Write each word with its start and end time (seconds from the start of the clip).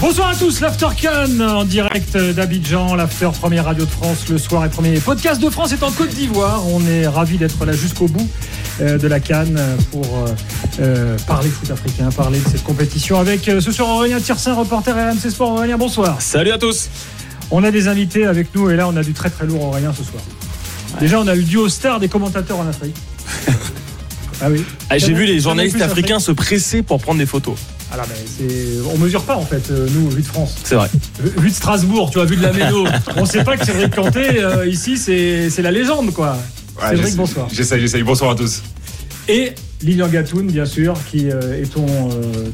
Bonsoir 0.00 0.28
à 0.30 0.34
tous, 0.34 0.60
l'After 0.60 0.86
Cannes 0.96 1.42
en 1.42 1.64
direct 1.64 2.16
d'Abidjan, 2.16 2.94
l'After 2.94 3.28
première 3.38 3.66
radio 3.66 3.84
de 3.84 3.90
France 3.90 4.30
le 4.30 4.38
soir 4.38 4.64
et 4.64 4.70
premier 4.70 4.98
podcast 4.98 5.42
de 5.42 5.50
France 5.50 5.72
est 5.72 5.82
en 5.82 5.90
Côte 5.90 6.08
d'Ivoire. 6.08 6.66
On 6.68 6.86
est 6.86 7.06
ravis 7.06 7.36
d'être 7.36 7.62
là 7.66 7.72
jusqu'au 7.72 8.08
bout 8.08 8.26
euh, 8.80 8.96
de 8.96 9.06
la 9.06 9.20
Cannes 9.20 9.60
pour 9.90 10.06
euh, 10.06 10.34
euh, 10.80 11.18
parler 11.26 11.50
foot 11.50 11.70
africain, 11.70 12.08
parler 12.10 12.38
de 12.38 12.48
cette 12.48 12.64
compétition 12.64 13.20
avec 13.20 13.44
ce 13.44 13.72
soir 13.72 13.90
Aurélien 13.90 14.18
Tirsin, 14.20 14.54
reporter 14.54 14.94
RMC 14.94 15.30
Sport. 15.30 15.52
Aurélien, 15.52 15.76
bonsoir. 15.76 16.22
Salut 16.22 16.52
à 16.52 16.58
tous. 16.58 16.88
On 17.50 17.62
a 17.62 17.70
des 17.70 17.86
invités 17.86 18.24
avec 18.24 18.54
nous 18.54 18.70
et 18.70 18.76
là 18.76 18.88
on 18.88 18.96
a 18.96 19.02
du 19.02 19.12
très 19.12 19.28
très 19.28 19.44
lourd 19.44 19.64
Aurélien 19.64 19.92
ce 19.92 20.02
soir. 20.02 20.22
Déjà 20.98 21.20
on 21.20 21.26
a 21.26 21.36
eu 21.36 21.44
duo 21.44 21.68
star 21.68 22.00
des 22.00 22.08
commentateurs 22.08 22.58
en 22.58 22.66
Afrique. 22.66 22.96
ah 24.40 24.46
oui. 24.50 24.64
Ah, 24.88 24.96
J'ai 24.96 25.12
vu 25.12 25.26
les 25.26 25.40
journalistes 25.40 25.82
africains 25.82 26.20
se 26.20 26.32
presser 26.32 26.82
pour 26.82 27.02
prendre 27.02 27.18
des 27.18 27.26
photos. 27.26 27.56
Alors, 27.92 28.06
ah 28.08 28.14
mais 28.40 28.46
on 28.94 28.98
mesure 28.98 29.22
pas 29.24 29.36
en 29.36 29.44
fait, 29.44 29.70
euh, 29.70 29.88
nous, 29.92 30.10
vu 30.10 30.22
de 30.22 30.26
France. 30.26 30.54
C'est 30.62 30.76
vrai. 30.76 30.88
Vu 31.38 31.50
de 31.50 31.54
Strasbourg, 31.54 32.10
tu 32.10 32.18
vois, 32.18 32.24
vu 32.24 32.36
de 32.36 32.42
la 32.42 32.52
Méno. 32.52 32.86
on 33.16 33.24
sait 33.26 33.42
pas 33.42 33.56
que 33.56 33.66
Cédric 33.66 33.94
Canté, 33.94 34.40
euh, 34.40 34.66
ici, 34.66 34.96
c'est 34.96 35.62
la 35.62 35.72
légende, 35.72 36.12
quoi. 36.12 36.36
Cédric, 36.88 37.16
bonsoir. 37.16 37.48
J'essaye, 37.52 37.80
j'essaye. 37.80 38.02
Bonsoir 38.02 38.30
à 38.30 38.34
tous. 38.36 38.62
Et 39.28 39.52
Lilian 39.82 40.08
Gatoun, 40.08 40.46
bien 40.46 40.66
sûr, 40.66 40.94
qui 41.10 41.30
euh, 41.30 41.62
est 41.62 41.66
ton, 41.66 41.86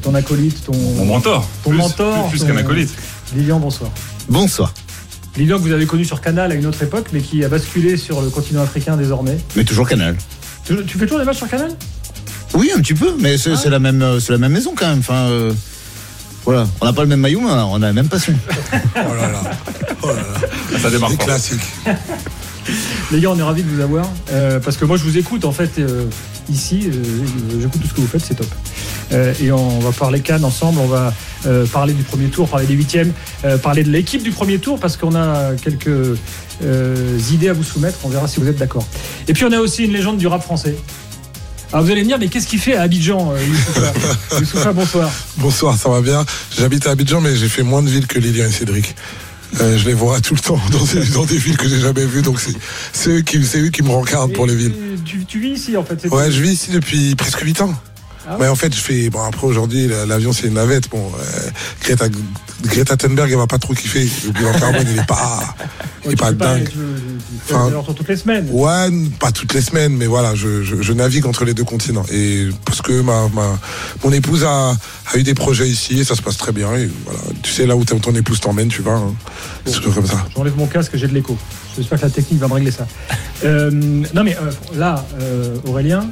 ton 0.01 0.15
acolyte, 0.15 0.65
ton. 0.65 0.75
Mon 0.75 1.05
mentor. 1.05 1.47
Ton 1.63 1.73
mentor. 1.73 2.29
Plus, 2.29 2.43
qu'un 2.43 2.57
acolyte. 2.57 2.89
Lilian, 3.35 3.59
bonsoir. 3.59 3.91
Bonsoir. 4.27 4.73
Lilian 5.37 5.57
que 5.57 5.63
vous 5.63 5.71
avez 5.71 5.85
connu 5.85 6.03
sur 6.03 6.19
Canal 6.19 6.51
à 6.51 6.55
une 6.55 6.65
autre 6.65 6.81
époque, 6.81 7.07
mais 7.13 7.21
qui 7.21 7.43
a 7.43 7.47
basculé 7.47 7.95
sur 7.95 8.21
le 8.21 8.29
continent 8.29 8.63
africain 8.63 8.97
désormais. 8.97 9.37
Mais 9.55 9.63
toujours 9.63 9.87
Canal. 9.87 10.17
Tu, 10.65 10.75
tu 10.85 10.97
fais 10.97 11.05
toujours 11.05 11.19
des 11.19 11.25
matchs 11.25 11.37
sur 11.37 11.47
Canal? 11.47 11.69
Oui, 12.53 12.71
un 12.75 12.79
petit 12.79 12.93
peu, 12.93 13.15
mais 13.19 13.37
c'est 13.37 13.51
ah. 13.65 13.69
la 13.69 13.79
même, 13.79 14.01
euh, 14.01 14.19
c'est 14.19 14.31
la 14.31 14.37
même 14.37 14.51
maison 14.51 14.73
quand 14.75 14.87
même. 14.87 14.99
Enfin, 14.99 15.27
euh, 15.27 15.53
voilà, 16.45 16.67
on 16.81 16.85
n'a 16.85 16.93
pas 16.93 17.01
le 17.01 17.07
même 17.07 17.19
maillot, 17.19 17.41
mais 17.41 17.49
on 17.49 17.75
a 17.75 17.79
la 17.79 17.93
même 17.93 18.07
passion. 18.07 18.33
oh 18.73 18.79
là 18.95 19.31
là, 19.31 19.41
oh 20.01 20.07
là 20.07 20.13
là. 20.13 20.79
ça 20.79 20.89
démarre 20.89 21.17
classique. 21.17 21.61
Les 23.11 23.21
gars, 23.21 23.31
on 23.31 23.39
est 23.39 23.43
ravis 23.43 23.63
de 23.63 23.69
vous 23.69 23.81
avoir 23.81 24.09
euh, 24.31 24.59
parce 24.59 24.75
que 24.75 24.85
moi, 24.85 24.97
je 24.97 25.03
vous 25.03 25.17
écoute 25.17 25.45
en 25.45 25.53
fait 25.53 25.79
ici. 26.49 26.89
J'écoute 27.61 27.81
tout 27.81 27.87
ce 27.87 27.93
que 27.93 28.01
vous 28.01 28.07
faites, 28.07 28.25
c'est 28.25 28.35
top. 28.35 28.47
et 29.11 29.51
on 29.53 29.79
va 29.79 29.91
parler 29.93 30.19
Cannes 30.19 30.43
ensemble. 30.43 30.79
On 30.79 30.87
va 30.87 31.13
parler 31.71 31.93
du 31.93 32.03
premier 32.03 32.27
tour, 32.27 32.49
parler 32.49 32.65
des 32.65 32.73
huitièmes, 32.73 33.13
parler 33.63 33.85
de 33.85 33.89
l'équipe 33.89 34.21
du 34.21 34.31
premier 34.31 34.59
tour 34.59 34.79
parce 34.81 34.97
qu'on 34.97 35.15
a 35.15 35.53
quelques 35.55 36.17
idées 37.31 37.47
à 37.47 37.53
vous 37.53 37.63
soumettre. 37.63 37.99
On 38.03 38.09
verra 38.09 38.27
si 38.27 38.41
vous 38.41 38.49
êtes 38.49 38.57
d'accord. 38.57 38.85
Et 39.29 39.33
puis, 39.33 39.45
on 39.45 39.51
a 39.53 39.59
aussi 39.59 39.85
une 39.85 39.93
légende 39.93 40.17
du 40.17 40.27
rap 40.27 40.43
français. 40.43 40.75
Alors 41.73 41.83
vous 41.83 41.91
allez 41.91 42.03
me 42.03 42.07
dire, 42.07 42.17
mais 42.17 42.29
qu'est-ce 42.29 42.47
qu'il 42.47 42.59
fait 42.59 42.75
à 42.75 42.83
Abidjan, 42.83 43.33
euh, 43.33 44.39
Youssoufa 44.39 44.71
bonsoir. 44.71 45.11
Bonsoir, 45.37 45.77
ça 45.77 45.89
va 45.89 46.01
bien. 46.01 46.25
J'habite 46.57 46.87
à 46.87 46.91
Abidjan, 46.91 47.19
mais 47.19 47.35
j'ai 47.35 47.49
fait 47.49 47.63
moins 47.63 47.83
de 47.83 47.89
villes 47.89 48.07
que 48.07 48.19
Lilian 48.19 48.45
et 48.45 48.51
Cédric. 48.51 48.95
Euh, 49.59 49.77
je 49.77 49.85
les 49.85 49.93
vois 49.93 50.21
tout 50.21 50.33
le 50.33 50.39
temps 50.39 50.59
dans 50.71 51.25
des, 51.25 51.37
villes 51.37 51.57
que 51.57 51.67
j'ai 51.67 51.79
jamais 51.79 52.05
vues, 52.05 52.21
donc 52.21 52.39
c'est 52.93 53.09
eux, 53.09 53.21
qui, 53.21 53.37
eux 53.37 53.69
qui 53.69 53.83
me 53.83 53.89
rencardent 53.89 54.33
pour 54.33 54.45
les 54.45 54.55
villes. 54.55 54.73
Tu, 55.05 55.25
tu, 55.25 55.39
vis 55.39 55.51
ici 55.51 55.77
en 55.77 55.83
fait 55.83 56.05
Ouais, 56.09 56.31
je 56.31 56.41
vis 56.41 56.51
ici 56.51 56.71
depuis 56.71 57.15
presque 57.15 57.39
8 57.39 57.61
ans. 57.61 57.73
Ah 58.29 58.35
mais 58.39 58.47
en 58.47 58.55
fait, 58.55 58.75
je 58.75 58.79
fais. 58.79 59.09
Bon, 59.09 59.23
après, 59.23 59.47
aujourd'hui, 59.47 59.89
l'avion, 60.07 60.33
c'est 60.33 60.47
une 60.47 60.55
navette. 60.55 60.89
Bon, 60.89 61.11
euh, 61.17 61.49
Greta, 61.81 62.07
Greta 62.63 62.97
Thunberg, 62.97 63.31
elle 63.31 63.37
va 63.37 63.47
pas 63.47 63.57
trop 63.57 63.73
kiffer. 63.73 64.09
Le 64.25 64.31
bilan 64.31 64.51
carbone, 64.53 64.85
il 64.91 64.99
est 64.99 65.07
pas. 65.07 65.55
il 66.05 66.11
est 66.11 66.15
pas 66.17 66.33
dingue. 66.33 66.67
Enfin, 67.49 67.71
toutes 67.95 68.09
les 68.09 68.17
semaines. 68.17 68.47
Ouais, 68.51 68.89
pas 69.19 69.31
toutes 69.31 69.53
les 69.53 69.61
semaines, 69.61 69.95
mais 69.95 70.07
voilà, 70.07 70.35
je, 70.35 70.61
je, 70.63 70.81
je, 70.81 70.93
navigue 70.93 71.25
entre 71.25 71.45
les 71.45 71.53
deux 71.53 71.63
continents. 71.63 72.05
Et 72.11 72.49
parce 72.65 72.81
que 72.81 72.99
ma, 73.01 73.29
ma 73.29 73.57
mon 74.03 74.11
épouse 74.11 74.43
a, 74.43 74.71
a, 74.71 75.17
eu 75.17 75.23
des 75.23 75.33
projets 75.33 75.69
ici 75.69 75.99
et 75.99 76.03
ça 76.03 76.15
se 76.15 76.21
passe 76.21 76.37
très 76.37 76.51
bien. 76.51 76.73
Et 76.75 76.89
voilà, 77.05 77.19
tu 77.43 77.51
sais, 77.51 77.65
là 77.65 77.77
où 77.77 77.85
ton 77.85 78.13
épouse 78.13 78.41
t'emmène, 78.41 78.67
tu 78.67 78.81
vas. 78.81 78.95
Hein. 78.95 79.13
c'est 79.65 79.81
comme 79.81 80.05
ça. 80.05 80.25
J'enlève 80.35 80.57
mon 80.57 80.67
casque, 80.67 80.91
j'ai 80.95 81.07
de 81.07 81.13
l'écho. 81.13 81.37
J'espère 81.77 81.99
que 81.99 82.05
la 82.05 82.11
technique 82.11 82.39
va 82.39 82.47
me 82.47 82.53
régler 82.53 82.71
ça. 82.71 82.87
euh, 83.45 83.69
non, 83.71 84.23
mais 84.23 84.35
euh, 84.35 84.51
là, 84.75 85.05
euh, 85.21 85.57
Aurélien, 85.67 86.09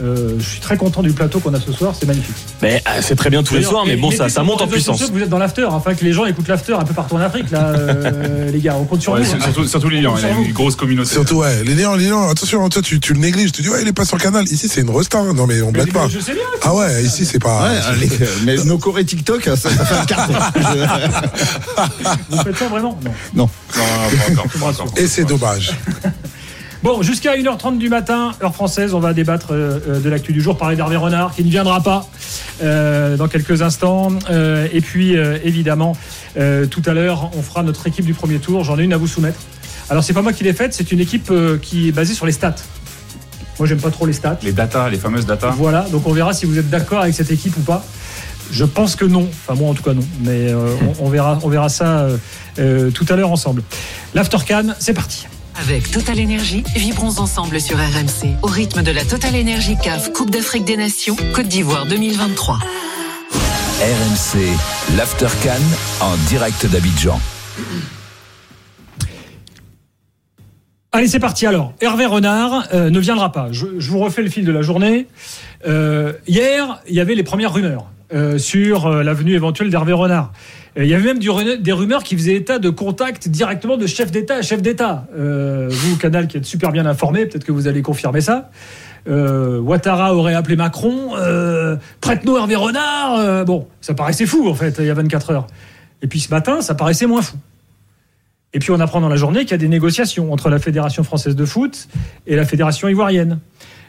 euh, 0.00 0.36
je 0.38 0.44
suis 0.44 0.60
très 0.60 0.76
content 0.76 1.02
du 1.02 1.12
plateau 1.12 1.38
qu'on 1.40 1.52
a 1.54 1.60
ce 1.60 1.72
soir, 1.72 1.94
c'est 1.98 2.06
magnifique. 2.06 2.34
Mais 2.62 2.82
euh, 2.86 3.00
c'est 3.02 3.14
très 3.14 3.30
bien 3.30 3.42
tous 3.42 3.54
les 3.54 3.62
soirs, 3.62 3.84
mais 3.86 3.96
bon, 3.96 4.10
ça, 4.10 4.28
ça 4.28 4.42
monte 4.42 4.62
en 4.62 4.66
puissance. 4.66 5.02
Vous 5.10 5.20
êtes 5.20 5.28
dans 5.28 5.38
l'after, 5.38 5.64
enfin 5.64 5.94
que 5.94 6.04
les 6.04 6.12
gens 6.12 6.24
écoutent 6.24 6.48
l'after 6.48 6.74
un 6.74 6.84
peu 6.84 6.94
partout 6.94 7.16
en 7.16 7.20
Afrique, 7.20 7.50
là, 7.50 7.66
euh, 7.66 8.50
les 8.52 8.60
gars. 8.60 8.76
On 8.78 8.84
compte 8.84 9.02
sur 9.02 9.16
vous. 9.16 9.22
Hein. 9.22 9.38
Surtout, 9.42 9.66
surtout 9.66 9.88
Lilian, 9.88 10.14
il 10.18 10.24
a 10.24 10.30
une 10.30 10.52
grosse 10.52 10.76
communauté. 10.76 11.10
Surtout, 11.10 11.36
ouais, 11.36 11.62
Lilian, 11.64 11.94
Lilian, 11.94 12.28
attention, 12.28 12.68
toi, 12.68 12.82
tu, 12.82 13.00
tu 13.00 13.12
le 13.12 13.20
négliges. 13.20 13.52
Tu 13.52 13.62
dis, 13.62 13.68
ouais, 13.68 13.82
il 13.82 13.88
est 13.88 13.92
pas 13.92 14.04
sur 14.04 14.16
le 14.16 14.22
canal. 14.22 14.44
Ici, 14.44 14.68
c'est 14.68 14.80
une 14.80 14.90
resta. 14.90 15.22
Non, 15.22 15.46
mais 15.46 15.60
on 15.62 15.72
blague 15.72 15.92
pas. 15.92 16.08
Je 16.08 16.20
sais 16.20 16.32
bien. 16.32 16.42
Ah 16.62 16.74
ouais, 16.74 17.02
ici, 17.02 17.26
c'est 17.26 17.38
pas. 17.38 17.62
Ouais, 17.62 18.08
mais 18.44 18.56
nos 18.64 18.78
corées 18.78 19.04
TikTok, 19.04 19.44
ça, 19.44 19.56
fait 19.56 19.94
un 19.94 20.04
carton. 20.04 20.32
vous 22.30 22.42
faites 22.42 22.56
ça 22.56 22.68
vraiment? 22.68 22.98
Non. 23.04 23.12
Non. 23.34 23.50
Non, 24.34 24.42
pas 24.60 24.66
encore. 24.66 24.94
Et 24.96 25.06
c'est 25.06 25.24
dommage. 25.24 25.72
Bon, 26.82 27.00
jusqu'à 27.00 27.36
1h30 27.36 27.78
du 27.78 27.88
matin, 27.88 28.32
heure 28.42 28.54
française, 28.54 28.92
on 28.92 28.98
va 28.98 29.12
débattre 29.12 29.52
euh, 29.52 29.78
euh, 29.86 30.00
de 30.00 30.08
l'actu 30.10 30.32
du 30.32 30.40
jour, 30.40 30.58
parler 30.58 30.74
d'Hervé 30.74 30.96
Renard, 30.96 31.32
qui 31.32 31.44
ne 31.44 31.48
viendra 31.48 31.80
pas 31.80 32.08
euh, 32.60 33.16
dans 33.16 33.28
quelques 33.28 33.62
instants. 33.62 34.08
et 34.28 34.80
puis, 34.80 35.14
évidemment, 35.44 35.96
tout 36.34 36.82
à 36.86 36.92
l'heure, 36.92 37.30
on 37.36 37.42
fera 37.42 37.62
notre 37.62 37.86
équipe 37.86 38.04
du 38.04 38.14
premier 38.14 38.38
tour. 38.38 38.64
J'en 38.64 38.78
ai 38.78 38.82
une 38.82 38.92
à 38.92 38.96
vous 38.96 39.06
soumettre. 39.06 39.38
Alors, 39.90 40.02
c'est 40.02 40.12
pas 40.12 40.22
moi 40.22 40.32
qui 40.32 40.42
l'ai 40.42 40.52
faite, 40.52 40.74
c'est 40.74 40.90
une 40.90 41.00
équipe 41.00 41.32
qui 41.60 41.88
est 41.88 41.92
basée 41.92 42.14
sur 42.14 42.26
les 42.26 42.32
stats. 42.32 42.56
Moi, 43.58 43.68
j'aime 43.68 43.80
pas 43.80 43.90
trop 43.90 44.06
les 44.06 44.12
stats. 44.12 44.38
Les 44.42 44.52
datas, 44.52 44.88
les 44.88 44.98
fameuses 44.98 45.26
datas. 45.26 45.50
Voilà, 45.50 45.82
donc 45.92 46.06
on 46.06 46.12
verra 46.12 46.32
si 46.32 46.46
vous 46.46 46.58
êtes 46.58 46.70
d'accord 46.70 47.00
avec 47.00 47.14
cette 47.14 47.30
équipe 47.30 47.56
ou 47.56 47.60
pas. 47.60 47.84
Je 48.50 48.64
pense 48.64 48.96
que 48.96 49.04
non. 49.04 49.28
Enfin, 49.30 49.54
moi, 49.54 49.70
en 49.70 49.74
tout 49.74 49.84
cas, 49.84 49.94
non. 49.94 50.04
Mais 50.20 50.52
on, 50.98 51.08
verra, 51.08 51.38
on 51.42 51.48
verra 51.48 51.68
ça 51.68 52.08
tout 52.56 53.06
à 53.08 53.16
l'heure 53.16 53.30
ensemble. 53.30 53.62
L'Aftercan, 54.14 54.74
c'est 54.80 54.94
parti. 54.94 55.26
Avec 55.54 55.90
Total 55.90 56.18
Énergie, 56.18 56.64
vibrons 56.74 57.18
ensemble 57.18 57.60
sur 57.60 57.76
RMC 57.76 58.38
au 58.42 58.46
rythme 58.46 58.82
de 58.82 58.90
la 58.90 59.04
Total 59.04 59.36
Énergie 59.36 59.76
CAF 59.76 60.12
Coupe 60.12 60.30
d'Afrique 60.30 60.64
des 60.64 60.76
Nations 60.76 61.16
Côte 61.34 61.46
d'Ivoire 61.46 61.86
2023. 61.86 62.56
RMC, 62.56 64.96
l'Aftercan 64.96 65.60
en 66.00 66.16
direct 66.28 66.66
d'Abidjan. 66.66 67.20
Allez, 70.92 71.06
c'est 71.06 71.20
parti 71.20 71.46
alors. 71.46 71.74
Hervé 71.80 72.06
Renard 72.06 72.68
euh, 72.72 72.90
ne 72.90 72.98
viendra 72.98 73.32
pas. 73.32 73.48
Je, 73.50 73.66
vous 73.66 73.98
refais 73.98 74.22
le 74.22 74.30
fil 74.30 74.44
de 74.44 74.52
la 74.52 74.62
journée. 74.62 75.06
Euh, 75.66 76.14
hier, 76.26 76.80
il 76.88 76.94
y 76.94 77.00
avait 77.00 77.14
les 77.14 77.22
premières 77.22 77.52
rumeurs 77.52 77.86
euh, 78.14 78.38
sur 78.38 78.88
l'avenue 78.88 79.34
éventuelle 79.34 79.70
d'Hervé 79.70 79.92
Renard. 79.92 80.32
Il 80.76 80.86
y 80.86 80.94
avait 80.94 81.12
même 81.12 81.18
des 81.18 81.72
rumeurs 81.72 82.02
qui 82.02 82.16
faisaient 82.16 82.34
état 82.34 82.58
de 82.58 82.70
contact 82.70 83.28
directement 83.28 83.76
de 83.76 83.86
chef 83.86 84.10
d'État 84.10 84.36
à 84.36 84.42
chef 84.42 84.62
d'État. 84.62 85.06
Euh, 85.14 85.68
vous, 85.70 85.98
Canal, 85.98 86.28
qui 86.28 86.38
êtes 86.38 86.46
super 86.46 86.72
bien 86.72 86.86
informé, 86.86 87.26
peut-être 87.26 87.44
que 87.44 87.52
vous 87.52 87.68
allez 87.68 87.82
confirmer 87.82 88.22
ça. 88.22 88.50
Euh, 89.08 89.58
Ouattara 89.58 90.14
aurait 90.14 90.34
appelé 90.34 90.56
Macron, 90.56 91.16
euh, 91.16 91.76
prête-nous 92.00 92.36
Hervé 92.36 92.56
Renard. 92.56 93.18
Euh, 93.18 93.44
bon, 93.44 93.66
ça 93.80 93.94
paraissait 93.94 94.26
fou, 94.26 94.48
en 94.48 94.54
fait, 94.54 94.76
il 94.78 94.86
y 94.86 94.90
a 94.90 94.94
24 94.94 95.30
heures. 95.30 95.46
Et 96.02 96.06
puis 96.06 96.20
ce 96.20 96.30
matin, 96.30 96.60
ça 96.62 96.74
paraissait 96.74 97.06
moins 97.06 97.22
fou. 97.22 97.36
Et 98.54 98.58
puis 98.58 98.70
on 98.70 98.80
apprend 98.80 99.00
dans 99.00 99.08
la 99.08 99.16
journée 99.16 99.40
qu'il 99.40 99.52
y 99.52 99.54
a 99.54 99.58
des 99.58 99.68
négociations 99.68 100.32
entre 100.32 100.50
la 100.50 100.58
Fédération 100.58 101.04
française 101.04 101.36
de 101.36 101.44
foot 101.44 101.88
et 102.26 102.36
la 102.36 102.44
Fédération 102.44 102.88
ivoirienne. 102.88 103.38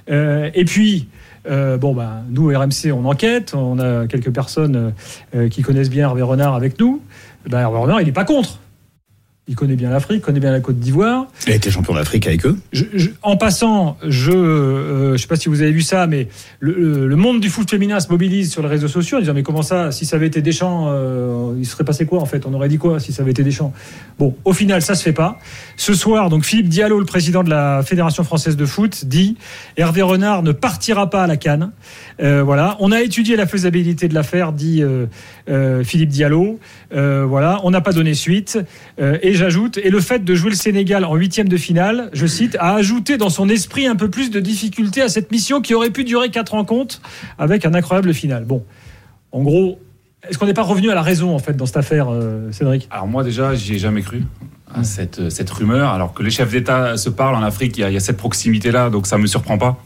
et 0.07 0.65
puis, 0.65 1.07
euh, 1.47 1.77
bon, 1.77 1.93
ben, 1.93 2.23
nous, 2.29 2.47
RMC, 2.47 2.91
on 2.93 3.05
enquête. 3.05 3.53
On 3.55 3.79
a 3.79 4.07
quelques 4.07 4.31
personnes 4.31 4.93
euh, 5.35 5.49
qui 5.49 5.61
connaissent 5.61 5.89
bien 5.89 6.07
Hervé 6.07 6.21
Renard 6.21 6.55
avec 6.55 6.79
nous. 6.79 7.01
Ben, 7.47 7.59
Hervé 7.59 7.79
Renard, 7.79 8.01
il 8.01 8.05
n'est 8.05 8.13
pas 8.13 8.25
contre. 8.25 8.59
Il 9.49 9.55
connaît 9.55 9.75
bien 9.75 9.89
l'Afrique, 9.89 10.21
connaît 10.21 10.39
bien 10.39 10.53
la 10.53 10.61
Côte 10.61 10.79
d'Ivoire. 10.79 11.27
Il 11.45 11.51
a 11.51 11.55
été 11.57 11.69
champion 11.69 11.93
d'Afrique 11.93 12.27
avec 12.27 12.45
eux. 12.45 12.57
en 13.23 13.35
passant, 13.35 13.97
je 14.07 14.31
ne 14.31 14.37
euh, 14.37 15.17
sais 15.17 15.27
pas 15.27 15.35
si 15.35 15.49
vous 15.49 15.61
avez 15.61 15.73
vu 15.73 15.81
ça, 15.81 16.07
mais 16.07 16.29
le, 16.61 17.13
monde 17.17 17.41
du 17.41 17.49
foot 17.49 17.69
féminin 17.69 17.99
se 17.99 18.07
mobilise 18.07 18.53
sur 18.53 18.61
les 18.61 18.69
réseaux 18.69 18.87
sociaux 18.87 19.17
en 19.17 19.19
disant 19.19 19.33
mais 19.33 19.43
comment 19.43 19.61
ça, 19.61 19.91
si 19.91 20.05
ça 20.05 20.15
avait 20.15 20.27
été 20.27 20.41
Deschamps, 20.41 20.85
euh, 20.87 21.55
il 21.59 21.65
serait 21.65 21.83
passé 21.83 22.05
quoi 22.05 22.21
en 22.21 22.25
fait? 22.25 22.45
On 22.45 22.53
aurait 22.53 22.69
dit 22.69 22.77
quoi 22.77 23.01
si 23.01 23.11
ça 23.11 23.23
avait 23.23 23.31
été 23.31 23.43
Deschamps? 23.43 23.73
Bon, 24.17 24.33
au 24.45 24.53
final, 24.53 24.81
ça 24.81 24.95
se 24.95 25.03
fait 25.03 25.11
pas. 25.11 25.37
Ce 25.75 25.93
soir, 25.93 26.29
donc 26.29 26.45
Philippe 26.45 26.69
Diallo, 26.69 26.97
le 26.97 27.05
président 27.05 27.43
de 27.43 27.49
la 27.49 27.83
Fédération 27.83 28.23
française 28.23 28.55
de 28.55 28.65
foot, 28.65 29.03
dit 29.03 29.35
Hervé 29.75 30.03
Renard 30.03 30.43
ne 30.43 30.53
partira 30.53 31.09
pas 31.09 31.21
à 31.21 31.27
la 31.27 31.35
Cannes. 31.35 31.71
Euh, 32.21 32.43
voilà, 32.43 32.77
on 32.79 32.91
a 32.91 33.01
étudié 33.01 33.35
la 33.35 33.47
faisabilité 33.47 34.07
de 34.07 34.13
l'affaire, 34.13 34.51
dit 34.53 34.83
Philippe 35.83 36.09
Diallo. 36.09 36.59
voilà, 36.91 37.59
on 37.63 37.71
n'a 37.71 37.81
pas 37.81 37.93
donné 37.93 38.13
suite 38.13 38.59
et 38.99 39.33
j'ajoute, 39.33 39.77
et 39.77 39.89
le 39.89 39.99
fait 39.99 40.23
de 40.23 40.35
jouer 40.35 40.49
le 40.49 40.55
Sénégal 40.55 41.05
en 41.05 41.15
huitième 41.15 41.49
de 41.49 41.57
finale, 41.57 42.09
je 42.13 42.25
cite, 42.25 42.55
a 42.59 42.75
ajouté 42.75 43.17
dans 43.17 43.29
son 43.29 43.49
esprit 43.49 43.87
un 43.87 43.95
peu 43.95 44.09
plus 44.09 44.29
de 44.31 44.39
difficulté 44.39 45.01
à 45.01 45.09
cette 45.09 45.31
mission 45.31 45.61
qui 45.61 45.73
aurait 45.73 45.89
pu 45.89 46.03
durer 46.03 46.29
quatre 46.29 46.51
rencontres 46.51 47.01
avec 47.37 47.65
un 47.65 47.73
incroyable 47.73 48.13
final. 48.13 48.45
Bon, 48.45 48.63
en 49.31 49.41
gros, 49.41 49.79
Est-ce 50.29 50.37
qu'on 50.37 50.45
n'est 50.45 50.53
pas 50.53 50.63
revenu 50.63 50.89
à 50.89 50.95
la 50.95 51.01
raison 51.01 51.35
en 51.35 51.39
fait 51.39 51.53
dans 51.57 51.65
cette 51.65 51.77
affaire, 51.77 52.07
euh, 52.09 52.49
Cédric? 52.51 52.87
Alors 52.91 53.07
moi 53.07 53.23
déjà, 53.23 53.55
j'y 53.55 53.75
ai 53.75 53.79
jamais 53.79 54.01
cru 54.01 54.23
cette, 54.83 55.29
cette 55.29 55.49
rumeur. 55.49 55.89
Alors 55.89 56.13
que 56.13 56.23
les 56.23 56.29
chefs 56.29 56.49
d'État 56.51 56.95
se 56.95 57.09
parlent 57.09 57.35
en 57.35 57.43
Afrique, 57.43 57.77
il 57.77 57.81
y 57.81 57.83
a, 57.83 57.89
il 57.89 57.93
y 57.93 57.97
a 57.97 57.99
cette 57.99 58.17
proximité-là, 58.17 58.89
donc 58.89 59.05
ça 59.05 59.17
me 59.17 59.27
surprend 59.27 59.57
pas. 59.57 59.77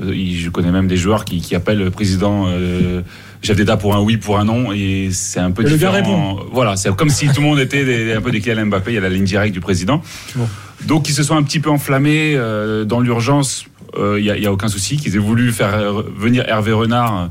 Euh, 0.00 0.12
je 0.14 0.48
connais 0.50 0.70
même 0.70 0.86
des 0.86 0.96
joueurs 0.96 1.24
qui, 1.24 1.40
qui 1.40 1.54
appellent 1.54 1.78
le 1.78 1.90
président 1.90 2.46
euh, 2.48 3.02
d'État 3.42 3.76
pour 3.76 3.94
un 3.96 4.00
oui, 4.00 4.16
pour 4.18 4.38
un 4.38 4.44
non, 4.44 4.72
et 4.72 5.08
c'est 5.12 5.40
un 5.40 5.50
peu 5.50 5.62
Et 5.62 5.66
le 5.66 5.72
différent. 5.72 5.92
gars 5.92 5.98
répond. 5.98 6.38
Voilà, 6.52 6.76
c'est 6.76 6.94
comme 6.94 7.10
si 7.10 7.26
tout 7.28 7.40
le 7.40 7.46
monde 7.48 7.58
était 7.58 7.84
des- 7.84 8.12
un 8.12 8.20
peu 8.20 8.30
des 8.30 8.40
Kylian 8.40 8.66
Mbappé. 8.66 8.92
Il 8.92 8.94
y 8.94 8.98
a 8.98 9.00
la 9.00 9.08
ligne 9.08 9.24
directe 9.24 9.52
du 9.52 9.60
président. 9.60 10.00
Bon. 10.36 10.48
Donc 10.86 11.08
ils 11.08 11.12
se 11.14 11.22
sont 11.22 11.36
un 11.36 11.42
petit 11.42 11.60
peu 11.60 11.70
enflammés 11.70 12.34
euh, 12.36 12.84
dans 12.84 13.00
l'urgence. 13.00 13.64
euh, 13.98 14.18
Il 14.20 14.32
n'y 14.40 14.46
a, 14.46 14.52
aucun 14.52 14.68
souci 14.68 14.96
qu'ils 14.96 15.16
aient 15.16 15.18
voulu 15.18 15.50
faire 15.52 15.74
euh, 15.74 16.02
venir 16.16 16.44
Hervé 16.48 16.72
Renard. 16.72 17.30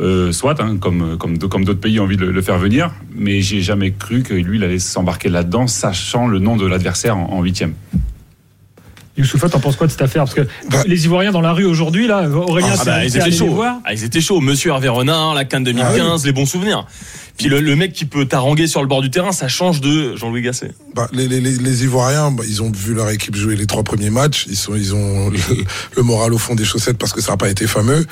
euh, 0.00 0.32
soit, 0.32 0.58
hein, 0.62 0.78
comme, 0.78 1.18
comme, 1.18 1.36
d'autres 1.36 1.74
pays 1.74 2.00
ont 2.00 2.04
envie 2.04 2.16
de 2.16 2.24
le, 2.24 2.32
le 2.32 2.40
faire 2.42 2.56
venir, 2.58 2.90
mais 3.14 3.42
j'ai 3.42 3.60
jamais 3.60 3.90
cru 3.92 4.22
que 4.22 4.32
lui, 4.32 4.56
il 4.56 4.64
allait 4.64 4.78
s'embarquer 4.78 5.28
là-dedans, 5.28 5.66
sachant 5.66 6.26
le 6.26 6.38
nom 6.38 6.56
de 6.56 6.66
l'adversaire 6.66 7.18
en 7.18 7.42
huitième. 7.42 7.74
Youssoufa, 9.16 9.48
t'en 9.48 9.60
penses 9.60 9.76
quoi 9.76 9.86
de 9.86 9.92
cette 9.92 10.02
affaire 10.02 10.22
Parce 10.24 10.34
que 10.34 10.46
Bah- 10.70 10.84
les 10.86 11.04
Ivoiriens 11.04 11.32
dans 11.32 11.40
la 11.40 11.52
rue 11.52 11.64
aujourd'hui, 11.66 12.06
là, 12.06 12.28
Aurélien, 12.28 12.68
Ah 12.72 12.76
c'est 12.78 12.84
bah, 12.84 13.04
ils 13.04 13.16
étaient 13.16 13.30
chauds. 13.32 13.62
Ah, 13.84 13.92
ils 13.92 14.04
étaient 14.04 14.20
chauds. 14.20 14.40
Monsieur 14.40 14.70
Hervé 14.70 14.88
Renard, 14.88 15.34
la 15.34 15.44
Cannes 15.44 15.64
2015, 15.64 16.24
les 16.24 16.32
bons 16.32 16.46
souvenirs. 16.46 16.86
Puis 17.36 17.48
le, 17.48 17.60
le 17.60 17.74
mec 17.74 17.92
qui 17.94 18.04
peut 18.04 18.26
t'haranguer 18.26 18.66
sur 18.66 18.82
le 18.82 18.86
bord 18.86 19.00
du 19.00 19.10
terrain, 19.10 19.32
ça 19.32 19.48
change 19.48 19.80
de 19.80 20.14
Jean-Louis 20.14 20.42
Gasset. 20.42 20.72
Bah, 20.94 21.08
les, 21.12 21.26
les, 21.26 21.40
les, 21.40 21.52
les 21.56 21.84
Ivoiriens, 21.84 22.30
bah, 22.30 22.44
ils 22.46 22.62
ont 22.62 22.70
vu 22.70 22.92
leur 22.94 23.08
équipe 23.10 23.34
jouer 23.34 23.56
les 23.56 23.66
trois 23.66 23.82
premiers 23.82 24.10
matchs. 24.10 24.46
Ils, 24.48 24.56
sont, 24.56 24.74
ils 24.76 24.94
ont 24.94 25.30
le, 25.30 25.38
le 25.96 26.02
moral 26.02 26.32
au 26.34 26.38
fond 26.38 26.54
des 26.54 26.64
chaussettes 26.64 26.98
parce 26.98 27.12
que 27.12 27.20
ça 27.22 27.32
n'a 27.32 27.36
pas 27.38 27.48
été 27.48 27.66
fameux. 27.66 28.06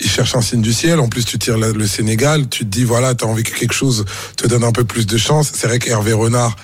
Ils 0.00 0.08
cherchent 0.10 0.36
un 0.36 0.42
signe 0.42 0.60
du 0.62 0.72
ciel. 0.72 1.00
En 1.00 1.08
plus, 1.08 1.24
tu 1.24 1.38
tires 1.38 1.56
la- 1.58 1.72
le 1.72 1.86
Sénégal. 1.86 2.48
Tu 2.48 2.60
te 2.64 2.70
dis, 2.70 2.84
voilà, 2.84 3.14
tu 3.14 3.24
as 3.24 3.28
envie 3.28 3.42
que 3.42 3.58
quelque 3.58 3.74
chose 3.74 4.04
te 4.36 4.46
donne 4.46 4.64
un 4.64 4.72
peu 4.72 4.84
plus 4.84 5.06
de 5.06 5.16
chance. 5.16 5.50
C'est 5.54 5.66
vrai 5.66 5.78
qu'Hervé 5.78 6.12
Renard, 6.12 6.54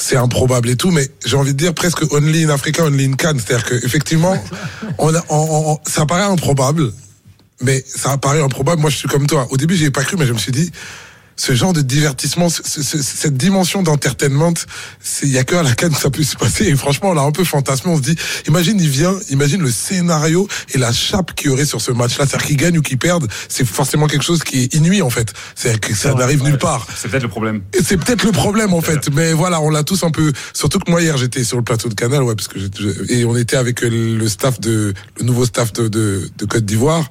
c'est 0.00 0.16
improbable 0.16 0.70
et 0.70 0.76
tout, 0.76 0.90
mais 0.90 1.08
j'ai 1.24 1.36
envie 1.36 1.52
de 1.52 1.58
dire 1.58 1.74
presque 1.74 2.02
only 2.12 2.44
in 2.44 2.48
Africa, 2.50 2.84
only 2.84 3.04
in 3.04 3.12
Cannes. 3.12 3.38
C'est-à-dire 3.38 3.66
que 3.66 3.74
effectivement, 3.84 4.36
on 4.98 5.14
a, 5.14 5.22
on- 5.28 5.72
on- 5.72 5.78
ça 5.88 6.06
paraît 6.06 6.22
improbable, 6.24 6.92
mais 7.60 7.84
ça 7.86 8.16
paraît 8.18 8.42
improbable. 8.42 8.80
Moi, 8.80 8.90
je 8.90 8.96
suis 8.96 9.08
comme 9.08 9.26
toi. 9.26 9.46
Au 9.50 9.56
début, 9.56 9.76
j'y 9.76 9.84
ai 9.84 9.90
pas 9.90 10.02
cru, 10.04 10.16
mais 10.16 10.26
je 10.26 10.32
me 10.32 10.38
suis 10.38 10.52
dit, 10.52 10.70
ce 11.40 11.54
genre 11.54 11.72
de 11.72 11.80
divertissement, 11.80 12.50
ce- 12.50 12.60
ce- 12.66 12.82
ce- 12.82 13.02
cette 13.02 13.36
dimension 13.38 13.82
d'entertainment, 13.82 14.52
il 15.22 15.28
y 15.30 15.38
a 15.38 15.44
que 15.44 15.54
à 15.56 15.62
la 15.62 15.74
canne 15.74 15.94
ça 15.94 16.10
peut 16.10 16.22
se 16.22 16.36
passer. 16.36 16.66
Et 16.66 16.76
franchement, 16.76 17.10
on 17.10 17.14
l'a 17.14 17.22
un 17.22 17.32
peu 17.32 17.44
fantasmé. 17.44 17.90
On 17.90 17.96
se 17.96 18.02
dit, 18.02 18.16
imagine, 18.46 18.78
il 18.78 18.90
vient, 18.90 19.14
imagine 19.30 19.62
le 19.62 19.70
scénario 19.70 20.46
et 20.74 20.78
la 20.78 20.92
chape 20.92 21.34
qu'il 21.34 21.48
y 21.50 21.52
aurait 21.54 21.64
sur 21.64 21.80
ce 21.80 21.92
match-là, 21.92 22.26
c'est-à-dire 22.26 22.46
qu'il 22.46 22.56
gagne 22.58 22.76
ou 22.78 22.82
qu'il 22.82 22.98
perde, 22.98 23.26
c'est 23.48 23.64
forcément 23.66 24.06
quelque 24.06 24.22
chose 24.24 24.44
qui 24.44 24.64
est 24.64 24.74
inuit 24.74 25.00
en 25.00 25.08
fait. 25.08 25.32
C'est 25.54 25.80
que 25.80 25.94
ça 25.94 26.12
n'arrive 26.12 26.42
nulle 26.42 26.58
part. 26.58 26.86
C'est 26.94 27.08
peut-être 27.08 27.22
le 27.22 27.28
problème. 27.30 27.62
C'est 27.82 27.96
peut-être 27.96 28.24
le 28.24 28.32
problème 28.32 28.74
en 28.74 28.82
fait, 28.82 29.08
mais 29.10 29.32
voilà, 29.32 29.62
on 29.62 29.70
l'a 29.70 29.82
tous 29.82 30.02
un 30.04 30.10
peu. 30.10 30.32
Surtout 30.52 30.78
que 30.78 30.90
moi 30.90 31.00
hier 31.00 31.16
j'étais 31.16 31.44
sur 31.44 31.56
le 31.56 31.62
plateau 31.64 31.88
de 31.88 31.94
Canal, 31.94 32.22
ouais, 32.22 32.34
parce 32.34 32.48
que 32.48 32.58
et 33.10 33.24
on 33.24 33.34
était 33.36 33.56
avec 33.56 33.80
le 33.80 34.28
staff 34.28 34.60
de 34.60 34.92
le 35.18 35.24
nouveau 35.24 35.46
staff 35.46 35.72
de, 35.72 35.88
de, 35.88 36.28
de 36.36 36.44
Côte 36.44 36.66
d'Ivoire. 36.66 37.08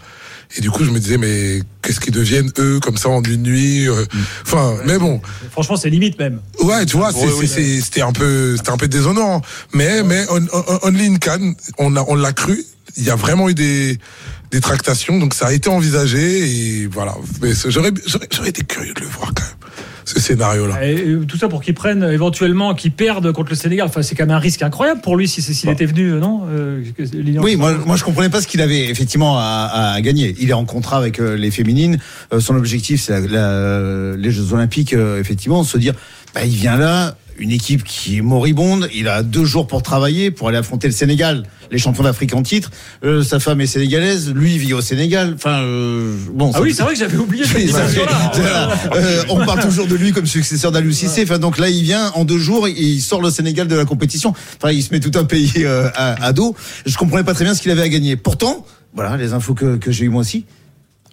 Et 0.57 0.61
du 0.61 0.71
coup, 0.71 0.83
je 0.83 0.89
me 0.89 0.99
disais, 0.99 1.17
mais 1.17 1.61
qu'est-ce 1.83 1.99
qu'ils 1.99 2.11
deviennent 2.13 2.51
eux 2.57 2.79
comme 2.79 2.97
ça 2.97 3.09
en 3.09 3.21
une 3.21 3.43
nuit 3.43 3.87
euh, 3.87 4.03
Enfin, 4.41 4.75
mais 4.85 4.97
bon, 4.97 5.21
Franchement, 5.51 5.77
c'est 5.77 5.89
limite 5.91 6.17
même. 6.17 6.39
ouais, 6.63 6.85
tu 6.87 6.97
vois, 6.97 7.11
c'est- 7.11 7.19
Ouais, 7.19 7.31
oui. 7.39 7.47
c'est- 7.47 7.61
c'est- 7.63 7.81
c'était 7.81 8.01
un 8.01 8.11
peu, 8.11 8.57
c'était 8.57 8.71
un 8.71 8.77
peu 8.77 8.87
déshonorant. 8.87 9.41
Mais, 9.73 10.01
mais 10.03 10.25
on, 10.31 10.41
on, 10.51 10.79
Only 10.87 11.05
in 11.07 11.15
Cannes, 11.17 11.53
on 11.77 11.95
a, 11.95 12.03
on 12.07 12.15
l'a 12.15 12.33
cru. 12.33 12.63
Il 12.97 13.03
y 13.03 13.11
a 13.11 13.15
vraiment 13.15 13.47
eu 13.49 13.53
des, 13.53 13.99
des 14.51 14.59
tractations, 14.59 15.19
donc 15.19 15.35
ça 15.35 15.47
a 15.47 15.53
été 15.53 15.69
envisagé 15.69 16.81
et 16.81 16.87
voilà. 16.87 17.15
Mais 17.43 17.51
j'aurais, 17.67 17.91
j'aurais 18.31 18.49
été 18.49 18.63
curieux 18.63 18.93
de 18.95 19.01
le 19.01 19.07
voir 19.07 19.31
quand 19.35 19.43
même, 19.43 19.58
ce 20.09 20.19
scénario-là. 20.19 20.85
Et 20.87 20.95
euh, 21.07 21.25
tout 21.27 21.37
ça 21.37 21.47
pour 21.49 21.61
qu'ils 21.61 21.73
prennent 21.75 22.03
éventuellement, 22.03 22.73
qu'ils 22.73 22.91
perdent 22.91 23.31
contre 23.31 23.49
le 23.51 23.55
Sénégal. 23.55 23.87
Enfin, 23.87 24.01
c'est 24.01 24.15
quand 24.15 24.25
même 24.25 24.35
un 24.35 24.39
risque 24.39 24.61
incroyable 24.63 25.01
pour 25.01 25.15
lui 25.17 25.27
si 25.27 25.41
c'est- 25.41 25.53
s'il 25.53 25.69
était 25.69 25.85
venu, 25.85 26.13
euh, 26.13 26.19
non 26.19 26.41
euh, 26.49 26.81
Oui, 27.41 27.55
moi, 27.55 27.73
moi 27.85 27.95
je 27.95 28.03
comprenais 28.03 28.29
pas 28.29 28.41
ce 28.41 28.47
qu'il 28.47 28.61
avait 28.61 28.89
effectivement 28.89 29.37
à, 29.37 29.91
à 29.95 30.01
gagner. 30.01 30.35
Il 30.39 30.49
est 30.49 30.53
en 30.53 30.65
contrat 30.65 30.97
avec 30.97 31.19
euh, 31.19 31.35
les 31.35 31.51
féminines. 31.51 31.99
Euh, 32.33 32.39
son 32.39 32.55
objectif, 32.55 33.01
c'est 33.01 33.19
les 33.21 34.31
Jeux 34.31 34.53
Olympiques, 34.53 34.93
euh, 34.93 35.19
effectivement, 35.19 35.63
se 35.63 35.77
dire, 35.77 35.93
bah, 36.33 36.41
il 36.43 36.55
vient 36.55 36.77
là, 36.77 37.15
une 37.39 37.51
équipe 37.51 37.83
qui 37.83 38.17
est 38.17 38.21
moribonde. 38.21 38.89
Il 38.93 39.07
a 39.07 39.23
deux 39.23 39.45
jours 39.45 39.67
pour 39.67 39.81
travailler, 39.81 40.31
pour 40.31 40.49
aller 40.49 40.57
affronter 40.57 40.87
le 40.87 40.93
Sénégal, 40.93 41.43
les 41.71 41.77
champions 41.77 42.03
d'Afrique 42.03 42.33
en 42.35 42.43
titre. 42.43 42.69
Euh, 43.03 43.23
sa 43.23 43.39
femme 43.39 43.61
est 43.61 43.67
sénégalaise, 43.67 44.31
lui 44.33 44.57
vit 44.57 44.73
au 44.73 44.81
Sénégal. 44.81 45.33
Enfin, 45.35 45.61
euh, 45.63 46.15
bon. 46.33 46.51
Ah 46.53 46.61
oui, 46.61 46.73
c'est 46.75 46.83
vrai 46.83 46.93
que 46.93 46.99
j'avais 46.99 47.17
oublié 47.17 47.43
cette 47.47 47.65
dimension-là. 47.65 48.69
Euh, 48.95 49.23
on 49.29 49.45
parle 49.45 49.61
toujours 49.61 49.87
de 49.87 49.95
lui 49.95 50.11
comme 50.11 50.25
successeur 50.25 50.71
d'Aliou 50.71 50.91
Cissé. 50.91 51.23
Enfin, 51.23 51.39
donc 51.39 51.57
là, 51.57 51.69
il 51.69 51.83
vient 51.83 52.11
en 52.15 52.25
deux 52.25 52.39
jours, 52.39 52.67
et 52.67 52.71
il 52.71 53.01
sort 53.01 53.21
le 53.21 53.29
Sénégal 53.29 53.67
de 53.67 53.75
la 53.75 53.85
compétition. 53.85 54.33
Enfin, 54.57 54.71
il 54.71 54.83
se 54.83 54.93
met 54.93 54.99
tout 54.99 55.17
un 55.17 55.23
pays 55.23 55.51
euh, 55.57 55.89
à, 55.95 56.23
à 56.23 56.33
dos. 56.33 56.55
Je 56.85 56.97
comprenais 56.97 57.23
pas 57.23 57.33
très 57.33 57.45
bien 57.45 57.53
ce 57.53 57.61
qu'il 57.61 57.71
avait 57.71 57.81
à 57.81 57.89
gagner. 57.89 58.15
Pourtant, 58.15 58.65
voilà, 58.93 59.17
les 59.17 59.33
infos 59.33 59.53
que, 59.53 59.77
que 59.77 59.91
j'ai 59.91 60.05
eu 60.05 60.09
moi 60.09 60.21
aussi. 60.21 60.45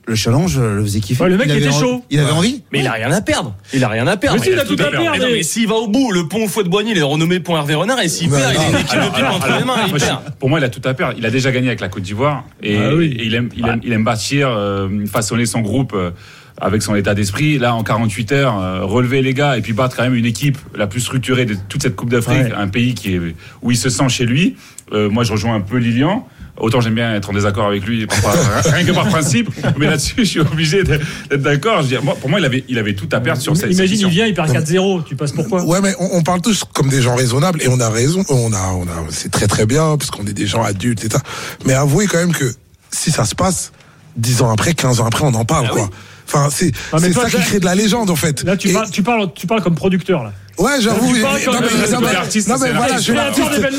Le 0.09 0.15
challenge 0.15 0.57
euh, 0.59 0.77
le 0.77 0.83
faisait 0.83 1.01
kiffer. 1.01 1.25
Ouais, 1.25 1.29
le 1.31 1.37
mec, 1.37 1.49
il 1.51 1.57
était 1.57 1.73
chaud. 1.73 2.05
Il 2.11 2.21
avait 2.21 2.31
Ouais. 2.31 2.37
envie. 2.37 2.63
Mais 2.73 2.79
il 2.81 2.87
a 2.87 2.93
rien 2.93 3.11
à 3.11 3.21
perdre. 3.21 3.55
Il 3.75 3.83
a 3.83 3.89
rien 3.89 4.07
à 4.07 4.17
perdre. 4.17 4.39
Mais 4.39 4.45
si, 4.45 4.53
il 4.53 4.59
a 4.59 4.65
tout 4.65 4.77
à 4.79 4.91
perdre. 4.91 5.27
Mais 5.33 5.43
s'il 5.43 5.67
va 5.67 5.75
au 5.75 5.89
bout, 5.89 6.13
le 6.13 6.29
pont 6.29 6.47
Fouet 6.47 6.63
de 6.63 6.69
Boigny, 6.69 6.93
il 6.93 6.99
est 6.99 7.03
renommé 7.03 7.41
pont 7.41 7.57
Hervé 7.57 7.75
Renard, 7.75 8.01
et 8.01 8.09
s'il 8.09 8.31
perd, 8.31 8.53
il 8.55 8.57
a 8.57 8.63
non. 8.63 8.71
une 8.71 8.77
équipe 8.85 9.01
de 9.01 9.15
pipe 9.17 9.25
entre 9.29 9.59
les 9.59 9.65
mains, 9.65 9.75
il 9.89 9.93
perd. 9.95 10.21
pour 10.39 10.49
moi, 10.49 10.61
il 10.61 10.65
a 10.65 10.69
tout 10.69 10.83
à 10.85 10.95
perdre. 10.95 11.15
Il 11.19 11.27
a 11.27 11.31
déjà 11.31 11.51
gagné 11.51 11.67
avec 11.67 11.81
la 11.81 11.89
Côte 11.89 12.05
d'Ivoire 12.05 12.45
et, 12.63 12.77
Ah 12.77 12.95
oui. 12.95 13.17
et 13.19 13.25
il, 13.25 13.35
aime, 13.35 13.49
il, 13.57 13.67
aime, 13.67 13.81
il 13.83 13.93
aime 13.93 14.05
bâtir, 14.05 14.49
euh, 14.49 14.89
façonner 15.07 15.45
son 15.47 15.61
groupe 15.61 15.93
euh, 15.95 16.11
avec 16.61 16.83
son 16.83 16.95
état 16.95 17.15
d'esprit. 17.15 17.59
Là, 17.59 17.75
en 17.75 17.83
48 17.83 18.33
heures, 18.33 18.59
euh, 18.61 18.85
relever 18.85 19.23
les 19.23 19.35
gars 19.35 19.57
et 19.57 19.61
puis 19.63 19.73
battre 19.73 19.97
quand 19.97 20.03
même 20.05 20.15
une 20.15 20.27
équipe 20.27 20.59
la 20.75 20.87
plus 20.87 21.01
structurée 21.01 21.45
de 21.45 21.57
toute 21.69 21.83
cette 21.83 21.97
Coupe 21.97 22.11
d'Afrique, 22.11 22.37
Ouais. 22.37 22.53
un 22.57 22.69
pays 22.69 22.95
qui 22.95 23.15
est, 23.15 23.21
où 23.63 23.71
il 23.71 23.77
se 23.77 23.89
sent 23.91 24.09
chez 24.09 24.25
lui. 24.27 24.57
Euh, 24.93 25.11
moi, 25.11 25.25
je 25.25 25.33
rejoins 25.33 25.55
un 25.55 25.61
peu 25.61 25.77
Lilian. 25.79 26.27
Autant 26.59 26.81
j'aime 26.81 26.95
bien 26.95 27.15
être 27.15 27.29
en 27.29 27.35
désaccord 27.35 27.67
avec 27.67 27.85
lui, 27.85 28.07
parfois, 28.07 28.33
rien 28.73 28.87
que 28.87 28.93
par 28.93 29.07
principe, 29.09 29.51
mais 29.77 29.85
là-dessus, 29.89 30.15
je 30.21 30.25
suis 30.25 30.41
obligé 30.41 30.85
d'être 30.85 31.05
d'accord. 31.37 31.79
Je 31.79 31.83
veux 31.83 31.89
dire, 31.89 32.03
moi, 32.03 32.15
pour 32.19 32.31
moi, 32.31 32.41
il 32.41 32.47
avait, 32.47 32.65
il 32.69 32.79
avait 32.79 32.95
tout 32.95 33.09
à 33.13 33.21
perdre 33.21 33.43
sur 33.43 33.55
cette 33.55 33.71
Imagine, 33.71 34.01
il 34.01 34.09
vient, 34.09 34.25
il 34.27 34.33
perd 34.33 34.49
4-0. 34.51 35.05
Tu 35.05 35.17
passes 35.17 35.33
pourquoi 35.33 35.63
Ouais, 35.67 35.83
mais 35.83 35.93
on, 35.99 36.09
on 36.17 36.23
parle 36.23 36.41
tous 36.41 36.65
comme 36.65 36.89
des 36.89 37.03
gens 37.03 37.15
raisonnables 37.15 37.61
et 37.63 37.69
on 37.69 37.79
a 37.79 37.91
raison. 37.91 38.25
On 38.31 38.55
a, 38.55 38.73
on 38.73 38.85
a, 38.85 39.05
c'est 39.11 39.31
très 39.31 39.47
très 39.49 39.67
bien 39.67 39.99
parce 39.99 40.11
qu'on 40.11 40.25
est 40.27 40.33
des 40.33 40.47
gens 40.47 40.63
adultes 40.63 41.05
et 41.05 41.11
ça. 41.11 41.21
Mais 41.67 41.75
avouez 41.75 42.07
quand 42.07 42.17
même 42.19 42.33
que 42.33 42.51
si 42.91 43.11
ça 43.11 43.27
se 43.27 43.35
passe, 43.35 43.73
10 44.17 44.41
ans 44.41 44.51
après, 44.51 44.73
15 44.73 45.01
ans 45.01 45.07
après, 45.07 45.25
on 45.25 45.35
en 45.35 45.45
parle, 45.45 45.67
Ah 45.69 45.73
quoi. 45.75 45.91
Enfin, 46.27 46.49
c'est 46.51 46.73
Ah, 46.93 46.99
ça 46.99 47.29
qui 47.31 47.37
crée 47.37 47.61
de 47.61 47.65
la 47.65 47.75
légende, 47.75 48.11
en 48.11 48.17
fait. 48.17 48.43
Là, 48.43 48.57
tu 48.57 48.69
Et- 48.69 48.73
parles, 48.73 48.91
tu, 48.91 49.03
parles, 49.03 49.33
tu 49.35 49.47
parles 49.47 49.63
comme 49.63 49.75
producteur, 49.77 50.25
là. 50.25 50.33
Ouais, 50.59 50.73
j'avoue. 50.81 51.07
Non, 51.07 51.13
mais- 52.59 52.71
euh, 52.71 52.73
voilà, 52.75 52.97
je 52.97 53.03
suis. 53.03 53.13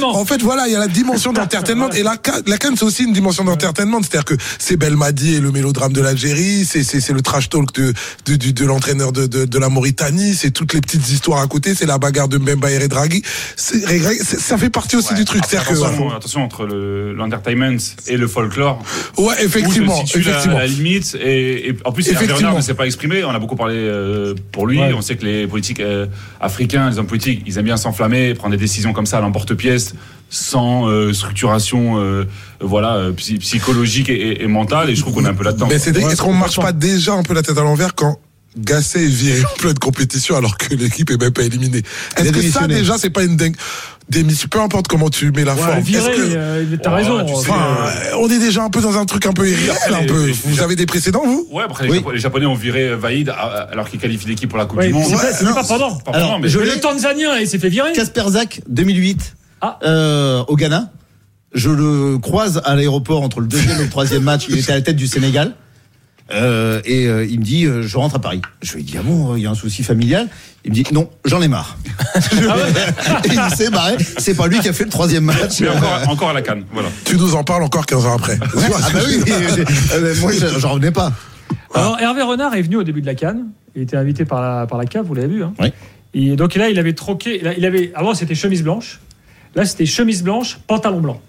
En 0.04 0.26
fait, 0.26 0.42
voilà, 0.42 0.68
il 0.68 0.74
y 0.74 0.76
a 0.76 0.80
la 0.80 0.88
dimension 0.88 1.34
d'entertainment. 1.34 1.90
Et 1.92 2.04
la, 2.04 2.16
la 2.46 2.58
canne, 2.58 2.76
c'est 2.78 2.86
aussi 2.86 3.04
une 3.04 3.14
dimension 3.14 3.44
d'entertainment. 3.44 4.00
C'est-à-dire 4.02 4.26
que 4.26 4.36
c'est 4.60 4.78
Belmadi 4.78 5.36
et 5.36 5.40
le 5.40 5.52
mélodrame 5.52 5.94
de 5.94 6.02
l'Algérie, 6.02 6.66
c'est, 6.66 7.10
le 7.10 7.22
trash 7.22 7.50
talk 7.50 7.74
de, 7.74 7.94
de, 8.26 8.66
l'entraîneur 8.66 9.12
de, 9.12 9.26
de, 9.28 9.46
de 9.46 9.60
la 9.60 9.70
Mauritanie, 9.70 10.36
c'est 10.36 10.52
toutes 10.52 10.74
les 10.74 10.82
petites 10.82 11.10
histoires 11.10 11.42
à 11.42 11.48
côté, 11.48 11.74
c'est 11.76 11.86
la 11.86 11.98
bagarre 11.98 12.28
de 12.28 12.38
Mbemba 12.38 12.72
et 12.72 12.88
Draghi. 12.88 13.22
C'est, 13.56 13.80
c'est- 14.24 14.40
ça 14.40 14.58
fait 14.58 14.70
partie 14.70 14.96
aussi 14.96 15.14
du 15.14 15.26
truc. 15.26 15.44
C'est-à-dire 15.48 15.70
que, 15.70 15.74
Attention, 15.78 16.12
attention 16.12 16.44
entre 16.44 16.66
le- 16.66 17.14
l'entertainment 17.14 17.78
et 18.08 18.18
le 18.18 18.28
folklore. 18.28 18.84
ouais, 19.18 19.36
effectivement, 19.44 20.02
Où 20.04 20.08
se 20.08 20.20
la- 20.50 20.68
limite. 20.68 21.16
Et, 21.20 21.70
et 21.70 21.78
en 21.86 21.92
plus, 21.92 22.08
Hervé 22.08 22.26
Effectivement. 22.26 22.50
Renard 22.50 22.56
ne 22.58 22.62
s'est 22.62 22.74
pas 22.74 22.86
exprimé. 22.86 23.24
On 23.24 23.30
a 23.32 23.40
beaucoup 23.40 23.56
parlé 23.56 23.76
euh, 23.78 24.36
pour 24.52 24.68
lui. 24.68 24.80
Ouais. 24.80 24.94
On 24.94 25.02
sait 25.02 25.16
que 25.16 25.26
les 25.26 25.48
politiques 25.48 25.80
euh, 25.80 26.06
africains, 26.40 26.67
les 26.74 27.00
hommes 27.00 27.08
politiques, 27.08 27.44
ils 27.46 27.58
aiment 27.58 27.66
bien 27.66 27.78
s'enflammer, 27.78 28.34
prendre 28.34 28.52
des 28.52 28.58
décisions 28.60 28.94
comme 28.94 29.06
ça 29.06 29.18
à 29.18 29.22
l'emporte-pièce, 29.22 29.94
sans 30.30 30.88
euh, 30.88 31.14
structuration, 31.14 31.98
euh, 32.00 32.26
voilà, 32.60 32.96
euh, 32.96 33.12
psy- 33.14 33.38
psychologique 33.40 34.10
et, 34.10 34.14
et- 34.14 34.44
et 34.44 34.48
mentale. 34.48 34.90
Et 34.90 34.96
je 34.96 35.02
trouve 35.02 35.14
qu'on 35.14 35.26
est 35.26 35.30
un 35.30 35.34
peu 35.34 35.44
là-dedans. 35.44 35.68
Mais 35.70 35.80
Cédric, 35.80 36.06
est-ce 36.08 36.22
qu'on 36.22 36.34
marche 36.34 36.56
complètement. 36.56 36.80
pas 36.80 36.86
déjà 36.88 37.14
un 37.14 37.24
peu 37.24 37.34
la 37.34 37.42
tête 37.44 37.58
à 37.58 37.62
l'envers 37.62 37.96
quand 37.96 38.20
Gasset 38.58 39.04
est 39.04 39.08
viré 39.08 39.44
en 39.46 39.58
pleine 39.60 39.78
compétition 39.80 40.36
alors 40.36 40.58
que 40.58 40.74
l'équipe 40.74 41.10
est 41.12 41.22
même 41.22 41.32
pas 41.32 41.44
éliminée? 41.44 41.84
Est-ce 42.18 42.32
que 42.32 42.42
ça 42.42 42.68
déjà 42.68 42.98
c'est 42.98 43.12
pas 43.12 43.24
une 43.24 43.38
dingue 43.38 43.56
démission 44.10 44.48
peu 44.50 44.62
importe 44.62 44.88
comment 44.88 45.10
tu 45.10 45.32
mets 45.32 45.44
la 45.44 45.54
Ouais, 45.54 45.60
forme 45.62 45.84
que- 45.84 45.92
euh, 46.36 46.64
t'as 46.82 46.92
Oh, 46.92 46.96
raison. 46.96 47.26
tu 47.26 47.34
sais, 47.34 47.40
Enfin, 47.52 47.78
euh, 47.88 48.18
on 48.20 48.30
est 48.30 48.40
déjà 48.40 48.64
un 48.64 48.70
peu 48.70 48.82
dans 48.82 48.98
un 48.98 49.06
truc 49.06 49.26
un 49.26 49.34
peu 49.34 49.48
irréel, 49.50 49.72
un 49.92 50.04
peu. 50.06 50.26
les- 50.28 50.32
Vous 50.32 50.56
les- 50.56 50.62
avez 50.62 50.76
des 50.76 50.86
précédents, 50.86 51.24
vous? 51.26 51.48
Ouais, 51.52 51.64
après, 51.64 51.84
les, 51.86 51.90
Oui. 51.92 51.96
Japonais, 51.98 52.16
les 52.16 52.22
Japonais 52.22 52.46
ont 52.46 52.54
viré 52.56 52.96
Vaïd 52.96 53.30
alors 53.72 53.90
qu'il 53.90 54.00
qualifie 54.00 54.28
l'équipe 54.28 54.50
pour 54.50 54.58
la 54.58 54.66
Coupe 54.66 54.80
Ouais, 54.80 54.88
du 54.88 54.94
Monde. 54.94 55.04
c'est 55.06 55.46
pas- 55.46 55.54
pas 55.54 55.64
pendant. 55.64 55.98
Alors, 56.14 56.40
mais 56.40 56.48
le 56.50 56.80
Tanzanien, 56.80 57.38
il 57.38 57.48
s'est 57.48 57.60
fait 57.60 57.70
virer. 57.70 57.92
Casper 57.94 58.24
Zach, 58.30 58.62
2008, 58.70 59.36
Ah. 59.62 59.78
euh, 59.84 60.44
au 60.48 60.56
Ghana. 60.56 60.92
Je 61.54 61.70
le 61.70 62.18
croise 62.20 62.62
à 62.66 62.76
l'aéroport 62.76 63.24
entre 63.24 63.40
le 63.40 63.48
deuxième 63.48 63.80
et 63.80 63.84
le 63.84 63.90
troisième 63.90 64.24
match. 64.24 64.46
Il 64.50 64.58
était 64.60 64.74
à 64.74 64.76
la 64.76 64.82
tête 64.82 64.96
du 64.98 65.08
Sénégal. 65.08 65.54
Euh, 66.32 66.82
et 66.86 67.08
euh, 67.08 67.26
il 67.26 67.40
me 67.40 67.44
dit, 67.46 67.66
euh, 67.66 67.82
je 67.84 67.98
rentre 67.98 68.16
à 68.16 68.20
Paris. 68.20 68.42
Je 68.62 68.76
lui 68.76 68.84
dis, 68.84 68.96
ah 69.00 69.02
bon, 69.04 69.36
il 69.36 69.44
y 69.44 69.48
a 69.48 69.50
un 69.52 69.56
souci 69.56 69.84
familial? 69.84 70.28
Il 70.66 70.72
me 70.72 70.76
dit, 70.76 70.84
non, 70.92 71.10
j'en 71.26 71.42
ai 71.42 71.48
marre. 71.48 71.78
et 73.24 73.30
il 73.34 73.56
s'est 73.56 73.70
barré. 73.70 73.96
C'est 74.18 74.36
pas 74.36 74.48
lui 74.48 74.60
qui 74.60 74.68
a 74.68 74.74
fait 74.74 74.84
le 74.84 74.90
troisième 74.90 75.24
match. 75.24 75.62
Mais 75.62 75.70
encore, 75.70 76.00
encore 76.10 76.30
à 76.30 76.34
la 76.34 76.42
canne. 76.42 76.64
Voilà. 76.74 76.90
Tu 77.06 77.16
nous 77.16 77.36
en 77.36 77.44
parles 77.44 77.64
encore 77.64 77.86
15 77.86 78.06
ans 78.06 78.16
après. 78.16 78.38
Ah 78.42 78.90
bah 78.94 79.00
oui, 79.08 79.22
mais, 79.26 79.32
euh, 79.94 80.16
moi 80.20 80.32
je- 80.34 80.60
j'en 80.60 80.72
revenais 80.72 80.92
pas. 80.92 81.14
Alors, 81.74 82.00
Hervé 82.00 82.22
Renard 82.24 82.56
est 82.56 82.62
venu 82.62 82.76
au 82.78 82.84
début 82.84 83.02
de 83.02 83.06
la 83.06 83.16
Cannes. 83.16 83.46
Il 83.76 83.84
était 83.84 83.98
invité 83.98 84.26
par 84.26 84.42
la, 84.42 84.66
par 84.68 84.78
la 84.78 84.86
CAF, 84.86 85.06
vous 85.06 85.14
l'avez 85.14 85.28
vu. 85.28 85.44
Hein 85.44 85.54
Oui. 85.60 85.72
Et 86.14 86.36
donc 86.36 86.56
là, 86.56 86.70
il 86.70 86.80
avait 86.80 86.94
troqué. 86.94 87.42
Il 87.58 87.66
avait, 87.66 87.92
avant, 87.96 88.14
c'était 88.14 88.36
chemise 88.36 88.64
blanche. 88.64 89.00
Là, 89.56 89.66
c'était 89.66 89.86
chemise 89.86 90.24
blanche, 90.24 90.60
pantalon 90.68 91.00
blanc. 91.00 91.22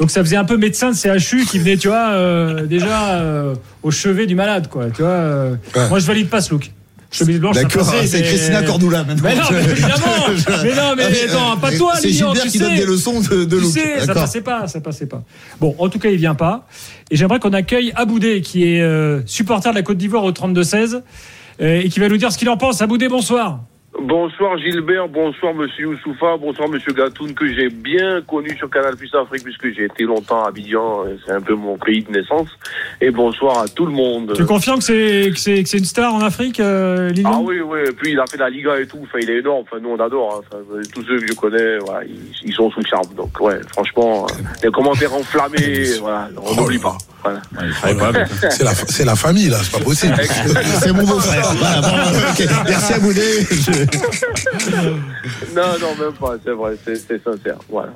Donc 0.00 0.10
ça 0.10 0.22
faisait 0.22 0.36
un 0.36 0.44
peu 0.44 0.56
médecin 0.56 0.90
de 0.90 0.96
CHU 1.18 1.44
qui 1.46 1.58
venait, 1.58 1.76
tu 1.76 1.88
vois, 1.88 2.10
euh, 2.10 2.66
déjà 2.66 3.14
euh, 3.14 3.54
au 3.82 3.90
chevet 3.90 4.26
du 4.26 4.34
malade, 4.34 4.68
quoi. 4.68 4.90
Tu 4.90 5.02
vois. 5.02 5.10
euh. 5.10 5.56
Ouais. 5.74 5.88
Moi, 5.88 5.98
je 6.00 6.06
valide 6.06 6.28
pas 6.28 6.40
ce 6.40 6.50
look. 6.52 6.70
Chemise 7.10 7.38
blanche, 7.38 7.54
D'accord, 7.54 7.86
c'est 7.86 8.18
mais- 8.20 8.26
Christina 8.26 8.62
Cordula 8.62 9.04
maintenant. 9.04 9.22
Mais 9.30 9.36
non, 9.36 9.42
mais 9.50 9.62
évidemment. 9.70 10.26
Mais 10.64 10.74
non, 10.74 10.94
mais 10.96 11.04
Ah, 11.06 11.30
attends, 11.30 11.56
pas 11.56 11.72
euh, 11.72 11.78
toi, 11.78 11.92
C'est 11.98 12.10
Gilbert 12.10 12.32
tu 12.42 12.48
qui 12.48 12.58
sais. 12.58 12.64
donne 12.64 12.74
des 12.74 12.84
leçons 12.84 13.20
de, 13.20 13.44
de 13.44 13.56
Tu 13.56 13.62
look. 13.62 13.72
sais, 13.72 14.00
ça 14.04 14.12
passait 14.12 14.40
pas, 14.42 14.66
ça 14.66 14.80
passait 14.80 15.06
pas. 15.06 15.22
Bon, 15.60 15.74
en 15.78 15.88
tout 15.88 15.98
cas, 16.00 16.10
il 16.10 16.16
vient 16.18 16.34
pas. 16.34 16.66
Et 17.10 17.16
j'aimerais 17.16 17.38
qu'on 17.38 17.52
accueille 17.52 17.92
Aboudé, 17.94 18.40
qui 18.42 18.64
est 18.64 18.82
euh, 18.82 19.20
supporter 19.24 19.70
de 19.70 19.76
la 19.76 19.82
Côte 19.82 19.96
d'Ivoire 19.96 20.24
au 20.24 20.32
32-16, 20.32 21.00
euh, 21.62 21.80
et 21.82 21.88
qui 21.88 22.00
va 22.00 22.08
nous 22.08 22.16
dire 22.18 22.32
ce 22.32 22.38
qu'il 22.38 22.48
en 22.50 22.56
pense. 22.56 22.82
Aboudé, 22.82 23.08
bonsoir. 23.08 23.60
Bonsoir 24.02 24.58
Gilbert, 24.58 25.08
bonsoir 25.08 25.54
Monsieur 25.54 25.84
Youssoufa, 25.84 26.36
bonsoir 26.36 26.68
Monsieur 26.68 26.92
Gatoun 26.92 27.32
que 27.34 27.46
j'ai 27.52 27.70
bien 27.70 28.20
connu 28.22 28.54
sur 28.56 28.68
Canal 28.68 28.96
Plus 28.96 29.12
Afrique 29.14 29.44
puisque 29.44 29.72
j'ai 29.74 29.84
été 29.84 30.04
longtemps 30.04 30.44
à 30.44 30.48
Abidjan, 30.48 31.04
c'est 31.24 31.32
un 31.32 31.40
peu 31.40 31.54
mon 31.54 31.78
pays 31.78 32.02
de 32.02 32.10
naissance. 32.10 32.48
Et 33.00 33.10
bonsoir 33.10 33.60
à 33.60 33.68
tout 33.68 33.86
le 33.86 33.92
monde. 33.92 34.34
Tu 34.36 34.44
confirmes 34.44 34.78
que 34.78 34.84
c'est 34.84 35.30
que 35.32 35.38
c'est 35.38 35.62
que 35.62 35.68
c'est 35.68 35.78
une 35.78 35.84
star 35.84 36.14
en 36.14 36.20
Afrique, 36.20 36.60
euh, 36.60 37.08
Lilian 37.10 37.30
Ah 37.32 37.40
oui, 37.42 37.60
oui, 37.60 37.80
et 37.88 37.92
puis 37.92 38.12
il 38.12 38.20
a 38.20 38.26
fait 38.26 38.36
la 38.36 38.50
Liga 38.50 38.78
et 38.78 38.86
tout, 38.86 38.98
enfin 39.02 39.18
il 39.22 39.30
est 39.30 39.38
énorme, 39.38 39.62
enfin 39.62 39.80
nous 39.80 39.90
on 39.90 40.00
adore, 40.00 40.36
hein. 40.36 40.58
Enfin, 40.60 40.80
tous 40.92 41.02
ceux 41.02 41.18
que 41.18 41.26
je 41.28 41.34
connais, 41.34 41.78
voilà, 41.78 42.04
ils, 42.04 42.32
ils 42.44 42.52
sont 42.52 42.70
sous 42.70 42.80
le 42.80 42.86
charme. 42.86 43.14
Donc 43.16 43.40
ouais, 43.40 43.60
franchement, 43.72 44.26
euh, 44.26 44.42
les 44.62 44.70
commentaires 44.70 45.14
enflammés, 45.14 45.84
voilà, 46.00 46.28
on 46.36 46.54
n'oublie 46.60 46.78
pas. 46.78 46.96
Voilà. 47.94 48.26
C'est 48.50 48.62
la, 48.64 48.74
c'est 48.74 49.04
la 49.04 49.16
famille, 49.16 49.48
là, 49.48 49.58
c'est 49.62 49.72
pas 49.78 49.84
possible. 49.84 50.14
C'est 50.80 50.92
mon 50.92 51.04
beau-frère. 51.04 51.46
Voilà, 51.54 51.80
bon, 51.80 52.18
ok. 52.30 52.48
Merci 52.68 52.92
à 52.92 52.98
Boudé. 52.98 53.46
Non, 55.54 55.62
non, 55.80 55.94
même 56.04 56.12
pas, 56.18 56.34
c'est 56.44 56.50
vrai, 56.52 56.74
c'est 56.84 56.96
c'est 56.96 57.22
sincère, 57.22 57.58
voilà. 57.68 57.92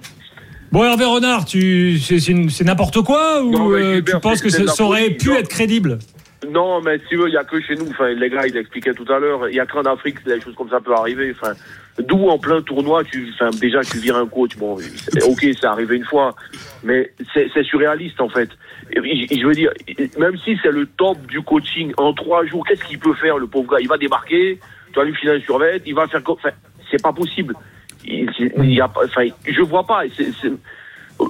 Bon, 0.72 0.84
Hervé 0.84 1.04
Renard, 1.04 1.44
tu 1.44 1.98
c'est 1.98 2.20
c'est 2.20 2.32
une- 2.32 2.48
c'est 2.50 2.64
n'importe 2.64 3.02
quoi 3.02 3.42
ou 3.42 3.50
Non, 3.50 3.72
euh, 3.72 4.00
tu 4.02 4.18
penses 4.20 4.40
que 4.40 4.48
ça, 4.50 4.62
aurait 4.84 5.10
pu 5.10 5.30
non. 5.30 5.34
être 5.36 5.48
crédible? 5.48 5.98
Non, 6.48 6.80
mais 6.80 6.98
si 7.00 7.04
tu 7.10 7.16
veux, 7.16 7.26
il 7.28 7.32
n'y 7.32 7.36
a 7.36 7.44
que 7.44 7.60
chez 7.60 7.74
nous. 7.74 7.88
Enfin, 7.90 8.08
les 8.08 8.30
gars, 8.30 8.46
il 8.46 8.56
expliquait 8.56 8.94
tout 8.94 9.10
à 9.12 9.18
l'heure. 9.18 9.48
Il 9.48 9.52
n'y 9.52 9.60
a 9.60 9.66
qu'en 9.66 9.82
Afrique 9.82 10.22
que 10.24 10.30
des 10.30 10.40
choses 10.40 10.54
comme 10.54 10.70
ça 10.70 10.80
peuvent 10.80 10.94
arriver. 10.96 11.34
Enfin, 11.38 11.52
d'où 11.98 12.28
en 12.30 12.38
plein 12.38 12.62
tournoi, 12.62 13.02
tu, 13.04 13.28
enfin, 13.34 13.50
déjà, 13.60 13.82
tu 13.82 13.98
vires 13.98 14.16
un 14.16 14.26
coach. 14.26 14.56
Bon, 14.56 14.78
ok, 15.26 15.40
c'est 15.60 15.64
arrivé 15.66 15.96
une 15.96 16.04
fois, 16.04 16.34
mais 16.82 17.12
c'est 17.34 17.48
c'est 17.52 17.64
surréaliste 17.64 18.20
en 18.20 18.28
fait. 18.30 18.48
Je, 18.94 19.46
veux 19.46 19.54
dire, 19.54 19.70
même 20.18 20.36
si 20.38 20.58
c'est 20.62 20.70
le 20.72 20.86
top 20.86 21.18
du 21.26 21.40
coaching 21.42 21.92
en 21.96 22.12
trois 22.12 22.44
jours, 22.46 22.64
qu'est-ce 22.66 22.84
qu'il 22.84 22.98
peut 22.98 23.14
faire, 23.14 23.38
le 23.38 23.46
pauvre 23.46 23.70
gars? 23.72 23.80
Il 23.80 23.88
va 23.88 23.96
débarquer, 23.98 24.58
tu 24.92 24.98
vas 24.98 25.04
lui 25.04 25.14
filer 25.14 25.32
un 25.32 25.40
survêt, 25.40 25.80
il 25.86 25.94
va 25.94 26.06
faire. 26.08 26.22
co- 26.22 26.32
Enfin, 26.32 26.50
c'est 26.90 27.02
pas 27.02 27.12
possible. 27.12 27.54
Il, 28.04 28.30
il 28.58 28.72
y 28.74 28.80
a, 28.80 28.90
enfin, 28.94 29.26
je 29.46 29.60
vois 29.62 29.84
pas. 29.86 30.02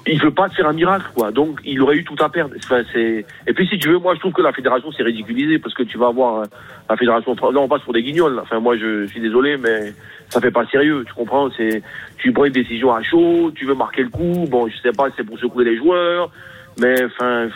Il 0.06 0.20
veut 0.22 0.30
pas 0.30 0.48
faire 0.50 0.68
un 0.68 0.72
miracle, 0.72 1.06
quoi. 1.16 1.32
Donc, 1.32 1.58
il 1.64 1.82
aurait 1.82 1.96
eu 1.96 2.04
tout 2.04 2.14
à 2.20 2.28
perdre. 2.28 2.54
Enfin, 2.64 2.82
c'est. 2.92 3.26
Et 3.48 3.52
puis, 3.52 3.66
si 3.66 3.76
tu 3.76 3.88
veux, 3.88 3.98
moi, 3.98 4.14
je 4.14 4.20
trouve 4.20 4.32
que 4.32 4.40
la 4.40 4.52
fédération 4.52 4.92
s'est 4.92 5.02
ridiculisée 5.02 5.58
parce 5.58 5.74
que 5.74 5.82
tu 5.82 5.98
vas 5.98 6.06
avoir 6.06 6.42
euh, 6.42 6.44
la 6.88 6.96
fédération. 6.96 7.34
Là, 7.34 7.58
on 7.60 7.66
passe 7.66 7.82
pour 7.82 7.92
des 7.92 8.02
guignols. 8.04 8.38
Enfin, 8.38 8.60
moi, 8.60 8.76
je 8.76 9.06
suis 9.08 9.20
désolé, 9.20 9.56
mais 9.56 9.92
ça 10.28 10.40
fait 10.40 10.52
pas 10.52 10.64
sérieux. 10.66 11.04
Tu 11.08 11.12
comprends? 11.12 11.50
C'est. 11.56 11.82
Tu 12.18 12.30
prends 12.32 12.44
une 12.44 12.52
décision 12.52 12.94
à 12.94 13.02
chaud, 13.02 13.50
tu 13.52 13.64
veux 13.64 13.74
marquer 13.74 14.02
le 14.04 14.10
coup. 14.10 14.46
Bon, 14.48 14.68
je 14.68 14.76
sais 14.76 14.92
pas, 14.92 15.08
c'est 15.16 15.24
pour 15.24 15.36
secouer 15.40 15.64
les 15.64 15.76
joueurs, 15.76 16.30
mais 16.78 17.04
enfin. 17.04 17.48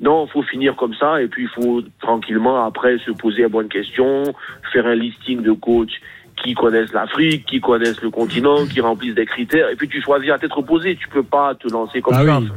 Non, 0.00 0.26
faut 0.26 0.42
finir 0.42 0.74
comme 0.74 0.94
ça 0.94 1.22
et 1.22 1.28
puis 1.28 1.44
il 1.44 1.48
faut 1.62 1.80
tranquillement 2.00 2.64
après 2.66 2.98
se 3.06 3.12
poser 3.12 3.42
la 3.42 3.48
bonne 3.48 3.68
question, 3.68 4.24
faire 4.72 4.84
un 4.84 4.96
listing 4.96 5.42
de 5.42 5.52
coachs 5.52 5.92
qui 6.42 6.54
connaissent 6.54 6.92
l'Afrique, 6.92 7.46
qui 7.46 7.60
connaissent 7.60 8.02
le 8.02 8.10
continent, 8.10 8.66
qui 8.66 8.80
remplissent 8.80 9.14
des 9.14 9.26
critères, 9.26 9.68
et 9.70 9.76
puis 9.76 9.86
tu 9.88 10.02
choisis 10.02 10.28
à 10.30 10.40
tête 10.40 10.52
reposée. 10.52 10.96
Tu 10.96 11.06
peux 11.06 11.22
pas 11.22 11.54
te 11.54 11.68
lancer 11.68 12.00
comme 12.02 12.14
Ah 12.16 12.24
ça. 12.26 12.38
oui, 12.40 12.48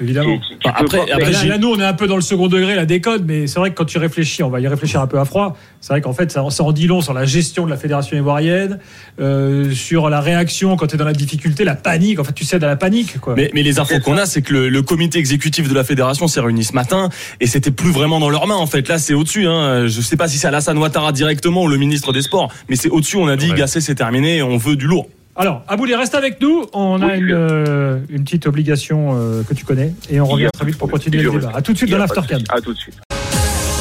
évidemment. 0.00 0.36
Tu- 0.38 0.40
tu- 0.54 0.58
tu 0.58 0.68
Bah, 0.68 0.74
peux 0.78 0.84
après- 0.84 0.98
pas- 0.98 1.14
après, 1.14 1.32
Mais 1.42 1.48
là, 1.48 1.58
nous, 1.58 1.68
on 1.68 1.78
est 1.80 1.84
un 1.84 1.92
peu 1.92 2.06
dans 2.06 2.16
le 2.16 2.22
second 2.22 2.48
degré, 2.48 2.74
la 2.74 2.86
décode, 2.86 3.24
mais 3.26 3.46
c'est 3.46 3.58
vrai 3.58 3.70
que 3.70 3.74
quand 3.76 3.84
tu 3.84 3.98
réfléchis, 3.98 4.42
on 4.42 4.50
va 4.50 4.60
y 4.60 4.66
réfléchir 4.68 5.00
un 5.00 5.06
peu 5.06 5.18
à 5.18 5.24
froid. 5.24 5.56
C'est 5.80 5.92
vrai 5.92 6.00
qu'en 6.00 6.12
fait, 6.12 6.30
ça, 6.30 6.44
ça 6.50 6.62
en 6.64 6.72
dit 6.72 6.86
long 6.86 7.00
sur 7.00 7.12
la 7.14 7.24
gestion 7.24 7.64
de 7.64 7.70
la 7.70 7.76
fédération 7.76 8.16
ivoirienne, 8.16 8.78
euh, 9.20 9.70
sur 9.72 10.08
la 10.10 10.20
réaction 10.20 10.76
quand 10.76 10.86
tu 10.88 10.94
es 10.94 10.98
dans 10.98 11.04
la 11.04 11.12
difficulté, 11.12 11.64
la 11.64 11.74
panique. 11.74 12.18
En 12.20 12.24
fait, 12.24 12.32
tu 12.32 12.44
cèdes 12.44 12.64
à 12.64 12.66
la 12.68 12.76
panique, 12.76 13.18
quoi. 13.20 13.34
Mais, 13.36 13.50
mais 13.54 13.62
les 13.62 13.78
infos 13.78 13.98
qu'on 14.00 14.16
a, 14.16 14.26
c'est 14.26 14.42
que 14.42 14.52
le, 14.52 14.68
le 14.68 14.82
comité 14.82 15.18
exécutif 15.18 15.68
de 15.68 15.74
la 15.74 15.84
fédération 15.84 16.28
s'est 16.28 16.40
réuni 16.40 16.64
ce 16.64 16.72
matin 16.74 17.08
et 17.40 17.46
c'était 17.46 17.70
plus 17.70 17.90
vraiment 17.90 18.20
dans 18.20 18.30
leurs 18.30 18.46
mains 18.46 18.56
en 18.56 18.66
fait. 18.66 18.88
Là, 18.88 18.98
c'est 18.98 19.14
au-dessus. 19.14 19.46
Hein. 19.46 19.86
Je 19.86 20.00
sais 20.00 20.16
pas 20.16 20.28
si 20.28 20.38
c'est 20.38 20.48
Alassane 20.48 20.78
Ouattara 20.78 21.12
directement 21.12 21.62
ou 21.64 21.68
le 21.68 21.76
ministre 21.76 22.12
des 22.12 22.22
Sports, 22.22 22.52
mais 22.68 22.76
c'est 22.76 22.88
au-dessus. 22.90 23.16
On 23.16 23.28
a 23.28 23.36
dit 23.36 23.50
Ouais. 23.50 23.56
Gassé, 23.58 23.80
c'est 23.80 23.94
terminé. 23.94 24.42
On 24.42 24.56
veut 24.56 24.76
du 24.76 24.86
lourd. 24.86 25.08
Alors, 25.40 25.62
Aboulé, 25.68 25.94
reste 25.94 26.14
avec 26.14 26.38
nous. 26.42 26.66
On 26.74 27.00
a 27.00 27.16
une, 27.16 27.32
euh, 27.32 28.00
une 28.10 28.24
petite 28.24 28.46
obligation 28.46 29.12
euh, 29.14 29.42
que 29.42 29.54
tu 29.54 29.64
connais 29.64 29.94
et 30.10 30.20
on 30.20 30.26
revient 30.26 30.44
a 30.44 30.50
très 30.50 30.66
vite 30.66 30.76
pour 30.76 30.90
continuer 30.90 31.22
le 31.22 31.30
débat. 31.30 31.52
À 31.54 31.62
tout 31.62 31.72
de 31.72 31.78
suite 31.78 31.88
dans 31.88 31.96
a 31.96 32.00
l'Aftercan. 32.00 32.40
À 32.50 32.60
tout 32.60 32.74
de 32.74 32.78
suite. 32.78 32.96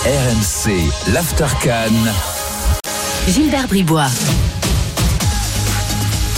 RMC, 0.06 1.12
l'Aftercan. 1.14 1.92
Gilbert 3.28 3.68
Bribois. 3.68 4.08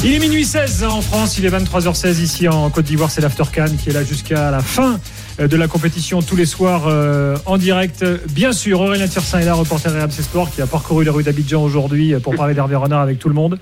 Il 0.03 0.15
est 0.15 0.19
minuit 0.19 0.43
16 0.43 0.85
en 0.85 1.01
France, 1.01 1.37
il 1.37 1.45
est 1.45 1.49
23h16 1.49 2.19
ici 2.19 2.47
en 2.47 2.71
Côte 2.71 2.85
d'Ivoire, 2.85 3.11
c'est 3.11 3.21
l'Aftercan 3.21 3.67
qui 3.79 3.91
est 3.91 3.93
là 3.93 4.03
jusqu'à 4.03 4.49
la 4.49 4.61
fin 4.61 4.93
euh, 4.93 4.97
de 5.47 5.57
la 5.57 5.67
compétition 5.67 6.21
tous 6.21 6.35
les 6.35 6.45
soirs 6.45 6.83
euh, 6.87 7.37
en 7.45 7.57
direct. 7.57 8.05
Bien 8.31 8.51
sûr, 8.53 8.79
Aurélien 8.81 9.07
Tirsin 9.07 9.39
est 9.39 9.45
là, 9.45 9.53
reporter 9.53 9.91
RMC 9.91 10.11
Sport, 10.21 10.51
qui 10.51 10.61
a 10.61 10.67
parcouru 10.67 11.03
les 11.03 11.09
rues 11.09 11.23
d'Abidjan 11.23 11.63
aujourd'hui 11.63 12.13
euh, 12.13 12.19
pour 12.19 12.35
parler 12.35 12.53
d'Hervé 12.53 12.75
Renard 12.75 13.01
avec 13.01 13.19
tout 13.19 13.27
le 13.29 13.35
monde. 13.35 13.57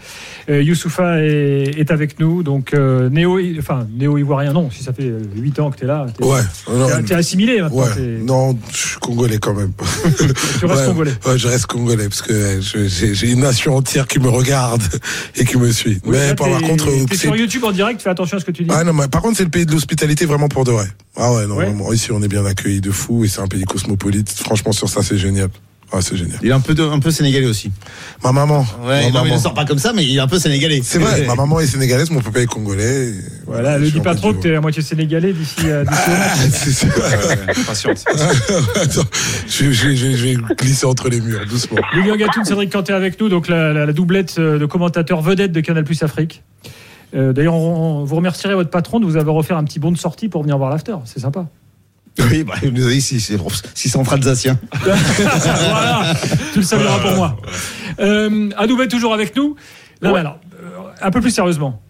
Euh, 0.50 0.62
Youssoufa 0.62 1.22
est, 1.24 1.74
est 1.78 1.92
avec 1.92 2.20
nous, 2.20 2.44
donc 2.44 2.74
euh, 2.74 3.10
néo, 3.10 3.40
enfin 3.60 3.88
néo-ivoirien, 3.98 4.54
non, 4.54 4.70
si 4.72 4.84
ça 4.84 4.94
fait 4.94 5.12
8 5.36 5.60
ans 5.60 5.72
que 5.72 5.78
tu 5.78 5.84
es 5.84 5.88
là. 5.88 6.06
T'es, 6.18 6.26
Ouais. 6.26 6.42
t'es- 7.06 7.14
assimilé 7.16 7.62
maintenant. 7.62 7.84
ouais. 7.84 7.94
t'es- 7.96 8.20
Non, 8.24 8.58
je 8.72 8.78
suis 8.78 8.98
congolais 9.00 9.38
quand 9.38 9.54
même. 9.54 9.72
tu 10.60 10.66
restes 10.66 10.82
ouais, 10.82 10.86
congolais. 10.88 11.12
Ouais, 11.26 11.38
je 11.38 11.48
reste 11.48 11.66
congolais 11.68 12.08
parce 12.10 12.22
que 12.22 12.34
euh, 12.34 12.62
je- 12.62 12.88
j'ai 12.88 13.14
j'ai 13.14 13.32
une 13.32 13.42
nation 13.42 13.76
entière 13.76 14.08
qui 14.08 14.20
me 14.20 14.30
regarde 14.30 14.82
et 15.36 15.46
qui 15.46 15.58
me 15.58 15.72
suit. 15.72 16.00
Oui, 16.06 16.12
mais 16.12 16.28
là, 16.30 16.36
par 16.36 16.48
contre, 16.62 16.88
euh, 16.90 17.06
t'es 17.10 17.16
c'est- 17.16 17.28
sur 17.28 17.36
YouTube 17.36 17.64
en 17.64 17.72
direct, 17.72 18.02
fais 18.02 18.10
attention 18.10 18.38
à 18.38 18.40
ce 18.40 18.46
que 18.46 18.52
tu 18.52 18.64
dis. 18.64 18.70
ah 18.74 18.84
non, 18.84 18.94
mais 18.94 19.08
par 19.08 19.22
contre, 19.22 19.38
c'est 19.38 19.44
le 19.44 19.50
pays 19.50 19.66
de 19.66 19.72
l'hospitalité 19.72 20.26
vraiment 20.26 20.48
pour 20.50 20.64
de 20.66 20.72
vrai. 20.72 20.86
Ah 21.16 21.34
ouais, 21.34 21.46
non, 21.48 21.56
Ouais. 21.58 21.69
Vraiment. 21.70 21.94
Ici, 21.94 22.12
on 22.12 22.22
est 22.22 22.28
bien 22.28 22.46
accueillis 22.46 22.82
de 22.82 22.92
fou 22.92 23.24
et 23.26 23.28
c'est 23.28 23.42
un 23.42 23.48
pays 23.48 23.64
cosmopolite. 23.64 24.30
Franchement, 24.32 24.72
sur 24.72 24.90
ça, 24.90 25.02
c'est 25.04 25.18
génial. 25.18 25.50
Ah, 25.92 26.02
c'est 26.04 26.16
génial. 26.16 26.38
Il 26.44 26.50
est 26.50 26.54
un 26.54 26.60
peu, 26.60 26.76
de- 26.76 26.84
un 26.84 27.00
peu 27.00 27.10
sénégalais 27.10 27.48
aussi. 27.48 27.72
Ma 28.24 28.32
maman. 28.32 28.60
Ouais, 28.84 28.88
ma 28.88 29.02
non, 29.02 29.08
il 29.08 29.14
maman. 29.14 29.36
ne 29.36 29.40
sort 29.40 29.56
pas 29.56 29.66
comme 29.66 29.80
ça, 29.80 29.92
mais 29.92 30.06
il 30.06 30.16
est 30.16 30.20
un 30.20 30.28
peu 30.28 30.38
sénégalais. 30.38 30.82
C'est 30.84 31.00
vrai, 31.00 31.26
ma 31.26 31.34
maman 31.44 31.60
est 31.62 31.66
sénégalaise, 31.66 32.12
mon 32.12 32.22
papa 32.22 32.42
est 32.42 32.46
congolais. 32.46 33.12
Voilà, 33.48 33.80
suis 33.82 33.94
dis 33.94 34.00
pas 34.00 34.14
trop 34.14 34.32
que 34.36 34.40
t'es 34.44 34.54
à 34.54 34.62
moitié 34.62 34.84
sénégalais 34.84 35.34
d'ici 35.34 35.56
euh, 35.66 35.84
d'ici 35.84 36.02
au 36.06 36.12
match. 36.12 36.38
C'est. 36.52 36.86
Ouais, 36.86 37.54
patience. 37.66 38.06
Attends, 38.76 39.02
je, 39.48 39.72
je- 39.72 39.96
je- 39.96 40.16
je 40.16 40.24
vais 40.28 40.38
glisser 40.60 40.86
entre 40.86 41.10
les 41.10 41.22
murs, 41.22 41.42
doucement. 41.50 41.78
Lilian 41.96 42.18
Gatoun, 42.18 42.46
Cédric 42.46 42.72
Canté 42.72 42.94
avec 42.94 43.20
nous, 43.20 43.28
donc 43.30 43.48
la, 43.48 43.74
la- 43.74 43.88
la 43.88 43.94
doublette 43.94 44.36
euh, 44.38 44.60
de 44.60 44.66
commentateurs 44.68 45.24
vedettes 45.24 45.54
de 45.54 45.62
Canal 45.62 45.86
Plus 45.86 46.04
Afrique. 46.04 46.44
Euh, 47.16 47.34
D'ailleurs, 47.34 47.58
vous 47.58 48.16
remercierez 48.16 48.56
votre 48.56 48.70
patron 48.70 49.00
de 49.00 49.06
vous 49.06 49.18
avoir 49.18 49.36
offert 49.36 49.58
un 49.58 49.64
petit 49.64 49.80
bon 49.80 49.92
de 49.92 49.98
sortie 49.98 50.30
pour 50.30 50.42
venir 50.44 50.58
voir 50.58 50.70
l'after. 50.70 50.96
C'est 51.06 51.20
sympa. 51.20 51.48
Oui, 52.32 52.44
bah, 52.44 52.56
il 52.64 52.74
nous 52.74 52.86
a 52.86 52.90
dit 52.90 53.02
si 53.02 53.20
c'est 53.20 53.38
si 53.74 53.90
c'est 53.90 53.98
entre 53.98 54.14
Alsaciens. 54.14 54.60
voilà, 54.84 56.14
tu 56.54 56.60
le 56.60 56.66
salueras 56.66 57.00
pour 57.00 57.14
moi. 57.14 57.38
Euh, 58.00 58.50
Adoubet 58.58 58.88
toujours 58.88 59.14
avec 59.14 59.36
nous. 59.36 59.56
Alors, 60.02 60.40
euh, 60.62 60.68
un 61.02 61.12
peu 61.12 61.22
plus 61.22 61.32
sérieusement. 61.32 61.82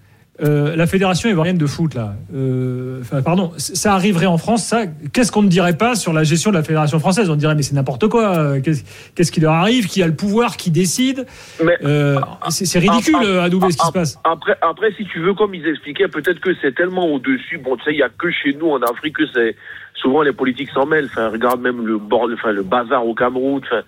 Euh, 0.41 0.75
la 0.75 0.87
fédération 0.87 1.29
ivoirienne 1.29 1.57
de 1.57 1.65
foot, 1.65 1.95
là, 1.95 2.15
euh, 2.33 3.01
pardon, 3.25 3.51
ça 3.57 3.93
arriverait 3.93 4.25
en 4.25 4.37
France, 4.37 4.63
ça, 4.65 4.83
qu'est-ce 5.11 5.31
qu'on 5.31 5.41
ne 5.41 5.49
dirait 5.49 5.75
pas 5.75 5.95
sur 5.95 6.13
la 6.13 6.23
gestion 6.23 6.51
de 6.51 6.55
la 6.55 6.63
fédération 6.63 6.99
française? 6.99 7.29
On 7.29 7.35
dirait, 7.35 7.55
mais 7.55 7.61
c'est 7.61 7.75
n'importe 7.75 8.07
quoi, 8.07 8.37
euh, 8.37 8.61
qu'est-ce 8.61 9.31
qui 9.31 9.41
leur 9.41 9.53
arrive, 9.53 9.87
qui 9.87 10.01
a 10.01 10.07
le 10.07 10.15
pouvoir, 10.15 10.55
qui 10.55 10.71
décide? 10.71 11.25
Mais 11.63 11.77
Euh, 11.83 12.19
C'est 12.49 12.79
ridicule, 12.79 13.17
euh, 13.23 13.41
Adoubet, 13.43 13.71
ce 13.71 13.77
qui 13.77 13.85
se 13.85 13.91
passe. 13.91 14.19
Après, 14.23 14.55
après, 14.61 14.93
si 14.97 15.05
tu 15.05 15.19
veux, 15.19 15.33
comme 15.33 15.53
ils 15.53 15.67
expliquaient, 15.67 16.07
peut-être 16.07 16.39
que 16.39 16.51
c'est 16.61 16.73
tellement 16.73 17.07
au-dessus. 17.07 17.57
Bon, 17.57 17.75
tu 17.77 17.83
sais, 17.83 17.91
il 17.91 17.97
y 17.97 18.03
a 18.03 18.09
que 18.09 18.31
chez 18.31 18.53
nous 18.53 18.69
en 18.69 18.81
Afrique 18.81 19.17
que 19.17 19.23
c'est 19.33 19.55
souvent 19.95 20.21
les 20.21 20.31
politiques 20.31 20.69
s'en 20.71 20.85
mêlent. 20.85 21.09
Enfin, 21.11 21.29
regarde 21.29 21.61
même 21.61 21.85
le 21.85 21.97
bord, 21.97 22.29
enfin, 22.33 22.51
le 22.51 22.63
bazar 22.63 23.05
au 23.05 23.13
Cameroun. 23.13 23.61
Enfin, 23.65 23.81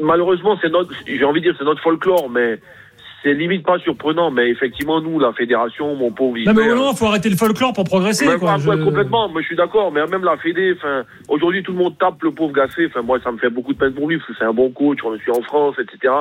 malheureusement, 0.00 0.58
c'est 0.60 0.68
notre, 0.70 0.92
j'ai 1.06 1.24
envie 1.24 1.40
de 1.40 1.46
dire, 1.46 1.54
c'est 1.58 1.64
notre 1.64 1.82
folklore, 1.82 2.28
mais 2.28 2.58
c'est 3.22 3.34
limite 3.34 3.64
pas 3.64 3.78
surprenant. 3.78 4.30
Mais 4.30 4.48
effectivement, 4.50 5.00
nous, 5.00 5.18
la 5.18 5.32
fédération, 5.32 5.94
mon 5.96 6.10
pauvre. 6.10 6.36
Non, 6.46 6.52
mais 6.54 6.70
au 6.70 6.76
moment, 6.76 6.94
faut 6.94 7.06
arrêter 7.06 7.28
le 7.28 7.36
folklore 7.36 7.72
pour 7.72 7.84
progresser. 7.84 8.26
mais 8.26 8.38
quoi. 8.38 8.54
ouais, 8.54 8.60
Je- 8.78 8.84
complètement, 8.84 9.28
moi 9.28 9.40
je 9.42 9.46
suis 9.46 9.56
d'accord, 9.56 9.92
mais 9.92 10.04
même 10.06 10.24
la 10.24 10.36
Fédé, 10.36 10.74
enfin, 10.76 11.02
aujourd'hui 11.28 11.62
tout 11.62 11.72
le 11.72 11.78
monde 11.78 11.98
tape 11.98 12.22
le 12.22 12.30
pauvre 12.32 12.52
Gassé, 12.52 12.86
enfin 12.86 13.02
moi 13.02 13.18
ça 13.22 13.30
me 13.32 13.38
fait 13.38 13.50
beaucoup 13.50 13.72
de 13.74 13.78
peine 13.78 13.92
pour 13.94 14.08
lui, 14.08 14.16
parce 14.18 14.28
que 14.28 14.34
c'est 14.38 14.44
un 14.44 14.52
bon 14.52 14.70
coach, 14.70 14.98
on 15.04 15.10
le 15.10 15.18
suit 15.18 15.32
en 15.32 15.42
France, 15.42 15.76
etc. 15.78 16.12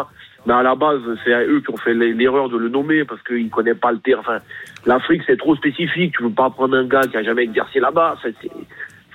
Mais 0.46 0.54
à 0.54 0.64
la 0.64 0.76
base, 0.76 1.02
c'est 1.24 1.34
à 1.34 1.44
eux 1.44 1.62
qui 1.62 1.72
ont 1.72 1.78
fait 1.78 1.94
l'erreur 1.94 2.50
de 2.50 2.58
le 2.58 2.70
nommer, 2.70 3.04
parce 3.06 3.22
qu'ils 3.24 3.50
connaissent 3.50 3.78
pas 3.78 3.92
le 3.92 4.00
terrain. 4.00 4.22
Enfin, 4.22 4.38
l'Afrique 4.86 5.22
c'est 5.28 5.38
trop 5.38 5.56
spécifique, 5.56 6.16
tu 6.16 6.24
peux 6.24 6.30
pas 6.30 6.50
prendre 6.50 6.76
un 6.78 6.86
gars 6.86 7.02
qui 7.02 7.18
a 7.18 7.24
jamais 7.24 7.44
exercé 7.44 7.80
là-bas, 7.80 8.18
tu 8.42 8.48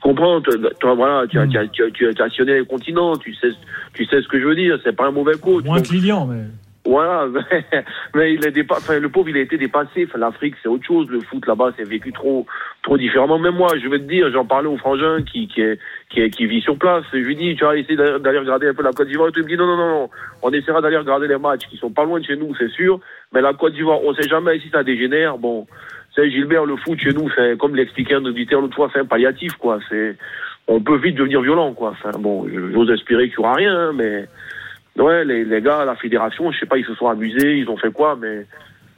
comprends, 0.02 0.40
toi, 0.42 0.94
voilà, 0.94 1.26
tu 1.26 1.38
as, 1.38 1.46
Mm. 1.46 1.48
tu 1.50 1.58
as, 1.58 1.66
tu 1.68 1.82
as, 1.84 1.90
tu 1.90 2.06
as- 2.08 2.12
tu 2.12 2.22
as 2.22 2.28
sillonné 2.28 2.58
les 2.60 2.66
continents, 2.66 3.16
tu 3.16 3.34
sais, 3.34 3.48
tu 3.94 4.04
sais 4.04 4.20
ce 4.20 4.28
que 4.28 4.38
je 4.38 4.44
veux 4.46 4.54
dire, 4.54 4.78
c'est 4.84 4.94
pas 4.94 5.06
un 5.06 5.10
mauvais 5.12 5.38
coach. 5.40 5.64
Moins 5.64 5.80
Lilian, 5.80 6.26
mais. 6.26 6.42
Voilà, 6.86 7.26
mais, 8.14 8.34
il 8.34 8.46
est 8.46 8.50
dépa- 8.50 8.76
enfin, 8.76 8.98
le 8.98 9.08
pauvre, 9.08 9.30
il 9.30 9.36
a 9.38 9.40
été 9.40 9.56
dépassé. 9.56 10.04
Enfin, 10.06 10.18
L'Afrique, 10.18 10.54
c'est 10.62 10.68
autre 10.68 10.84
chose. 10.84 11.08
Le 11.08 11.20
foot 11.20 11.46
là-bas, 11.46 11.72
c'est 11.76 11.88
vécu 11.88 12.12
trop, 12.12 12.46
trop 12.82 12.98
différemment. 12.98 13.38
Même 13.38 13.54
moi, 13.54 13.68
je 13.82 13.88
vais 13.88 13.98
te 13.98 14.04
dire, 14.04 14.30
j'en 14.30 14.44
parlais 14.44 14.68
au 14.68 14.76
frangin 14.76 15.22
qui, 15.22 15.48
qui, 15.48 15.62
est, 15.62 15.78
qui, 16.10 16.28
qui 16.28 16.46
vit 16.46 16.60
sur 16.60 16.76
place. 16.76 17.04
Je 17.12 17.18
lui 17.18 17.36
dis, 17.36 17.56
tu 17.56 17.64
vas 17.64 17.76
essayer 17.76 17.96
d'aller 17.96 18.38
regarder 18.38 18.68
un 18.68 18.74
peu 18.74 18.82
la 18.82 18.92
Côte 18.92 19.08
d'Ivoire. 19.08 19.30
Il 19.34 19.42
me 19.42 19.48
dit, 19.48 19.56
non, 19.56 19.66
non, 19.66 19.76
non, 19.78 19.88
non. 19.88 20.10
On 20.42 20.50
essaiera 20.52 20.82
d'aller 20.82 20.98
regarder 20.98 21.26
les 21.26 21.38
matchs 21.38 21.66
qui 21.70 21.78
sont 21.78 21.90
pas 21.90 22.04
loin 22.04 22.20
de 22.20 22.24
chez 22.26 22.36
nous, 22.36 22.54
c'est 22.56 22.70
sûr. 22.70 23.00
Mais 23.32 23.40
la 23.40 23.54
Côte 23.54 23.72
d'Ivoire, 23.72 24.00
on 24.04 24.12
sait 24.14 24.28
jamais 24.28 24.58
si 24.60 24.68
ça 24.68 24.84
dégénère. 24.84 25.38
Bon, 25.38 25.66
c'est 26.14 26.30
Gilbert, 26.30 26.66
le 26.66 26.76
foot 26.76 26.98
chez 26.98 27.14
nous, 27.14 27.30
c'est 27.34 27.56
comme 27.58 27.74
l'expliquait 27.74 28.14
un 28.14 28.24
auditeur 28.26 28.60
l'autre 28.60 28.76
fois, 28.76 28.90
c'est 28.92 29.00
un 29.00 29.06
palliatif, 29.06 29.54
quoi. 29.54 29.78
C'est, 29.88 30.16
on 30.68 30.80
peut 30.80 30.96
vite 30.98 31.16
devenir 31.16 31.40
violent, 31.40 31.72
quoi. 31.72 31.90
Enfin, 31.90 32.16
bon, 32.18 32.46
j'ose 32.74 32.90
espérer 32.90 33.28
qu'il 33.28 33.38
y 33.38 33.40
aura 33.40 33.54
rien, 33.54 33.74
hein, 33.74 33.92
mais 33.94 34.26
ouais, 34.98 35.24
les, 35.24 35.44
les 35.44 35.60
gars 35.62 35.84
la 35.84 35.96
fédération, 35.96 36.50
je 36.52 36.58
sais 36.60 36.66
pas, 36.66 36.78
ils 36.78 36.84
se 36.86 36.94
sont 36.94 37.06
amusés, 37.08 37.58
ils 37.58 37.68
ont 37.68 37.76
fait 37.76 37.90
quoi, 37.92 38.16
mais 38.20 38.46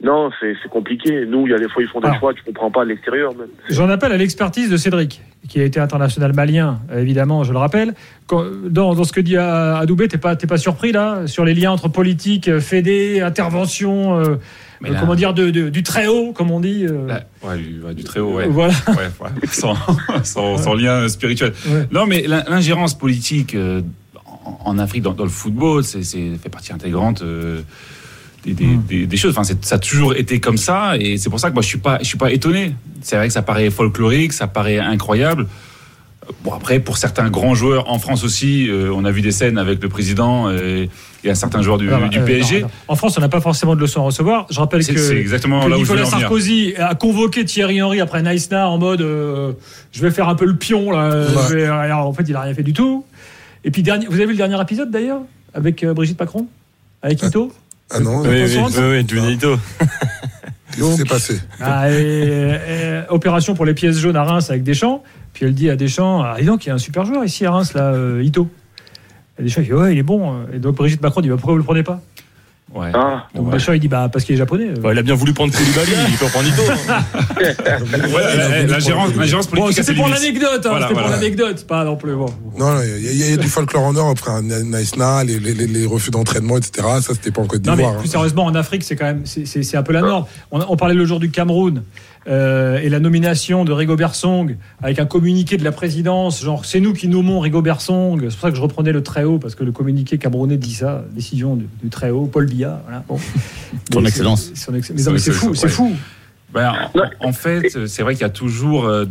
non, 0.03 0.29
c'est 0.39 0.53
c'est 0.61 0.69
compliqué. 0.69 1.25
Nous, 1.25 1.47
il 1.47 1.51
y 1.51 1.55
a 1.55 1.57
des 1.57 1.67
fois, 1.69 1.81
ils 1.81 1.89
font 1.89 1.99
des 1.99 2.07
Alors. 2.07 2.19
choix, 2.19 2.33
tu 2.33 2.43
comprends 2.43 2.69
pas 2.69 2.83
à 2.83 2.85
l'extérieur, 2.85 3.33
même. 3.35 3.47
J'en 3.69 3.89
appelle 3.89 4.11
à 4.11 4.17
l'expertise 4.17 4.69
de 4.69 4.77
Cédric, 4.77 5.21
qui 5.49 5.59
a 5.59 5.63
été 5.63 5.79
international 5.79 6.33
malien, 6.33 6.79
évidemment, 6.95 7.43
je 7.43 7.51
le 7.51 7.57
rappelle. 7.57 7.93
Quand- 8.27 8.45
dans, 8.69 8.93
dans 8.93 9.03
ce 9.05 9.11
que 9.11 9.21
dit 9.21 9.37
Adoubé, 9.37 10.07
t'es 10.07 10.19
pas, 10.19 10.35
t'es 10.35 10.45
pas 10.45 10.57
surpris 10.57 10.91
là 10.91 11.25
sur 11.25 11.45
les 11.45 11.55
liens 11.55 11.71
entre 11.71 11.87
politique, 11.87 12.47
euh, 12.47 12.59
fédé, 12.59 13.21
intervention, 13.21 14.19
euh, 14.19 14.35
Mais 14.81 14.89
euh, 14.89 14.93
là- 14.93 14.99
comment 14.99 15.15
dire, 15.15 15.33
de, 15.33 15.49
de- 15.49 15.69
du 15.69 15.81
très 15.81 16.05
haut, 16.05 16.31
comme 16.31 16.51
on 16.51 16.59
dit. 16.59 16.85
euh, 16.85 17.07
Là, 17.07 17.23
ouais, 17.41 17.57
du, 17.57 17.81
ouais, 17.81 17.95
du 17.95 18.03
très 18.03 18.19
haut, 18.19 18.33
ouais. 18.35 18.45
Voilà. 18.47 18.73
Ouais, 18.89 19.09
ouais, 19.21 19.29
sans, 19.47 19.73
sans- 20.23 20.57
sans 20.57 20.73
lien 20.75 21.07
spirituel. 21.07 21.53
Ouais. 21.67 21.87
Non, 21.91 22.05
mais 22.05 22.21
l'in- 22.27 22.43
l'ingérence 22.47 22.95
politique 22.95 23.55
euh, 23.55 23.81
en, 24.47 24.59
en 24.71 24.79
Afrique, 24.79 25.03
dans, 25.03 25.13
dans 25.13 25.23
le 25.25 25.29
football, 25.29 25.83
c'est 25.83 26.03
c'est- 26.03 26.37
fait 26.41 26.49
partie 26.49 26.71
intégrante 26.73 27.21
euh, 27.21 27.61
des, 28.45 28.53
des- 28.53 28.77
des- 28.87 29.05
des 29.07 29.17
choses. 29.17 29.31
Enfin, 29.31 29.43
c'est- 29.43 29.63
ça 29.65 29.75
a 29.75 29.79
toujours 29.79 30.15
été 30.15 30.39
comme 30.39 30.57
ça, 30.57 30.95
et 30.97 31.17
c'est 31.17 31.29
pour 31.29 31.39
ça 31.39 31.49
que 31.49 31.53
moi, 31.53 31.61
je 31.63 31.67
suis 31.67 31.77
pas, 31.79 31.97
je 32.01 32.05
suis 32.05 32.17
pas 32.17 32.31
étonné. 32.31 32.73
C'est 33.01 33.15
vrai 33.17 33.27
que 33.27 33.33
ça 33.33 33.41
paraît 33.41 33.69
folklorique, 33.69 34.33
ça 34.33 34.47
paraît 34.47 34.79
incroyable. 34.79 35.47
Bon, 36.43 36.51
après, 36.53 36.79
pour 36.81 36.97
certains 36.97 37.29
grands 37.29 37.55
joueurs 37.55 37.89
en 37.89 37.99
France 37.99 38.25
aussi, 38.25 38.67
euh, 38.69 38.91
on 38.93 39.05
a 39.05 39.11
vu 39.11 39.21
des 39.21 39.31
scènes 39.31 39.57
avec 39.57 39.81
le 39.81 39.87
président 39.87 40.51
et, 40.51 40.89
et 41.23 41.29
un 41.29 41.35
certain 41.35 41.61
joueur 41.61 41.77
du, 41.77 41.87
Alors, 41.89 42.09
du 42.09 42.19
euh, 42.19 42.25
PSG. 42.25 42.61
non, 42.61 42.67
non. 42.67 42.71
En 42.89 42.95
France, 42.97 43.17
on 43.17 43.21
n'a 43.21 43.29
pas 43.29 43.39
forcément 43.39 43.75
de 43.77 43.79
leçons 43.79 44.01
à 44.01 44.03
recevoir. 44.03 44.45
Je 44.51 44.59
rappelle 44.59 44.83
C'est 44.83 44.93
que, 44.93 44.99
c'est 44.99 45.15
exactement 45.17 45.63
que 45.63 45.69
là 45.69 45.77
Nicolas. 45.77 46.03
Sarkozy 46.03 46.73
a 46.77 46.95
convoqué 46.95 47.45
Thierry 47.45 47.81
Henry 47.81 48.01
après 48.01 48.21
Naïsna 48.23 48.67
en 48.69 48.77
mode 48.77 49.01
euh, 49.01 49.53
je 49.93 50.01
vais 50.01 50.11
faire 50.11 50.27
un 50.27 50.35
peu 50.35 50.43
le 50.45 50.57
pion 50.57 50.91
là. 50.91 51.09
Ouais. 51.21 51.25
Je 51.49 51.55
vais- 51.55 51.65
alors, 51.65 52.07
en 52.07 52.13
fait, 52.13 52.25
il 52.27 52.35
a 52.35 52.41
rien 52.41 52.53
fait 52.53 52.63
du 52.63 52.73
tout. 52.73 53.05
Et 53.67 53.69
puis 53.69 53.83
dernier, 53.83 54.05
vous 54.07 54.13
avez 54.13 54.23
vu 54.27 54.31
le 54.31 54.37
dernier 54.37 54.59
épisode 54.61 54.89
d'ailleurs 54.89 55.19
avec 55.53 55.83
euh, 55.83 55.93
Brigitte 55.93 56.17
Macron, 56.17 56.47
avec 57.01 57.21
Ito? 57.21 57.51
Ah 57.89 57.99
non, 57.99 58.21
Oui, 58.21 58.27
oui, 58.45 58.57
oui, 58.57 58.83
oui, 58.91 59.03
du 59.03 59.19
Nito. 59.19 59.57
qu'est-ce 60.71 60.91
qui 60.91 60.95
s'est 60.95 61.03
passé? 61.03 61.39
Ah, 61.59 61.91
et- 61.91 61.93
et- 61.97 63.01
opération 63.09 63.55
pour 63.55 63.65
les 63.65 63.73
pièces 63.73 63.97
jaunes 63.97 64.15
à 64.15 64.23
Reims 64.23 64.49
avec 64.49 64.63
Deschamps. 64.63 65.03
Puis 65.33 65.45
elle 65.45 65.53
dit 65.53 65.69
à 65.69 65.75
Deschamps, 65.75 66.21
ah, 66.23 66.37
dis 66.39 66.45
donc, 66.45 66.65
il 66.65 66.69
y 66.69 66.71
a 66.71 66.75
un 66.75 66.77
super 66.77 67.03
joueur 67.03 67.25
ici 67.25 67.45
à 67.45 67.51
Reims, 67.51 67.73
là, 67.73 67.91
euh, 67.91 68.23
Ito. 68.23 68.47
Et 69.37 69.43
Deschamps, 69.43 69.61
il 69.61 69.65
dit, 69.67 69.73
ouais, 69.73 69.93
il 69.93 69.97
est 69.97 70.03
bon. 70.03 70.45
Et 70.53 70.59
donc 70.59 70.75
Brigitte 70.77 71.01
Macron 71.01 71.19
dit, 71.19 71.27
bah, 71.27 71.35
pourquoi 71.35 71.51
vous 71.51 71.57
le 71.59 71.65
prenez 71.65 71.83
pas? 71.83 72.01
Ouais. 72.73 72.91
Ah, 72.93 73.27
Donc 73.33 73.47
Ouais. 73.47 73.53
Deschamps, 73.53 73.71
il 73.73 73.79
dit, 73.79 73.87
bah, 73.87 74.09
parce 74.11 74.25
qu'il 74.25 74.35
est 74.35 74.37
japonais. 74.37 74.77
Ouais, 74.83 74.91
il 74.93 74.97
a 74.97 75.01
bien 75.01 75.15
voulu 75.15 75.33
prendre 75.33 75.53
Koulibaly, 75.55 75.89
il 76.09 76.17
peut 76.17 76.25
prendre 76.25 76.45
Nito. 76.49 76.61
hein. 76.89 77.03
Ouais, 77.39 78.35
la- 78.35 78.49
la- 78.49 78.63
l'ingérence 78.63 79.13
l'ingérence 79.15 79.47
Bon, 79.49 79.61
politique 79.61 79.77
ses 79.77 79.83
c'était 79.83 79.99
pour 79.99 80.09
l'anecdote, 80.09 80.65
hein, 80.65 80.69
Voilà, 80.69 80.87
c'était 80.89 80.99
pour 81.01 81.09
l'anecdote, 81.09 81.65
pas 81.65 81.83
non 81.85 81.95
plus. 81.95 82.13
Bon. 82.15 82.25
Non, 82.57 82.81
il 82.81 83.03
y, 83.05 83.07
a- 83.07 83.11
il 83.11 83.29
y 83.31 83.33
a 83.33 83.37
du 83.37 83.47
folklore 83.47 83.83
en 83.83 83.93
Europe, 83.93 84.17
frère. 84.19 84.41
Naïsna, 84.43 85.23
les, 85.23 85.39
les, 85.39 85.53
les, 85.53 85.67
les 85.67 85.85
refus 85.85 86.11
d'entraînement, 86.11 86.57
etc. 86.57 86.85
Ça, 87.01 87.13
c'était 87.13 87.31
pas 87.31 87.41
en 87.41 87.45
Côte 87.47 87.65
Non, 87.65 87.71
mais 87.71 87.77
d'Ivoire. 87.83 87.97
plus 87.99 88.09
hein. 88.09 88.11
sérieusement, 88.11 88.43
en 88.45 88.55
Afrique, 88.55 88.83
c'est 88.83 88.95
quand 88.97 89.05
même, 89.05 89.21
c'est- 89.25 89.45
c'est 89.45 89.63
c'est 89.63 89.77
un 89.77 89.83
peu 89.83 89.93
la 89.93 90.01
norme. 90.01 90.25
On, 90.51 90.59
on 90.67 90.75
parlait 90.75 90.95
le 90.95 91.05
jour 91.05 91.19
du 91.19 91.29
Cameroun 91.31 91.83
euh, 92.27 92.77
et 92.79 92.89
la 92.89 92.99
nomination 92.99 93.63
de 93.65 93.71
Rigobert 93.71 94.13
Song 94.15 94.57
avec 94.81 94.99
un 94.99 95.05
communiqué 95.05 95.57
de 95.57 95.63
la 95.63 95.71
présidence, 95.71 96.43
genre 96.43 96.65
c'est 96.65 96.79
nous 96.79 96.93
qui 96.93 97.07
nommons 97.07 97.39
Rigobert 97.39 97.79
Song. 97.81 98.19
C'est 98.21 98.27
pour 98.31 98.39
ça 98.41 98.49
que 98.51 98.57
je 98.57 98.61
reprenais 98.61 98.91
le 98.91 99.01
très 99.03 99.23
haut 99.23 99.39
parce 99.39 99.55
que 99.55 99.63
le 99.63 99.71
communiqué 99.71 100.17
camerounais 100.17 100.57
dit 100.57 100.73
ça, 100.73 101.03
décision 101.13 101.55
du, 101.55 101.67
du 101.83 101.89
très 101.89 102.09
haut, 102.09 102.25
Paul 102.25 102.45
Biya. 102.45 102.81
Voilà. 102.85 103.03
Bon. 103.07 103.17
Son 103.93 104.01
Mais 104.01 104.09
excellence. 104.09 104.51
c'est- 104.53 104.65
son 104.65 104.75
ex- 104.75 104.89
mais 104.91 104.97
Son 105.01 105.09
non, 105.09 105.13
mais 105.13 105.19
c'est 105.19 105.31
fou, 105.31 105.55
c'est 105.55 105.69
fou. 105.69 105.93
Ben, 106.53 106.73
en, 107.21 107.27
en 107.29 107.33
fait, 107.33 107.87
c'est 107.87 108.01
vrai 108.03 108.13
qu'il 108.13 108.21
y 108.21 108.25
a 108.25 108.29
toujours 108.29 108.85
euh, 108.85 109.05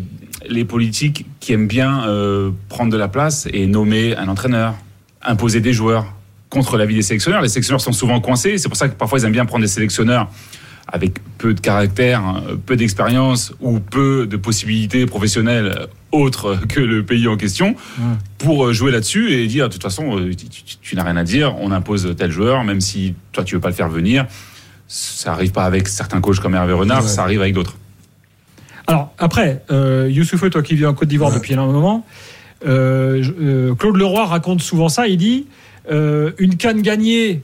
les 0.49 0.65
politiques 0.65 1.27
qui 1.41 1.53
aiment 1.53 1.69
bien 1.69 2.07
euh, 2.09 2.51
prendre 2.69 2.91
de 2.91 2.97
la 2.97 3.09
place 3.09 3.47
et 3.53 3.67
nommer 3.67 4.17
un 4.17 4.29
entraîneur, 4.29 4.75
imposer 5.23 5.61
des 5.61 5.73
joueurs 5.75 6.07
contre 6.49 6.77
l'avis 6.79 6.95
des 6.95 7.03
sélectionneurs. 7.03 7.43
Les 7.43 7.49
sélectionneurs 7.49 7.81
sont 7.83 7.93
souvent 7.93 8.21
coincés. 8.21 8.57
C'est 8.59 8.69
pour 8.69 8.77
ça 8.79 8.89
que 8.89 8.95
parfois 8.95 9.19
ils 9.19 9.25
aiment 9.27 9.33
bien 9.33 9.45
prendre 9.45 9.63
des 9.63 9.69
sélectionneurs 9.69 10.31
avec 10.89 11.15
peu 11.39 11.53
de 11.53 11.61
caractère, 11.61 12.21
hein, 12.21 12.43
peu 12.65 12.77
d'expérience 12.77 13.53
ou 13.61 13.81
peu 13.81 14.27
de 14.27 14.37
possibilités 14.37 15.05
professionnelles 15.07 15.87
autres 16.13 16.57
que 16.69 16.81
le 16.81 17.05
pays 17.05 17.27
en 17.27 17.37
question 17.37 17.75
pour 18.39 18.67
euh, 18.67 18.73
jouer 18.73 18.93
là-dessus 18.93 19.33
et 19.33 19.47
dire 19.49 19.69
de 19.69 19.73
toute 19.73 19.83
façon 19.83 20.19
euh, 20.19 20.31
tu, 20.35 20.47
tu- 20.49 20.77
tu 20.81 20.97
n'as 20.97 21.03
rien 21.03 21.17
à 21.17 21.25
dire, 21.25 21.57
on 21.59 21.73
impose 21.73 22.15
tel 22.17 22.31
joueur 22.31 22.63
même 22.65 22.81
si 22.81 23.15
toi 23.33 23.43
tu 23.45 23.57
veux 23.57 23.61
pas 23.61 23.69
le 23.71 23.75
faire 23.75 23.89
venir. 23.89 24.27
Ça 24.89 25.33
arrive 25.33 25.51
pas 25.51 25.65
avec 25.65 25.89
certains 25.89 26.21
coachs 26.21 26.39
comme 26.39 26.55
Hervé 26.55 26.73
Renard, 26.73 27.03
Ouais. 27.03 27.09
ça 27.09 27.23
arrive 27.23 27.41
avec 27.41 27.55
d'autres. 27.55 27.77
Alors 28.87 29.13
après, 29.19 29.65
euh, 29.73 30.09
Youssoufou, 30.09 30.49
toi 30.49 30.63
qui 30.63 30.77
vis 30.77 30.87
en 30.87 30.95
Côte 30.95 31.09
d'Ivoire 31.09 31.31
Ouais. 31.33 31.39
depuis 31.39 31.55
un 31.55 31.67
moment, 31.67 32.07
euh, 32.65 33.21
euh, 33.41 33.75
Claude 33.75 33.97
Leroy 33.97 34.25
raconte 34.25 34.63
souvent 34.63 34.89
ça. 34.89 35.09
Il 35.09 35.17
dit 35.19 35.47
euh, 35.91 36.31
une 36.39 36.57
canne 36.57 36.83
gagnée 36.83 37.43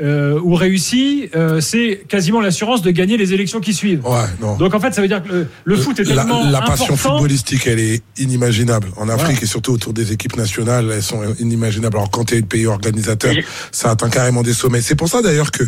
euh, 0.00 0.40
ou 0.42 0.54
réussie, 0.54 1.28
euh, 1.36 1.60
c'est 1.60 2.04
quasiment 2.08 2.40
l'assurance 2.40 2.80
de 2.80 2.90
gagner 2.90 3.16
les 3.18 3.34
élections 3.34 3.60
qui 3.60 3.74
suivent. 3.74 4.06
Ouais, 4.06 4.24
non. 4.40 4.56
Donc 4.56 4.74
en 4.74 4.80
fait, 4.80 4.92
ça 4.94 5.02
veut 5.02 5.08
dire 5.08 5.22
que 5.22 5.28
le, 5.28 5.46
le 5.64 5.76
foot 5.76 6.00
est 6.00 6.04
la, 6.04 6.16
tellement 6.24 6.48
la 6.50 6.60
passion 6.62 6.94
important. 6.94 7.18
footballistique, 7.18 7.66
elle 7.66 7.78
est 7.80 8.02
inimaginable. 8.16 8.88
En 8.96 9.08
Afrique 9.10 9.42
et 9.42 9.46
surtout 9.46 9.72
autour 9.72 9.92
des 9.92 10.12
équipes 10.12 10.36
nationales, 10.36 10.90
elles 10.92 11.02
sont 11.02 11.22
inimaginables. 11.38 11.96
Alors 11.96 12.10
quand 12.10 12.24
tu 12.24 12.34
es 12.36 12.40
le 12.40 12.46
pays 12.46 12.66
organisateur, 12.66 13.34
ça 13.70 13.90
atteint 13.90 14.08
carrément 14.08 14.42
des 14.42 14.54
sommets. 14.54 14.80
C'est 14.80 14.96
pour 14.96 15.08
ça 15.08 15.20
d'ailleurs 15.20 15.50
que 15.50 15.64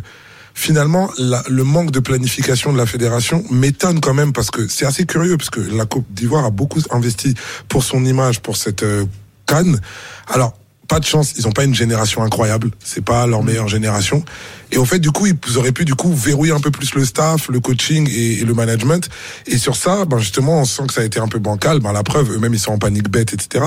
finalement, 0.55 1.11
la- 1.19 1.43
le 1.49 1.65
manque 1.65 1.91
de 1.91 2.01
planification 2.01 2.73
de 2.73 2.79
la 2.79 2.87
fédération 2.87 3.45
m'étonne 3.51 4.01
quand 4.01 4.15
même 4.15 4.33
parce 4.33 4.51
que 4.51 4.69
c'est 4.69 4.87
assez 4.87 5.05
curieux 5.05 5.37
parce 5.37 5.51
que 5.51 5.61
la 5.61 5.85
Côte 5.85 6.05
d'Ivoire 6.11 6.45
a 6.45 6.51
beaucoup 6.51 6.81
investi 6.91 7.35
pour 7.69 7.83
son 7.83 8.05
image, 8.05 8.41
pour 8.41 8.57
cette 8.57 8.85
euh, 8.85 9.05
canne. 9.47 9.81
Alors, 10.29 10.55
pas 10.89 11.01
de 11.01 11.05
chance, 11.05 11.35
ils 11.39 11.45
n'ont 11.45 11.53
pas 11.53 11.65
une 11.65 11.75
génération 11.75 12.23
incroyable, 12.23 12.71
c'est 12.83 13.05
pas 13.05 13.27
leur 13.27 13.43
meilleure 13.43 13.69
génération. 13.69 14.25
Et 14.71 14.77
au 14.77 14.85
fait, 14.85 14.99
du 14.99 15.11
coup, 15.11 15.27
ils 15.27 15.59
auraient 15.59 15.73
pu 15.73 15.85
du 15.85 15.95
coup 15.95 16.13
verrouiller 16.13 16.53
un 16.53 16.61
peu 16.61 16.71
plus 16.71 16.95
le 16.95 17.05
staff, 17.05 17.49
le 17.49 17.61
coaching 17.61 18.09
et, 18.11 18.41
et 18.41 18.45
le 18.45 18.55
management. 18.55 19.09
Et 19.47 19.57
sur 19.57 19.77
ça, 19.77 20.05
ben 20.05 20.19
justement, 20.19 20.61
on 20.61 20.65
sent 20.65 20.85
que 20.89 20.95
ça 20.95 21.01
a 21.01 21.05
été 21.05 21.21
un 21.21 21.29
peu 21.29 21.39
bancal. 21.39 21.81
Ben 21.81 21.93
la 21.93 22.03
preuve, 22.03 22.33
eux-mêmes 22.33 22.55
ils 22.55 22.59
sont 22.59 22.73
en 22.73 22.79
panique 22.79 23.09
bête, 23.09 23.33
etc. 23.33 23.67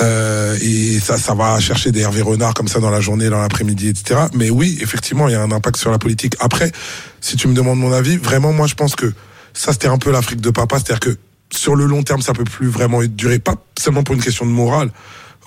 Euh, 0.00 0.56
et 0.60 1.00
ça, 1.00 1.18
ça 1.18 1.34
va 1.34 1.58
chercher 1.60 1.90
des 1.90 2.00
Hervé 2.00 2.22
Renard 2.22 2.54
comme 2.54 2.68
ça 2.68 2.80
dans 2.80 2.90
la 2.90 3.00
journée, 3.00 3.28
dans 3.28 3.40
l'après-midi, 3.40 3.88
etc. 3.88 4.20
Mais 4.34 4.50
oui, 4.50 4.78
effectivement, 4.80 5.28
il 5.28 5.32
y 5.32 5.36
a 5.36 5.42
un 5.42 5.52
impact 5.52 5.76
sur 5.76 5.90
la 5.90 5.98
politique. 5.98 6.36
Après, 6.40 6.70
si 7.20 7.36
tu 7.36 7.48
me 7.48 7.54
demandes 7.54 7.78
mon 7.78 7.92
avis, 7.92 8.16
vraiment, 8.16 8.52
moi, 8.52 8.66
je 8.66 8.74
pense 8.74 8.94
que 8.94 9.12
ça, 9.52 9.72
c'était 9.72 9.88
un 9.88 9.98
peu 9.98 10.10
l'Afrique 10.10 10.40
de 10.40 10.50
papa, 10.50 10.76
c'est-à-dire 10.76 11.00
que 11.00 11.16
sur 11.50 11.76
le 11.76 11.86
long 11.86 12.02
terme, 12.02 12.22
ça 12.22 12.32
peut 12.32 12.44
plus 12.44 12.68
vraiment 12.68 13.02
durer, 13.04 13.38
pas 13.38 13.54
seulement 13.78 14.02
pour 14.02 14.14
une 14.14 14.22
question 14.22 14.46
de 14.46 14.50
morale 14.50 14.90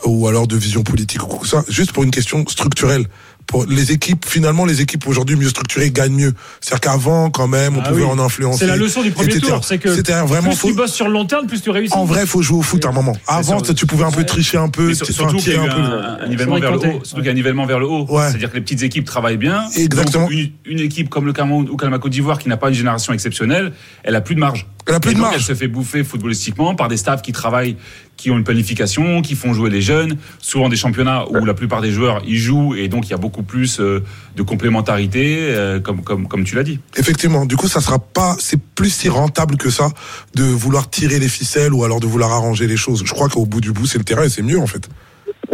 ou 0.06 0.28
alors 0.28 0.48
de 0.48 0.56
vision 0.56 0.84
politique 0.84 1.24
ou 1.24 1.28
quoi 1.28 1.40
que 1.40 1.46
ce 1.46 1.50
soit, 1.52 1.66
juste 1.70 1.92
pour 1.92 2.04
une 2.04 2.12
question 2.12 2.44
structurelle. 2.48 3.06
Pour 3.48 3.66
les 3.66 3.92
équipes, 3.92 4.26
finalement, 4.28 4.64
les 4.64 4.80
équipes 4.80 5.08
aujourd'hui 5.08 5.36
mieux 5.36 5.50
structurées 5.50 5.90
gagnent 5.90 6.14
mieux. 6.14 6.34
C'est-à-dire 6.62 6.82
qu'avant, 6.82 7.32
quand 7.32 7.48
même, 7.48 7.78
on 7.78 7.82
Ah 7.84 7.90
pouvait 7.90 8.04
oui. 8.04 8.08
en 8.08 8.20
influencer. 8.20 8.60
C'est 8.60 8.68
la 8.68 8.76
leçon 8.76 9.02
du 9.02 9.10
premier 9.10 9.30
etc. 9.32 9.48
tour. 9.54 9.66
C'est 9.66 9.80
que 9.80 9.96
C'était 9.96 10.14
vraiment 10.22 10.50
plus 10.50 10.56
faux. 10.56 10.68
tu 10.68 10.76
bosses 10.76 10.94
sur 10.94 11.08
le 11.08 11.14
long 11.14 11.26
terme, 11.26 11.48
plus 11.48 11.60
tu 11.60 11.72
réussis. 11.72 11.96
En 11.96 12.06
vrai, 12.06 12.28
faut 12.28 12.44
jouer 12.44 12.60
au 12.60 12.62
foot 12.62 12.86
à 12.86 12.90
un 12.90 12.92
moment. 12.92 13.18
Avant, 13.26 13.60
tu 13.60 13.88
pouvais 13.88 14.04
un 14.04 14.12
peu 14.12 14.24
tricher 14.24 14.60
un 14.60 14.70
peu, 14.70 14.94
surtout 14.94 15.38
qu'il 15.38 15.54
y 15.54 15.56
a 15.56 15.64
un 15.64 15.66
peu. 15.68 15.82
un, 15.82 16.20
un 16.26 16.28
nivellement 16.28 16.60
vers 16.60 16.74
le 16.74 16.78
haut. 16.78 17.00
Surtout 17.04 17.16
qu'il 17.16 17.26
y 17.26 17.30
a 17.30 17.32
un 17.32 17.34
nivellement 17.34 17.66
vers 17.66 17.80
le 17.80 17.88
haut. 17.88 18.06
Ouais. 18.08 18.28
C'est-à-dire 18.30 18.52
que 18.52 18.56
les 18.56 18.62
petites 18.62 18.84
équipes 18.84 19.06
travaillent 19.06 19.38
bien. 19.38 19.64
Exactement. 19.76 20.26
Donc, 20.26 20.32
une, 20.32 20.52
une 20.66 20.80
équipe 20.80 21.10
comme 21.10 21.26
le 21.26 21.34
Cameroun 21.34 21.68
ou 21.72 21.76
comme 21.76 21.90
la 21.90 21.98
Côte 21.98 22.12
d'Ivoire 22.12 22.38
qui 22.38 22.50
n'a 22.50 22.58
pas 22.58 22.70
une 22.70 22.76
génération 22.76 23.14
exceptionnelle, 23.14 23.74
elle 24.04 24.16
a 24.16 24.22
plus 24.22 24.36
de 24.36 24.42
marge. 24.42 24.68
Elle 24.86 24.94
a 24.94 25.00
plus 25.00 25.10
Et 25.10 25.14
de 25.16 25.20
donc, 25.20 25.30
marge. 25.32 25.38
Elle 25.38 25.56
se 25.56 25.56
fait 25.60 25.68
bouffer 25.68 26.04
footballistiquement 26.04 26.76
par 26.76 26.88
des 26.88 26.98
staffs 26.98 27.24
qui 27.24 27.32
travaillent, 27.32 27.78
qui 28.20 28.30
ont 28.32 28.38
une 28.38 28.44
planification, 28.44 29.22
qui 29.22 29.36
font 29.36 29.54
jouer 29.54 29.70
les 29.70 29.82
jeunes. 29.82 30.18
Souvent 30.40 30.68
des 30.68 30.76
championnats 30.76 31.26
où 31.30 31.46
la 31.46 31.54
plupart 31.54 31.80
des 31.82 31.92
joueurs 31.92 32.22
y 32.28 32.36
jouent 32.36 32.76
et 32.76 32.90
donc 32.90 33.08
il 33.08 33.12
y 33.12 33.14
a 33.14 33.18
beaucoup 33.18 33.44
plus 33.44 33.80
euh, 33.80 34.04
de 34.36 34.44
complémentarité, 34.44 35.38
euh, 35.52 35.80
comme, 35.80 36.04
comme, 36.04 36.28
comme 36.28 36.44
tu 36.44 36.56
l'as 36.56 36.64
dit. 36.64 36.80
Effectivement. 36.98 37.46
Du 37.46 37.56
coup, 37.56 37.68
ça 37.68 37.80
sera 37.80 37.98
pas, 38.00 38.36
c'est 38.40 38.60
plus 38.76 38.90
si 38.94 39.08
rentable 39.10 39.56
que 39.58 39.70
ça 39.70 39.88
de 40.36 40.44
vouloir 40.44 40.90
tirer 40.90 41.18
les 41.20 41.30
ficelles 41.30 41.74
ou 41.74 41.84
alors 41.86 42.00
de 42.02 42.08
vouloir 42.08 42.32
arranger 42.32 42.68
les 42.68 42.78
choses. 42.78 43.04
Je 43.06 43.14
crois 43.14 43.30
qu'au 43.30 43.46
bout 43.46 43.62
du 43.62 43.72
bout, 43.72 43.86
c'est 43.86 43.98
le 43.98 44.04
terrain 44.04 44.24
et 44.24 44.30
c'est 44.30 44.44
mieux, 44.44 44.60
en 44.60 44.68
fait. 44.68 44.90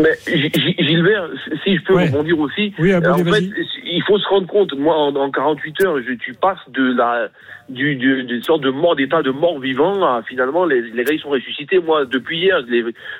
Mais 0.01 0.11
Gilbert, 0.25 1.29
si 1.63 1.77
je 1.77 1.81
peux 1.85 1.93
Ouais. 1.95 2.07
rebondir 2.07 2.37
aussi, 2.39 2.73
Oui, 2.79 2.91
Abou, 2.91 3.09
en 3.11 3.17
fait, 3.23 3.43
il 3.85 4.03
faut 4.07 4.17
se 4.19 4.27
rendre 4.27 4.47
compte, 4.47 4.73
moi, 4.77 4.95
en, 4.97 5.15
en 5.15 5.31
48 5.31 5.81
heures, 5.83 5.95
je, 6.05 6.13
tu 6.15 6.33
passes 6.33 6.57
de 6.73 6.83
la, 6.97 7.29
du, 7.69 7.95
du, 7.95 8.23
d'une 8.23 8.43
sorte 8.43 8.61
de 8.61 8.69
mort, 8.69 8.95
d'état 8.95 9.21
de 9.23 9.31
mort 9.31 9.59
vivant 9.59 10.03
à 10.05 10.21
finalement, 10.23 10.65
les, 10.65 10.81
les 10.81 11.03
gars, 11.03 11.13
ils 11.13 11.19
sont 11.19 11.29
ressuscités. 11.29 11.79
Moi, 11.79 12.05
depuis 12.05 12.37
hier, 12.39 12.59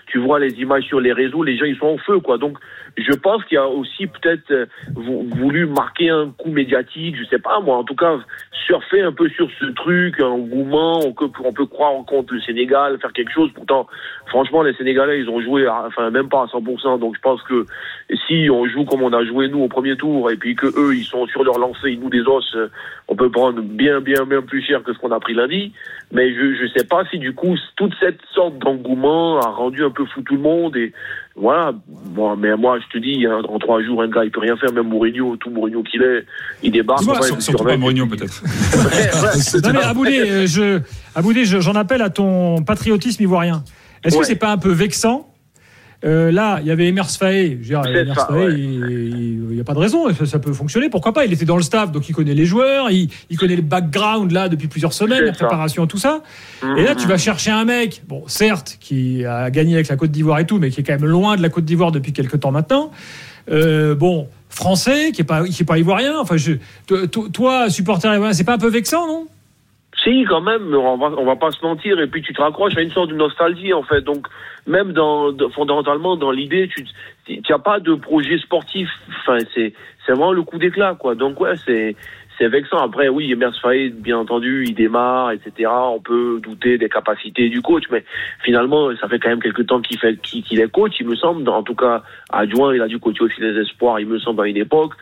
tu 0.07 0.19
vois 0.19 0.39
les 0.39 0.53
images 0.61 0.83
sur 0.83 0.99
les 0.99 1.13
réseaux, 1.13 1.43
les 1.43 1.57
gens, 1.57 1.65
ils 1.65 1.77
sont 1.77 1.87
en 1.87 1.97
feu, 1.97 2.19
quoi. 2.19 2.37
Donc, 2.37 2.57
je 2.97 3.13
pense 3.13 3.43
qu'il 3.45 3.55
y 3.55 3.59
a 3.59 3.67
aussi 3.67 4.07
peut-être 4.07 4.51
euh, 4.51 4.65
vou- 4.95 5.27
voulu 5.35 5.65
marquer 5.65 6.09
un 6.09 6.29
coup 6.37 6.49
médiatique, 6.51 7.15
je 7.17 7.25
sais 7.25 7.39
pas, 7.39 7.59
moi, 7.59 7.77
en 7.77 7.83
tout 7.83 7.95
cas, 7.95 8.17
surfer 8.67 9.01
un 9.01 9.11
peu 9.11 9.29
sur 9.29 9.49
ce 9.59 9.65
truc, 9.65 10.19
un 10.19 10.25
engouement, 10.27 10.99
on 10.99 11.13
on 11.43 11.53
peut 11.53 11.65
croire 11.65 12.03
contre 12.05 12.33
le 12.33 12.41
Sénégal, 12.41 12.97
faire 12.99 13.13
quelque 13.13 13.31
chose. 13.31 13.51
Pourtant, 13.53 13.87
franchement, 14.27 14.61
les 14.63 14.73
Sénégalais, 14.75 15.19
ils 15.21 15.29
ont 15.29 15.41
joué, 15.41 15.65
à- 15.65 15.85
enfin, 15.87 16.09
même 16.11 16.29
pas 16.29 16.43
à 16.43 16.47
100%. 16.47 16.97
Donc, 16.99 17.15
je 17.15 17.21
pense 17.21 17.41
que 17.43 17.65
si 18.27 18.47
on 18.49 18.65
joue 18.67 18.85
comme 18.85 19.01
on 19.03 19.11
a 19.13 19.23
joué 19.25 19.47
nous 19.49 19.59
au 19.61 19.67
premier 19.67 19.95
tour, 19.97 20.29
et 20.31 20.35
puis 20.37 20.55
que 20.55 20.67
eux, 20.67 20.95
ils 20.95 21.03
sont 21.03 21.25
sur 21.27 21.43
leur 21.43 21.57
lancée, 21.57 21.91
ils 21.91 21.99
nous 21.99 22.09
des 22.09 22.21
os, 22.21 22.45
euh, 22.55 22.67
on 23.07 23.15
peut 23.15 23.29
prendre 23.29 23.61
bien, 23.61 23.99
bien, 24.01 24.25
bien 24.25 24.34
plus 24.41 24.61
cher 24.63 24.83
que 24.83 24.93
ce 24.93 24.97
qu'on 24.99 25.11
a 25.11 25.19
pris 25.19 25.33
lundi. 25.33 25.71
Mais 26.11 26.33
je, 26.33 26.55
je 26.55 26.67
sais 26.77 26.85
pas 26.85 27.03
si 27.11 27.17
du 27.19 27.33
coup, 27.33 27.55
toute 27.75 27.93
cette 27.99 28.19
sorte 28.33 28.57
d'engouement 28.59 29.39
a 29.39 29.49
rendu 29.49 29.83
un 29.83 29.89
peu 29.89 30.05
fou 30.05 30.21
tout 30.21 30.35
le 30.35 30.41
monde 30.41 30.75
et 30.77 30.93
voilà. 31.35 31.73
Bon, 31.87 32.35
mais 32.35 32.55
moi, 32.55 32.79
je 32.79 32.87
te 32.97 33.03
dis, 33.03 33.25
hein, 33.25 33.41
en 33.47 33.59
trois 33.59 33.81
jours, 33.83 34.01
un 34.01 34.07
gars, 34.07 34.23
il 34.23 34.31
peut 34.31 34.39
rien 34.39 34.55
faire, 34.57 34.71
même 34.71 34.87
Mourinho, 34.87 35.35
tout 35.37 35.49
Mourinho 35.49 35.83
qu'il 35.83 36.01
est, 36.01 36.25
il 36.63 36.71
débarque. 36.71 37.01
Enfin, 37.07 37.21
Sur- 37.21 37.41
Surtout 37.41 37.63
pas. 37.63 37.75
Mourinho, 37.77 38.05
peut-être. 38.07 38.41
Non 39.63 39.73
mais 39.73 39.83
Aboudé, 39.83 40.19
euh, 40.19 40.47
je, 40.47 40.79
Aboudé, 41.15 41.45
je- 41.45 41.59
j'en 41.59 41.75
appelle 41.75 42.01
à 42.01 42.09
ton 42.09 42.63
patriotisme 42.63 43.21
ivoirien. 43.23 43.63
Est-ce 44.03 44.15
Ouais. 44.15 44.21
que 44.21 44.27
c'est 44.27 44.35
pas 44.35 44.51
un 44.51 44.57
peu 44.57 44.71
vexant 44.71 45.27
Euh, 46.05 46.31
Là, 46.31 46.59
il 46.61 46.67
y 46.67 46.71
avait 46.71 46.87
Emers 46.87 47.09
Faé. 47.09 47.57
Ça, 48.15 48.25
il 48.49 49.47
n'y 49.55 49.59
a 49.59 49.63
pas 49.63 49.73
de 49.73 49.79
raison, 49.79 50.13
ça, 50.13 50.25
ça 50.25 50.39
peut 50.39 50.53
fonctionner. 50.53 50.89
Pourquoi 50.89 51.13
pas? 51.13 51.25
Il 51.25 51.33
était 51.33 51.45
dans 51.45 51.57
le 51.57 51.63
staff, 51.63 51.91
donc 51.91 52.07
il 52.09 52.13
connaît 52.13 52.33
les 52.35 52.45
joueurs, 52.45 52.91
il, 52.91 53.09
il 53.29 53.37
connaît 53.37 53.55
le 53.55 53.61
background 53.61 54.31
là 54.31 54.47
depuis 54.49 54.67
plusieurs 54.67 54.93
semaines, 54.93 55.23
la 55.25 55.33
ça. 55.33 55.45
préparation, 55.45 55.87
tout 55.87 55.97
ça. 55.97 56.21
Et 56.77 56.83
là, 56.83 56.93
tu 56.95 57.07
vas 57.07 57.17
chercher 57.17 57.51
un 57.51 57.65
mec, 57.65 58.03
bon, 58.07 58.23
certes, 58.27 58.77
qui 58.79 59.25
a 59.25 59.49
gagné 59.49 59.75
avec 59.75 59.87
la 59.87 59.95
Côte 59.95 60.11
d'Ivoire 60.11 60.39
et 60.39 60.45
tout, 60.45 60.59
mais 60.59 60.69
qui 60.69 60.81
est 60.81 60.83
quand 60.83 60.93
même 60.99 61.05
loin 61.09 61.37
de 61.37 61.41
la 61.41 61.49
Côte 61.49 61.65
d'Ivoire 61.65 61.91
depuis 61.91 62.13
quelques 62.13 62.39
temps 62.39 62.51
maintenant. 62.51 62.91
Euh, 63.51 63.95
bon, 63.95 64.27
français, 64.49 65.11
qui 65.11 65.21
est 65.21 65.25
pas, 65.25 65.43
qui 65.45 65.61
est 65.61 65.65
pas 65.65 65.77
ivoirien. 65.77 66.19
Enfin, 66.19 66.37
je, 66.37 66.53
to- 66.87 67.07
to- 67.07 67.29
toi, 67.29 67.69
supporter 67.69 68.13
ivoirien, 68.13 68.33
c'est 68.33 68.43
pas 68.43 68.53
un 68.55 68.57
peu 68.59 68.69
vexant, 68.69 69.05
non? 69.07 69.27
Si, 70.05 70.23
quand 70.25 70.41
même, 70.41 70.73
on 70.75 70.97
va, 70.97 71.07
on 71.17 71.25
va 71.25 71.35
pas 71.35 71.49
se 71.49 71.65
mentir. 71.65 71.99
Et 71.99 72.07
puis 72.07 72.21
tu 72.21 72.33
te 72.33 72.41
raccroches 72.41 72.77
à 72.77 72.81
une 72.81 72.91
sorte 72.91 73.09
de 73.09 73.15
nostalgie, 73.15 73.73
en 73.73 73.83
fait. 73.83 74.01
Donc, 74.01 74.27
même 74.67 74.93
dans, 74.93 75.35
fondamentalement, 75.49 76.15
dans 76.15 76.31
l'idée, 76.31 76.69
tu 77.25 77.41
n'as 77.49 77.59
pas 77.59 77.79
de 77.79 77.95
projet 77.95 78.37
sportif. 78.37 78.89
Enfin, 79.21 79.39
c'est 79.55 79.73
vraiment 80.07 80.31
le 80.31 80.43
coup 80.43 80.59
d'éclat, 80.59 80.95
quoi. 80.99 81.15
Donc, 81.15 81.41
ouais, 81.41 81.55
c'est 81.65 81.95
vexant. 82.47 82.77
Après, 82.77 83.07
oui, 83.07 83.31
Emers 83.31 83.53
bien 83.93 84.17
entendu, 84.19 84.65
il 84.67 84.75
démarre, 84.75 85.31
etc. 85.31 85.71
On 85.71 85.99
peut 85.99 86.39
douter 86.39 86.77
des 86.77 86.89
capacités 86.89 87.49
du 87.49 87.61
coach, 87.63 87.85
mais 87.89 88.03
finalement, 88.43 88.95
ça 88.97 89.07
fait 89.07 89.17
quand 89.17 89.29
même 89.29 89.41
quelques 89.41 89.65
temps 89.65 89.81
qu'il 89.81 89.97
fait 89.97 90.17
qu'il 90.17 90.59
est 90.59 90.71
coach, 90.71 90.93
il 90.99 91.07
me 91.07 91.15
semble. 91.15 91.49
En 91.49 91.63
tout 91.63 91.75
cas, 91.75 92.03
adjoint, 92.31 92.75
il 92.75 92.81
a 92.81 92.87
dû 92.87 92.99
coacher 92.99 93.23
aussi 93.23 93.41
les 93.41 93.59
espoirs, 93.59 93.99
il 93.99 94.07
me 94.07 94.19
semble, 94.19 94.43
à 94.43 94.47
une 94.47 94.57
époque. 94.57 94.93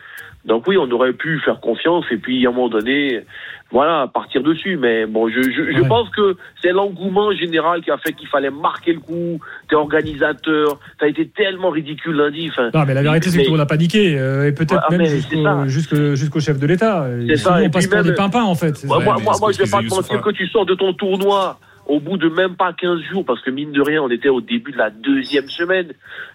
Donc 0.46 0.64
oui, 0.66 0.76
on 0.76 0.90
aurait 0.90 1.12
pu 1.14 1.40
faire 1.40 1.60
confiance 1.60 2.04
et 2.10 2.18
puis 2.18 2.44
à 2.46 2.50
un 2.50 2.52
moment 2.52 2.68
donné, 2.68 3.24
voilà, 3.72 4.08
partir 4.12 4.42
dessus. 4.42 4.76
Mais 4.76 5.06
bon, 5.06 5.28
je, 5.28 5.40
je, 5.40 5.72
je 5.72 5.80
Ouais. 5.80 5.88
pense 5.88 6.10
que 6.10 6.36
c'est 6.60 6.72
l'engouement 6.72 7.32
général 7.32 7.80
qui 7.82 7.90
a 7.90 7.96
fait 7.96 8.12
qu'il 8.12 8.28
fallait 8.28 8.50
marquer 8.50 8.92
le 8.92 9.00
coup. 9.00 9.40
T'es 9.68 9.74
organisateur, 9.74 10.78
t'as 10.98 11.08
été 11.08 11.26
tellement 11.28 11.70
ridicule 11.70 12.16
lundi. 12.16 12.48
Enfin, 12.50 12.70
Non, 12.74 12.84
mais 12.86 12.92
la 12.94 13.02
vérité, 13.02 13.30
c'est 13.30 13.36
que 13.36 13.38
Mais- 13.38 13.44
tout 13.44 13.50
le 13.52 13.56
monde 13.56 13.60
n'a 13.60 13.66
paniqué, 13.66 14.18
euh, 14.18 14.46
et 14.48 14.52
peut-être 14.52 14.90
Ouais, 14.90 14.98
même 14.98 15.06
jusqu'au 15.06 15.42
ça. 15.42 15.66
jusqu'au- 15.66 16.14
jusqu'au 16.14 16.40
chef 16.40 16.58
de 16.58 16.66
l'État. 16.66 17.06
C'est 17.26 17.36
ça, 17.36 17.58
on 17.62 17.70
passe 17.70 17.86
pour 17.86 17.96
même- 17.96 18.06
des 18.06 18.14
pimpins, 18.14 18.42
en 18.44 18.54
fait. 18.54 18.84
Moi, 18.84 19.00
moi, 19.00 19.16
moi, 19.22 19.52
je 19.52 19.58
vais 19.58 19.64
que 19.64 19.70
pas 19.70 19.80
te 19.82 19.88
mentir 19.88 20.20
que 20.20 20.30
tu 20.30 20.46
sors 20.48 20.66
de 20.66 20.74
ton 20.74 20.92
tournoi 20.92 21.58
au 21.86 22.00
bout 22.00 22.18
de 22.18 22.28
même 22.28 22.54
pas 22.56 22.72
15 22.74 23.00
jours, 23.10 23.24
parce 23.24 23.40
que 23.42 23.50
mine 23.50 23.72
de 23.72 23.80
rien, 23.80 24.02
on 24.02 24.10
était 24.10 24.28
au 24.28 24.40
début 24.42 24.72
de 24.72 24.78
la 24.78 24.90
deuxième 24.90 25.48
semaine. 25.48 25.88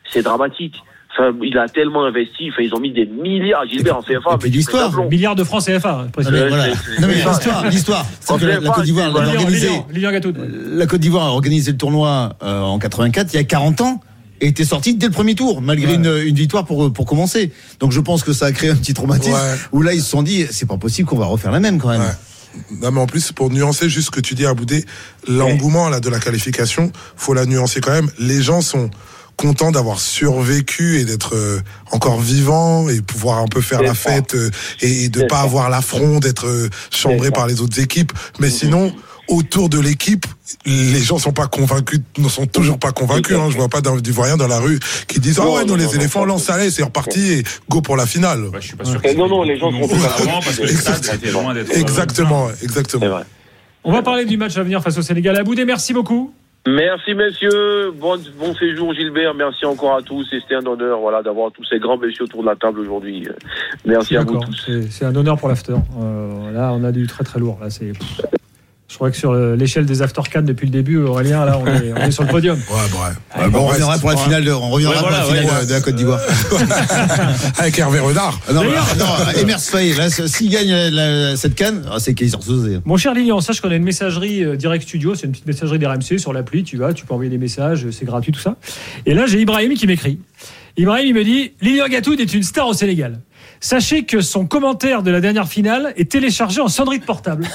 C'est 0.06 0.24
dramatique. 0.24 0.82
Il 1.44 1.58
a 1.58 1.68
tellement 1.68 2.06
investi. 2.06 2.50
Enfin, 2.52 2.62
ils 2.64 2.74
ont 2.74 2.80
mis 2.80 2.92
des 2.94 3.06
milliards. 3.06 3.66
Gilbert 3.68 3.98
en 3.98 4.02
CFA. 4.02 4.38
mais 4.44 4.50
l'histoire. 4.50 4.92
Milliards 5.10 5.36
de 5.36 5.44
francs 5.44 5.64
CFA, 5.66 6.08
précisément. 6.14 6.56
c'est- 6.96 7.02
Non, 7.02 7.08
mais 7.08 7.14
l'histoire, 7.16 7.66
l'histoire. 7.70 8.06
La, 8.42 8.70
Côte 8.72 8.84
d'Ivoire, 8.86 9.08
a 9.16 9.20
organisé, 9.20 9.68
Lilian, 9.68 9.88
Lilian 9.92 10.12
Gatoud. 10.12 10.38
la 10.74 10.86
Côte 10.88 11.02
d'Ivoire 11.02 11.26
a 11.28 11.32
organisé 11.32 11.72
le 11.72 11.78
tournoi 11.78 12.36
euh, 12.44 12.62
en 12.62 12.80
84, 12.80 13.34
il 13.34 13.38
y 13.38 13.40
a 13.40 13.44
40 13.44 13.82
ans, 13.82 14.02
et 14.42 14.48
était 14.48 14.64
sortie 14.64 14.96
dès 14.96 15.08
le 15.08 15.12
premier 15.12 15.36
tour, 15.36 15.62
malgré 15.62 15.96
une, 15.96 16.06
une 16.26 16.36
victoire 16.36 16.64
pour, 16.66 16.94
pour 16.94 17.06
commencer. 17.06 17.52
Donc 17.80 17.92
je 17.92 18.00
pense 18.00 18.24
que 18.24 18.32
ça 18.34 18.46
a 18.46 18.52
créé 18.54 18.70
un 18.70 18.76
petit 18.76 18.94
traumatisme, 18.94 19.34
Ouais. 19.34 19.56
où 19.74 19.82
là 19.82 19.94
ils 19.94 20.02
se 20.02 20.10
sont 20.10 20.24
dit, 20.24 20.46
c'est 20.50 20.68
pas 20.68 20.78
possible 20.78 21.10
qu'on 21.10 21.18
va 21.18 21.26
refaire 21.26 21.52
la 21.52 21.60
même 21.60 21.80
quand 21.80 21.90
même. 21.90 22.02
Ouais. 22.02 22.08
Non, 22.82 22.92
mais 22.92 23.00
en 23.02 23.06
plus, 23.06 23.32
pour 23.32 23.50
nuancer 23.52 23.90
juste 23.90 24.08
ce 24.08 24.12
que 24.12 24.22
tu 24.22 24.34
dis 24.36 24.46
à 24.46 24.54
Boudé, 24.54 24.84
l'engouement 25.28 25.90
là 25.90 26.00
de 26.00 26.10
la 26.10 26.20
qualification, 26.20 26.92
faut 27.16 27.34
la 27.34 27.46
nuancer 27.46 27.80
quand 27.82 27.92
même. 27.92 28.10
Les 28.18 28.42
gens 28.42 28.62
sont 28.62 28.90
contents 29.40 29.72
d'avoir 29.72 30.02
survécu 30.02 31.00
et 31.00 31.06
d'être 31.06 31.34
euh, 31.34 31.62
encore 31.92 32.20
vivants 32.20 32.90
et 32.90 33.02
pouvoir 33.02 33.38
un 33.38 33.48
peu 33.48 33.62
faire 33.62 33.82
la 33.82 33.96
ça. 33.96 34.12
fête 34.12 34.36
euh, 34.36 34.52
et, 34.82 35.08
de 35.08 35.22
pas 35.24 35.38
ça. 35.38 35.42
avoir 35.44 35.70
l'affront 35.70 36.20
d'être 36.20 36.46
euh, 36.48 36.70
chambré 36.92 37.32
par 37.32 37.44
ça. 37.44 37.48
les 37.48 37.62
autres 37.62 37.80
équipes. 37.80 38.12
Mais 38.40 38.50
sinon, 38.50 38.94
autour 39.30 39.70
de 39.70 39.80
l'équipe, 39.80 40.26
les 40.66 41.00
gens 41.00 41.20
sont 41.20 41.32
pas 41.32 41.48
convaincus, 41.48 42.02
ne 42.18 42.28
sont 42.28 42.48
toujours 42.48 42.78
pas 42.80 42.92
convaincus. 42.92 43.38
Hein. 43.38 43.48
Je 43.50 43.56
vois 43.56 43.70
pas 43.70 43.80
d'Ivoiriens 43.80 44.36
dans 44.36 44.48
la 44.48 44.60
rue 44.60 44.78
qui 45.08 45.22
disent 45.22 45.40
ah 45.40 45.46
Non, 45.46 45.56
ouais 45.56 45.62
non, 45.62 45.68
non, 45.68 45.76
les 45.76 45.86
non, 45.86 45.92
éléphants 45.92 46.26
non. 46.26 46.34
lancent 46.34 46.50
allez 46.50 46.70
c'est 46.70 46.84
reparti 46.84 47.32
et 47.32 47.44
go 47.70 47.82
pour 47.82 47.96
la 47.96 48.06
finale. 48.06 48.44
Ouais, 48.44 48.60
je 48.60 48.68
suis 48.68 48.76
pas 48.76 48.84
sûr. 48.84 49.00
Ouais. 49.02 49.14
Non, 49.14 49.30
non, 49.30 49.44
les 49.44 49.58
gens 49.58 49.72
sont 49.72 49.88
parce 49.88 50.58
que 50.58 51.32
loin 51.32 51.54
d'être. 51.54 51.72
Exactement, 51.78 52.50
C'est 52.60 52.66
exactement. 52.66 53.08
vrai. 53.08 53.24
On 53.86 53.94
va 53.94 54.02
parler 54.02 54.26
du 54.26 54.36
match 54.36 54.58
à 54.58 54.64
venir 54.64 54.84
face 54.84 54.98
au 54.98 55.02
Sénégal. 55.02 55.38
Aboudé, 55.38 55.64
merci 55.64 55.94
beaucoup. 55.94 56.34
Merci 56.68 57.14
messieurs, 57.14 57.92
bon, 57.92 58.20
bon 58.38 58.54
séjour 58.54 58.94
Gilbert, 58.94 59.34
merci 59.34 59.66
encore 59.66 59.96
à 59.96 60.02
tous 60.02 60.28
et 60.34 60.40
c'était 60.42 60.56
un 60.56 60.66
honneur 60.66 61.00
voilà, 61.00 61.24
d'avoir 61.24 61.52
tous 61.52 61.64
ces 61.64 61.80
grands 61.80 61.98
messieurs 61.98 62.26
autour 62.26 62.42
de 62.42 62.48
la 62.48 62.56
table 62.56 62.82
aujourd'hui. 62.82 63.28
Merci 63.86 64.18
à 64.18 64.22
vous 64.22 64.40
tous. 64.40 64.70
c'est 64.90 65.06
un 65.06 65.16
honneur 65.16 65.38
pour 65.38 65.48
l'after. 65.48 65.76
Euh, 66.00 66.52
là, 66.52 66.72
on 66.74 66.84
a 66.84 66.92
du 66.92 67.08
très 67.08 67.24
très 67.24 67.40
lourd. 67.40 67.58
Là. 67.62 67.70
Je 68.90 68.96
crois 68.96 69.12
que 69.12 69.18
sur 69.18 69.34
le- 69.34 69.54
l'échelle 69.56 69.86
des 69.86 70.02
after 70.02 70.22
can 70.34 70.42
depuis 70.42 70.66
le 70.66 70.72
début, 70.72 70.98
Aurélien, 70.98 71.46
là, 71.46 71.60
on 71.60 71.68
est, 71.68 71.94
on 71.94 72.08
est 72.08 72.12
sur 72.12 72.24
le 72.24 72.30
podium. 72.30 72.58
Ouais, 72.58 72.76
ouais. 73.44 73.50
Bon, 73.50 73.60
on 73.60 73.68
reste- 73.68 73.74
reviendra 73.84 74.00
pour 74.00 74.10
la 74.10 74.18
finale, 74.18 74.44
de, 74.44 74.52
on 74.52 74.70
reviendra 74.72 74.98
Ouais, 74.98 75.02
pour 75.04 75.12
la 75.12 75.24
voilà, 75.26 75.40
finale 75.42 75.56
ouais, 75.58 75.62
de, 75.64 75.68
de 75.70 75.74
la 75.74 75.82
Côte 75.82 75.96
d'Ivoire. 75.96 76.20
Avec 77.60 77.78
Hervé 77.78 78.00
Renard. 78.00 78.40
Ah 78.48 78.54
non, 78.54 78.62
D'ailleurs- 78.62 78.88
bah, 78.98 79.06
non, 79.36 79.40
Emers 79.42 79.60
Faye, 79.62 79.94
là, 79.94 80.10
s'il 80.10 80.50
gagne 80.50 80.72
la- 80.90 81.36
cette 81.38 81.54
canne, 81.56 81.84
ah, 81.92 81.98
c'est 82.00 82.14
Kaiser 82.16 82.38
Soze. 82.42 82.82
Mon 82.84 82.98
cher 82.98 83.14
Lilian, 83.14 83.42
sache 83.42 83.62
qu'on 83.62 83.70
a 83.70 83.76
une 83.76 83.84
messagerie 83.84 84.44
euh, 84.44 84.56
Direct 84.56 84.84
Studio, 84.84 85.14
c'est 85.16 85.28
une 85.28 85.32
petite 85.34 85.46
messagerie 85.46 85.78
d'RMC 85.80 86.18
sur 86.18 86.34
l'appli, 86.34 86.64
tu 86.64 86.78
vas, 86.78 86.92
tu 86.94 87.06
peux 87.06 87.14
envoyer 87.14 87.30
des 87.30 87.38
messages, 87.38 87.86
euh, 87.86 87.92
c'est 87.92 88.06
gratuit 88.06 88.32
tout 88.32 88.40
ça. 88.42 88.56
Et 89.06 89.14
là, 89.14 89.28
j'ai 89.28 89.40
Ibrahim 89.40 89.74
qui 89.76 89.86
m'écrit. 89.88 90.20
Ibrahim, 90.78 91.06
il 91.08 91.14
me 91.14 91.24
dit 91.24 91.52
Lilian 91.62 91.88
Gatoud 91.90 92.20
est 92.20 92.34
une 92.34 92.44
star 92.44 92.68
au 92.68 92.74
Sénégal. 92.74 93.20
Sachez 93.62 94.04
que 94.04 94.22
son 94.22 94.46
commentaire 94.46 95.04
de 95.04 95.12
la 95.12 95.20
dernière 95.20 95.48
finale 95.48 95.94
est 95.98 96.12
téléchargé 96.12 96.62
en 96.62 96.70
sonnerie 96.70 97.00
de 97.00 97.06
portable. 97.06 97.46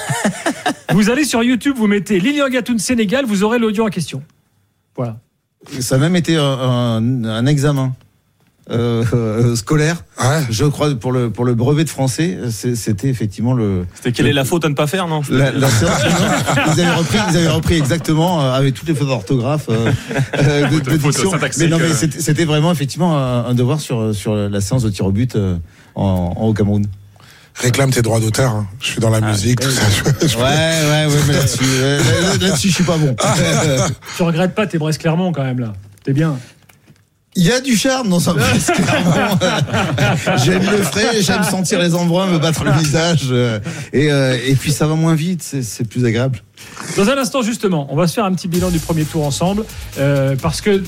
vous 0.93 1.09
allez 1.09 1.25
sur 1.25 1.43
YouTube, 1.43 1.75
vous 1.77 1.87
mettez 1.87 2.19
Lilian 2.19 2.47
Gatoud 2.49 2.79
Sénégal, 2.79 3.25
vous 3.25 3.43
aurez 3.43 3.57
l'audio 3.57 3.85
en 3.85 3.89
question. 3.89 4.21
Voilà. 4.95 5.17
Ça 5.79 5.95
a 5.95 5.97
même 5.97 6.15
été 6.15 6.37
un, 6.37 7.45
examen 7.47 7.93
euh, 8.69 9.03
euh, 9.13 9.55
scolaire, 9.55 10.03
Ouais. 10.19 10.41
je 10.49 10.65
crois, 10.65 10.93
pour 10.95 11.11
le, 11.11 11.29
pour 11.31 11.43
le 11.43 11.55
brevet 11.55 11.83
de 11.83 11.89
français. 11.89 12.37
C'était 12.51 13.09
effectivement 13.09 13.53
le. 13.53 13.85
C'était 13.95 14.11
quelle 14.11 14.27
est 14.27 14.33
la 14.33 14.45
faute 14.45 14.63
à 14.65 14.69
ne 14.69 14.73
pas 14.75 14.87
faire, 14.87 15.07
non 15.07 15.21
La, 15.29 15.51
la 15.51 15.69
séance, 15.69 16.03
non, 16.03 16.73
ils, 16.75 16.81
avaient 16.81 16.93
repris, 16.95 17.17
ils 17.31 17.37
avaient 17.37 17.49
repris 17.49 17.75
exactement 17.75 18.41
euh, 18.41 18.53
avec 18.53 18.73
toutes 18.75 18.87
les 18.87 18.95
fautes 18.95 19.07
d'orthographe, 19.07 19.67
de, 19.69 20.79
de 20.79 20.97
diction. 20.97 21.31
Mais 21.57 21.67
non, 21.67 21.77
mais 21.79 21.93
c'était 21.93 22.19
c'était 22.21 22.45
vraiment 22.45 22.71
effectivement 22.71 23.17
un, 23.17 23.45
un 23.45 23.53
devoir 23.55 23.79
sur, 23.79 24.13
sur 24.15 24.35
la 24.35 24.61
séance 24.61 24.83
de 24.83 24.89
tir 24.89 25.05
au 25.05 25.11
but 25.11 25.35
euh, 25.35 25.57
en, 25.95 26.33
en- 26.37 26.41
au 26.47 26.53
Cameroun. 26.53 26.85
Réclame 27.55 27.89
tes 27.91 28.01
droits 28.01 28.19
d'auteur. 28.19 28.51
hein. 28.51 28.67
Je 28.81 28.87
suis 28.87 28.99
dans 28.99 29.09
la 29.09 29.21
musique, 29.21 29.61
tout 29.61 29.69
ça. 29.71 29.81
Je- 30.21 30.27
je- 30.27 30.35
Ouais, 30.37 30.41
ouais, 30.43 31.05
ouais, 31.05 31.21
mais 31.27 31.33
là-dessus, 31.35 31.59
euh, 31.63 31.99
là- 31.99 32.47
là-dessus, 32.47 32.67
je 32.69 32.73
suis 32.75 32.83
pas 32.83 32.97
bon. 32.97 33.15
Tu 34.17 34.23
regrettes 34.23 34.53
pas 34.55 34.67
tes 34.67 34.77
Brest 34.77 34.99
Clermont 34.99 35.31
quand 35.31 35.43
même 35.43 35.59
là. 35.59 35.73
T'es 36.03 36.11
bien. 36.13 36.37
Il 37.37 37.43
y 37.45 37.51
a 37.51 37.59
du 37.61 37.75
charme 37.77 38.09
dans 38.09 38.29
un 38.29 38.33
Brest, 38.35 38.71
clairement. 38.73 39.39
j'aime 40.43 40.63
le 40.69 40.83
frais, 40.83 41.21
j'aime 41.21 41.43
sentir 41.43 41.79
les 41.79 41.93
embruns 41.95 42.27
me 42.27 42.39
battre 42.39 42.63
le 42.65 42.71
visage. 42.73 43.27
euh, 43.31 43.59
et, 43.93 44.11
euh, 44.11 44.37
et 44.45 44.55
puis 44.55 44.71
ça 44.71 44.87
va 44.87 44.95
moins 44.95 45.15
vite, 45.15 45.41
c'est, 45.43 45.61
c'est 45.63 45.85
plus 45.85 46.05
agréable. 46.05 46.41
Dans 46.97 47.09
un 47.09 47.17
instant, 47.17 47.41
justement, 47.41 47.87
on 47.89 47.95
va 47.95 48.07
se 48.07 48.13
faire 48.13 48.25
un 48.25 48.33
petit 48.33 48.47
bilan 48.47 48.69
du 48.69 48.79
premier 48.79 49.03
tour 49.03 49.25
ensemble. 49.25 49.65
euh, 49.97 50.35
parce 50.41 50.59
que 50.61 50.81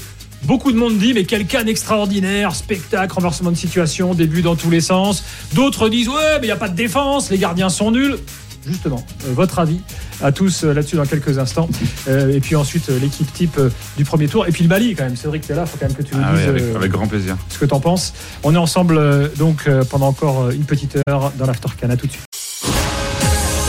beaucoup 0.48 0.72
de 0.72 0.78
monde 0.78 0.98
dit, 0.98 1.14
mais 1.14 1.26
quel 1.26 1.46
canne 1.46 1.68
extraordinaire, 1.68 2.56
spectacle, 2.56 3.14
renversement 3.14 3.52
de 3.52 3.58
situation, 3.58 4.14
début 4.14 4.42
dans 4.42 4.56
tous 4.56 4.70
les 4.70 4.82
sens. 4.82 5.24
D'autres 5.54 5.90
disent, 5.90 6.08
ouais, 6.10 6.16
mais 6.40 6.44
il 6.44 6.50
n'y 6.50 6.52
a 6.52 6.56
pas 6.56 6.70
de 6.70 6.76
défense, 6.76 7.30
les 7.30 7.38
gardiens 7.38 7.70
sont 7.70 7.92
nuls. 7.92 8.18
justement, 8.66 9.06
euh, 9.26 9.34
votre 9.34 9.60
avis 9.60 9.80
à 10.22 10.32
tous 10.32 10.64
euh, 10.64 10.74
là-dessus 10.74 10.96
dans 10.98 11.06
quelques 11.06 11.38
instants. 11.38 11.70
Euh, 12.08 12.34
et 12.34 12.40
puis 12.40 12.56
ensuite, 12.56 12.90
euh, 12.90 13.00
l'équipe 13.00 13.32
type 13.34 13.58
euh, 13.60 13.70
du 13.98 14.04
premier 14.04 14.28
tour. 14.28 14.46
Et 14.48 14.52
puis 14.52 14.64
le 14.64 14.70
Mali, 14.70 14.96
quand 14.96 15.04
même. 15.06 15.16
Cédric, 15.16 15.46
t'es 15.46 15.54
là, 15.56 15.66
faut 15.66 15.78
quand 15.80 15.86
même 15.88 15.96
que 15.96 16.02
tu 16.04 16.16
nous 16.16 16.22
Ah 16.26 16.34
dises 16.36 16.48
avec, 16.50 16.64
euh, 16.64 16.76
avec 16.76 16.92
grand 16.92 17.08
plaisir. 17.08 17.38
ce 17.50 17.58
que 17.60 17.66
t'en 17.66 17.80
penses. 17.80 18.14
On 18.44 18.54
est 18.54 18.58
ensemble 18.58 18.98
euh, 18.98 19.28
donc 19.38 19.64
euh, 19.68 19.84
pendant 19.84 20.08
encore 20.08 20.50
une 20.50 20.64
petite 20.66 20.98
heure 21.08 21.32
dans 21.38 21.46
l'Aftercan. 21.46 21.90
À 21.92 21.96
tout 21.98 22.08
de 22.08 22.12
suite. 22.14 22.24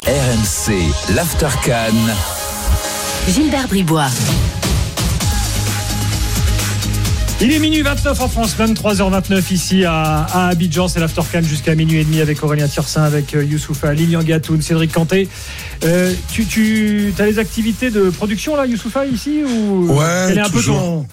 RMC, 0.06 1.14
l'Aftercan. 1.14 1.92
Gilbert 3.28 3.68
Bribois. 3.68 4.08
Il 7.40 7.52
est 7.52 7.60
minuit 7.60 7.82
29 7.82 8.20
en 8.20 8.28
France, 8.28 8.56
23h29 8.58 9.52
ici 9.52 9.84
à, 9.84 10.24
à 10.24 10.48
Abidjan. 10.48 10.88
C'est 10.88 10.98
l'Aftercan 10.98 11.40
jusqu'à 11.42 11.76
minuit 11.76 12.00
et 12.00 12.04
demi 12.04 12.20
avec 12.20 12.42
Aurélien 12.42 12.66
Tirsin, 12.66 13.04
avec 13.04 13.32
euh, 13.34 13.44
Youssoufa, 13.44 13.94
Lilian 13.94 14.24
Gatoun, 14.24 14.60
Cédric 14.60 14.92
Canté. 14.92 15.28
Euh, 15.84 16.12
tu 16.32 16.46
tu 16.46 17.14
as 17.16 17.26
les 17.26 17.38
activités 17.38 17.90
de 17.90 18.10
production 18.10 18.56
là, 18.56 18.66
Youssoufa, 18.66 19.06
ici 19.06 19.44
ou 19.44 19.92
Ouais, 19.92 20.24
Quel 20.28 20.38
est 20.38 20.40
un 20.40 20.50
peu 20.50 20.60
ton. 20.60 21.06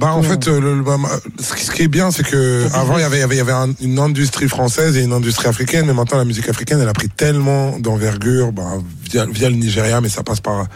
Bah 0.00 0.14
en 0.14 0.22
fait, 0.22 0.48
euh, 0.48 0.60
le, 0.60 0.76
le- 0.76 0.82
bah, 0.82 0.96
ce 1.38 1.70
qui- 1.70 1.82
est 1.82 1.88
bien, 1.88 2.10
c'est 2.10 2.22
que 2.22 2.66
avant 2.74 2.96
il 2.96 3.02
y 3.02 3.04
avait, 3.04 3.18
il 3.18 3.20
y 3.20 3.22
avait, 3.22 3.34
il 3.34 3.38
y 3.38 3.40
avait 3.42 3.52
un- 3.52 3.74
une 3.82 3.98
industrie 3.98 4.48
française 4.48 4.96
et 4.96 5.02
une 5.02 5.12
industrie 5.12 5.46
africaine, 5.48 5.84
mais 5.86 5.92
maintenant 5.92 6.16
la 6.18 6.24
musique 6.24 6.48
africaine, 6.48 6.80
elle 6.80 6.88
a 6.88 6.92
pris 6.94 7.08
tellement 7.10 7.78
d'envergure 7.78 8.50
bah, 8.52 8.78
via, 9.10 9.26
via 9.26 9.50
le 9.50 9.56
Nigeria, 9.56 10.00
mais 10.00 10.08
ça 10.08 10.22
passe 10.22 10.40
par 10.40 10.66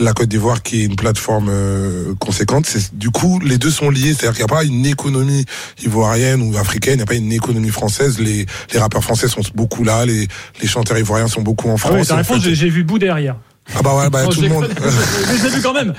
la 0.00 0.12
Côte 0.14 0.28
d'Ivoire 0.28 0.62
qui 0.62 0.82
est 0.82 0.84
une 0.86 0.96
plateforme 0.96 1.48
euh, 1.50 2.14
conséquente. 2.18 2.64
C'est 2.66 2.96
du 2.96 3.10
coup 3.10 3.40
les 3.40 3.58
deux 3.58 3.70
sont 3.70 3.90
liés, 3.90 4.14
c'est-à-dire 4.14 4.32
qu'il 4.32 4.44
n'y 4.46 4.50
a 4.50 4.54
pas 4.56 4.64
une 4.64 4.86
économie 4.86 5.44
ivoirienne 5.84 6.40
ou 6.42 6.56
africaine, 6.56 6.94
il 6.94 6.96
n'y 6.98 7.02
a 7.02 7.06
pas 7.06 7.14
une 7.14 7.32
économie 7.32 7.70
française. 7.70 8.18
Les, 8.18 8.46
les 8.72 8.78
rappeurs 8.78 9.04
français 9.04 9.28
sont 9.28 9.42
beaucoup 9.54 9.84
là, 9.84 10.06
les, 10.06 10.26
les 10.62 10.66
chanteurs 10.66 10.96
ivoiriens 10.98 11.28
sont 11.28 11.42
beaucoup 11.42 11.68
en 11.68 11.74
Ah 11.74 11.78
France. 11.78 11.92
oui, 12.00 12.06
ta 12.06 12.16
réponse, 12.16 12.42
fait- 12.42 12.54
j'ai 12.54 12.70
vu 12.70 12.84
bout 12.84 12.98
derrière. 12.98 13.36
Ah 13.74 13.80
bah 13.82 13.94
ouais, 13.96 14.10
bah 14.10 14.24
Non, 14.24 14.28
tout 14.28 14.36
je 14.40 14.42
le 14.42 14.48
monde. 14.48 14.68
je 15.38 15.42
l'ai 15.44 15.50
vu 15.50 15.62
quand 15.62 15.72
même. 15.72 15.94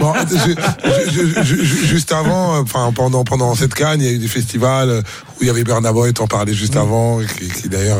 Bon, 0.00 0.12
je- 0.30 1.10
je- 1.10 1.26
je- 1.26 1.64
je- 1.64 1.86
juste 1.86 2.12
avant, 2.12 2.56
euh, 2.56 2.60
enfin 2.62 2.92
pendant 2.94 3.24
pendant 3.24 3.54
cette 3.54 3.74
canne, 3.74 4.00
il 4.00 4.06
y 4.06 4.08
a 4.08 4.12
eu 4.12 4.18
des 4.18 4.28
festivals 4.28 4.88
euh, 4.88 5.00
où 5.02 5.42
il 5.42 5.46
y 5.48 5.50
avait 5.50 5.64
Bernard 5.64 5.92
Boy, 5.92 6.12
t'en 6.14 6.26
parlais 6.26 6.54
juste 6.54 6.76
Mm. 6.76 6.78
avant, 6.78 7.20
qui, 7.20 7.48
qui 7.48 7.68
d'ailleurs 7.68 7.98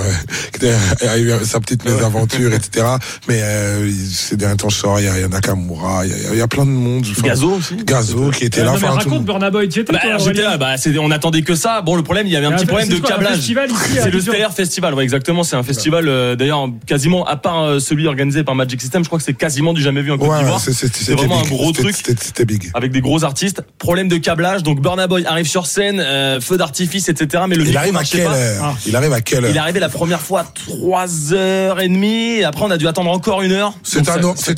euh, 0.63 1.09
a 1.09 1.19
eu 1.19 1.33
sa 1.45 1.61
petite 1.61 1.85
mésaventure, 1.85 2.53
etc. 2.55 2.87
Mais 3.29 3.41
euh, 3.43 3.91
ces 4.13 4.37
derniers 4.37 4.57
temps, 4.57 4.69
il 4.99 5.05
y 5.05 5.09
a, 5.09 5.29
Nakamura, 5.29 6.07
il 6.07 6.11
y 6.13 6.15
a, 6.27 6.33
il 6.33 6.39
y 6.39 6.43
a 6.43 6.49
plein 6.49 6.65
de 6.65 6.71
monde. 6.71 7.05
Enfin, 7.11 7.23
Gazo 7.29 7.51
aussi. 7.55 7.77
Gazo 7.85 8.31
qui 8.31 8.45
était 8.45 8.63
là. 8.65 8.73
Non, 8.73 8.75
mais 8.75 8.81
tout 8.81 8.87
raconte 8.95 9.07
monde. 9.13 9.25
Burna 9.25 9.51
Boy, 9.51 9.69
tu 9.69 9.81
étais 9.81 9.93
Bah, 9.93 9.99
j'étais 10.19 10.43
là, 10.43 10.57
bah, 10.57 10.77
c'est- 10.77 10.97
on 10.99 11.11
attendait 11.11 11.43
que 11.43 11.55
ça. 11.55 11.83
Bon, 11.83 11.97
le 11.97 12.03
problème, 12.03 12.27
il 12.27 12.33
y 12.33 12.37
avait 12.37 12.47
un 12.47 12.53
Et 12.53 12.57
petit 12.57 12.67
problème 12.67 12.89
c'est 12.91 13.01
de 13.01 13.07
câblage. 13.07 13.41
C'est 13.41 14.11
le 14.11 14.21
Stellar 14.21 14.53
Festival, 14.55 14.95
ouais, 14.95 15.03
exactement. 15.05 15.43
C'est 15.43 15.57
un 15.57 15.63
festival, 15.63 16.37
d'ailleurs, 16.37 16.69
quasiment, 16.87 17.27
à 17.27 17.37
part 17.37 17.81
celui 17.81 18.07
organisé 18.07 18.45
par 18.45 18.55
Magic 18.69 18.83
System, 18.83 19.03
je 19.03 19.09
crois 19.09 19.19
que 19.19 19.25
c'est 19.25 19.33
quasiment 19.33 19.73
du 19.73 19.81
jamais 19.81 20.03
vu 20.03 20.13
en 20.13 20.19
Côte 20.19 20.29
Ouais, 20.29 20.41
d'Ivoire. 20.41 20.61
c'est- 20.61 21.13
vraiment 21.15 21.39
un 21.39 21.43
big. 21.43 21.49
gros 21.53 21.73
truc. 21.73 21.97
C'était 21.97 22.45
big. 22.45 22.71
Avec 22.75 22.93
des 22.93 23.01
gros 23.01 23.25
artistes. 23.25 23.63
Problème 23.79 24.09
de 24.09 24.19
câblage. 24.19 24.63
Donc, 24.63 24.83
Burna 24.83 25.07
Boy 25.07 25.25
arrive 25.25 25.47
sur 25.49 25.65
scène, 25.67 26.01
euh, 26.01 26.39
feu 26.39 26.59
d'artifice, 26.59 27.09
etc. 27.09 27.45
Mais 27.49 27.57
le 27.57 27.65
Il 27.67 27.75
arrive 27.79 27.97
à 27.97 28.05
quelle 28.05 28.25
pas. 28.27 28.35
heure? 28.37 28.63
Ah. 28.63 28.75
Il 28.87 28.95
arrive 28.95 29.13
à 29.15 29.23
quelle 29.23 29.45
Il 29.45 29.47
est 29.47 29.57
heure? 29.57 29.63
arrivé 29.63 29.81
la 29.81 29.89
première 29.89 30.21
fois 30.21 30.41
à 30.41 30.45
3h30. 30.45 32.41
Et 32.41 32.45
après, 32.45 32.65
on 32.67 32.71
a 32.71 32.77
dû 32.77 32.87
attendre 32.87 33.11
encore 33.11 33.41
une 33.41 33.53
heure. 33.53 33.73
C'est 33.83 34.07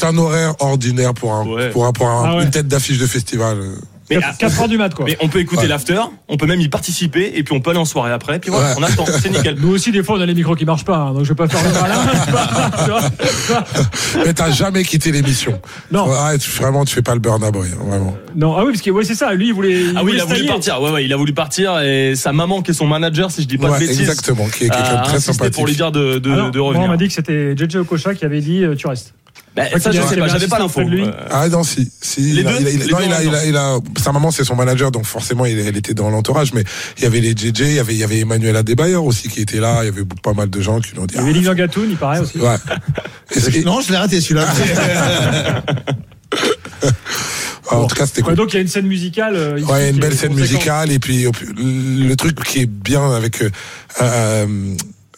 un, 0.03 0.18
horaire 0.18 0.55
ordinaire 0.59 1.14
pour 1.14 1.33
un, 1.33 1.46
Ouais. 1.46 1.68
pour 1.70 1.87
un, 1.87 1.92
pour 1.92 2.09
un- 2.09 2.25
Ah 2.33 2.37
ouais. 2.38 2.42
une 2.44 2.51
tête 2.51 2.66
d'affiche 2.66 2.99
de 2.99 3.07
festival. 3.07 3.59
Mais, 4.16 4.23
4 4.38 4.61
heures 4.62 4.68
du 4.68 4.79
mat, 4.79 4.94
quoi. 4.94 5.05
mais 5.07 5.16
on 5.20 5.29
peut 5.29 5.38
écouter 5.40 5.62
Ouais. 5.62 5.68
l'after, 5.68 6.01
on 6.29 6.37
peut 6.37 6.46
même 6.46 6.61
y 6.61 6.68
participer, 6.68 7.33
et 7.35 7.42
puis 7.42 7.55
on 7.55 7.61
peut 7.61 7.70
aller 7.70 7.79
en 7.79 7.85
soirée 7.85 8.12
après. 8.12 8.38
Puis 8.38 8.51
voilà, 8.51 8.68
Ouais. 8.70 8.75
on 8.79 8.83
attend. 8.83 9.05
C'est 9.20 9.31
nickel. 9.31 9.57
Nous 9.61 9.70
aussi, 9.70 9.92
des 9.92 10.03
fois, 10.03 10.16
on 10.16 10.20
a 10.20 10.27
les 10.27 10.35
micros 10.35 10.55
qui 10.55 10.64
marchent 10.64 10.85
pas, 10.85 10.96
hein, 10.96 11.12
donc 11.14 11.25
je 11.25 11.29
vais 11.31 11.35
pas 11.35 11.49
faire 11.49 11.62
le 11.62 11.81
malin. 11.81 11.96
vois. 12.87 13.64
Mais 14.25 14.35
t'as 14.35 14.51
jamais 14.51 14.83
quitté 14.85 15.12
l'émission. 15.12 15.61
Non. 15.90 16.09
Ouais, 16.09 16.38
tu- 16.38 16.51
vraiment, 16.51 16.85
tu 16.85 16.94
fais 16.94 17.03
pas 17.03 17.14
le 17.14 17.20
Boy, 17.20 17.33
hein, 17.40 17.77
vraiment. 17.87 18.16
Non, 18.35 18.57
ah 18.57 18.64
oui, 18.64 18.73
parce 18.73 18.83
que 18.83 18.90
ouais, 18.90 19.05
c'est 19.05 19.14
ça. 19.14 19.33
Lui, 19.35 19.49
il 19.49 19.55
voulait. 19.55 19.83
Ah 19.96 20.03
oui, 20.03 20.12
voulait 20.12 20.14
il 20.16 20.20
a 20.20 20.25
voulu 20.25 20.46
partir. 20.46 20.81
Ouais, 20.83 20.90
ouais, 20.90 21.05
il 21.05 21.12
a 21.12 21.16
voulu 21.16 21.33
partir 21.33 21.79
et 21.81 22.14
sa 22.16 22.33
maman, 22.33 22.62
qui 22.62 22.70
est 22.70 22.75
son 22.75 22.87
manager, 22.87 23.31
si 23.31 23.42
je 23.42 23.46
dis 23.49 23.59
pas 23.59 23.68
Ouais, 23.68 23.75
de 23.75 23.81
bêtises, 23.87 24.01
exactement, 24.01 24.46
qui 24.49 24.64
est 24.64 24.68
quelqu'un 24.68 24.96
de 25.01 25.05
très 25.05 25.16
insisté 25.16 25.33
sympathique. 25.33 25.55
pour 25.55 25.66
lui 25.66 25.75
dire 25.75 25.92
de, 25.92 26.18
de, 26.18 26.31
Ah 26.31 26.51
moi, 26.55 26.68
revenir. 26.68 26.87
on 26.87 26.88
m'a 26.88 26.96
dit 26.96 27.09
que 27.09 27.14
c'était 27.14 27.55
JJ 27.57 27.77
Okocha 27.77 28.14
qui 28.14 28.25
avait 28.25 28.40
dit 28.40 28.64
euh, 28.64 28.75
tu 28.75 28.87
restes. 28.87 29.14
Bah, 29.57 29.65
ça, 29.81 29.91
je 29.91 29.99
y 30.01 30.03
sais 30.07 30.17
pas, 30.17 30.29
j'avais 30.29 30.47
pas 30.47 30.59
l'info. 30.61 30.81
près 30.81 30.85
de 30.85 30.91
lui. 30.91 31.05
Ah 31.29 31.49
non, 31.49 31.65
si. 31.65 31.91
si 32.01 32.21
Les 32.21 32.43
il 32.43 32.47
a- 32.47 32.53
deux 32.53 32.61
il 32.61 32.67
a- 32.67 32.71
il 32.71 32.83
a- 32.83 32.85
Les 32.85 32.93
non, 32.93 32.99
deux 32.99 33.05
il 33.05 33.13
a- 33.13 33.17
en 33.17 33.21
il 33.23 33.35
a- 33.35 33.47
il 33.47 33.57
a- 33.57 33.79
Sa 34.01 34.13
maman, 34.13 34.31
c'est 34.31 34.45
son 34.45 34.55
manager, 34.55 34.93
donc 34.93 35.05
forcément, 35.07 35.45
il, 35.45 35.59
elle 35.59 35.77
était 35.77 35.93
dans 35.93 36.09
l'entourage. 36.09 36.53
Mais 36.55 36.63
il 36.99 37.03
y 37.03 37.07
avait 37.07 37.21
les 37.21 37.33
JJ, 37.33 37.61
il 37.63 37.73
y 37.75 37.79
avait, 37.81 37.95
il 37.95 37.99
y 37.99 38.05
avait 38.05 38.21
Emmanuel 38.21 38.55
Adebayor 38.57 39.05
aussi 39.05 39.29
qui 39.29 39.41
était 39.41 39.59
là. 39.59 39.79
Il 39.83 39.87
y 39.87 39.89
avait 39.89 40.05
pas 40.23 40.35
mal 40.35 40.49
de 40.51 40.61
gens 40.61 40.79
qui 40.81 40.95
l'ont 40.95 41.05
dit. 41.07 41.15
Il 41.17 41.21
y 41.21 41.23
avait 41.25 41.33
Lilian 41.33 41.55
Gatoun, 41.55 41.87
il 41.91 41.97
paraît 41.97 42.21
aussi. 42.21 42.39
ouais. 42.39 42.57
Et 43.35 43.41
c'est- 43.41 43.65
Non, 43.65 43.81
je 43.81 43.91
l'ai 43.91 43.97
raté 43.99 44.21
celui-là. 44.21 44.47
ah, 47.69 47.77
en 47.77 47.87
tout 47.87 47.95
cas, 47.97 48.07
c'était 48.07 48.23
Ouais, 48.23 48.29
cool. 48.29 48.37
donc 48.37 48.53
il 48.53 48.57
y 48.57 48.59
a 48.59 48.63
une 48.63 48.69
scène 48.69 48.87
musicale. 48.87 49.35
euh, 49.37 49.61
Ouais, 49.63 49.89
une 49.91 49.93
qui 49.95 49.99
est 49.99 50.01
belle 50.09 50.17
scène 50.17 50.35
musicale 50.35 50.91
et 50.93 50.99
puis 50.99 51.27
le 51.59 52.15
truc 52.15 52.43
qui 52.45 52.61
est 52.61 52.67
bien 52.67 53.13
avec 53.13 53.43
euh, 53.43 53.51
euh, 54.03 54.75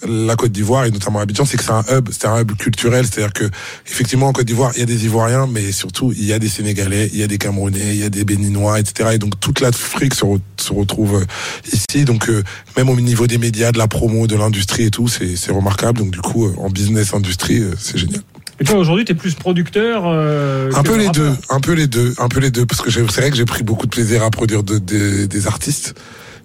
la 0.09 0.37
Côte 0.37 0.53
d'Ivoire 0.53 0.85
et 0.85 0.91
notamment 0.91 1.21
Abidjan, 1.21 1.45
c'est 1.45 1.57
que 1.57 1.65
c'est 1.65 1.71
un 1.73 1.85
hub, 1.91 2.09
c'est 2.11 2.27
un 2.27 2.41
hub 2.41 2.53
culturel, 2.57 3.05
c'est-à-dire 3.07 3.33
que 3.33 3.45
effectivement 3.87 4.29
en 4.29 4.33
Côte 4.33 4.47
d'Ivoire 4.47 4.73
il 4.75 4.81
y 4.81 4.83
a 4.83 4.87
des 4.87 5.05
Ivoiriens, 5.05 5.47
mais 5.47 5.73
surtout 5.73 6.12
il 6.17 6.25
y 6.25 6.33
a 6.33 6.38
des 6.38 6.49
Sénégalais, 6.49 7.09
il 7.12 7.19
y 7.19 7.23
a 7.23 7.27
des 7.27 7.38
Camerounais, 7.38 7.95
il 7.95 8.01
y 8.01 8.05
a 8.05 8.09
des 8.11 8.25
Béninois, 8.25 8.81
etc. 8.81 9.11
Et 9.15 9.19
donc 9.19 9.38
toute 9.41 9.61
l'Afrique 9.61 10.15
se, 10.15 10.25
re- 10.25 10.41
se 10.59 10.73
retrouve 10.73 11.17
euh, 11.23 11.25
ici. 11.73 12.05
Donc 12.05 12.29
euh, 12.29 12.43
même 12.77 12.88
au 12.88 12.97
niveau 13.01 13.27
des 13.27 13.38
médias, 13.38 13.73
de 13.73 13.79
la 13.79 13.88
promo, 13.88 14.27
de 14.27 14.37
l'industrie 14.37 14.85
et 14.85 14.91
tout, 14.91 15.09
c'est 15.09 15.37
c'est 15.37 15.53
remarquable. 15.53 15.99
Donc 15.99 16.11
du 16.11 16.21
coup 16.21 16.47
euh, 16.47 16.55
en 16.59 16.69
business 16.71 17.15
industrie, 17.15 17.61
euh, 17.61 17.75
c'est 17.79 17.99
génial. 17.99 18.23
Et 18.61 18.65
toi, 18.65 18.77
aujourd'hui, 18.77 19.05
tu 19.05 19.12
es 19.12 19.15
plus 19.15 19.35
producteur. 19.35 20.03
euh, 20.07 20.71
Un 20.75 20.83
peu 20.85 20.97
les 20.97 21.07
rappeur? 21.07 21.25
deux, 21.31 21.37
un 21.49 21.59
peu 21.61 21.73
les 21.73 21.87
deux, 21.88 22.15
un 22.19 22.29
peu 22.29 22.38
les 22.38 22.51
deux, 22.51 22.65
parce 22.67 22.81
que 22.81 22.91
j'ai- 22.91 23.05
c'est 23.11 23.21
vrai 23.23 23.31
que 23.31 23.37
j'ai 23.37 23.45
pris 23.47 23.65
beaucoup 23.65 23.87
de 23.87 23.91
plaisir 23.91 24.23
à 24.23 24.31
produire 24.31 24.62
de- 24.62 24.79
de- 24.79 25.25
des 25.27 25.47
artistes. 25.49 25.95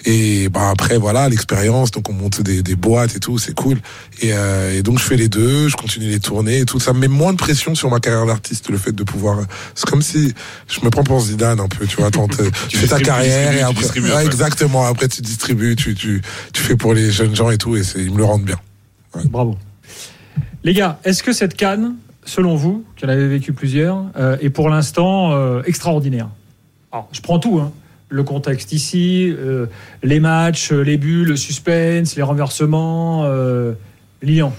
Et 0.09 0.47
bah 0.47 0.69
après 0.69 0.97
voilà 0.97 1.27
l'expérience, 1.27 1.91
donc 1.91 2.09
on 2.09 2.13
monte 2.13 2.41
des, 2.41 2.63
des 2.63 2.75
boîtes 2.77 3.17
et 3.17 3.19
tout, 3.19 3.37
c'est 3.37 3.53
cool. 3.53 3.77
Et, 4.21 4.31
euh, 4.31 4.73
et 4.73 4.81
donc 4.81 4.99
je 4.99 5.03
fais 5.03 5.17
les 5.17 5.27
deux, 5.27 5.67
je 5.67 5.75
continue 5.75 6.07
les 6.07 6.21
tournées 6.21 6.59
et 6.59 6.65
tout. 6.65 6.79
Ça 6.79 6.93
me 6.93 6.99
met 6.99 7.09
moins 7.09 7.33
de 7.33 7.37
pression 7.37 7.75
sur 7.75 7.89
ma 7.89 7.99
carrière 7.99 8.25
d'artiste, 8.25 8.69
le 8.69 8.77
fait 8.77 8.93
de 8.93 9.03
pouvoir. 9.03 9.39
C'est 9.75 9.85
comme 9.85 10.01
si 10.01 10.33
je 10.69 10.79
me 10.79 10.89
prends 10.89 11.03
pour 11.03 11.19
Zidane 11.19 11.59
un 11.59 11.67
peu, 11.67 11.85
tu 11.85 11.97
vois. 11.97 12.07
Attends, 12.07 12.29
tu 12.69 12.77
fais 12.77 12.87
ta 12.87 12.99
tu 12.99 13.03
carrière 13.03 13.51
et 13.51 13.57
tu 13.57 13.63
après, 13.63 13.73
distribues 13.73 14.11
ouais, 14.11 14.25
exactement. 14.25 14.85
Après 14.85 15.09
tu 15.09 15.21
distribues, 15.21 15.75
tu, 15.75 15.93
tu, 15.93 16.21
tu 16.53 16.61
fais 16.61 16.77
pour 16.77 16.93
les 16.93 17.11
jeunes 17.11 17.35
gens 17.35 17.49
et 17.49 17.57
tout, 17.57 17.75
et 17.75 17.81
ils 17.97 18.13
me 18.13 18.17
le 18.17 18.23
rendent 18.23 18.45
bien. 18.45 18.59
Bravo. 19.25 19.57
Les 20.63 20.73
gars, 20.73 20.99
est-ce 21.03 21.21
que 21.21 21.33
cette 21.33 21.57
canne, 21.57 21.95
selon 22.23 22.55
vous, 22.55 22.85
en 23.03 23.09
avez 23.09 23.27
vécu 23.27 23.51
plusieurs, 23.51 24.05
euh, 24.15 24.37
est 24.39 24.51
pour 24.51 24.69
l'instant 24.69 25.33
euh, 25.33 25.63
extraordinaire? 25.65 26.29
Alors, 26.93 27.09
je 27.11 27.19
prends 27.19 27.39
tout, 27.39 27.59
hein. 27.59 27.73
Le 28.09 28.23
contexte 28.23 28.71
ici, 28.71 29.33
euh, 29.37 29.65
les 30.01 30.19
matchs, 30.21 30.71
euh, 30.71 30.81
les 30.81 30.97
buts, 30.97 31.25
le 31.25 31.35
suspense, 31.35 32.15
les 32.15 32.21
renversements, 32.23 33.23
euh, 33.25 33.73
Lyon. 34.21 34.53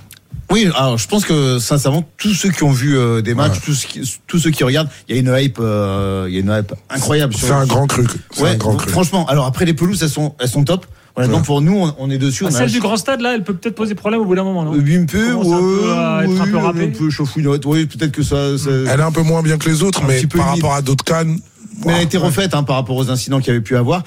Oui, 0.51 0.69
alors 0.77 0.99
je 0.99 1.09
pense 1.09 1.25
que 1.25 1.59
sincèrement, 1.59 2.07
tous 2.19 2.35
ceux 2.35 2.51
qui 2.51 2.63
ont 2.65 2.71
vu 2.73 2.97
euh, 2.99 3.23
des 3.23 3.35
matchs, 3.35 3.55
Ouais. 3.55 3.61
tous, 3.65 3.85
qui- 3.87 4.19
tous 4.27 4.39
ceux 4.39 4.51
qui 4.51 4.65
regardent, 4.65 4.89
il 5.09 5.15
y 5.15 5.19
a 5.19 5.21
une 5.21 5.35
hype, 5.45 5.59
euh, 5.61 6.27
il 6.29 6.35
y 6.35 6.37
a 6.37 6.41
une 6.41 6.51
hype 6.59 6.75
incroyable. 6.91 7.35
C'est 7.39 7.51
un 7.51 7.65
grand 7.67 7.87
cru. 7.87 8.07
C'est 8.33 8.43
Ouais, 8.43 8.51
un 8.51 8.57
grand 8.57 8.77
cru. 8.77 8.91
franchement. 8.91 9.27
Alors 9.29 9.47
après 9.47 9.65
les 9.65 9.75
pelouses, 9.75 10.03
elles 10.03 10.09
sont, 10.11 10.35
elles 10.41 10.49
sont 10.49 10.65
top. 10.65 10.87
Ouais. 11.17 11.27
pour 11.45 11.61
nous, 11.63 11.77
on, 11.77 11.95
on 11.99 12.11
est 12.11 12.19
dessus. 12.19 12.45
Ah, 12.47 12.51
on 12.53 12.55
a 12.55 12.59
celle 12.59 12.71
du 12.71 12.79
grand 12.79 12.97
stade, 12.97 13.21
là, 13.23 13.35
elle 13.35 13.43
peut 13.43 13.53
peut-être 13.55 13.75
poser 13.75 13.97
problème 13.97 14.21
au 14.21 14.25
bout 14.25 14.37
d'un 14.37 14.45
moment, 14.45 14.63
non? 14.65 14.73
Un 14.73 14.79
peu, 14.79 15.33
un 15.33 15.45
peu 15.59 15.91
à 15.91 16.23
être 16.23 16.31
un 16.41 16.73
peu 16.73 16.79
oui, 16.79 16.87
peu 16.97 17.11
chafouinette. 17.11 17.67
Oui, 17.67 17.87
peut-être 17.87 18.13
que 18.13 18.23
ça. 18.23 18.57
ça- 18.57 18.71
Elle 18.71 19.01
est 19.01 19.03
un 19.03 19.11
peu 19.11 19.23
moins 19.23 19.43
bien 19.43 19.59
que 19.59 19.69
les 19.69 19.83
autres, 19.83 20.05
Un 20.05 20.07
mais 20.07 20.23
par 20.27 20.51
rapport 20.55 20.75
à 20.75 20.81
d'autres 20.83 21.03
cannes. 21.05 21.39
Mais 21.85 21.93
elle 21.93 21.99
a 21.99 22.03
été 22.03 22.19
refaite 22.19 22.55
hein, 22.55 22.63
par 22.63 22.77
rapport 22.77 22.97
aux 22.97 23.11
incidents 23.11 23.39
qu'il 23.39 23.49
y 23.49 23.51
avait 23.51 23.61
pu 23.61 23.77
avoir. 23.77 24.03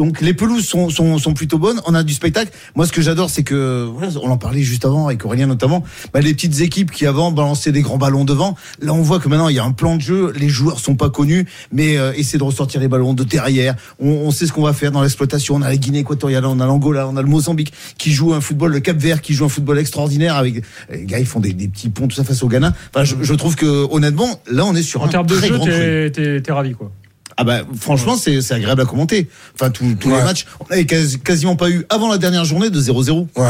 Donc 0.00 0.22
les 0.22 0.32
pelouses 0.32 0.64
sont, 0.66 0.88
sont, 0.88 1.18
sont 1.18 1.34
plutôt 1.34 1.58
bonnes. 1.58 1.78
On 1.84 1.94
a 1.94 2.02
du 2.02 2.14
spectacle. 2.14 2.50
Moi, 2.74 2.86
ce 2.86 2.92
que 2.92 3.02
j'adore, 3.02 3.28
c'est 3.28 3.42
que 3.42 3.86
voilà, 3.92 4.08
on 4.22 4.30
en 4.30 4.38
parlait 4.38 4.62
juste 4.62 4.86
avant 4.86 5.08
avec 5.08 5.22
Aurélien 5.26 5.46
notamment. 5.46 5.84
Bah, 6.14 6.20
les 6.20 6.32
petites 6.32 6.60
équipes 6.60 6.90
qui 6.90 7.04
avant 7.04 7.32
balançaient 7.32 7.70
des 7.70 7.82
grands 7.82 7.98
ballons 7.98 8.24
devant. 8.24 8.56
Là, 8.80 8.94
on 8.94 9.02
voit 9.02 9.18
que 9.18 9.28
maintenant 9.28 9.50
il 9.50 9.56
y 9.56 9.58
a 9.58 9.64
un 9.64 9.72
plan 9.72 9.96
de 9.96 10.00
jeu. 10.00 10.32
Les 10.34 10.48
joueurs 10.48 10.80
sont 10.80 10.94
pas 10.94 11.10
connus, 11.10 11.46
mais 11.70 11.98
euh, 11.98 12.14
essaient 12.14 12.38
de 12.38 12.44
ressortir 12.44 12.80
les 12.80 12.88
ballons 12.88 13.12
de 13.12 13.24
derrière. 13.24 13.76
On, 13.98 14.08
on 14.08 14.30
sait 14.30 14.46
ce 14.46 14.54
qu'on 14.54 14.62
va 14.62 14.72
faire 14.72 14.90
dans 14.90 15.02
l'exploitation. 15.02 15.56
On 15.56 15.60
a 15.60 15.68
la 15.68 15.76
Guinée 15.76 15.98
équatoriale, 15.98 16.46
on 16.46 16.60
a 16.60 16.66
l'Angola, 16.66 17.06
on 17.06 17.18
a 17.18 17.20
le 17.20 17.28
Mozambique 17.28 17.74
qui 17.98 18.10
joue 18.10 18.32
un 18.32 18.40
football, 18.40 18.72
le 18.72 18.80
Cap 18.80 18.96
Vert 18.96 19.20
qui 19.20 19.34
joue 19.34 19.44
un 19.44 19.50
football 19.50 19.78
extraordinaire 19.78 20.36
avec 20.36 20.64
les 20.90 21.04
gars 21.04 21.18
ils 21.18 21.26
font 21.26 21.40
des, 21.40 21.52
des 21.52 21.68
petits 21.68 21.90
ponts 21.90 22.08
tout 22.08 22.16
ça 22.16 22.24
face 22.24 22.42
au 22.42 22.48
Ghana. 22.48 22.72
Enfin, 22.94 23.04
je, 23.04 23.16
je 23.20 23.34
trouve 23.34 23.54
que 23.54 23.86
honnêtement, 23.90 24.40
là, 24.50 24.64
on 24.64 24.74
est 24.74 24.82
sur 24.82 25.02
En 25.02 25.06
un 25.06 25.08
termes 25.08 25.26
de 25.26 25.34
très 25.34 25.48
jeu, 25.48 26.10
t'es 26.40 26.52
ravi, 26.52 26.72
quoi. 26.72 26.90
Ah 27.40 27.44
bah 27.44 27.60
franchement 27.78 28.16
c'est 28.16 28.42
c'est 28.42 28.52
agréable 28.54 28.82
à 28.82 28.84
commenter. 28.84 29.28
Enfin 29.54 29.70
tous 29.70 29.94
tous 29.98 30.10
les 30.10 30.22
matchs, 30.22 30.44
on 30.60 30.70
avait 30.72 30.84
quasi- 30.84 31.18
quasiment 31.20 31.56
pas 31.56 31.70
eu 31.70 31.86
avant 31.88 32.10
la 32.10 32.18
dernière 32.18 32.44
journée 32.44 32.68
de 32.68 32.78
0-0. 32.80 33.28
Ouais. 33.36 33.44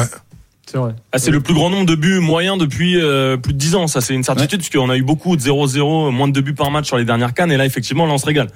C'est 0.71 0.77
vrai. 0.79 0.95
Ah, 1.11 1.19
c'est 1.19 1.33
le 1.33 1.41
plus 1.41 1.55
grand 1.55 1.71
nombre 1.71 1.87
de 1.87 1.97
buts 1.97 2.21
moyens 2.21 2.57
depuis 2.57 2.97
euh, 3.01 3.37
plus 3.37 3.53
de 3.53 3.59
10 3.59 3.75
ans. 3.75 3.87
Ça, 3.89 4.01
c'est 4.01 4.15
une 4.15 4.23
certitude, 4.23 4.61
puisqu'on 4.61 4.89
a 4.91 4.97
eu 4.97 5.03
beaucoup 5.03 5.35
de 5.37 5.43
0-0, 5.43 6.13
moins 6.13 6.29
de 6.29 6.33
2 6.33 6.41
buts 6.43 6.55
par 6.55 6.71
match 6.71 6.87
sur 6.87 6.97
les 6.97 7.05
dernières 7.05 7.35
cannes. 7.35 7.51
Et 7.51 7.57
là, 7.57 7.67
effectivement, 7.67 8.07
là, 8.07 8.13
on 8.13 8.19
se 8.19 8.27
régale. 8.27 8.47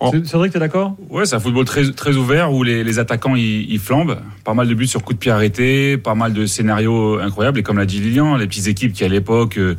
En- 0.00 0.10
C'est- 0.10 0.24
Cédric, 0.26 0.54
t'es 0.54 0.58
d'accord? 0.60 0.96
Ouais, 1.10 1.26
c'est 1.26 1.34
un 1.36 1.40
football 1.40 1.66
très, 1.66 1.90
très 1.92 2.14
ouvert 2.16 2.54
où 2.54 2.62
les, 2.62 2.84
les 2.84 2.98
attaquants 2.98 3.36
ils, 3.36 3.70
ils 3.70 3.78
flambent. 3.80 4.18
Pas 4.44 4.54
mal 4.54 4.66
de 4.66 4.72
buts 4.72 4.86
sur 4.86 5.02
coup 5.04 5.12
de 5.12 5.18
pied 5.18 5.30
arrêté, 5.30 5.98
pas 5.98 6.14
mal 6.14 6.32
de 6.32 6.46
scénarios 6.46 7.18
incroyables. 7.18 7.58
Et 7.58 7.62
comme 7.62 7.76
l'a 7.76 7.84
dit 7.84 8.00
Lilian, 8.00 8.36
les 8.36 8.46
petites 8.46 8.68
équipes 8.68 8.94
qui 8.94 9.04
à 9.04 9.08
l'époque, 9.08 9.58
euh, 9.58 9.76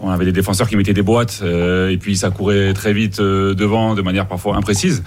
on 0.00 0.10
avait 0.10 0.24
des 0.24 0.32
défenseurs 0.32 0.68
qui 0.68 0.76
mettaient 0.76 0.94
des 0.94 1.02
boîtes 1.02 1.40
euh, 1.42 1.90
et 1.90 1.96
puis 1.96 2.16
ça 2.16 2.30
courait 2.30 2.72
très 2.74 2.92
vite 2.92 3.20
euh, 3.20 3.54
devant 3.54 3.94
de 3.94 4.02
manière 4.02 4.26
parfois 4.26 4.56
imprécise. 4.56 5.02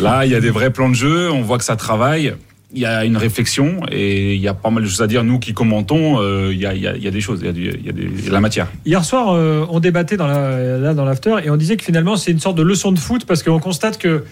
Là, 0.00 0.24
il 0.24 0.32
y 0.32 0.34
a 0.34 0.40
des 0.40 0.50
vrais 0.50 0.70
plans 0.70 0.88
de 0.88 0.94
jeu, 0.94 1.30
on 1.30 1.42
voit 1.42 1.58
que 1.58 1.64
ça 1.64 1.76
travaille. 1.76 2.34
Il 2.72 2.78
y 2.78 2.86
a 2.86 3.04
une 3.04 3.16
réflexion 3.16 3.80
et 3.90 4.36
il 4.36 4.40
y 4.40 4.46
a 4.46 4.54
pas 4.54 4.70
mal 4.70 4.84
de 4.84 4.88
choses 4.88 5.02
à 5.02 5.08
dire. 5.08 5.24
Nous 5.24 5.40
qui 5.40 5.54
commentons, 5.54 6.20
euh, 6.20 6.50
il, 6.52 6.60
y 6.60 6.66
a, 6.66 7.10
des 7.10 7.20
choses, 7.20 7.40
il 7.42 7.84
y 7.84 7.88
a, 7.88 7.92
de 7.92 8.30
la 8.30 8.40
matière. 8.40 8.68
Hier 8.86 9.04
soir, 9.04 9.36
on 9.70 9.80
débattait 9.80 10.16
dans 10.16 10.28
l'after 10.28 11.36
et 11.44 11.50
on 11.50 11.56
disait 11.56 11.76
que 11.76 11.84
finalement 11.84 12.16
c'est 12.16 12.30
une 12.30 12.38
sorte 12.38 12.56
de 12.56 12.62
leçon 12.62 12.92
de 12.92 12.98
foot 12.98 13.24
parce 13.24 13.42
qu'on 13.42 13.58
constate 13.58 13.98
que 13.98 14.24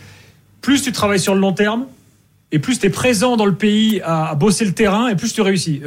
plus 0.60 0.82
tu 0.82 0.92
travailles 0.92 1.18
sur 1.18 1.34
le 1.34 1.40
long 1.40 1.52
terme 1.52 1.86
et 2.52 2.60
plus 2.60 2.78
tu 2.78 2.86
es 2.86 2.90
présent 2.90 3.36
dans 3.36 3.46
le 3.46 3.54
pays 3.54 4.00
à, 4.04 4.28
à 4.30 4.34
bosser 4.36 4.64
le 4.64 4.72
terrain 4.72 5.08
et 5.08 5.16
plus 5.16 5.32
tu 5.32 5.40
réussis. 5.40 5.82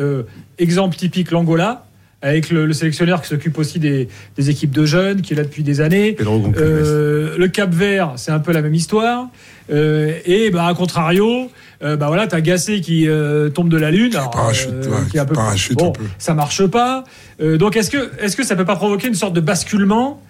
Exemple 0.58 0.98
typique, 0.98 1.32
l'Angola, 1.32 1.86
avec 2.22 2.50
le, 2.52 2.66
le 2.66 2.74
sélectionneur 2.74 3.22
qui 3.22 3.28
s'occupe 3.30 3.58
aussi 3.58 3.80
des, 3.80 4.08
des 4.38 4.50
équipes 4.50 4.72
de 4.72 4.86
jeunes, 4.86 5.22
qui 5.22 5.34
est 5.34 5.36
là 5.36 5.44
depuis 5.44 5.64
des 5.64 5.82
années. 5.82 6.16
Euh, 6.58 7.36
le 7.38 7.48
Cap 7.48 7.74
Vert, 7.74 8.14
c'est 8.18 8.32
un 8.32 8.40
peu 8.40 8.52
la 8.52 8.62
même 8.62 8.76
histoire. 8.76 9.28
Euh, 9.72 10.14
et 10.26 10.52
bah, 10.52 10.68
à 10.68 10.74
contrario, 10.74 11.50
euh, 11.84 11.96
bah 11.96 12.08
voilà, 12.08 12.28
t'as 12.28 12.42
Gassé 12.42 12.82
qui 12.82 13.08
euh, 13.08 13.50
tombe 13.50 13.70
de 13.70 13.78
la 13.78 13.90
lune, 13.90 14.16
alors, 14.16 14.30
parachute, 14.30 14.70
ouais, 14.70 15.10
qui 15.10 15.18
un 15.18 15.26
peu 15.26 15.34
parachute 15.34 15.78
bon, 15.78 15.90
un 15.90 15.92
peu. 15.94 16.04
ça 16.20 16.34
marche 16.34 16.66
pas. 16.68 17.06
Euh, 17.42 17.58
donc 17.58 17.76
est-ce 17.76 17.90
que 17.90 18.12
est-ce 18.20 18.36
que 18.36 18.44
ça 18.44 18.56
peut 18.56 18.66
pas 18.66 18.76
provoquer 18.76 19.08
une 19.08 19.16
sorte 19.16 19.34
de 19.34 19.42
basculement 19.42 20.22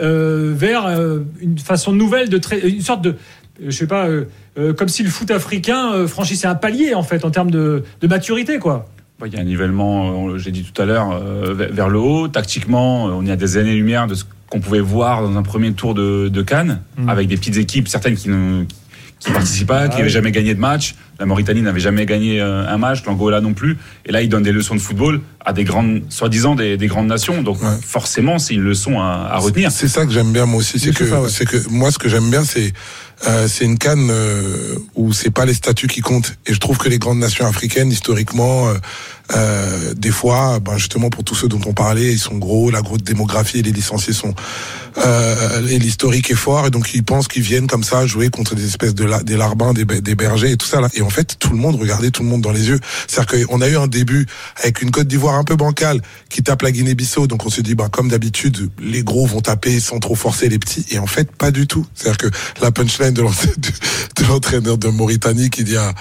euh, 0.00 0.52
vers 0.54 0.86
euh, 0.86 1.20
une 1.40 1.58
façon 1.58 1.92
nouvelle 1.92 2.28
de 2.28 2.40
une 2.64 2.82
sorte 2.82 3.02
de 3.02 3.16
je 3.64 3.70
sais 3.70 3.86
pas 3.86 4.06
euh, 4.06 4.24
euh, 4.58 4.72
comme 4.72 4.88
si 4.88 5.02
le 5.02 5.10
foot 5.10 5.30
africain 5.30 5.92
euh, 5.92 6.06
franchissait 6.06 6.46
un 6.46 6.54
palier 6.54 6.94
en 6.94 7.02
fait 7.02 7.24
en 7.24 7.30
termes 7.30 7.50
de, 7.50 7.82
de 8.00 8.06
maturité 8.06 8.58
quoi. 8.58 8.88
Il 9.26 9.34
y 9.34 9.36
a 9.36 9.40
un 9.40 9.44
nivellement, 9.44 10.28
euh, 10.30 10.38
j'ai 10.38 10.50
dit 10.50 10.62
tout 10.64 10.80
à 10.80 10.86
l'heure, 10.86 11.10
euh, 11.12 11.54
vers 11.70 11.88
le 11.88 11.98
haut. 11.98 12.28
Tactiquement, 12.28 13.08
euh, 13.08 13.12
on 13.12 13.26
est 13.26 13.30
à 13.32 13.36
des 13.36 13.56
années-lumière 13.58 14.06
de 14.06 14.14
ce 14.14 14.24
qu'on 14.48 14.60
pouvait 14.60 14.80
voir 14.80 15.22
dans 15.22 15.36
un 15.36 15.42
premier 15.42 15.72
tour 15.72 15.94
de, 15.94 16.28
de 16.28 16.42
Cannes, 16.42 16.80
Mm. 16.98 17.08
avec 17.08 17.28
des 17.28 17.36
petites 17.36 17.56
équipes, 17.56 17.88
certaines 17.88 18.16
qui 18.16 18.28
ne 18.28 18.64
qui 19.18 19.30
participent 19.32 19.66
pas, 19.68 19.80
qui 19.88 19.88
Ah 19.92 19.96
n'avaient 19.98 20.04
oui. 20.04 20.08
jamais 20.08 20.32
gagné 20.32 20.54
de 20.54 20.60
match. 20.60 20.94
La 21.18 21.26
Mauritanie 21.26 21.60
n'avait 21.60 21.78
jamais 21.78 22.06
gagné 22.06 22.40
un 22.40 22.78
match, 22.78 23.04
l'Angola 23.04 23.42
non 23.42 23.52
plus. 23.52 23.76
Et 24.06 24.12
là, 24.12 24.22
ils 24.22 24.30
donnent 24.30 24.42
des 24.44 24.50
leçons 24.50 24.74
de 24.74 24.80
football 24.80 25.20
à 25.44 25.52
des 25.52 25.64
grandes, 25.64 26.00
soi-disant 26.08 26.54
des, 26.54 26.78
des 26.78 26.86
grandes 26.86 27.08
nations. 27.08 27.42
Donc 27.42 27.60
Ouais. 27.62 27.68
forcément, 27.84 28.38
c'est 28.38 28.54
une 28.54 28.62
leçon 28.62 28.98
à, 28.98 29.28
à 29.30 29.36
retenir. 29.36 29.70
C'est 29.72 29.88
ça 29.88 30.06
que 30.06 30.10
j'aime 30.12 30.32
bien 30.32 30.46
moi 30.46 30.60
aussi, 30.60 30.78
c'est 30.78 30.94
que 30.94 31.04
ouais. 31.04 31.44
que 31.44 31.68
moi 31.68 31.90
ce 31.90 31.98
que 31.98 32.08
j'aime 32.08 32.30
bien 32.30 32.44
c'est 32.44 32.72
euh, 33.26 33.48
c'est 33.48 33.64
une 33.64 33.78
canne 33.78 34.08
euh, 34.10 34.76
où 34.94 35.12
c'est 35.12 35.30
pas 35.30 35.44
les 35.44 35.54
statuts 35.54 35.88
qui 35.88 36.00
comptent. 36.00 36.34
Et 36.46 36.54
je 36.54 36.58
trouve 36.58 36.78
que 36.78 36.88
les 36.88 36.98
grandes 36.98 37.18
nations 37.18 37.46
africaines 37.46 37.90
historiquement 37.90 38.68
euh, 38.68 38.74
euh, 39.36 39.94
des 39.94 40.10
fois 40.10 40.58
ben 40.58 40.76
justement 40.76 41.08
pour 41.08 41.22
tous 41.22 41.36
ceux 41.36 41.46
dont 41.46 41.60
on 41.66 41.72
parlait 41.72 42.12
ils 42.12 42.18
sont 42.18 42.36
gros 42.36 42.68
la 42.70 42.82
grosse 42.82 43.04
démographie 43.04 43.62
les 43.62 43.70
licenciés 43.70 44.12
sont 44.12 44.34
euh, 44.98 45.68
et 45.68 45.78
l'historique 45.78 46.32
est 46.32 46.36
fort 46.36 46.66
et 46.66 46.70
donc 46.70 46.92
ils 46.94 47.04
pensent 47.04 47.28
qu'ils 47.28 47.42
viennent 47.42 47.68
comme 47.68 47.84
ça 47.84 48.06
jouer 48.06 48.28
contre 48.28 48.56
des 48.56 48.66
espèces 48.66 48.94
de 48.94 49.08
des 49.22 49.36
larbins 49.36 49.72
des, 49.72 49.84
des 49.84 50.14
bergers 50.16 50.50
et 50.50 50.56
tout 50.56 50.66
ça 50.66 50.80
là. 50.80 50.88
Et 50.94 51.02
en 51.02 51.10
fait 51.10 51.36
tout 51.38 51.50
le 51.50 51.58
monde 51.58 51.76
regardait 51.76 52.10
tout 52.10 52.24
le 52.24 52.28
monde 52.28 52.40
dans 52.40 52.50
les 52.50 52.68
yeux. 52.68 52.80
C'est-à-dire 53.06 53.46
qu'on 53.46 53.60
a 53.60 53.68
eu 53.68 53.76
un 53.76 53.86
début 53.86 54.26
avec 54.56 54.82
une 54.82 54.90
Côte 54.90 55.06
d'Ivoire 55.06 55.36
un 55.36 55.44
peu 55.44 55.54
bancale 55.54 56.00
qui 56.28 56.42
tape 56.42 56.62
la 56.62 56.72
Guinée-Bissau 56.72 57.28
donc 57.28 57.46
on 57.46 57.50
se 57.50 57.60
dit 57.60 57.76
ben 57.76 57.88
comme 57.88 58.08
d'habitude 58.08 58.68
les 58.80 59.04
gros 59.04 59.26
vont 59.26 59.40
taper 59.40 59.78
sans 59.78 60.00
trop 60.00 60.16
forcer 60.16 60.48
les 60.48 60.58
petits 60.58 60.86
et 60.90 60.98
en 60.98 61.06
fait 61.06 61.30
pas 61.30 61.52
du 61.52 61.68
tout. 61.68 61.86
C'est-à-dire 61.94 62.18
que 62.18 62.36
la 62.60 62.72
punchline 62.72 63.09
de 63.12 63.22
l'entraîneur 63.22 63.56
de, 63.58 64.22
de 64.22 64.28
l'entraîneur 64.28 64.78
de 64.78 64.88
Mauritanie 64.88 65.50
qui 65.50 65.64
dit 65.64 65.76
à 65.76 65.92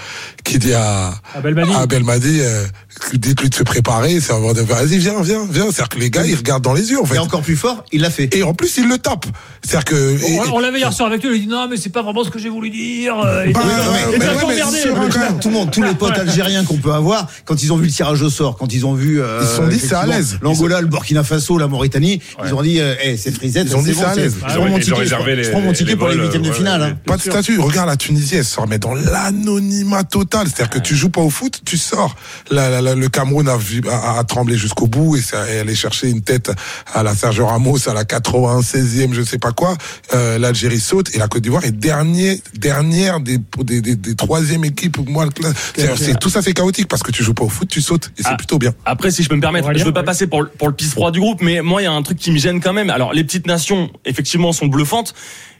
qui 0.43 0.59
dit 0.59 0.73
à 0.73 1.13
À 1.35 1.41
Belmadi. 1.41 1.71
à 1.73 1.85
Belmadi 1.85 2.39
euh, 2.41 2.65
dites-lui 3.13 3.49
de 3.49 3.55
se 3.55 3.63
préparer 3.63 4.19
c'est 4.19 4.33
avoir 4.33 4.53
de 4.53 4.61
vas-y 4.61 4.97
viens 4.97 5.21
viens 5.21 5.45
viens 5.49 5.65
c'est-à-dire 5.65 5.89
que 5.89 5.99
les 5.99 6.09
gars 6.09 6.25
ils 6.25 6.35
regardent 6.35 6.63
dans 6.63 6.73
les 6.73 6.89
yeux 6.91 6.99
en 7.01 7.05
fait 7.05 7.15
Et 7.15 7.19
encore 7.19 7.41
plus 7.41 7.55
fort, 7.55 7.83
il 7.91 8.01
l'a 8.01 8.09
fait. 8.09 8.33
et 8.35 8.43
en 8.43 8.53
plus 8.53 8.77
il 8.77 8.87
le 8.87 8.97
tape 8.97 9.25
c'est-à-dire 9.63 9.85
que 9.85 9.95
et- 9.95 10.39
On, 10.51 10.55
on 10.55 10.59
l'avait 10.59 10.79
hier 10.79 10.91
soir 10.93 11.07
avec 11.09 11.23
lui, 11.23 11.29
il 11.31 11.35
a 11.35 11.37
dit 11.39 11.47
non 11.47 11.67
mais 11.69 11.77
c'est 11.77 11.89
pas 11.91 12.01
vraiment 12.01 12.23
ce 12.23 12.29
que 12.29 12.39
j'ai 12.39 12.49
voulu 12.49 12.69
dire. 12.69 13.17
euh, 13.19 13.43
Et 13.45 13.51
Bah, 13.53 13.59
tout. 13.61 13.67
mais- 14.11 14.17
mais 14.17 14.25
ouais, 14.25 14.33
mais 14.35 14.43
emmerdé. 14.61 14.77
un- 14.81 15.35
le- 15.35 15.39
Tout 15.41 15.49
monde, 15.49 15.71
tous 15.71 15.83
les 15.83 15.93
potes 15.93 16.17
algériens 16.17 16.63
qu'on 16.63 16.77
peut 16.77 16.91
avoir, 16.93 17.27
quand 17.45 17.61
ils 17.61 17.71
ont 17.73 17.77
vu 17.77 17.85
le 17.85 17.91
tirage 17.91 18.21
au 18.21 18.29
sort, 18.29 18.57
quand 18.57 18.73
ils 18.73 18.85
ont 18.85 18.93
vu, 18.93 19.21
euh, 19.21 19.39
Ils 19.41 19.47
se 19.47 19.55
sont 19.55 19.67
dit, 19.67 19.79
c'est 19.79 19.95
à 19.95 20.05
l'aise. 20.05 20.39
L'Angola, 20.41 20.81
le 20.81 20.87
Burkina 20.87 21.23
Faso, 21.23 21.57
la 21.57 21.67
Mauritanie, 21.67 22.21
ils 22.45 22.53
ont 22.53 22.61
dit, 22.61 22.77
hey, 22.79 23.17
c'est 23.17 23.31
frisette, 23.31 23.67
Ils 23.69 23.75
ont 23.75 23.81
dit, 23.81 23.91
bon, 23.91 23.99
c'est 24.01 24.05
à 24.05 24.15
l'aise. 24.15 24.35
Je 24.39 24.53
Ils 24.53 24.55
prends 24.55 24.63
ont- 24.65 24.79
je 24.79 24.93
réservé 24.93 25.23
prends- 25.23 25.29
je 25.43 25.47
les- 25.47 25.51
prends 25.51 25.61
mon 25.61 25.73
ticket 25.73 25.95
pour 25.95 26.07
les 26.07 26.15
huitièmes 26.17 26.41
de 26.41 26.49
ouais, 26.49 26.55
finale. 26.55 26.97
Pas 27.05 27.17
de 27.17 27.21
statut. 27.21 27.59
Regarde 27.59 27.87
la 27.89 27.97
Tunisie, 27.97 28.35
elle 28.35 28.45
se 28.45 28.59
remet 28.59 28.77
dans 28.79 28.93
l'anonymat 28.93 30.03
total. 30.03 30.47
C'est-à-dire 30.47 30.69
que 30.69 30.79
tu 30.79 30.95
joues 30.95 31.09
pas 31.09 31.21
au 31.21 31.29
foot, 31.29 31.61
tu 31.65 31.77
sors. 31.77 32.15
La- 32.51 32.69
la- 32.69 32.81
la- 32.81 32.95
le 32.95 33.09
Cameroun 33.09 33.47
a, 33.47 33.57
a, 33.91 34.19
a 34.19 34.23
tremblé 34.23 34.57
jusqu'au 34.57 34.87
bout 34.87 35.15
et 35.17 35.21
ça, 35.21 35.45
elle 35.47 35.69
est 35.69 35.75
chercher 35.75 36.09
une 36.09 36.21
tête 36.21 36.51
à 36.93 37.03
la 37.03 37.15
Sergio 37.15 37.45
Ramos 37.47 37.87
à 37.89 37.93
la 37.93 38.03
96e, 38.03 39.13
je 39.13 39.21
sais 39.23 39.37
pas 39.39 39.51
quoi. 39.51 39.75
Euh, 40.13 40.37
L'Algérie 40.37 40.79
saute 40.79 41.13
et 41.15 41.17
la 41.17 41.27
Côte 41.27 41.41
d'Ivoire 41.43 41.63
est 41.65 41.71
dernier, 41.71 42.41
dernière 42.55 43.19
des, 43.19 43.39
des, 43.63 43.81
des, 43.81 43.95
des 43.95 44.15
troisième 44.15 44.65
équipes. 44.65 44.97
Moi, 45.09 45.25
le 45.25 45.31
classe- 45.31 45.53
c'est, 45.97 46.19
tout 46.19 46.29
ça 46.29 46.41
c'est 46.41 46.53
chaotique 46.53 46.87
parce 46.87 47.03
que 47.03 47.11
tu 47.11 47.23
joues 47.23 47.33
pas 47.33 47.43
au 47.43 47.49
foot, 47.49 47.67
tu 47.69 47.81
sautes 47.81 48.11
et 48.17 48.23
c'est 48.23 48.29
Ah. 48.31 48.35
plutôt 48.37 48.57
bien. 48.59 48.73
Après, 48.85 49.11
si 49.11 49.23
je 49.23 49.29
peux 49.29 49.35
me 49.35 49.41
permettre, 49.41 49.65
Aurélien, 49.65 49.81
je 49.81 49.85
veux 49.85 49.93
pas 49.93 50.01
ouais. 50.01 50.05
passer 50.05 50.27
pour, 50.27 50.41
le- 50.43 50.49
pour 50.49 50.67
le 50.67 50.73
pisse 50.75 50.91
froid 50.91 51.11
du 51.11 51.19
groupe, 51.19 51.41
mais 51.41 51.61
moi, 51.61 51.81
il 51.81 51.85
y 51.85 51.87
a 51.87 51.91
un 51.91 52.01
truc 52.03 52.17
qui 52.17 52.31
me 52.31 52.37
gêne 52.37 52.59
quand 52.61 52.73
même. 52.73 52.89
Alors, 52.89 53.13
les 53.13 53.23
petites 53.23 53.47
nations, 53.47 53.89
effectivement, 54.05 54.51
sont 54.53 54.67
bluffantes, 54.67 55.13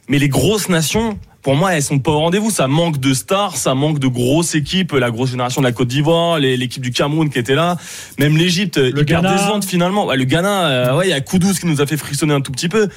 mais 0.08 0.19
les 0.19 0.30
grosses 0.30 0.69
nations, 0.69 1.19
pour 1.41 1.56
moi, 1.56 1.73
elles 1.73 1.84
sont 1.84 1.99
pas 1.99 2.12
au 2.12 2.19
rendez-vous. 2.19 2.52
Ça 2.52 2.67
manque 2.67 2.99
de 2.99 3.13
stars, 3.13 3.56
ça 3.56 3.73
manque 3.75 3.99
de 3.99 4.08
grosses 4.08 4.56
équipes. 4.56 4.91
La 4.93 5.12
grosse 5.12 5.32
génération 5.32 5.62
de 5.62 5.67
la 5.67 5.71
Côte 5.71 5.88
d'Ivoire, 5.88 6.39
l'équipe 6.39 6.82
du 6.82 6.91
Cameroun 6.91 7.30
qui 7.30 7.39
était 7.39 7.56
là, 7.56 7.78
même 8.19 8.38
l'Égypte, 8.38 8.78
hyper 8.78 9.21
Ghana. 9.21 9.34
décevante 9.34 9.65
finalement. 9.65 10.06
Ouais, 10.06 10.17
le 10.17 10.25
Ghana, 10.25 10.67
euh, 10.67 10.97
ouais, 10.97 11.08
il 11.08 11.10
y 11.12 11.13
a 11.13 11.21
Koudous 11.21 11.54
qui 11.54 11.65
nous 11.65 11.82
a 11.82 11.86
fait 11.86 11.97
frissonner 11.97 12.34
un 12.34 12.41
tout 12.41 12.52
petit 12.52 12.69
peu. 12.69 12.89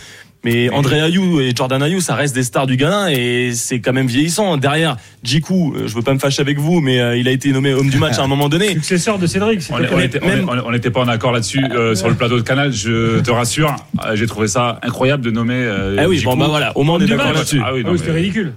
Mais 0.44 0.70
André 0.70 1.00
Ayou 1.00 1.40
et 1.40 1.52
Jordan 1.54 1.80
Ayou, 1.82 2.00
ça 2.00 2.16
reste 2.16 2.34
des 2.34 2.42
stars 2.42 2.66
du 2.66 2.76
Ghana 2.76 3.12
et 3.12 3.52
c'est 3.54 3.78
quand 3.80 3.92
même 3.92 4.08
vieillissant. 4.08 4.56
Derrière, 4.56 4.96
Djikou, 5.22 5.72
euh, 5.76 5.86
je 5.86 5.94
veux 5.94 6.02
pas 6.02 6.12
me 6.14 6.18
fâcher 6.18 6.40
avec 6.42 6.58
vous, 6.58 6.80
mais 6.80 6.98
euh, 7.00 7.16
il 7.16 7.28
a 7.28 7.30
été 7.30 7.52
nommé 7.52 7.72
homme 7.72 7.88
du 7.90 7.98
match 7.98 8.18
à 8.18 8.22
un 8.22 8.26
moment 8.26 8.48
donné. 8.48 8.68
Successeur 8.74 9.18
de 9.20 9.26
Cédric. 9.28 9.60
On 9.70 9.78
même- 9.78 10.62
n'était 10.72 10.90
pas 10.90 11.00
en 11.00 11.08
accord 11.08 11.30
là-dessus 11.30 11.64
euh, 11.70 11.94
sur 11.94 12.08
le 12.08 12.16
plateau 12.16 12.36
de 12.38 12.42
Canal. 12.42 12.72
Je 12.72 13.20
te 13.20 13.30
rassure, 13.30 13.76
euh, 14.04 14.16
j'ai 14.16 14.26
trouvé 14.26 14.48
ça 14.48 14.80
incroyable 14.82 15.22
de 15.24 15.30
nommer. 15.30 15.54
euh, 15.54 15.96
Ah 16.00 16.08
oui, 16.08 16.16
Djikou. 16.16 16.30
bon 16.30 16.36
bah 16.36 16.46
voilà, 16.48 16.76
au 16.76 16.82
moins 16.82 16.96
on 16.96 17.00
est 17.00 17.04
du 17.04 17.10
d'accord 17.10 17.26
match. 17.26 17.36
là-dessus. 17.36 17.60
Ah 17.64 17.72
oui, 17.72 17.82
Ah 17.86 17.90
oui, 17.92 17.98
c'était 17.98 18.10
mais- 18.10 18.16
ridicule. 18.20 18.52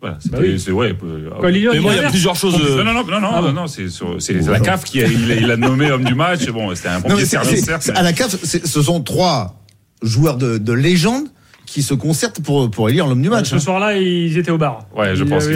Voilà, 0.00 0.16
Bah 0.30 0.38
oui. 0.40 0.58
c'est 0.58 0.70
ouais. 0.72 0.94
Quoi, 0.98 1.50
Mais 1.50 1.60
il 1.60 1.80
moi, 1.82 1.92
il 1.94 2.00
y 2.00 2.04
a 2.06 2.08
plusieurs 2.08 2.34
choses. 2.34 2.54
Non, 2.58 2.82
non, 2.82 2.94
non, 2.94 3.04
non, 3.04 3.20
non, 3.20 3.28
Ah 3.34 3.42
non, 3.42 3.52
non, 3.52 3.66
c'est, 3.66 3.90
sur- 3.90 4.16
c'est, 4.18 4.42
c'est 4.42 4.50
la 4.50 4.58
CAF 4.60 4.84
qui 4.84 5.02
a, 5.02 5.06
il, 5.06 5.30
a- 5.30 5.34
il 5.34 5.50
a 5.50 5.58
nommé 5.58 5.90
homme 5.90 6.04
du 6.04 6.14
match. 6.14 6.46
Bon, 6.48 6.74
c'était 6.74 6.88
un 6.88 7.00
bon 7.00 7.10
Non, 7.10 7.14
mais 7.16 7.20
pied 7.20 7.24
c'est- 7.26 7.30
service, 7.32 7.58
c'est- 7.60 7.66
certes, 7.66 7.82
c'est- 7.82 7.92
mais- 7.92 7.98
à 7.98 8.02
la 8.04 8.14
CAF, 8.14 8.34
ce 8.42 8.82
sont 8.82 9.02
trois 9.02 9.59
joueurs 10.02 10.36
de, 10.36 10.58
de 10.58 10.72
légende 10.72 11.24
qui 11.66 11.82
se 11.82 11.94
concertent 11.94 12.42
pour, 12.42 12.68
pour 12.68 12.88
élire 12.88 13.06
l'homme 13.06 13.22
du 13.22 13.28
match. 13.30 13.50
Ce 13.50 13.54
hein. 13.54 13.58
soir-là, 13.60 13.96
ils 13.96 14.36
étaient 14.36 14.50
au 14.50 14.58
bar. 14.58 14.86
Ouais, 14.96 15.14
je 15.14 15.22
pense 15.22 15.44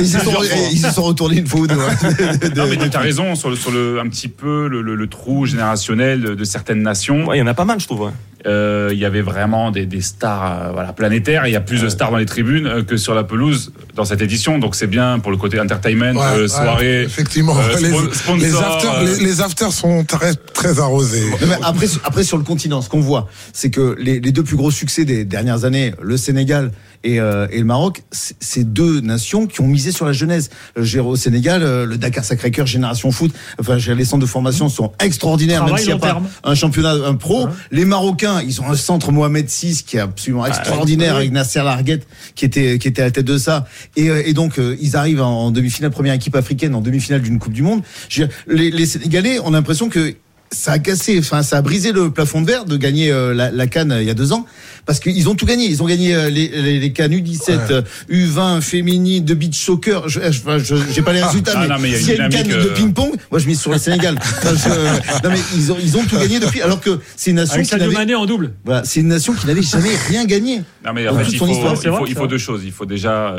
ils, 0.00 0.08
se 0.08 0.90
sont, 0.92 1.02
retournés 1.02 1.38
une 1.38 1.46
fois 1.46 1.60
ou 1.60 1.66
deux. 1.66 1.74
ouais, 1.74 2.38
de- 2.38 2.48
de- 2.48 2.54
Non, 2.56 2.66
mais 2.68 2.76
tu 2.90 2.96
as 2.96 3.00
raison 3.00 3.34
sur 3.34 3.50
le, 3.50 3.56
sur 3.56 3.72
le, 3.72 3.98
un 3.98 4.08
petit 4.08 4.28
peu 4.28 4.68
le, 4.68 4.80
le- 4.80 4.94
le 4.94 5.06
trou 5.08 5.44
générationnel 5.46 6.20
de, 6.20 6.34
de 6.34 6.44
certaines 6.44 6.82
nations. 6.82 7.26
Ouais, 7.26 7.36
il 7.36 7.40
y 7.40 7.42
en 7.42 7.48
a 7.48 7.54
pas 7.54 7.64
mal, 7.64 7.80
je 7.80 7.86
trouve. 7.86 8.02
ouais. 8.02 8.12
Euh, 8.46 8.90
Il 8.92 8.98
y 8.98 9.04
avait 9.04 9.22
vraiment 9.22 9.70
des, 9.70 9.86
des 9.86 10.00
stars 10.02 10.44
euh, 10.68 10.72
voilà, 10.72 10.92
planétaires. 10.92 11.46
Il 11.46 11.52
y 11.52 11.56
a 11.56 11.60
plus 11.60 11.80
de 11.82 11.88
stars 11.88 12.10
dans 12.10 12.18
les 12.18 12.26
tribunes 12.26 12.66
euh, 12.66 12.82
que 12.82 12.96
sur 12.96 13.14
la 13.14 13.24
pelouse 13.24 13.72
dans 13.94 14.04
cette 14.04 14.20
édition. 14.20 14.58
Donc 14.58 14.74
c'est 14.74 14.86
bien 14.86 15.18
pour 15.18 15.30
le 15.30 15.36
côté 15.38 15.58
entertainment, 15.58 16.12
Ouais, 16.14 16.26
euh, 16.36 16.42
ouais, 16.42 16.48
soirée. 16.48 17.02
effectivement, 17.02 17.56
euh, 17.58 17.78
les, 17.80 17.90
spo- 17.90 18.12
sponsor, 18.12 18.36
les 18.36 18.54
afters, 18.56 18.94
euh, 18.98 19.16
les, 19.18 19.24
les 19.24 19.40
afters 19.40 19.72
sont 19.72 20.04
très, 20.04 20.34
très 20.34 20.78
arrosés. 20.78 21.24
Mais 21.46 21.54
après, 21.62 21.86
après, 22.04 22.22
sur 22.24 22.36
le 22.36 22.44
continent, 22.44 22.82
ce 22.82 22.88
qu'on 22.88 23.00
voit, 23.00 23.28
c'est 23.52 23.70
que 23.70 23.96
les, 23.98 24.20
les 24.20 24.32
deux 24.32 24.42
plus 24.44 24.56
gros 24.56 24.70
succès 24.70 25.04
des 25.04 25.24
dernières 25.24 25.64
années, 25.64 25.94
le 26.02 26.16
Sénégal 26.16 26.70
et, 27.04 27.20
euh, 27.20 27.46
et 27.50 27.58
le 27.58 27.64
Maroc, 27.64 28.02
c'est 28.10 28.64
deux 28.72 29.00
nations 29.00 29.46
qui 29.46 29.60
ont 29.60 29.66
misé 29.66 29.92
sur 29.92 30.06
la 30.06 30.12
jeunesse. 30.12 30.50
J'ai- 30.76 31.00
Au 31.00 31.16
Sénégal, 31.16 31.62
euh, 31.62 31.84
le 31.84 31.98
Dakar 31.98 32.24
Sacré-Cœur, 32.24 32.66
Génération 32.66 33.10
Foot, 33.12 33.32
enfin, 33.60 33.76
les 33.76 34.04
centres 34.04 34.22
de 34.22 34.26
formation 34.26 34.68
sont 34.70 34.92
extraordinaires, 35.00 35.64
même 35.66 35.76
s'il 35.76 35.88
n'y 35.88 35.92
a 35.92 35.98
pas 35.98 36.06
terme. 36.08 36.26
un 36.42 36.54
championnat 36.54 36.92
un 36.92 37.14
pro. 37.14 37.46
Les 37.70 37.84
Marocains, 37.84 38.40
ils 38.40 38.60
ont 38.62 38.68
un 38.70 38.76
centre 38.76 39.12
Mohamed 39.12 39.46
VI 39.48 39.82
qui 39.86 39.98
est 39.98 40.00
absolument 40.00 40.46
extraordinaire 40.46 41.12
oui. 41.12 41.18
avec 41.20 41.32
Nasser 41.32 41.62
Larguette 41.62 42.06
qui 42.34 42.46
était, 42.46 42.78
qui 42.78 42.88
était 42.88 43.02
à 43.02 43.06
la 43.06 43.10
tête 43.10 43.26
de 43.26 43.36
ça. 43.38 43.66
Et, 43.96 44.08
euh, 44.08 44.22
et 44.24 44.32
donc, 44.32 44.58
euh, 44.58 44.76
ils 44.80 44.96
arrivent 44.96 45.20
en, 45.20 45.50
demi-finale, 45.50 45.90
première 45.90 46.14
équipe 46.14 46.34
africaine, 46.36 46.74
en 46.74 46.80
demi-finale 46.80 47.20
d'une 47.20 47.38
Coupe 47.38 47.52
du 47.52 47.62
Monde. 47.62 47.82
Je 48.08 48.22
veux 48.22 48.28
dire, 48.28 48.36
les, 48.48 48.70
les 48.70 48.86
Sénégalais, 48.86 49.38
on 49.44 49.48
a 49.48 49.58
l'impression 49.58 49.88
que 49.90 50.14
ça 50.50 50.72
a 50.72 50.78
cassé, 50.78 51.18
enfin 51.18 51.42
ça 51.42 51.56
a 51.58 51.62
brisé 51.62 51.92
le 51.92 52.10
plafond 52.10 52.40
de 52.40 52.46
verre 52.46 52.64
de 52.64 52.76
gagner 52.76 53.10
euh, 53.10 53.34
la, 53.34 53.50
la 53.50 53.66
Cannes 53.66 53.90
euh, 53.92 54.02
il 54.02 54.06
y 54.06 54.10
a 54.10 54.14
deux 54.14 54.32
ans, 54.32 54.46
parce 54.86 55.00
qu'ils 55.00 55.28
ont 55.28 55.34
tout 55.34 55.46
gagné. 55.46 55.66
Ils 55.66 55.82
ont 55.82 55.86
gagné 55.86 56.14
euh, 56.14 56.30
les, 56.30 56.48
les, 56.48 56.78
les 56.78 56.92
Cannes 56.92 57.12
U17, 57.12 57.50
euh, 57.70 57.82
U20, 58.10 58.60
féminine, 58.60 59.24
de 59.24 59.34
beach 59.34 59.56
soccer. 59.58 60.08
Je, 60.08 60.20
je- 60.30 60.74
j'ai 60.92 61.02
pas 61.02 61.12
les 61.12 61.22
résultats, 61.22 61.52
Ah, 61.56 61.60
mais 61.62 61.68
non, 61.68 61.78
mais 61.80 61.88
il 61.88 61.92
y 61.92 61.94
a 61.96 61.98
s'il 61.98 62.08
y 62.08 62.12
a 62.12 62.14
une 62.16 62.22
une 62.24 62.28
dynamique, 62.28 62.52
de 62.68 62.68
ping-pong, 62.74 63.12
moi 63.30 63.40
je 63.40 63.46
mise 63.46 63.60
sur 63.60 63.72
le 63.72 63.78
Sénégal. 63.78 64.16
Enfin, 64.20 64.54
je- 64.54 65.26
non 65.28 65.34
mais 65.34 65.40
ils 65.56 65.72
ont 65.72 65.76
ils 65.82 65.96
ont 65.96 66.04
tout 66.04 66.18
gagné 66.18 66.38
depuis, 66.38 66.62
alors 66.62 66.80
que 66.80 67.00
c'est 67.16 67.30
une 67.30 67.36
nation 67.36 67.54
Avec 67.54 67.66
qui 67.68 67.76
n'avait 67.76 68.14
en 68.14 68.26
double. 68.26 68.52
voilà, 68.64 68.84
c'est 68.84 69.00
une 69.00 69.08
nation 69.08 69.32
qui 69.32 69.46
n'avait 69.46 69.62
jamais 69.62 69.96
rien 70.08 70.24
gagné. 70.24 70.62
Non 70.84 70.92
mais 70.94 71.08
en 71.08 71.16
fait, 71.18 71.24
il 71.30 71.36
faut, 71.38 71.46
histoire, 71.48 71.74
il 71.82 71.90
faut, 71.90 72.06
il 72.06 72.14
faut 72.14 72.26
deux 72.26 72.38
choses. 72.38 72.62
Il 72.64 72.72
faut 72.72 72.86
déjà, 72.86 73.34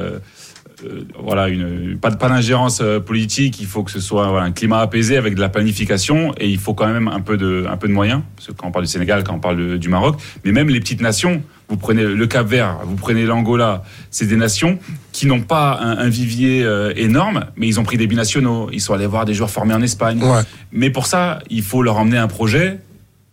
voilà, 1.24 1.50
une, 1.50 1.98
pas, 2.00 2.12
pas 2.12 2.30
d'ingérence 2.30 2.80
euh, 2.82 3.00
politique. 3.00 3.60
Il 3.60 3.66
faut 3.66 3.84
que 3.84 3.92
ce 3.92 4.00
soit 4.00 4.28
voilà, 4.30 4.46
un 4.46 4.52
climat 4.52 4.80
apaisé 4.80 5.18
avec 5.18 5.36
de 5.36 5.42
la 5.42 5.50
planification 5.50 6.34
et 6.40 6.50
il 6.50 6.58
faut 6.58 6.74
quand 6.74 6.88
même 6.88 7.08
un 7.08 7.20
peu 7.22 7.38
de, 7.38 7.66
un 7.70 7.78
peu 7.78 7.88
de 7.88 7.94
moyens. 7.94 8.22
Parce 8.36 8.48
que 8.48 8.54
quand 8.54 8.68
on 8.68 8.72
parle 8.72 8.86
du 8.86 8.92
Sénégal, 8.92 9.24
quand 9.24 9.34
on 9.36 9.40
parle 9.40 9.58
de- 9.58 9.78
du 9.78 9.90
Maroc, 9.90 10.18
mais 10.44 10.52
même 10.52 10.70
les 10.70 10.80
petites 10.80 11.02
nations, 11.02 11.42
vous 11.70 11.78
prenez 11.78 12.04
le 12.04 12.28
Cap 12.28 12.46
Vert, 12.48 12.78
vous 12.86 12.96
prenez 12.96 13.26
l'Angola, 13.26 13.84
c'est 14.12 14.28
des 14.28 14.36
nations 14.36 14.78
qui 15.12 15.26
n'ont 15.26 15.42
pas 15.42 15.80
un, 15.82 15.98
un 15.98 16.10
vivier 16.10 16.64
euh, 16.64 16.94
énorme, 16.96 17.46
mais 17.58 17.68
ils 17.68 17.80
ont 17.80 17.84
pris 17.84 17.98
des 17.98 18.06
binationaux. 18.08 18.70
Ils 18.72 18.82
sont 18.82 18.94
allés 18.94 19.08
voir 19.08 19.26
des 19.26 19.34
joueurs 19.34 19.50
formés 19.50 19.74
en 19.74 19.82
Espagne. 19.82 20.22
Ouais. 20.22 20.42
Mais 20.72 20.90
pour 20.92 21.08
ça, 21.08 21.40
il 21.50 21.64
faut 21.64 21.82
leur 21.82 21.98
emmener 21.98 22.18
un 22.18 22.28
projet. 22.28 22.80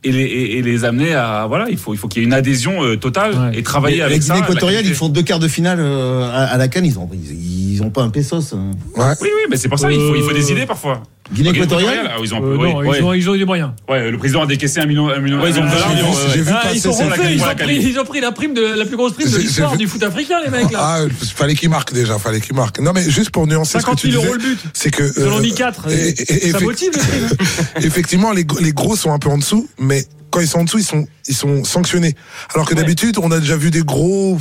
Et 0.04 0.10
les, 0.10 0.22
et- 0.22 0.58
et 0.58 0.62
les 0.62 0.84
amener 0.84 1.14
à 1.14 1.46
voilà 1.46 1.66
il 1.70 1.76
faut 1.78 1.94
il 1.94 1.96
faut 1.96 2.08
qu'il 2.08 2.22
y 2.22 2.24
ait 2.24 2.26
une 2.26 2.32
adhésion 2.34 2.82
euh, 2.82 2.96
totale 2.96 3.34
Ouais. 3.38 3.58
et 3.58 3.62
travailler 3.62 4.02
avec 4.02 4.20
Guinée 4.22 4.38
ça 4.38 4.44
équatoriale, 4.44 4.84
ils 4.84 4.94
font 4.96 5.08
deux 5.08 5.22
quarts 5.22 5.38
de 5.38 5.46
finale 5.46 5.78
euh, 5.80 6.24
à, 6.28 6.44
à 6.46 6.56
la 6.56 6.66
Cannes, 6.66 6.84
ils 6.86 6.98
ont 6.98 7.08
ils, 7.12 7.74
ils 7.74 7.82
ont 7.84 7.90
pas 7.90 8.02
un 8.02 8.10
pesos. 8.10 8.52
hein. 8.52 8.72
Ouais. 8.96 9.04
Oui, 9.20 9.28
oui, 9.32 9.42
mais 9.48 9.56
c'est 9.56 9.68
pour 9.68 9.78
ça, 9.78 9.92
il 9.92 9.98
faut, 10.00 10.14
il 10.16 10.22
faut 10.22 10.30
Euh, 10.30 10.34
des 10.34 10.50
idées 10.50 10.66
parfois. 10.66 11.02
Guinée 11.32 11.50
équatoriale. 11.50 12.10
ah, 12.10 12.16
ils 12.22 12.34
ont 12.34 12.38
un 12.38 12.40
peu, 12.40 12.46
Euh, 12.52 12.56
oui. 12.56 12.70
non, 12.72 12.78
ouais. 12.80 12.98
ils, 12.98 13.04
ont, 13.04 13.12
ils 13.14 13.30
ont 13.30 13.34
eu 13.34 13.38
des 13.38 13.44
moyens. 13.44 13.70
Ouais, 13.88 14.10
le 14.10 14.18
président 14.18 14.42
a 14.42 14.46
décaissé 14.46 14.80
un 14.80 14.86
million, 14.86 15.08
un 15.08 15.18
million, 15.20 15.40
Ouais, 15.40 15.50
ils 15.50 15.58
ont 15.58 15.62
j'ai 15.66 16.40
euh, 16.40 16.42
vu 16.42 16.50
Ah, 16.52 16.70
ils, 16.74 16.86
refait, 16.88 17.04
ils, 17.34 17.40
pris, 17.40 17.56
qualif. 17.56 17.84
ils 17.88 17.98
ont 18.00 18.04
pris 18.04 18.20
la 18.20 18.32
prime 18.32 18.54
de 18.54 18.62
la 18.78 18.84
plus 18.84 18.96
grosse 18.96 19.12
prime 19.14 19.30
de 19.30 19.36
l'histoire 19.38 19.72
vu- 19.72 19.78
du 19.78 19.86
foot 19.86 20.02
africain, 20.02 20.38
les 20.44 20.50
mecs 20.50 20.70
là. 20.72 20.78
Ah, 20.80 20.98
fallait 21.34 21.54
qu'il 21.54 21.70
marque 21.70 21.92
déjà, 21.92 22.18
fallait 22.18 22.40
qu'il 22.40 22.56
marque. 22.56 22.80
Non, 22.80 22.92
mais 22.94 23.08
juste 23.08 23.30
pour 23.30 23.46
nuancer 23.46 23.72
ce 23.72 23.76
que 23.78 23.82
50 23.84 23.98
tu 24.00 24.10
000 24.10 24.20
disais, 24.20 24.28
euros 24.32 24.36
le 24.42 24.48
but. 24.48 24.58
c'est 24.74 24.90
que 24.90 25.02
euh, 25.20 25.40
mis 25.40 25.54
4. 25.54 25.88
et- 25.90 26.08
et- 26.10 26.48
et- 26.48 26.50
ça 26.50 26.60
motive 26.60 26.90
le 26.94 26.98
prix. 26.98 27.36
hein. 27.46 27.64
effectivement, 27.82 28.32
les 28.32 28.44
gros 28.72 28.96
sont 28.96 29.12
un 29.12 29.18
peu 29.18 29.28
en 29.30 29.38
dessous, 29.38 29.68
mais 29.78 30.04
quand 30.32 30.40
ils 30.40 30.48
sont 30.48 30.58
en 30.60 30.64
dessous, 30.64 30.78
ils 30.78 30.84
sont, 30.84 31.06
ils 31.28 31.34
sont 31.36 31.62
sanctionnés. 31.62 32.14
Alors 32.54 32.66
que 32.68 32.74
Ouais. 32.74 32.80
d'habitude, 32.80 33.18
on 33.22 33.30
a 33.30 33.38
déjà 33.38 33.56
vu 33.56 33.70
des 33.70 33.82
gros, 33.82 34.38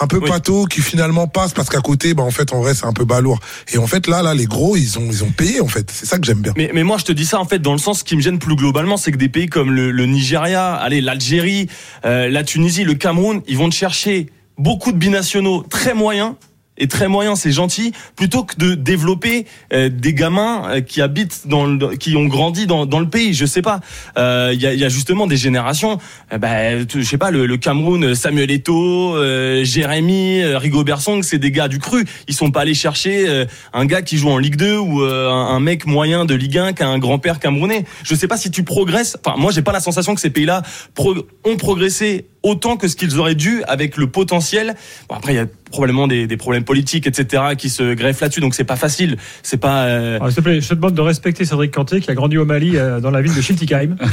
un 0.00 0.06
peu 0.06 0.18
Oui. 0.18 0.28
patos 0.30 0.66
qui 0.68 0.80
finalement 0.80 1.26
passent 1.26 1.52
parce 1.52 1.68
qu'à 1.68 1.80
côté, 1.80 2.14
bah, 2.14 2.22
en 2.22 2.30
fait, 2.30 2.52
en 2.52 2.60
vrai, 2.60 2.74
c'est 2.74 2.86
un 2.86 2.92
peu 2.92 3.04
balourd. 3.04 3.40
Et 3.72 3.78
en 3.78 3.86
fait, 3.86 4.06
là, 4.06 4.22
là, 4.22 4.32
les 4.32 4.46
gros, 4.46 4.76
ils 4.76 4.98
ont, 4.98 5.06
ils 5.10 5.22
ont 5.24 5.30
payé, 5.30 5.60
en 5.60 5.68
fait. 5.68 5.90
C'est 5.92 6.06
ça 6.06 6.18
que 6.18 6.24
j'aime 6.24 6.40
bien. 6.40 6.52
Mais, 6.56 6.70
mais 6.72 6.82
moi, 6.84 6.96
je 6.98 7.04
te 7.04 7.12
dis 7.12 7.26
ça 7.26 7.38
en 7.40 7.44
fait 7.44 7.58
dans 7.58 7.72
le 7.72 7.78
sens 7.78 8.02
qui 8.02 8.16
me 8.16 8.22
gêne 8.22 8.38
plus 8.38 8.56
globalement, 8.56 8.96
c'est 8.96 9.12
que 9.12 9.16
des 9.18 9.28
pays 9.28 9.48
comme 9.48 9.70
le, 9.72 9.90
le 9.90 10.06
Nigeria, 10.06 10.74
allez, 10.74 11.00
l'Algérie, 11.00 11.68
euh, 12.06 12.28
la 12.30 12.44
Tunisie, 12.44 12.84
le 12.84 12.94
Cameroun, 12.94 13.42
ils 13.46 13.58
vont 13.58 13.68
te 13.68 13.74
chercher 13.74 14.30
beaucoup 14.56 14.92
de 14.92 14.96
binationaux 14.98 15.62
très 15.68 15.94
moyens. 15.94 16.34
Et 16.76 16.88
très 16.88 17.06
moyens, 17.06 17.38
c'est 17.38 17.52
gentil, 17.52 17.92
plutôt 18.16 18.42
que 18.42 18.56
de 18.56 18.74
développer 18.74 19.46
euh, 19.72 19.88
des 19.88 20.12
gamins 20.12 20.62
euh, 20.68 20.80
qui 20.80 21.00
habitent 21.00 21.42
dans, 21.46 21.66
le, 21.66 21.96
qui 21.96 22.16
ont 22.16 22.24
grandi 22.26 22.66
dans, 22.66 22.84
dans 22.84 22.98
le 22.98 23.08
pays. 23.08 23.32
Je 23.32 23.46
sais 23.46 23.62
pas. 23.62 23.80
Euh, 24.18 24.50
Il 24.52 24.60
y, 24.60 24.66
a, 24.66 24.74
y 24.74 24.84
a 24.84 24.88
justement 24.88 25.26
des 25.28 25.36
générations. 25.36 25.98
euh, 26.32 26.38
bah, 26.38 26.80
je 26.84 27.02
sais 27.02 27.16
pas, 27.18 27.30
le, 27.30 27.46
le 27.46 27.56
Cameroun, 27.58 28.14
Samuel 28.16 28.50
Eto'o, 28.50 29.16
euh, 29.16 29.62
Jérémy, 29.64 30.42
euh, 30.42 30.58
Rigobert 30.58 31.00
Song, 31.00 31.22
c'est 31.22 31.38
des 31.38 31.52
gars 31.52 31.68
du 31.68 31.78
cru. 31.78 32.04
Ils 32.26 32.34
sont 32.34 32.50
pas 32.50 32.62
allés 32.62 32.74
chercher 32.74 33.28
euh, 33.28 33.44
un 33.72 33.86
gars 33.86 34.02
qui 34.02 34.16
joue 34.18 34.30
en 34.30 34.38
Ligue 34.38 34.56
2 34.56 34.76
ou 34.76 35.02
euh, 35.02 35.30
un, 35.30 35.54
un 35.54 35.60
mec 35.60 35.86
moyen 35.86 36.24
de 36.24 36.34
Ligue 36.34 36.58
1 36.58 36.72
qui 36.72 36.82
a 36.82 36.88
un 36.88 36.98
grand-père 36.98 37.38
camerounais. 37.38 37.84
Je 38.02 38.14
sais 38.16 38.26
pas 38.28 38.36
si 38.36 38.50
tu 38.50 38.64
progresses. 38.64 39.16
Enfin, 39.24 39.36
moi, 39.38 39.52
j'ai 39.52 39.62
pas 39.62 39.72
la 39.72 39.80
sensation 39.80 40.14
que 40.14 40.20
ces 40.20 40.30
pays-là 40.30 40.62
pro- 40.94 41.24
ont 41.44 41.56
progressé 41.56 42.26
autant 42.44 42.76
que 42.76 42.86
ce 42.86 42.94
qu'ils 42.94 43.18
auraient 43.18 43.34
dû 43.34 43.62
avec 43.66 43.96
le 43.96 44.06
potentiel. 44.06 44.76
Bon, 45.08 45.16
après, 45.16 45.32
il 45.32 45.36
y 45.36 45.40
a 45.40 45.46
probablement 45.72 46.06
des, 46.06 46.28
des 46.28 46.36
problèmes 46.36 46.62
politiques, 46.62 47.08
etc., 47.08 47.42
qui 47.58 47.68
se 47.68 47.94
greffent 47.94 48.20
là-dessus. 48.20 48.38
Donc, 48.40 48.54
c'est 48.54 48.62
pas 48.62 48.76
facile. 48.76 49.16
C'est 49.42 49.56
pas. 49.56 49.86
euh, 49.86 50.16
Alors, 50.16 50.28
S'il 50.28 50.36
te 50.36 50.40
plaît, 50.42 50.60
je 50.60 50.68
te 50.68 50.74
demande 50.74 50.94
de 50.94 51.00
respecter 51.00 51.44
Cédric 51.44 51.72
Canté 51.72 52.00
qui 52.00 52.08
a 52.12 52.14
grandi 52.14 52.38
au 52.38 52.44
Mali 52.44 52.76
euh, 52.76 53.00
dans 53.00 53.10
la 53.10 53.20
ville 53.22 53.34
de 53.34 53.40
Schiltigheim. 53.40 53.96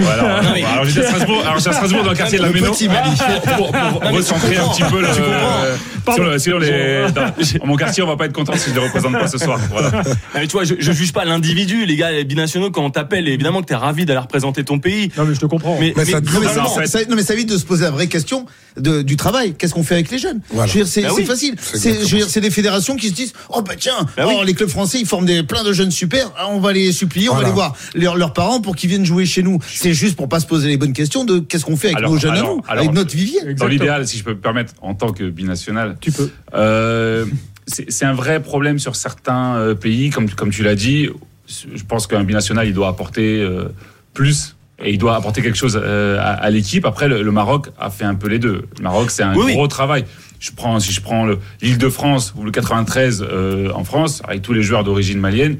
Voilà. 0.00 0.42
Non, 0.42 0.48
mais- 0.54 0.64
Alors 0.64 0.84
j'étais 0.84 1.06
à 1.06 1.08
Strasbourg, 1.10 1.40
alors 1.42 1.56
j'étais 1.58 1.70
à 1.70 1.72
Strasbourg 1.72 2.02
dans 2.04 2.10
le 2.10 2.16
quartier 2.16 2.38
de 2.38 2.42
la 2.42 2.50
Méno. 2.50 2.72
petit 2.72 2.88
Mali. 2.88 3.10
Pour, 3.56 3.72
recentrer 4.12 4.56
un 4.56 4.68
petit 4.68 4.82
peu 4.82 5.00
le. 5.00 5.06
Euh, 5.08 5.76
Pardon. 6.04 6.22
sur 6.22 6.30
le- 6.32 6.38
sur 6.38 6.58
les, 6.58 7.06
dans, 7.14 7.66
mon 7.66 7.76
quartier, 7.76 8.02
on 8.02 8.06
va 8.06 8.16
pas 8.16 8.26
être 8.26 8.32
content 8.32 8.52
si 8.56 8.70
je 8.70 8.74
les 8.74 8.80
représente 8.80 9.12
pas 9.12 9.26
ce 9.28 9.38
soir. 9.38 9.58
Voilà. 9.70 9.90
Non, 9.90 10.02
mais 10.34 10.46
tu 10.46 10.52
vois, 10.52 10.64
je, 10.64 10.74
je 10.78 10.92
juge 10.92 11.12
pas 11.12 11.24
l'individu, 11.24 11.86
les 11.86 11.96
gars, 11.96 12.10
les 12.10 12.24
binationaux, 12.24 12.70
quand 12.70 12.84
on 12.84 12.90
t'appelle, 12.90 13.26
évidemment 13.28 13.60
que 13.62 13.66
t'es 13.66 13.74
ravi 13.74 14.04
d'aller 14.04 14.20
représenter 14.20 14.64
ton 14.64 14.78
pays. 14.78 15.10
Non, 15.16 15.24
mais 15.24 15.34
je 15.34 15.40
te 15.40 15.46
comprends. 15.46 15.76
Mais, 15.80 15.94
Mais 15.96 16.04
mais 16.04 16.12
ça- 16.12 16.20
globalement, 16.20 16.68
ça, 16.86 17.03
non, 17.08 17.16
mais 17.16 17.22
ça 17.22 17.34
évite 17.34 17.48
de 17.48 17.58
se 17.58 17.64
poser 17.64 17.84
la 17.84 17.90
vraie 17.90 18.06
question 18.08 18.46
de, 18.76 19.02
du 19.02 19.16
travail. 19.16 19.54
Qu'est-ce 19.54 19.74
qu'on 19.74 19.82
fait 19.82 19.94
avec 19.94 20.10
les 20.10 20.18
jeunes? 20.18 20.40
Voilà. 20.50 20.66
Je 20.66 20.78
veux 20.78 20.84
dire, 20.84 20.92
c'est 20.92 21.02
Bah 21.02 21.08
oui. 21.16 21.24
facile. 21.24 21.54
C'est 21.58 21.78
C'est 21.78 21.88
exactement 21.88 22.08
je 22.08 22.12
veux 22.14 22.18
dire, 22.22 22.30
c'est 22.30 22.40
des 22.40 22.50
fédérations 22.50 22.96
qui 22.96 23.08
se 23.08 23.14
disent 23.14 23.32
oh 23.50 23.62
bah 23.62 23.74
tiens, 23.78 24.06
Bah 24.16 24.24
oh, 24.26 24.36
oui. 24.40 24.46
les 24.46 24.54
clubs 24.54 24.68
français 24.68 24.98
ils 25.00 25.06
forment 25.06 25.26
des, 25.26 25.42
plein 25.42 25.62
de 25.62 25.72
jeunes 25.72 25.90
super. 25.90 26.32
Ah, 26.36 26.48
on 26.50 26.60
va 26.60 26.72
les 26.72 26.92
supplier, 26.92 27.28
on 27.28 27.34
va 27.36 27.44
les 27.44 27.50
voir 27.50 27.76
leurs, 27.94 28.16
leurs 28.16 28.32
parents 28.32 28.60
pour 28.60 28.74
qu'ils 28.76 28.90
viennent 28.90 29.04
jouer 29.04 29.26
chez 29.26 29.42
nous. 29.42 29.58
C'est 29.66 29.94
juste 29.94 30.16
pour 30.16 30.28
pas 30.28 30.40
se 30.40 30.46
poser 30.46 30.68
les 30.68 30.76
bonnes 30.76 30.92
questions 30.92 31.24
de 31.24 31.38
qu'est-ce 31.38 31.64
qu'on 31.64 31.76
fait 31.76 31.88
avec 31.88 31.98
Alors, 31.98 32.12
nos 32.12 32.18
jeunes 32.18 32.32
à 32.32 32.38
alors, 32.38 32.56
nous, 32.56 32.62
alors, 32.68 32.82
avec 32.84 32.92
notre 32.94 33.14
vivier. 33.14 33.40
Dans 33.40 33.46
Exactement. 33.50 33.68
l'idéal, 33.70 34.06
si 34.08 34.18
je 34.18 34.24
peux 34.24 34.32
me 34.34 34.40
permettre, 34.40 34.72
en 34.82 34.94
tant 34.94 35.12
que 35.12 35.24
binational, 35.30 35.96
Tu 36.00 36.10
peux. 36.12 36.30
Euh, 36.54 37.26
c'est 37.66 37.90
c'est 37.90 38.04
un 38.04 38.12
vrai 38.14 38.42
problème 38.42 38.78
sur 38.78 38.94
certains 38.96 39.56
euh, 39.56 39.74
pays, 39.74 40.10
comme, 40.10 40.28
comme 40.30 40.50
tu 40.50 40.62
l'as 40.62 40.74
dit. 40.74 41.08
Je 41.48 41.82
pense 41.84 42.06
qu'un 42.06 42.24
binational, 42.24 42.66
il 42.66 42.74
doit 42.74 42.88
apporter 42.88 43.40
euh, 43.40 43.68
plus 44.14 44.56
et 44.82 44.90
il 44.92 44.98
doit 44.98 45.14
apporter 45.16 45.40
quelque 45.42 45.56
chose 45.56 45.80
euh, 45.82 46.18
à, 46.18 46.32
à 46.32 46.50
l'équipe. 46.50 46.84
Après, 46.84 47.06
le, 47.08 47.22
le 47.22 47.30
Maroc 47.30 47.68
a 47.78 47.90
fait 47.90 48.04
un 48.04 48.14
peu 48.14 48.28
les 48.28 48.38
deux. 48.38 48.66
Le 48.78 48.82
Maroc, 48.82 49.10
c'est 49.10 49.22
un 49.22 49.34
Oui, 49.36 49.44
oui. 49.46 49.52
gros 49.54 49.68
travail. 49.68 50.04
Je 50.40 50.50
prends, 50.50 50.78
si 50.80 50.92
je 50.92 51.00
prends 51.00 51.24
le- 51.24 51.38
l'île 51.62 51.78
de 51.78 51.88
France 51.88 52.34
ou 52.36 52.44
le 52.44 52.50
93 52.50 53.22
euh, 53.28 53.70
en 53.74 53.84
France, 53.84 54.20
avec 54.26 54.42
tous 54.42 54.52
les 54.52 54.62
joueurs 54.62 54.84
d'origine 54.84 55.18
malienne, 55.20 55.58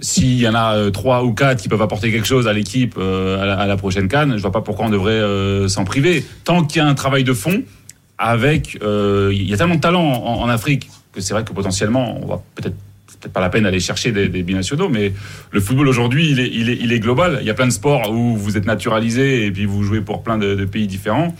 s'il 0.00 0.38
y 0.38 0.46
en 0.48 0.54
a 0.54 0.76
euh, 0.76 0.90
trois 0.90 1.24
ou 1.24 1.32
quatre 1.32 1.60
qui 1.60 1.68
peuvent 1.68 1.82
apporter 1.82 2.12
quelque 2.12 2.26
chose 2.26 2.46
à 2.46 2.52
l'équipe 2.52 2.94
euh, 2.98 3.40
à, 3.42 3.46
la, 3.46 3.58
à 3.58 3.66
la 3.66 3.76
prochaine 3.76 4.06
canne, 4.08 4.36
je 4.36 4.42
vois 4.42 4.52
pas 4.52 4.60
pourquoi 4.60 4.86
on 4.86 4.90
devrait 4.90 5.68
s'en 5.68 5.84
priver. 5.84 6.24
Tant 6.44 6.64
qu'il 6.64 6.80
y 6.80 6.84
a 6.84 6.86
un 6.88 6.94
travail 6.94 7.24
de 7.24 7.32
fond, 7.32 7.62
avec, 8.18 8.74
il 8.82 9.42
y 9.48 9.54
a 9.54 9.56
tellement 9.56 9.76
de 9.76 9.80
talent 9.80 10.04
en, 10.04 10.42
en 10.42 10.48
Afrique 10.48 10.88
que 11.12 11.20
c'est 11.20 11.32
vrai 11.34 11.42
que 11.42 11.52
potentiellement, 11.52 12.18
on 12.22 12.26
va 12.26 12.40
peut-être 12.54 12.76
peut-être 13.20 13.32
pas 13.32 13.40
la 13.40 13.50
peine 13.50 13.64
d'aller 13.64 13.80
chercher 13.80 14.12
des, 14.12 14.28
des 14.28 14.42
binationaux, 14.42 14.88
mais 14.88 15.12
le 15.50 15.60
football 15.60 15.88
aujourd'hui, 15.88 16.30
il 16.30 16.40
est, 16.40 16.50
il, 16.52 16.70
est, 16.70 16.78
il 16.80 16.92
est 16.92 17.00
global. 17.00 17.38
Il 17.40 17.46
y 17.46 17.50
a 17.50 17.54
plein 17.54 17.66
de 17.66 17.72
sports 17.72 18.10
où 18.10 18.36
vous 18.36 18.56
êtes 18.56 18.66
naturalisé 18.66 19.44
et 19.46 19.50
puis 19.50 19.66
vous 19.66 19.82
jouez 19.82 20.00
pour 20.00 20.22
plein 20.22 20.38
de, 20.38 20.54
de 20.54 20.64
pays 20.64 20.86
différents. 20.86 21.34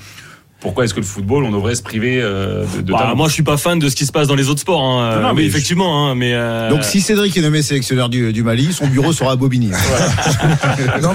Pourquoi 0.61 0.85
est-ce 0.85 0.93
que 0.95 1.01
le 1.01 1.07
football, 1.07 1.45
on 1.45 1.51
devrait 1.53 1.75
se 1.75 1.83
priver 1.83 2.21
euh, 2.21 2.65
de, 2.77 2.83
de 2.83 2.93
bah, 2.93 2.99
talent 2.99 3.17
moi, 3.17 3.29
je 3.29 3.33
suis 3.35 3.43
pas 3.43 3.57
fan 3.57 3.79
de 3.79 3.89
ce 3.89 3.97
qui 3.97 4.05
se 4.05 4.13
passe 4.13 4.29
dans 4.29 4.35
les 4.35 4.49
autres 4.49 4.61
sports. 4.61 4.83
Hein. 4.83 5.17
Non, 5.17 5.23
non, 5.23 5.29
Euh, 5.29 5.33
mais 5.35 5.43
je- 5.45 5.49
effectivement, 5.49 6.11
hein, 6.11 6.15
mais. 6.15 6.33
euh, 6.35 6.69
Donc 6.69 6.85
si 6.85 7.01
Cédric 7.01 7.35
est 7.37 7.41
nommé 7.41 7.63
sélectionneur 7.63 8.09
du, 8.11 8.33
du 8.33 8.43
Mali, 8.43 8.73
son 8.73 8.87
bureau 8.87 9.13
sera 9.13 9.33
à 9.33 9.37
Bobigny. 9.37 9.71
Non, 11.03 11.15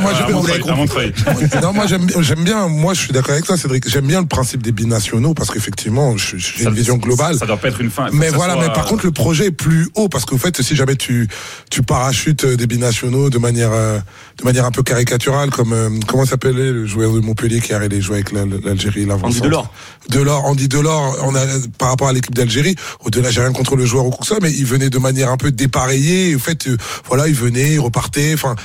moi, 1.74 1.86
j'aime 2.22 2.43
bien-. 2.43 2.68
Moi, 2.68 2.93
je 2.93 3.00
suis 3.02 3.12
d'accord 3.14 3.32
avec 3.32 3.46
toi, 3.46 3.58
Cédric. 3.58 3.88
J'aime 3.89 4.06
bien 4.08 4.22
le 4.22 4.28
principe 4.28 4.62
des 4.64 4.72
binationaux 4.72 5.34
parce 5.34 5.52
qu'effectivement, 5.52 6.16
j'ai 6.18 6.39
Ça- 6.39 6.70
une 6.70 6.76
vision 6.76 6.98
globale. 6.98 7.36
Ça 7.36 7.46
doit 7.46 7.58
pas 7.58 7.70
être 7.70 7.82
une 7.82 7.89
fin. 7.91 8.08
Mais 8.12 8.26
que 8.28 8.32
ça 8.32 8.38
voilà, 8.38 8.54
soit- 8.54 8.68
mais 8.68 8.74
par 8.74 8.86
contre, 8.86 9.06
le 9.06 9.12
projet 9.12 9.48
est 9.48 9.52
plus 9.52 9.88
haut 9.96 10.10
parce 10.10 10.26
qu'au 10.26 10.38
fait, 10.38 10.62
si 10.62 10.76
jamais 10.76 10.96
tu 10.96 11.28
tu 11.70 11.82
parachutes 11.84 12.46
euh, 12.46 12.56
des 12.58 12.68
binationaux 12.68 13.30
de 13.30 13.38
manière 13.38 13.72
euh, 13.72 14.00
de 14.39 14.43
manière 14.43 14.66
un 14.66 14.72
peu 14.72 14.84
caricaturale, 14.84 15.50
comme 15.50 15.74
euh, 15.74 15.89
comment 16.08 16.26
s'appelait 16.26 16.72
le 16.72 16.86
joueur 16.86 17.14
de 17.14 17.20
Montpellier 17.20 17.60
qui 17.62 17.74
a 17.74 17.78
allé 17.78 18.02
jouer 18.02 18.16
avec 18.16 18.32
la- 18.32 18.46
l'Algérie, 18.64 19.06
l'avant 19.06 19.28
Andy 19.40 19.48
Delors. 19.48 19.74
Delors, 20.10 20.46
Andy 20.46 20.68
Delors, 20.68 21.18
on 21.24 21.36
a 21.36 21.46
par 21.78 21.90
rapport 21.90 22.08
à 22.08 22.14
l'équipe 22.14 22.34
d'Algérie. 22.36 22.76
Au-delà, 23.04 23.32
j'ai 23.32 23.42
rien 23.42 23.52
contre 23.54 23.76
le 23.76 23.86
joueur 23.86 24.06
ou 24.06 24.10
quoi 24.10 24.20
que 24.20 24.28
ça, 24.28 24.38
mais 24.42 24.52
il 24.52 24.66
venait 24.66 24.90
de 24.90 24.98
manière 25.00 25.30
un 25.32 25.38
peu 25.38 25.52
dépareillée. 25.52 26.36
En 26.36 26.40
fait, 26.40 26.68
euh, 26.68 26.78
voilà, 27.08 27.28
il 27.28 27.36
venait, 27.36 27.74
il 27.74 27.80
repartait. 27.80 28.34
Enfin. 28.34 28.56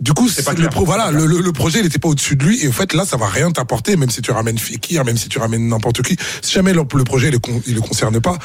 Du 0.00 0.14
coup, 0.14 0.30
c'est 0.30 0.42
pas 0.42 0.54
le 0.54 0.66
pro, 0.70 0.86
voilà, 0.86 1.10
le, 1.10 1.26
le- 1.26 1.42
le 1.42 1.52
projet, 1.52 1.80
il 1.80 1.82
n'était 1.82 1.98
pas 1.98 2.08
au-dessus 2.08 2.34
de 2.34 2.42
lui. 2.46 2.64
Et 2.64 2.68
en 2.68 2.72
fait, 2.72 2.94
là, 2.94 3.04
ça 3.04 3.18
va 3.18 3.26
rien 3.26 3.50
t'apporter, 3.50 3.96
même 3.98 4.08
si 4.08 4.22
tu 4.22 4.30
ramènes 4.30 4.56
Fekir, 4.56 5.04
même 5.04 5.18
si 5.18 5.28
tu 5.28 5.38
ramènes 5.38 5.68
n'importe 5.68 6.00
qui. 6.00 6.16
Si 6.40 6.54
jamais 6.54 6.72
le, 6.72 6.84
le 6.94 7.04
projet, 7.04 7.30
il 7.66 7.74
le, 7.74 7.80
concerne 7.82 8.18
pas, 8.18 8.38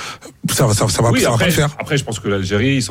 ça 0.54 0.68
va, 0.68 0.74
ça, 0.74 0.90
ça 0.90 1.02
va, 1.02 1.12
Oui, 1.12 1.22
ça 1.22 1.32
va 1.32 1.38
pas 1.38 1.46
le 1.46 1.52
faire. 1.54 1.74
après, 1.80 1.98
je 1.98 2.04
pense 2.04 2.20
que 2.20 2.28
l'Algérie, 2.28 2.86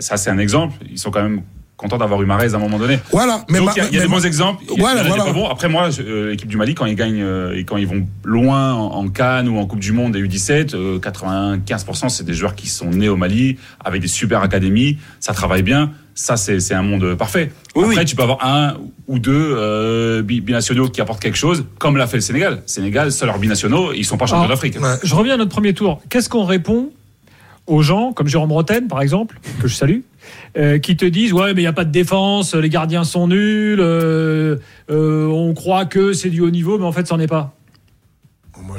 ça 0.00 0.16
c'est 0.16 0.30
un 0.30 0.38
exemple. 0.38 0.74
Ils 0.90 0.98
sont 0.98 1.12
quand 1.12 1.22
même 1.22 1.42
contents 1.80 1.98
d'avoir 1.98 2.20
eu 2.22 2.26
Marez 2.26 2.52
à 2.52 2.56
un 2.56 2.60
moment 2.60 2.78
donné. 2.78 2.98
Voilà, 3.10 3.44
mais 3.48 3.58
Donc 3.58 3.70
il 3.74 3.78
y 3.78 3.80
a, 3.80 3.88
il 3.88 3.94
y 3.94 3.96
a 3.96 4.00
mais 4.00 4.06
des 4.06 4.12
bons 4.12 4.24
exemples. 4.26 4.62
Il 4.68 4.70
y 4.70 4.76
a- 4.76 4.80
Voilà, 4.80 5.02
des 5.02 5.08
pas 5.16 5.32
bons. 5.32 5.48
Après 5.48 5.68
moi, 5.68 5.88
euh, 6.00 6.30
l'équipe 6.30 6.48
du 6.48 6.56
Mali 6.56 6.74
quand 6.74 6.86
ils 6.86 6.94
gagnent 6.94 7.22
euh, 7.22 7.56
et 7.56 7.64
quand 7.64 7.76
ils 7.78 7.86
vont 7.86 8.06
loin 8.24 8.74
en, 8.74 8.92
en 8.96 9.08
Cannes 9.08 9.48
ou 9.48 9.58
en 9.58 9.66
Coupe 9.66 9.80
du 9.80 9.92
Monde 9.92 10.12
des 10.12 10.22
U17, 10.22 10.74
euh, 10.74 10.98
95% 10.98 12.08
c'est 12.08 12.24
des 12.24 12.34
joueurs 12.34 12.54
qui 12.54 12.68
sont 12.68 12.90
nés 12.90 13.08
au 13.08 13.16
Mali 13.16 13.56
avec 13.84 14.02
des 14.02 14.08
super 14.08 14.42
académies. 14.42 14.98
Ça 15.20 15.32
travaille 15.32 15.62
bien. 15.62 15.92
Ça 16.14 16.36
c'est 16.36 16.74
un 16.74 16.82
monde 16.82 17.14
parfait. 17.14 17.50
Oui, 17.74 17.84
Après 17.84 17.96
oui. 18.00 18.04
tu 18.04 18.14
peux 18.16 18.22
avoir 18.22 18.44
un 18.46 18.74
ou 19.08 19.18
deux 19.18 19.32
euh, 19.56 20.22
bi- 20.22 20.40
binationaux 20.42 20.88
qui 20.88 21.00
apportent 21.00 21.22
quelque 21.22 21.38
chose, 21.38 21.64
comme 21.78 21.96
l'a 21.96 22.06
fait 22.06 22.18
le 22.18 22.20
Sénégal. 22.20 22.62
Sénégal, 22.66 23.10
seuls 23.10 23.28
leurs 23.28 23.38
binationaux, 23.38 23.92
ils 23.94 24.04
sont 24.04 24.18
pas 24.18 24.26
champions 24.26 24.44
Ah. 24.44 24.48
d'Afrique. 24.48 24.76
Ouais. 24.80 24.96
Je 25.02 25.14
reviens 25.14 25.34
à 25.34 25.36
notre 25.38 25.50
premier 25.50 25.72
tour. 25.72 26.02
Qu'est-ce 26.10 26.28
qu'on 26.28 26.44
répond 26.44 26.90
aux 27.66 27.82
gens, 27.82 28.12
comme 28.12 28.26
Jérôme 28.26 28.52
Roten, 28.52 28.88
par 28.88 29.00
exemple, 29.00 29.38
que 29.62 29.68
je 29.68 29.74
salue, 29.74 30.00
euh, 30.56 30.78
qui 30.78 30.96
te 30.96 31.04
disent 31.04 31.32
ouais 31.32 31.54
mais 31.54 31.62
il 31.62 31.64
y 31.64 31.68
a 31.68 31.72
pas 31.72 31.84
de 31.84 31.92
défense, 31.92 32.54
les 32.54 32.68
gardiens 32.68 33.04
sont 33.04 33.28
nuls, 33.28 33.80
euh, 33.80 34.56
euh, 34.90 35.26
on 35.26 35.54
croit 35.54 35.84
que 35.84 36.12
c'est 36.12 36.30
du 36.30 36.40
haut 36.40 36.50
niveau, 36.50 36.78
mais 36.78 36.84
en 36.84 36.92
fait, 36.92 37.06
c'en 37.06 37.18
est 37.18 37.26
pas. 37.26 37.54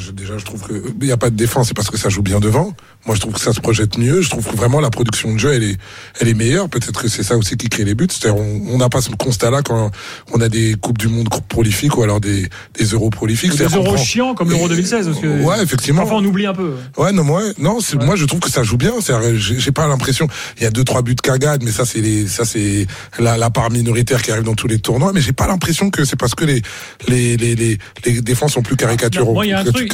Je, 0.02 0.12
déjà, 0.12 0.38
je 0.38 0.46
trouve 0.46 0.66
qu'il 0.68 0.82
n'y 1.08 1.12
a 1.12 1.18
pas 1.18 1.30
de 1.30 1.36
défense, 1.36 1.68
c'est 1.68 1.74
parce 1.76 1.90
que 1.90 1.98
ça 1.98 2.10
joue 2.10 2.22
bien 2.24 2.40
devant. 2.40 2.74
Moi, 3.06 3.16
je 3.16 3.22
trouve 3.22 3.34
que 3.34 3.40
ça 3.40 3.54
se 3.54 3.60
projette 3.60 3.98
mieux. 3.98 4.22
Je 4.22 4.30
trouve 4.30 4.46
que 4.46 4.56
vraiment 4.56 4.80
la 4.80 4.90
production 4.90 5.34
de 5.34 5.38
jeu, 5.40 5.54
elle 5.54 5.64
est, 5.64 5.78
elle 6.20 6.28
est 6.28 6.34
meilleure. 6.34 6.70
Peut-être 6.70 7.02
que 7.02 7.08
c'est 7.08 7.24
ça 7.24 7.38
aussi 7.38 7.56
qui 7.58 7.70
crée 7.70 7.84
les 7.84 7.96
buts. 7.96 8.08
C'est-à-dire, 8.10 8.42
on 8.42 8.78
n'a 8.78 8.90
pas 8.90 9.02
ce 9.02 9.10
constat-là 9.12 9.62
quand 9.64 9.92
on 10.34 10.42
a 10.42 10.50
des 10.50 10.76
coupes 10.80 10.98
du 10.98 11.08
monde 11.08 11.30
prolifiques 11.48 11.98
ou 11.98 12.04
alors 12.04 12.20
des, 12.20 12.48
des 12.78 12.86
euros 12.86 13.10
prolifiques. 13.10 13.56
Des 13.56 13.64
euros 13.64 13.84
prend- 13.84 13.98
chiants 13.98 14.34
comme 14.36 14.50
l'Euro 14.50 14.68
2016. 14.68 15.08
Parce 15.08 15.20
que 15.20 15.42
Ouais, 15.44 15.62
effectivement. 15.64 16.02
Parfois, 16.02 16.20
on 16.20 16.26
oublie 16.26 16.46
un 16.46 16.54
peu. 16.54 16.74
Ouais, 16.98 17.12
non, 17.12 17.24
moi, 17.24 17.42
non, 17.58 17.80
moi, 18.06 18.16
je 18.16 18.26
trouve 18.26 18.40
que 18.40 18.50
ça 18.52 18.64
joue 18.64 18.78
bien. 18.78 18.94
J'ai 19.36 19.72
pas 19.72 19.88
l'impression. 19.88 20.28
Il 20.58 20.64
y 20.64 20.66
a 20.66 20.72
deux, 20.72 20.84
trois 20.84 21.02
buts 21.02 21.16
cagades, 21.16 21.64
mais 21.64 21.72
ça, 21.72 21.86
c'est 21.86 22.02
les, 22.02 22.28
ça, 22.28 22.46
c'est 22.46 22.88
la, 23.20 23.38
la 23.38 23.50
part 23.50 23.70
minoritaire 23.72 24.22
qui 24.22 24.32
arrive 24.32 24.44
dans 24.44 24.56
tous 24.56 24.68
les 24.68 24.80
tournois. 24.80 25.12
Mais 25.14 25.22
j'ai 25.22 25.34
pas 25.34 25.48
l'impression 25.48 25.90
que 25.90 26.06
c'est 26.06 26.16
parce 26.18 26.36
que 26.36 26.46
les, 26.46 26.62
les, 27.08 27.38
les, 27.38 27.56
les, 27.56 27.78
les 28.06 28.22
défenses 28.22 28.54
sont 28.54 28.62
plus 28.62 28.76
caricaturaux, 28.76 29.34
Moi, 29.34 29.46
il 29.46 29.50
y 29.50 29.54
a 29.54 29.60
un 29.60 29.64
truc- 29.64 29.91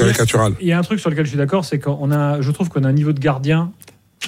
Il 0.62 0.68
y 0.68 0.72
a 0.72 0.78
un 0.80 0.84
truc 0.84 1.00
sur 1.00 1.10
lequel 1.10 1.26
je 1.26 1.30
suis 1.30 1.38
d'accord, 1.38 1.66
c'est 1.66 1.80
qu'on 1.80 2.12
a, 2.12 2.42
je 2.42 2.52
trouve 2.52 2.70
qu'on 2.70 2.84
a 2.84 2.88
un 2.88 2.94
niveau 2.94 3.14
de 3.14 3.20
gardien 3.20 3.72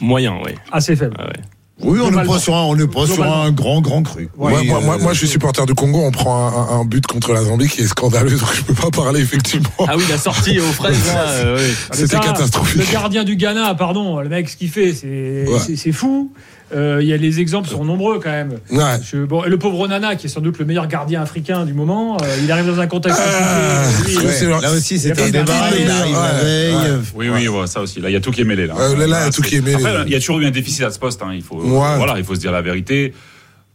Moyen, 0.01 0.35
oui. 0.45 0.51
assez 0.71 0.95
faible. 0.95 1.15
Ah 1.19 1.25
ouais. 1.25 1.33
Oui, 1.81 1.97
on 2.03 2.11
n'est 2.11 2.25
pas 2.25 2.39
sur 2.39 2.55
un, 2.57 2.63
on 2.63 2.75
n'est 2.75 2.87
pas 2.87 3.05
sur 3.07 3.23
un 3.23 3.51
grand, 3.51 3.79
grand 3.79 4.03
cru. 4.03 4.27
Ouais, 4.37 4.51
Oui, 4.53 4.67
moi, 4.67 4.81
moi, 4.81 4.95
euh, 4.95 4.99
moi, 5.01 5.13
je 5.13 5.19
suis 5.19 5.29
supporter 5.29 5.65
du 5.65 5.73
Congo. 5.73 5.99
On 6.03 6.11
prend 6.11 6.77
un, 6.77 6.83
but 6.83 7.07
contre 7.07 7.31
la 7.31 7.41
Zambie 7.41 7.69
qui 7.69 7.81
est 7.81 7.87
scandaleux, 7.87 8.31
donc 8.37 8.53
je 8.53 8.63
peux 8.63 8.73
pas 8.73 8.89
parler 8.89 9.21
effectivement. 9.21 9.69
Ah 9.87 9.95
oui, 9.95 10.03
la 10.09 10.17
sortie 10.17 10.59
aux 10.59 10.63
fraises, 10.63 11.07
là, 11.07 11.29
euh, 11.29 11.57
oui. 11.57 11.73
C'était 11.93 12.19
catastrophique. 12.19 12.85
Le 12.85 12.91
gardien 12.91 13.23
du 13.23 13.37
Ghana, 13.37 13.75
pardon, 13.75 14.19
le 14.19 14.27
mec, 14.27 14.49
ce 14.49 14.57
qu'il 14.57 14.69
fait, 14.69 14.93
c'est 14.93 15.45
Ouais. 15.47 15.59
c'est- 15.65 15.77
c'est 15.77 15.93
fou. 15.93 16.33
Euh, 16.75 16.99
Il 17.01 17.07
y 17.07 17.13
a 17.13 17.17
les 17.17 17.39
exemples 17.39 17.67
sont 17.69 17.83
nombreux 17.83 18.19
quand 18.19 18.29
même. 18.29 18.51
Ouais. 18.71 18.99
Je- 19.03 19.23
bon, 19.25 19.43
et 19.43 19.49
le 19.49 19.57
pauvre 19.57 19.87
Nana, 19.87 20.15
qui 20.15 20.27
est 20.27 20.29
sans 20.29 20.41
doute 20.41 20.59
le 20.59 20.65
meilleur 20.65 20.87
gardien 20.87 21.21
africain 21.21 21.65
du 21.65 21.73
moment, 21.73 22.17
euh, 22.21 22.25
il 22.43 22.51
arrive 22.51 22.67
dans 22.67 22.79
un 22.79 22.87
contexte. 22.87 23.19
Ah, 23.23 23.83
compliqué. 23.97 24.19
ouais. 24.19 24.33
Oui, 24.39 24.45
vrai. 24.45 24.61
Là 24.61 24.71
aussi, 24.71 24.99
c'était 24.99 25.21
un 25.21 25.29
débat. 25.29 25.53
Il 25.77 25.89
arrive 25.89 26.13
la 26.13 26.21
Ouais, 26.21 26.43
veille. 26.43 26.75
ouais. 26.75 26.81
euh, 26.85 26.97
Oui, 27.15 27.29
oui, 27.29 27.47
ouais, 27.47 27.67
ça 27.67 27.81
aussi. 27.81 27.99
Là, 28.01 28.09
il 28.09 28.13
y 28.13 28.15
a 28.15 28.21
tout 28.21 28.31
qui 28.31 28.41
est 28.41 28.45
mêlé. 28.45 28.67
Là, 28.67 28.75
Euh, 28.79 28.95
là, 28.97 29.07
là, 29.07 29.19
il 29.21 29.25
y 29.25 29.27
a 29.27 29.31
tout 29.31 29.41
qui 29.41 29.55
est 29.55 29.61
mêlé. 29.61 29.75
Après, 29.75 30.03
il 30.05 30.11
y 30.11 30.15
a 30.15 30.19
toujours 30.19 30.39
eu 30.39 30.45
un 30.45 30.51
déficit 30.51 30.83
à 30.83 30.91
ce 30.91 30.99
poste. 30.99 31.21
Hein. 31.23 31.31
Il 31.33 31.41
faut, 31.43 31.55
Ouais. 31.61 31.97
voilà, 31.97 32.15
il 32.17 32.23
faut 32.23 32.35
se 32.35 32.39
dire 32.39 32.51
la 32.51 32.61
vérité. 32.61 33.13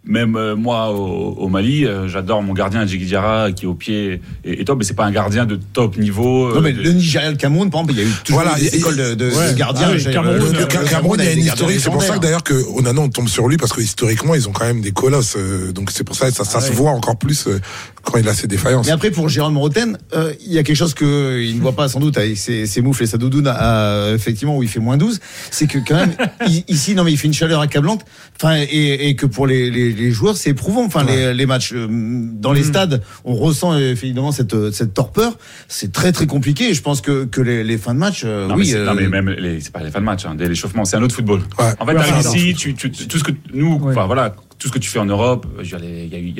Même 0.06 0.36
euh, 0.36 0.54
moi 0.54 0.90
au, 0.92 1.34
au 1.38 1.48
Mali, 1.48 1.86
euh, 1.86 2.08
j'adore 2.08 2.42
mon 2.42 2.52
gardien 2.52 2.86
Djigui 2.86 3.06
Diarra 3.06 3.52
qui 3.52 3.64
est 3.64 3.68
au 3.68 3.74
pied 3.74 4.20
et, 4.44 4.60
et 4.60 4.64
top, 4.66 4.76
mais 4.78 4.84
c'est 4.84 4.92
pas 4.92 5.06
un 5.06 5.10
gardien 5.10 5.46
de 5.46 5.58
top 5.72 5.96
niveau. 5.96 6.54
Non, 6.54 6.60
mais 6.60 6.72
euh, 6.74 6.82
le 6.82 6.92
Nigeria, 6.92 7.30
le 7.30 7.38
Cameroun, 7.38 7.70
par 7.70 7.80
exemple, 7.80 7.98
il 7.98 8.02
y 8.04 8.06
a 8.06 8.10
eu 8.10 8.12
toujours 8.22 8.42
Voilà, 8.42 8.58
des 8.58 8.66
il 8.66 8.70
y 8.72 8.74
a- 8.74 8.76
écoles 8.76 8.96
de, 8.96 9.14
de, 9.14 9.30
Ouais. 9.30 9.52
de 9.52 9.56
gardiens. 9.58 9.88
Ah 9.90 9.94
oui, 9.96 10.04
Cameroun, 10.04 10.36
Le, 10.36 10.44
euh, 10.44 10.52
le 10.52 10.58
le 10.60 10.88
Cameroun, 10.90 11.18
il 11.20 11.24
y 11.24 11.28
a 11.28 11.32
une 11.32 11.38
historique. 11.46 11.80
C'est 11.80 11.90
pour 11.90 12.02
ça 12.02 12.14
que 12.16 12.20
d'ailleurs 12.20 12.42
que 12.42 12.52
Onana, 12.76 13.00
on 13.00 13.08
tombe 13.08 13.28
sur 13.28 13.48
lui 13.48 13.56
parce 13.56 13.72
que 13.72 13.80
historiquement, 13.80 14.34
ils 14.34 14.46
ont 14.46 14.52
quand 14.52 14.66
même 14.66 14.82
des 14.82 14.92
colosses. 14.92 15.36
euh, 15.38 15.72
donc 15.72 15.90
c'est 15.90 16.04
pour 16.04 16.16
ça 16.16 16.28
que 16.28 16.34
ça, 16.36 16.44
ça 16.44 16.58
Ah 16.58 16.60
se 16.60 16.68
ouais. 16.68 16.74
voit 16.76 16.90
encore 16.90 17.16
plus 17.16 17.46
euh, 17.48 17.58
quand 18.04 18.18
il 18.18 18.28
a 18.28 18.34
ses 18.34 18.46
défaillances. 18.46 18.86
Mais 18.86 18.92
après, 18.92 19.10
pour 19.10 19.28
Jérôme 19.28 19.56
Roten, 19.58 19.98
euh, 20.14 20.32
il 20.44 20.52
y 20.52 20.58
a 20.58 20.62
quelque 20.62 20.76
chose 20.76 20.94
que 20.94 21.40
il 21.42 21.56
ne 21.56 21.60
voit 21.62 21.72
pas 21.72 21.88
sans 21.88 22.00
doute 22.00 22.16
avec 22.18 22.36
ses, 22.36 22.66
ses 22.66 22.80
moufles 22.82 23.02
et 23.02 23.06
sa 23.06 23.18
doudoune, 23.18 23.46
à, 23.48 24.10
effectivement, 24.14 24.56
où 24.56 24.62
il 24.62 24.68
fait 24.68 24.80
moins 24.80 24.96
12. 24.96 25.20
C'est 25.50 25.66
que 25.66 25.78
quand 25.78 25.96
même, 25.96 26.12
ici, 26.68 26.94
non, 26.94 27.04
mais 27.04 27.12
il 27.12 27.18
fait 27.18 27.26
une 27.26 27.34
chaleur 27.34 27.60
accablante. 27.60 28.04
Enfin, 28.36 28.56
et, 28.60 29.08
et 29.08 29.16
que 29.16 29.26
pour 29.26 29.46
les, 29.46 29.70
les, 29.70 29.92
les 29.92 30.10
joueurs, 30.10 30.36
c'est 30.36 30.50
éprouvant. 30.50 30.84
Enfin, 30.84 31.04
les, 31.04 31.32
les 31.34 31.46
matchs 31.46 31.72
euh, 31.74 31.86
dans 31.90 32.52
les 32.52 32.62
stades, 32.64 33.02
on 33.24 33.34
ressent 33.34 33.72
euh, 33.72 33.90
évidemment 33.92 34.32
cette, 34.32 34.70
cette 34.72 34.94
torpeur. 34.94 35.36
C'est 35.68 35.92
très 35.92 36.12
très 36.12 36.26
compliqué. 36.26 36.70
Et 36.70 36.74
je 36.74 36.82
pense 36.82 37.00
que, 37.00 37.24
que 37.24 37.40
les, 37.40 37.64
les 37.64 37.78
fins 37.78 37.94
de 37.94 37.98
match, 37.98 38.22
euh, 38.24 38.46
Non, 38.48 38.56
mais 38.56 38.64
oui. 38.64 38.74
euh, 38.74 38.84
non, 38.84 38.94
mais 38.94 39.08
même 39.08 39.30
les, 39.30 39.60
c'est 39.60 39.72
pas 39.72 39.82
les 39.82 39.90
fins 39.90 40.00
de 40.00 40.04
match, 40.04 40.24
hein, 40.26 40.36
l'échauffement, 40.38 40.84
c'est 40.84 40.96
un 40.96 41.02
autre 41.02 41.14
football. 41.14 41.40
Ouais. 41.58 41.72
En 41.80 41.86
fait, 41.86 41.94
Ouais, 41.94 42.20
ici, 42.20 42.54
tu, 42.54 42.74
tu, 42.74 42.90
tout 42.90 43.18
ce 43.18 43.24
que 43.24 43.32
nous, 43.52 43.80
enfin 43.84 44.06
voilà, 44.06 44.34
tout 44.58 44.68
ce 44.68 44.72
que 44.72 44.78
tu 44.78 44.88
fais 44.88 44.98
en 44.98 45.04
Europe, 45.06 45.46
il 45.62 45.68
y, 45.68 45.74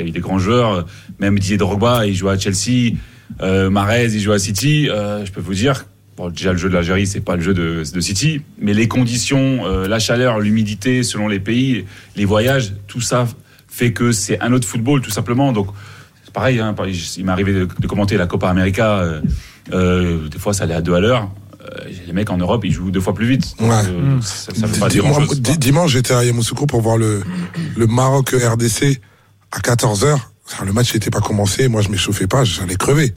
a 0.01 0.05
eu- 0.05 0.11
des 0.11 0.21
grands 0.21 0.39
joueurs, 0.39 0.73
euh, 0.73 0.83
même 1.19 1.39
Didier 1.39 1.57
Drogba, 1.57 2.07
il 2.07 2.15
joue 2.15 2.29
à 2.29 2.39
Chelsea, 2.39 2.95
euh, 3.43 3.71
Mahrez, 3.71 4.07
il 4.15 4.21
joue 4.21 4.33
à 4.33 4.39
City. 4.39 4.89
euh, 4.89 5.25
je 5.25 5.33
peux 5.33 5.41
vous 5.41 5.55
dire, 5.55 5.87
bon, 6.17 6.31
déjà 6.31 6.53
le 6.53 6.59
jeu 6.59 6.69
de 6.69 6.75
l'Algérie, 6.75 7.07
c'est 7.07 7.21
pas 7.21 7.37
le 7.37 7.43
jeu 7.43 7.55
de, 7.55 7.83
City, 8.01 8.43
mais 8.59 8.73
les 8.75 8.89
conditions, 8.89 9.67
euh, 9.67 9.89
la 9.89 9.99
chaleur, 9.99 10.41
l'humidité, 10.41 11.03
selon 11.03 11.29
les 11.29 11.41
pays, 11.41 11.85
les 12.17 12.25
voyages, 12.25 12.73
tout 12.87 13.01
ça 13.01 13.27
fait 13.69 13.93
que 13.93 14.13
c'est 14.13 14.41
un 14.41 14.53
autre 14.53 14.69
football, 14.69 15.01
tout 15.01 15.11
simplement. 15.11 15.53
Donc 15.53 15.69
c'est 16.25 16.33
pareil, 16.33 16.61
hein, 16.61 16.75
il 17.17 17.25
m'est 17.25 17.33
arrivé 17.33 17.53
de, 17.53 17.87
commenter 17.87 18.17
la 18.17 18.27
Copa 18.27 18.49
América. 18.49 19.05
des 19.71 20.39
fois, 20.39 20.55
ça 20.55 20.65
allait 20.65 20.75
à 20.75 20.81
deux 20.81 20.95
à 20.95 21.01
l'heure. 21.01 21.31
Euh, 21.65 21.85
les 22.07 22.13
mecs 22.13 22.31
en 22.31 22.37
Europe, 22.37 22.63
ils 22.65 22.73
jouent 22.73 22.91
deux 22.91 23.01
fois 23.01 23.15
plus 23.15 23.27
vite. 23.27 23.55
Ouais. 23.59 23.69
Euh, 23.71 24.21
ça, 24.21 24.53
ça 24.55 24.67
veut 24.67 24.79
pas 24.79 24.89
Di- 24.89 24.95
dire 24.97 25.05
moi, 25.05 25.19
grand-chose. 25.19 25.41
di- 25.41 25.59
dimanche, 25.59 25.93
j'étais 25.93 26.13
à 26.15 26.25
Yamoussoukro 26.25 26.67
pour 26.67 26.81
voir 26.83 26.97
le, 26.99 27.23
le 27.77 27.87
Maroc 27.87 28.31
RDC 28.33 29.01
à 29.53 29.61
14h. 29.61 30.19
Le 30.67 30.75
match 30.75 30.93
n'était 30.93 31.09
pas 31.09 31.21
commencé, 31.23 31.69
moi 31.69 31.81
je 31.81 31.89
m'échauffais 31.89 32.27
pas, 32.27 32.45
j'allais 32.45 32.75
crever. 32.77 33.15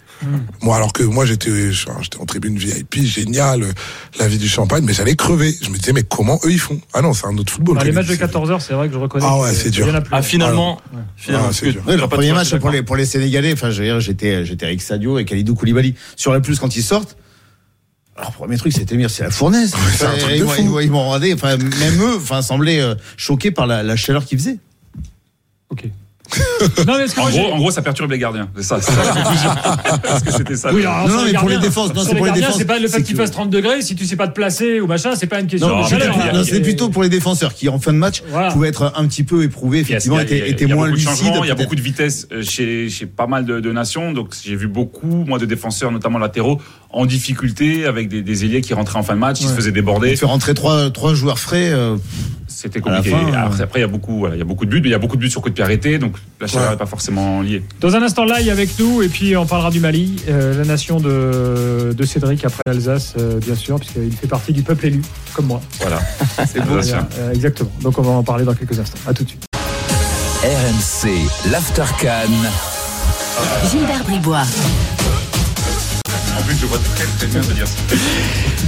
Moi 0.61 0.77
alors 0.77 0.93
que 0.93 1.03
moi 1.03 1.25
j'étais 1.25 1.73
j'étais 1.73 2.17
en 2.21 2.25
tribune 2.25 2.57
VIP, 2.57 2.99
génial, 3.03 3.63
euh, 3.63 3.71
la 4.17 4.29
vie 4.29 4.37
du 4.37 4.47
champagne, 4.47 4.85
mais 4.85 4.93
j'allais 4.93 5.17
crever. 5.17 5.53
Je 5.61 5.69
me 5.69 5.75
disais 5.77 5.91
mais 5.91 6.03
comment 6.03 6.39
eux 6.45 6.51
ils 6.51 6.57
font? 6.59 6.79
Ah 6.93 7.01
non, 7.01 7.11
c'est 7.11 7.27
un 7.27 7.37
autre 7.37 7.51
football. 7.51 7.79
Dans 7.79 7.83
les 7.83 7.91
matchs 7.91 8.07
de 8.07 8.13
c'est- 8.15 8.23
14h, 8.25 8.61
c'est 8.61 8.73
vrai 8.75 8.87
que 8.87 8.93
je 8.93 8.99
reconnais. 8.99 9.25
Ah 9.27 9.35
que 9.39 9.41
ouais, 9.43 9.53
c'est 9.53 9.71
dur. 9.71 9.87
Ah, 10.09 10.21
finalement, 10.21 10.79
Ah, 10.95 10.99
finalement, 11.17 11.51
c'est 11.51 11.69
dur. 11.73 11.83
Oui, 11.85 11.97
le 11.97 12.07
premier 12.07 12.31
match 12.31 12.55
pour 12.55 12.69
les, 12.69 12.81
pour 12.81 12.95
les 12.95 13.05
Sénégalais, 13.05 13.51
enfin, 13.51 13.71
j'étais, 13.71 14.45
j'étais 14.45 14.65
avec 14.65 14.81
Sadio 14.81 15.19
et 15.19 15.25
Khalidou 15.25 15.53
Koulibaly. 15.53 15.95
Sur 16.15 16.31
la 16.31 16.39
plus, 16.39 16.57
quand 16.59 16.77
ils 16.77 16.81
sortent, 16.83 17.17
alors, 18.17 18.31
premier 18.31 18.57
truc, 18.57 18.73
c'était 18.73 18.97
dire, 18.97 19.11
c'est 19.11 19.23
la 19.23 19.29
fournaise. 19.29 19.75
un 19.75 20.17
truc 20.17 20.39
de 20.39 20.45
fou. 20.45 20.79
ils 20.79 20.89
m'ont 20.89 21.05
regardé, 21.07 21.33
enfin, 21.33 21.55
même 21.57 22.01
eux, 22.01 22.15
enfin, 22.17 22.41
semblaient 22.41 22.81
euh, 22.81 22.95
choqués 23.15 23.51
par 23.51 23.67
la, 23.67 23.83
la 23.83 23.95
chaleur 23.95 24.25
qu'ils 24.25 24.39
faisaient. 24.39 24.57
Ok. 25.69 25.87
Non, 26.87 26.93
mais 26.97 27.03
est-ce 27.05 27.15
que 27.15 27.21
En 27.21 27.29
gros, 27.29 27.53
en 27.53 27.57
gros, 27.57 27.71
ça 27.71 27.81
perturbe 27.81 28.11
les 28.11 28.19
gardiens. 28.19 28.49
C'est 28.57 28.63
ça. 28.63 28.79
c'est 28.81 28.91
ça 28.91 29.03
la 29.03 29.21
conclusion. 29.21 29.49
Parce 30.03 30.23
que 30.23 30.31
c'était 30.31 30.55
ça. 30.55 30.73
Oui, 30.73 30.81
alors, 30.81 31.07
Non, 31.07 31.15
non, 31.17 31.23
mais 31.25 31.33
pour 31.33 31.49
les 31.49 31.57
défenses, 31.59 31.93
non, 31.93 32.01
c'est 32.03 32.15
pour 32.15 32.25
les 32.25 32.31
gardiens, 32.31 32.47
défenses, 32.47 32.57
C'est 32.57 32.65
pas 32.65 32.79
le 32.79 32.87
fait 32.87 32.97
c'est 32.97 33.03
qu'il 33.03 33.15
fasse 33.15 33.31
32 33.31 33.57
degrés, 33.61 33.81
si 33.81 33.95
tu 33.95 34.05
sais 34.05 34.15
pas 34.15 34.27
te 34.27 34.33
placer 34.33 34.79
ou 34.81 34.87
machin, 34.87 35.11
c'est 35.15 35.27
pas 35.27 35.39
une 35.39 35.47
question 35.47 35.69
Non, 35.69 35.83
de 35.83 35.87
chaleur. 35.87 36.15
hein. 36.17 36.31
non, 36.33 36.43
c'était 36.43 36.61
plutôt 36.61 36.89
pour 36.89 37.03
les 37.03 37.09
défenseurs 37.09 37.53
qui, 37.53 37.69
en 37.69 37.79
fin 37.79 37.93
de 37.93 37.97
match, 37.97 38.23
Voilà. 38.29 38.51
pouvaient 38.51 38.69
être 38.69 38.93
un 38.95 39.05
petit 39.07 39.23
peu 39.23 39.43
éprouvés, 39.43 39.79
effectivement, 39.79 40.17
il 40.19 40.19
y 40.19 40.21
a- 40.21 40.25
étaient, 40.25 40.37
il 40.37 40.39
y 40.39 40.43
a- 40.43 40.47
étaient 40.47 40.63
il 40.65 40.69
y 40.69 40.73
a 40.73 40.75
moins 40.75 40.87
lucides. 40.89 41.09
Il 41.43 41.47
y 41.47 41.51
a 41.51 41.55
beaucoup 41.55 41.75
de 41.75 41.81
vitesse 41.81 42.27
euh, 42.31 42.43
chez, 42.43 42.89
chez 42.89 43.05
pas 43.05 43.27
mal 43.27 43.45
de, 43.45 43.59
de 43.59 43.71
nations. 43.71 44.11
Donc, 44.11 44.33
j'ai 44.43 44.55
vu 44.55 44.67
beaucoup, 44.67 45.23
moi, 45.27 45.39
de 45.39 45.45
défenseurs, 45.45 45.91
notamment 45.91 46.19
latéraux, 46.19 46.59
en 46.89 47.05
difficulté 47.05 47.85
avec 47.85 48.09
des, 48.09 48.21
des 48.21 48.45
ailiers 48.45 48.61
qui 48.61 48.73
rentraient 48.73 48.99
en 48.99 49.03
fin 49.03 49.13
de 49.15 49.19
match, 49.19 49.37
qui 49.39 49.45
se 49.47 49.53
faisaient 49.53 49.71
déborder. 49.71 50.15
faire 50.15 50.29
rentrer 50.29 50.53
trois, 50.53 50.89
trois 50.89 51.13
joueurs 51.13 51.39
frais, 51.39 51.69
euh, 51.71 51.95
C'était 52.59 52.79
compliqué. 52.79 53.11
fin, 53.11 53.17
après, 53.33 53.59
euh, 53.61 53.63
après, 53.65 53.79
il 53.79 53.81
y 53.81 53.85
a 53.85 53.87
beaucoup, 53.87 54.17
voilà, 54.17 54.33
il 54.35 54.39
y 54.39 54.41
a 54.41 54.45
beaucoup 54.45 54.65
de 54.65 54.71
buts, 54.71 54.81
mais 54.81 54.87
il 54.89 54.91
y 54.91 54.95
a 54.95 54.97
beaucoup 54.97 55.15
de 55.15 55.21
buts 55.21 55.29
sur 55.29 55.41
coup 55.41 55.49
de 55.49 55.53
pied 55.53 55.63
arrêté. 55.63 55.99
Donc, 55.99 56.15
la 56.41 56.47
chaleur 56.47 56.65
Ouais. 56.65 56.71
n'est 56.71 56.77
pas 56.79 56.87
forcément 56.87 57.41
liée. 57.41 57.61
Dans 57.81 57.95
un 57.95 58.01
instant, 58.01 58.25
live 58.25 58.49
avec 58.49 58.79
nous, 58.79 59.03
et 59.03 59.09
puis 59.09 59.37
on 59.37 59.45
parlera 59.45 59.69
du 59.69 59.79
Mali, 59.79 60.15
euh, 60.27 60.57
la 60.57 60.65
nation 60.65 60.99
de, 60.99 61.93
de 61.95 62.03
Cédric 62.03 62.43
après 62.45 62.63
l'Alsace, 62.65 63.13
euh, 63.19 63.39
bien 63.45 63.53
sûr, 63.53 63.79
puisqu'il 63.79 64.11
fait 64.11 64.25
partie 64.25 64.53
du 64.53 64.63
peuple 64.63 64.87
élu, 64.87 65.01
comme 65.35 65.45
moi. 65.45 65.61
Voilà. 65.81 65.99
c'est 66.47 66.65
beau. 66.65 66.77
Alsacien. 66.77 67.07
Euh, 67.19 67.31
exactement. 67.31 67.69
Donc 67.83 67.99
on 67.99 68.01
va 68.01 68.11
en 68.13 68.23
parler 68.23 68.43
dans 68.43 68.55
quelques 68.55 68.79
instants. 68.79 68.97
À 69.07 69.13
tout 69.13 69.23
de 69.23 69.29
suite. 69.29 69.45
RMC, 70.41 71.51
l'Aftercan. 71.51 72.31
Gilbert 73.69 74.03
Bribois. 74.03 74.45
Plus, 76.47 76.55
je 76.61 76.65
vois 76.65 76.77
très, 76.95 77.05
très 77.17 77.27
bien 77.27 77.41
te 77.41 77.51
dire 77.53 77.67
ça. 77.67 77.75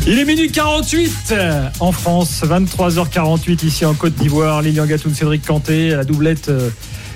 Il 0.06 0.20
est 0.20 0.26
minuit 0.26 0.52
48 0.52 1.12
euh, 1.32 1.62
en 1.80 1.94
France, 1.94 2.42
23h48 2.44 3.66
ici 3.66 3.86
en 3.86 3.94
Côte 3.94 4.16
d'Ivoire. 4.16 4.62
Lilian 4.62 4.86
Gatoun, 4.86 5.14
Cédric 5.14 5.46
Canté, 5.46 5.92
la 5.92 6.04
doublette 6.04 6.50
euh, 6.50 6.70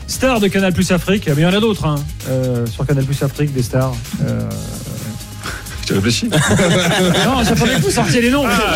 star 0.08 0.40
de 0.40 0.48
Canal 0.48 0.72
Plus 0.72 0.90
Afrique. 0.92 1.28
Mais 1.28 1.42
il 1.42 1.44
y 1.44 1.46
en 1.46 1.54
a 1.54 1.60
d'autres 1.60 1.86
hein, 1.86 1.96
euh, 2.30 2.66
sur 2.66 2.86
Canal 2.86 3.04
Plus 3.04 3.22
Afrique, 3.24 3.54
des 3.54 3.62
stars. 3.62 3.94
Euh, 4.26 4.40
Tu 5.86 5.92
réfléchis 5.92 6.30
non, 7.26 7.44
j'attendais 7.44 7.74
que 7.76 7.82
vous 7.82 7.92
sortiez 7.92 8.22
les 8.22 8.30
noms. 8.30 8.46
Ah, 8.48 8.76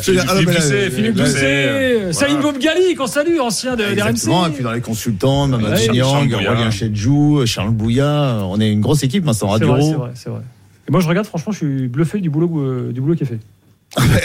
Philippe 0.00 0.22
Ah, 0.28 0.36
Philippe 0.94 1.16
là, 1.16 1.24
Pousset, 1.24 1.42
euh, 1.44 2.12
Salim 2.12 2.36
voilà. 2.36 2.52
Bobgali, 2.52 2.94
qu'on 2.94 3.08
salue, 3.08 3.40
ancien 3.40 3.74
de, 3.74 3.82
RMC. 3.82 4.48
et 4.48 4.50
puis 4.52 4.62
dans 4.62 4.70
les 4.70 4.80
consultants, 4.80 5.48
Niang, 5.48 5.60
Bouya. 5.60 6.06
Aurélien 6.06 6.70
Chedjou, 6.70 7.44
Charles 7.46 7.70
Bouya, 7.72 8.38
on 8.44 8.60
est 8.60 8.70
une 8.70 8.80
grosse 8.80 9.02
équipe, 9.02 9.24
Vincent 9.24 9.58
C'est 9.58 9.64
vrai, 9.64 9.82
c'est 9.82 9.94
vrai, 9.94 10.10
c'est 10.14 10.30
vrai. 10.30 10.40
Et 10.88 10.90
moi, 10.90 11.00
je 11.00 11.08
regarde, 11.08 11.26
franchement, 11.26 11.52
je 11.52 11.58
suis 11.58 11.88
bluffé 11.88 12.20
du 12.20 12.30
boulot, 12.30 12.50
euh, 12.60 12.92
du 12.92 13.00
boulot 13.00 13.14
qui 13.14 13.22
est 13.22 13.26
fait. 13.26 13.40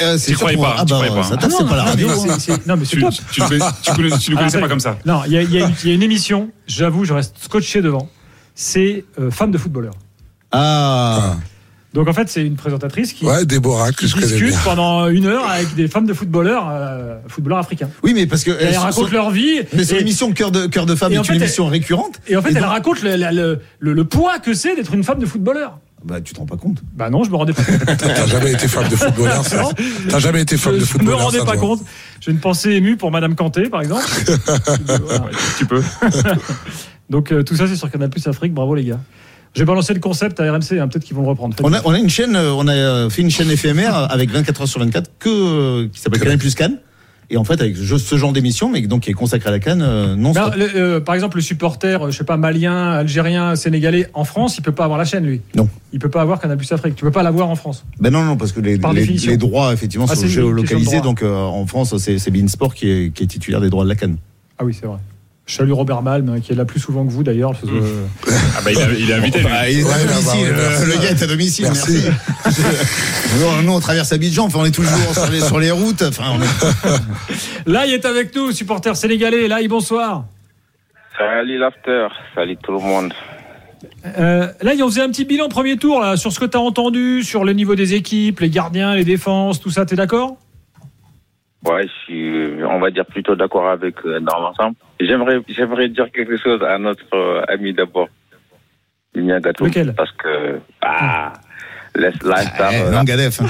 Euh, 0.01 0.18
Tu 0.24 0.34
croyais 0.36 0.57
pas, 0.57 0.76
Ah 0.80 0.84
tu 0.86 0.91
bah, 0.93 0.95
croyais 0.95 1.14
pas. 1.14 1.24
ça 1.24 1.38
tape, 1.38 1.51
c'est 1.51 1.66
pas 1.68 1.76
la 1.76 1.84
non, 1.84 1.84
mais 1.86 1.89
radio. 1.91 2.10
hein. 2.10 2.36
c'est- 2.39 2.51
c'est- 2.53 2.68
non, 2.68 2.76
mais 2.76 2.86
c'est 2.86 2.95
Tu, 2.97 3.01
top. 3.01 3.14
tu, 3.32 3.41
ne 3.41 3.47
connais- 3.47 3.66
tu 3.84 4.20
tu 4.20 4.32
ne 4.32 4.36
connaissais 4.38 4.57
Ah, 4.57 4.62
pas 4.62 4.68
comme 4.68 4.80
ça. 4.80 4.97
Non, 5.05 5.22
il 5.28 5.34
y, 5.34 5.38
a- 5.38 5.41
y 5.43 5.57
une- 5.60 5.72
il 5.84 5.89
y 5.89 5.91
a 5.91 5.95
une 5.95 6.01
émission, 6.03 6.49
j'avoue, 6.68 7.05
je 7.05 7.14
reste 7.14 7.36
scotché 7.39 7.82
devant. 7.82 8.10
C'est 8.55 9.05
euh, 9.20 9.30
Femme 9.32 9.51
de 9.51 9.57
footballeur. 9.60 9.93
Ah, 10.51 11.36
Donc 11.93 12.07
en 12.07 12.14
fait, 12.14 12.30
c'est 12.30 12.45
une 12.45 12.55
présentatrice 12.55 13.14
qui, 13.14 13.26
Ouais, 13.26 13.45
Déborah, 13.45 13.91
que 13.91 13.97
qui 14.05 14.07
je 14.07 14.18
discute 14.18 14.49
bien. 14.49 14.60
pendant 14.64 15.07
une 15.07 15.26
heure 15.28 15.47
avec 15.49 15.74
des 15.76 15.88
femmes 15.88 16.05
de 16.07 16.14
footballeurs, 16.14 16.68
euh, 16.70 17.18
footballeurs 17.28 17.60
africains. 17.60 17.89
oui, 18.03 18.14
mais 18.16 18.26
parce 18.28 18.43
que. 18.43 18.51
Elles 18.51 18.76
euh, 18.76 18.80
racontent 18.80 19.07
sur- 19.07 19.14
leur 19.16 19.30
vie. 19.32 19.62
Mais 19.74 19.84
et, 19.88 19.93
l'émission 19.97 20.32
Cœur 20.32 20.51
de, 20.51 20.66
Cœur 20.68 20.86
de 20.86 20.95
Femme 20.95 21.12
et 21.12 21.16
est 21.16 21.20
en 21.20 21.24
une 21.24 21.36
émission 21.36 21.68
récurrente. 21.68 22.20
et 22.28 22.36
en 22.38 22.41
fait, 22.41 22.49
Et 22.51 22.55
elle 22.55 22.62
donc- 22.62 22.72
raconte 22.72 23.01
le, 23.03 23.16
la- 23.16 23.32
le, 23.32 23.60
le- 23.80 23.93
le 23.93 24.03
poids 24.05 24.39
que 24.39 24.53
c'est 24.53 24.76
d'être 24.76 24.93
une 24.93 25.03
femme 25.03 25.20
de 25.20 25.26
footballeur. 25.26 25.80
Bah, 26.06 26.22
tu 26.22 26.34
te 26.34 26.39
rends 26.39 26.45
pas 26.45 26.56
compte. 26.56 26.78
Bah 26.95 27.10
non, 27.10 27.24
je 27.26 27.30
me 27.30 27.36
rendais 27.36 27.52
pas 27.54 27.64
compte. 27.64 27.80
T'as 27.97 28.26
jamais 28.26 28.54
été 28.54 28.68
fan 28.70 28.88
de 28.88 28.95
footballeur, 28.95 29.45
ça. 29.45 29.70
T'as 30.10 30.20
jamais 30.20 30.41
été 30.41 30.56
fan 30.58 30.72
Je 30.74 30.78
de 30.78 30.82
ne 30.82 30.86
me 30.86 30.88
footballeur. 30.89 31.20
rendais 31.26 31.39
ça, 31.39 31.45
pas 31.45 31.52
toi. 31.54 31.62
compte. 31.62 31.82
J'ai 32.22 32.32
une 32.32 32.39
pensée 32.39 32.72
émue 32.72 32.95
pour 32.95 33.12
Madame 33.12 33.36
Kanté, 33.36 33.70
par 33.70 33.82
exemple. 33.82 34.06
Voilà. 34.86 35.26
Un 35.26 35.28
petit 35.58 35.66
peu. 35.66 35.84
Donc 37.10 37.32
euh, 37.32 37.43
tout 37.43 37.56
ça, 37.56 37.68
c'est 37.68 37.76
sur 37.76 37.89
Canal 37.91 38.10
Plus 38.10 38.26
Afrique. 38.28 38.54
Bravo 38.54 38.76
les 38.76 38.86
gars. 38.86 39.00
J'ai 39.56 39.66
balancé 39.66 39.93
le 39.95 40.00
concept 40.00 40.39
à 40.39 40.43
RMC. 40.52 40.80
hein, 40.80 40.88
Peut-être 40.88 41.04
qu'ils 41.04 41.16
vont 41.16 41.24
le 41.24 41.30
reprendre. 41.30 41.56
On 41.64 41.74
a, 41.74 41.82
on 41.84 41.91
a 41.91 41.97
une 41.97 42.10
chaîne, 42.10 42.36
euh, 42.36 42.52
on 42.54 42.68
a 42.68 42.74
euh, 42.74 43.10
fait 43.10 43.24
une 43.24 43.32
chaîne 43.32 43.50
éphémère 43.50 43.95
avec 44.12 44.30
24 44.30 44.62
heures 44.62 44.68
sur 44.68 44.80
24 44.80 45.10
que, 45.18 45.30
euh, 45.30 45.88
qui 45.91 46.00
s'appelle 46.00 46.20
Canal 46.22 46.38
Plus 46.38 46.54
Cannes. 46.54 46.78
Et 47.32 47.38
en 47.38 47.44
fait, 47.44 47.62
avec 47.62 47.76
ce 47.78 48.16
genre 48.18 48.34
d'émission, 48.34 48.70
mais 48.70 48.82
donc 48.82 49.02
qui 49.02 49.12
est 49.12 49.14
consacré 49.14 49.50
à 49.50 49.52
la 49.52 49.60
Cannes, 49.60 49.84
euh, 49.84 50.16
non 50.16 50.32
Ben, 50.32 50.52
le- 50.58 50.76
euh, 50.76 51.00
par 51.00 51.14
exemple, 51.14 51.38
le 51.38 51.44
supporter, 51.44 52.02
euh, 52.04 52.10
je 52.12 52.18
sais 52.18 52.24
pas, 52.24 52.38
malien, 52.38 52.90
algérien, 52.92 53.56
sénégalais 53.56 54.08
en 54.16 54.24
France, 54.24 54.58
il 54.58 54.62
peut 54.64 54.72
pas 54.72 54.86
avoir 54.86 54.98
la 54.98 55.06
chaîne, 55.06 55.26
lui. 55.26 55.42
Non. 55.56 55.70
Il 55.94 56.00
peut 56.00 56.10
pas 56.10 56.22
avoir 56.22 56.40
Canal 56.40 56.58
Plus 56.58 56.72
Afrique. 56.72 56.96
Tu 56.96 57.04
peux 57.06 57.12
pas 57.12 57.22
l'avoir 57.22 57.50
en 57.50 57.56
France. 57.56 57.86
Ben 58.00 58.12
non, 58.12 58.24
non, 58.24 58.36
parce 58.36 58.52
que 58.52 58.60
les, 58.62 58.80
Par 58.80 58.94
les, 58.94 59.02
définition. 59.02 59.30
les 59.32 59.38
droits, 59.38 59.72
effectivement, 59.74 60.08
Ah, 60.10 60.16
sont 60.16 60.26
géolocalisés. 60.28 61.02
Donc, 61.02 61.22
en 61.24 61.66
France, 61.68 61.96
c'est 61.98 62.18
c'est 62.18 62.32
Beansport 62.32 62.74
qui 62.74 62.90
est, 62.90 63.14
qui 63.14 63.24
est 63.24 63.28
titulaire 63.28 63.62
des 63.62 63.70
droits 63.70 63.84
de 63.84 63.90
la 63.90 63.96
Cannes. 63.96 64.18
Ah 64.58 64.66
oui, 64.66 64.74
c'est 64.78 64.88
vrai. 64.88 64.98
Je 65.50 65.56
salue 65.56 65.72
Robert 65.72 66.04
Malm, 66.04 66.30
hein, 66.30 66.39
qui 66.41 66.52
est 66.52 66.56
là 66.56 66.64
plus 66.64 66.80
souvent 66.80 67.04
que 67.04 67.10
vous 67.12 67.24
d'ailleurs. 67.24 67.54
que, 67.60 67.66
euh, 67.66 68.06
Ah 68.56 68.62
bah, 68.64 68.70
il, 68.72 69.10
est 69.10 69.14
invité. 69.16 69.39
lui. 69.39 69.45
Bah, 69.45 69.68
il 69.68 69.80
est 69.80 69.84
Ouais, 69.84 69.91
à 69.93 69.97
bah, 69.97 70.04
domicile. 70.14 70.54
ouais, 70.54 70.86
le 70.86 71.02
gars 71.02 71.10
est 71.10 71.24
à 71.24 71.26
domicile. 71.26 71.66
Merci. 71.66 72.04
Merci. 72.45 72.62
nous, 73.39 73.64
nous, 73.64 73.72
on 73.74 73.80
traverse 73.80 74.14
Abidjan. 74.14 74.45
Enfin, 74.45 74.60
on 74.62 74.66
est 74.66 74.72
toujours 74.72 74.93
sur 75.12 75.32
les, 75.32 75.41
sur 75.41 75.60
les 75.60 75.72
routes. 75.72 76.04
Enfin, 76.04 76.34
on 76.36 76.39
est- 76.43 77.66
Là, 77.72 77.88
il 77.88 77.95
est 77.95 78.06
avec 78.06 78.36
nous, 78.36 78.52
supporter 78.52 78.95
sénégalais. 78.95 79.47
Là, 79.47 79.58
bonsoir. 79.68 80.26
Salut 81.18 81.58
l'after, 81.58 82.08
salut 82.36 82.58
tout 82.64 82.74
le 82.74 82.80
monde. 82.80 83.12
Euh, 84.20 84.47
là, 84.62 84.74
on 84.84 84.88
faisait 84.88 85.02
un 85.02 85.10
petit 85.10 85.26
bilan 85.26 85.50
premier 85.50 85.78
tour 85.78 86.00
là, 86.00 86.16
sur 86.16 86.32
ce 86.32 86.39
que 86.39 86.45
tu 86.45 86.58
as 86.58 86.62
entendu, 86.62 87.24
sur 87.24 87.43
le 87.43 87.54
niveau 87.54 87.74
des 87.74 87.95
équipes, 87.95 88.39
les 88.41 88.50
gardiens, 88.52 88.93
les 88.93 89.04
défenses, 89.04 89.60
tout 89.60 89.72
ça. 89.72 89.88
T'es 89.88 89.95
d'accord? 89.95 90.38
Ouais, 91.66 91.84
je 91.88 91.91
suis, 92.05 92.64
on 92.64 92.80
va 92.80 92.89
dire 92.89 93.05
plutôt 93.05 93.36
d'accord 93.36 93.70
avec 93.70 93.95
euh, 94.05 94.20
dans 94.22 94.39
l'ensemble. 94.39 94.76
J'aimerais, 94.99 95.39
j'aimerais 95.49 95.89
dire 95.89 96.10
quelque 96.12 96.38
chose 96.38 96.64
à 96.64 96.78
notre 96.78 97.14
euh, 97.14 97.41
ami 97.49 97.74
d'abord, 97.74 98.07
Ligna 99.14 99.39
Gatoum, 99.41 99.68
Lequel? 99.68 99.93
Parce 99.93 100.12
que 100.14 100.60
ah, 100.82 101.34
laisse 101.95 102.22
l'instar 102.24 102.72
Eh, 102.72 102.82
euh, 102.82 102.91
non, 102.91 103.03
Gadef. 103.03 103.41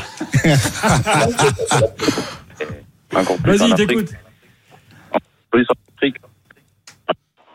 encore 3.15 3.37
plus 3.37 3.61
en 3.61 3.67
Vas-y, 3.67 3.75
t'écoute. 3.87 4.09
plus 5.51 5.65
en 5.69 5.73
Afrique. 5.95 6.15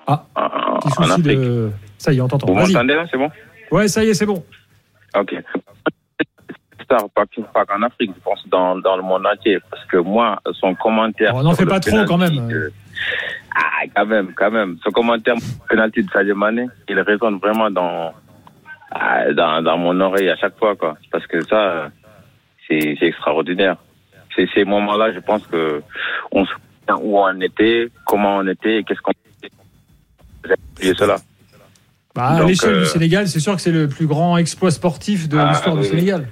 Ah, 0.07 0.24
en, 0.36 0.78
Petit 0.78 0.86
en 0.86 0.90
souci 1.02 1.11
Afrique. 1.12 1.38
de. 1.40 1.70
Ça 1.98 2.12
y 2.12 2.18
est, 2.18 2.20
on 2.20 2.28
t'entend. 2.28 2.46
Vous 2.46 2.55
m'entendez 2.55 2.94
là, 2.94 3.07
c'est 3.11 3.16
bon? 3.18 3.30
Ouais, 3.72 3.88
ça 3.88 4.05
y 4.05 4.09
est, 4.11 4.14
c'est 4.14 4.26
bon. 4.26 4.44
Ok. 5.16 5.34
Pas, 7.14 7.24
pas 7.53 7.64
qu'en 7.66 7.82
Afrique, 7.82 8.12
je 8.14 8.20
pense 8.22 8.47
dans, 8.49 8.76
dans 8.76 8.97
le 8.97 9.03
monde 9.03 9.26
entier, 9.26 9.59
parce 9.70 9.84
que 9.86 9.97
moi, 9.97 10.40
son 10.61 10.74
commentaire. 10.74 11.32
Oh, 11.34 11.42
n'en 11.42 11.51
le 11.51 11.66
pas 11.66 11.80
trop, 11.80 12.05
quand 12.07 12.18
même. 12.18 12.49
de- 12.49 12.72
Ah, 13.57 13.82
quand 13.95 14.07
même, 14.07 14.32
quand 14.36 14.51
même. 14.51 14.76
Son 14.84 14.90
commentaire 14.90 15.34
penalty 15.68 16.03
de 16.05 16.11
Sadio 16.11 16.34
Mané, 16.36 16.66
il 16.88 16.99
résonne 17.01 17.38
vraiment 17.38 17.70
dans, 17.70 18.12
ah, 18.92 19.32
dans, 19.32 19.62
dans 19.62 19.76
mon 19.78 19.99
oreille 20.01 20.28
à 20.30 20.36
chaque 20.36 20.57
fois, 20.59 20.76
quoi. 20.76 20.97
Parce 21.11 21.26
que 21.26 21.40
ça, 21.45 21.57
euh, 21.57 21.88
c'est 22.68 22.97
extraordinaire. 23.01 23.76
C'est 24.36 24.49
ces 24.55 24.64
moments-là, 24.64 25.12
je 25.12 25.20
pense 25.20 25.47
que 25.47 25.82
on 26.32 26.45
se 26.45 26.53
souvient 26.53 27.01
où 27.05 27.18
on 27.18 27.40
était, 27.40 27.88
comment 28.07 28.36
on 28.38 28.47
était, 28.49 28.78
et 28.78 28.84
qu'est-ce 28.84 29.01
qu'on 29.01 29.12
J'ai 30.45 30.55
oublié 30.76 30.95
cela. 30.97 31.16
Bah, 32.14 32.28
à 32.28 32.42
l'échelle 32.45 32.74
euh, 32.74 32.80
du 32.80 32.86
Sénégal, 32.86 33.26
c'est 33.28 33.40
sûr 33.40 33.55
que 33.57 33.61
c'est 33.61 33.72
le 33.72 33.88
plus 33.88 34.07
grand 34.07 34.36
exploit 34.36 34.70
sportif 34.70 35.28
de 35.28 35.36
Ah, 35.38 35.49
l'histoire 35.51 35.74
du 35.74 35.82
oui. 35.82 35.88
Sénégal. 35.88 36.28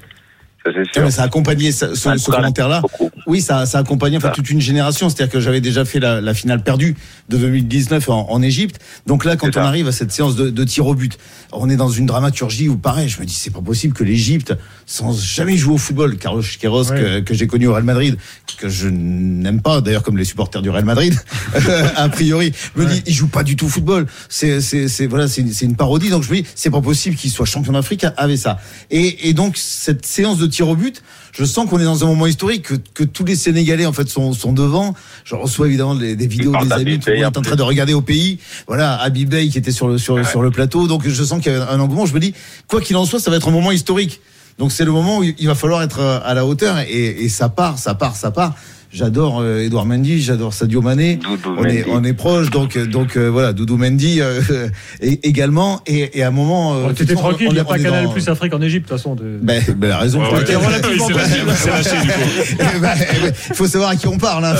Ça, 0.64 0.70
c'est 0.72 0.78
Non, 0.78 0.84
sûr. 0.92 1.02
mais 1.04 1.10
ça 1.10 1.22
a 1.22 1.24
accompagné 1.26 1.72
ce, 1.72 1.94
ce- 1.94 2.16
ce 2.16 2.30
commentaire-là. 2.30 2.82
Oui, 3.26 3.40
ça, 3.40 3.66
ça 3.66 3.78
a 3.78 3.80
accompagné 3.80 4.16
enfin, 4.16 4.28
Ça. 4.28 4.34
toute 4.34 4.48
une 4.50 4.60
génération. 4.60 5.08
C'est-à-dire 5.08 5.32
que 5.32 5.40
j'avais 5.40 5.60
déjà 5.60 5.84
fait 5.84 5.98
la, 5.98 6.20
la 6.20 6.34
finale 6.34 6.62
perdue 6.62 6.96
de 7.28 7.36
2019 7.36 8.08
en, 8.08 8.30
en 8.30 8.42
Égypte. 8.42 8.80
Donc 9.06 9.24
là, 9.24 9.36
quand 9.36 9.48
on 9.48 9.52
ça. 9.52 9.64
arrive 9.66 9.88
à 9.88 9.92
cette 9.92 10.12
séance 10.12 10.36
de, 10.36 10.50
de 10.50 10.64
tir 10.64 10.86
au 10.86 10.94
but, 10.94 11.18
on 11.52 11.68
est 11.68 11.76
dans 11.76 11.88
une 11.88 12.06
dramaturgie 12.06 12.68
où, 12.68 12.76
pareil, 12.76 13.08
je 13.08 13.20
me 13.20 13.26
dis, 13.26 13.34
c'est 13.34 13.52
pas 13.52 13.60
possible 13.60 13.92
que 13.94 14.04
l'Égypte, 14.04 14.54
sans 14.86 15.12
jamais 15.18 15.56
jouer 15.56 15.74
au 15.74 15.78
football, 15.78 16.16
Carlos 16.16 16.42
Queiroz, 16.60 16.90
Ouais. 16.92 17.00
que, 17.00 17.20
que 17.20 17.34
j'ai 17.34 17.46
connu 17.46 17.66
au 17.66 17.72
Real 17.72 17.84
Madrid, 17.84 18.16
que 18.58 18.68
je 18.68 18.88
n'aime 18.88 19.62
pas, 19.62 19.80
d'ailleurs, 19.80 20.02
comme 20.02 20.16
les 20.16 20.24
supporters 20.24 20.62
du 20.62 20.70
Real 20.70 20.84
Madrid, 20.84 21.14
a 21.96 22.08
priori, 22.08 22.52
me 22.76 22.86
dit, 22.86 23.02
il 23.06 23.12
joue 23.14 23.28
pas 23.28 23.42
du 23.42 23.56
tout 23.56 23.66
au 23.66 23.68
football. 23.68 24.06
C'est, 24.28 24.60
c'est, 24.60 24.88
c'est, 24.88 25.06
voilà, 25.06 25.26
c'est, 25.28 25.40
une- 25.42 25.52
c'est 25.52 25.64
une 25.66 25.76
parodie. 25.76 26.10
Donc 26.10 26.22
je 26.22 26.30
me 26.30 26.36
dis, 26.36 26.46
c'est 26.54 26.70
pas 26.70 26.80
possible 26.80 27.16
qu'il 27.16 27.30
soit 27.30 27.46
champion 27.46 27.72
d'Afrique 27.72 28.06
avec 28.16 28.38
ça. 28.38 28.58
Et, 28.90 29.28
et 29.28 29.32
donc, 29.34 29.56
cette 29.56 30.06
séance 30.06 30.38
de 30.38 30.46
tir 30.52 30.68
au 30.68 30.76
but, 30.76 31.02
je 31.32 31.44
sens 31.44 31.68
qu'on 31.68 31.80
est 31.80 31.84
dans 31.84 32.04
un 32.04 32.06
moment 32.06 32.26
historique, 32.26 32.62
que, 32.62 32.74
que 32.94 33.04
tous 33.04 33.24
les 33.24 33.34
Sénégalais 33.36 33.86
en 33.86 33.92
fait 33.92 34.08
sont, 34.08 34.32
sont 34.32 34.52
devant. 34.52 34.94
Je 35.24 35.34
reçois 35.34 35.66
évidemment 35.66 35.94
des, 35.94 36.14
des 36.14 36.26
vidéos 36.26 36.52
des 36.52 36.72
amis, 36.72 36.98
Bey, 36.98 37.18
est 37.20 37.24
en 37.24 37.30
train 37.32 37.56
de 37.56 37.62
regarder 37.62 37.94
au 37.94 38.02
pays. 38.02 38.38
Voilà, 38.68 38.94
Habib 39.00 39.28
Bey 39.30 39.48
qui 39.48 39.58
était 39.58 39.72
sur 39.72 39.88
le 39.88 39.98
sur, 39.98 40.24
sur 40.26 40.42
le 40.42 40.50
plateau, 40.50 40.86
donc 40.86 41.08
je 41.08 41.24
sens 41.24 41.42
qu'il 41.42 41.52
y 41.52 41.56
a 41.56 41.70
un 41.70 41.80
engouement. 41.80 42.06
Je 42.06 42.14
me 42.14 42.20
dis, 42.20 42.34
quoi 42.68 42.80
qu'il 42.80 42.96
en 42.96 43.04
soit, 43.06 43.18
ça 43.20 43.30
va 43.30 43.36
être 43.36 43.48
un 43.48 43.52
moment 43.52 43.72
historique. 43.72 44.20
Donc 44.58 44.70
c'est 44.70 44.84
le 44.84 44.92
moment 44.92 45.18
où 45.18 45.24
il 45.24 45.46
va 45.46 45.54
falloir 45.54 45.82
être 45.82 46.00
à 46.00 46.34
la 46.34 46.44
hauteur 46.46 46.78
et, 46.80 47.24
et 47.24 47.28
ça 47.28 47.48
part, 47.48 47.78
ça 47.78 47.94
part, 47.94 48.14
ça 48.14 48.30
part. 48.30 48.54
J'adore 48.92 49.40
euh, 49.40 49.60
Edouard 49.64 49.86
Mendy, 49.86 50.20
j'adore 50.20 50.52
Sadio 50.52 50.82
Mané. 50.82 51.16
Doudou 51.16 51.54
On 51.56 51.64
est, 51.64 51.86
on 51.88 52.04
est 52.04 52.12
proche, 52.12 52.50
donc 52.50 52.76
euh, 52.76 52.84
donc 52.86 53.16
euh, 53.16 53.28
voilà, 53.30 53.54
Doudou 53.54 53.78
Mendy 53.78 54.20
euh, 54.20 54.40
et- 55.00 55.26
également. 55.26 55.80
Et, 55.86 56.18
et 56.18 56.22
à 56.22 56.28
un 56.28 56.30
moment, 56.30 56.74
euh, 56.74 56.82
Bon, 56.82 56.88
T'étais 56.88 57.04
effectivement, 57.04 57.28
tranquille, 57.30 57.46
on 57.48 57.50
il 57.52 57.54
n'y 57.54 57.60
a 57.60 57.64
pas 57.64 57.78
Canal 57.78 58.04
dans- 58.04 58.10
Plus 58.12 58.28
Afrique 58.28 58.52
en 58.52 58.60
Égypte, 58.60 58.84
de 58.84 58.88
toute 58.90 58.98
façon. 58.98 59.14
de- 59.14 59.38
Ben, 59.40 59.62
ben, 59.76 59.88
la 59.88 59.96
raison 59.98 60.18
Ouais, 60.20 60.24
pour 60.26 60.34
ouais. 60.34 60.40
laquelle 60.40 60.56
relativement 60.58 61.08
Il 61.08 61.14
s'est 61.14 61.18
lâché, 61.20 61.36
il 61.46 61.52
s'est 61.54 61.70
lâché, 61.70 61.96
du 62.02 62.08
coup. 62.12 62.56
Eh 62.76 62.80
ben, 62.80 62.90
eh 62.98 63.20
ben, 63.22 63.32
Il 63.50 63.54
faut 63.56 63.66
savoir 63.66 63.90
à 63.90 63.96
qui 63.96 64.08
on 64.08 64.18
parle, 64.18 64.44
hein. 64.44 64.54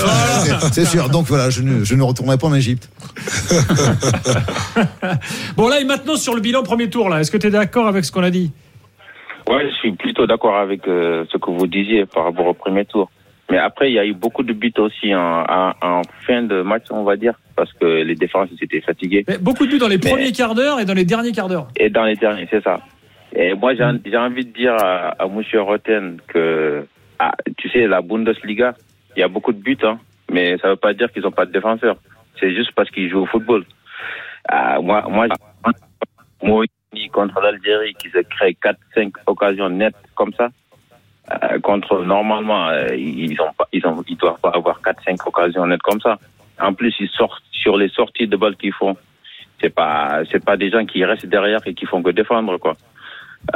C'est 0.71 0.85
sûr. 0.85 1.09
Donc 1.09 1.27
voilà, 1.27 1.51
je 1.51 1.61
ne, 1.61 1.83
je 1.83 1.93
ne 1.93 2.01
retournerai 2.01 2.37
pas 2.39 2.47
en 2.47 2.55
Égypte. 2.55 2.89
Bon, 5.55 5.67
là, 5.69 5.79
et 5.79 5.83
maintenant 5.85 6.15
sur 6.15 6.33
le 6.33 6.41
bilan 6.41 6.63
premier 6.63 6.89
tour, 6.89 7.07
là, 7.09 7.19
est-ce 7.19 7.29
que 7.29 7.37
tu 7.37 7.47
es 7.47 7.51
d'accord 7.51 7.87
avec 7.87 8.03
ce 8.03 8.11
qu'on 8.11 8.23
a 8.23 8.31
dit? 8.31 8.51
Ouais, 9.47 9.69
je 9.69 9.75
suis 9.75 9.91
plutôt 9.93 10.25
d'accord 10.25 10.55
avec 10.57 10.87
euh, 10.87 11.25
ce 11.31 11.37
que 11.37 11.51
vous 11.51 11.67
disiez 11.67 12.05
par 12.07 12.23
rapport 12.25 12.47
au 12.47 12.53
premier 12.53 12.85
tour. 12.85 13.11
Mais 13.53 13.59
après, 13.59 13.91
il 13.91 13.93
y 13.93 13.99
a 13.99 14.05
eu 14.05 14.15
beaucoup 14.15 14.41
de 14.41 14.51
buts 14.51 14.73
aussi 14.79 15.13
en, 15.13 15.43
en, 15.47 15.73
en 15.83 16.01
fin 16.25 16.41
de 16.41 16.63
match, 16.63 16.85
on 16.89 17.03
va 17.03 17.17
dire, 17.17 17.35
parce 17.55 17.71
que 17.73 17.85
les 17.85 18.15
défenses 18.15 18.49
étaient 18.59 18.81
fatiguées. 18.81 19.23
Mais 19.27 19.37
Beaucoup 19.37 19.67
de 19.67 19.71
buts 19.71 19.77
dans 19.77 19.87
les 19.87 19.99
Mais- 20.03 20.09
premiers 20.09 20.31
quarts 20.31 20.55
d'heure 20.55 20.79
et 20.79 20.85
dans 20.85 20.95
les 20.95 21.05
derniers 21.05 21.31
quarts 21.33 21.49
d'heure. 21.49 21.67
Et 21.75 21.91
dans 21.91 22.03
les 22.03 22.15
derniers, 22.15 22.47
c'est 22.49 22.63
ça. 22.63 22.79
Et 23.35 23.53
moi, 23.53 23.75
j'ai 23.75 23.83
j'ai 24.07 24.17
envie 24.17 24.43
de 24.43 24.51
dire 24.53 24.73
à, 24.73 25.09
à 25.21 25.27
Monsieur 25.27 25.61
Roten 25.61 26.17
que, 26.27 26.83
ah, 27.19 27.33
tu 27.59 27.69
sais, 27.69 27.85
la 27.85 28.01
Bundesliga, 28.01 28.73
il 29.15 29.19
y 29.19 29.23
a 29.23 29.27
beaucoup 29.27 29.53
de 29.53 29.61
buts, 29.61 29.77
hein, 29.83 29.99
mais 30.31 30.57
ça 30.57 30.69
veut 30.69 30.75
pas 30.75 30.95
dire 30.95 31.11
qu'ils 31.11 31.21
n'ont 31.21 31.29
pas 31.31 31.45
de 31.45 31.51
défenseurs. 31.51 31.97
C'est 32.39 32.55
juste 32.55 32.71
parce 32.75 32.89
qu'ils 32.89 33.11
jouent 33.11 33.21
au 33.21 33.27
football. 33.27 33.65
Ah, 34.49 34.79
moi, 34.81 35.05
moi, 35.11 35.27
moi, 36.41 36.65
contre 37.11 37.39
l'Algérie, 37.39 37.93
qui 38.01 38.09
se 38.09 38.17
crée 38.19 38.57
4-5 38.95 39.13
occasions 39.27 39.69
nettes 39.69 39.93
comme 40.15 40.33
ça, 40.33 40.49
euh, 41.31 41.59
contre 41.59 42.03
normalement, 42.03 42.67
euh, 42.69 42.95
ils 42.95 43.39
ont 43.41 43.53
pas, 43.57 43.67
ils 43.71 43.85
ont, 43.87 44.03
ils 44.07 44.17
doivent 44.17 44.39
pas 44.41 44.51
avoir 44.53 44.81
4-5 44.81 45.17
occasions 45.25 45.65
nettes 45.65 45.81
comme 45.81 46.01
ça. 46.01 46.17
En 46.59 46.73
plus, 46.73 46.93
ils 46.99 47.09
sortent 47.09 47.43
sur 47.51 47.77
les 47.77 47.89
sorties 47.89 48.27
de 48.27 48.35
balles 48.35 48.57
qu'ils 48.57 48.73
font. 48.73 48.95
C'est 49.61 49.69
pas, 49.73 50.21
c'est 50.29 50.43
pas 50.43 50.57
des 50.57 50.69
gens 50.69 50.85
qui 50.85 51.03
restent 51.05 51.25
derrière 51.25 51.59
et 51.65 51.73
qui 51.73 51.85
font 51.85 52.03
que 52.03 52.11
défendre, 52.11 52.57
quoi. 52.57 52.73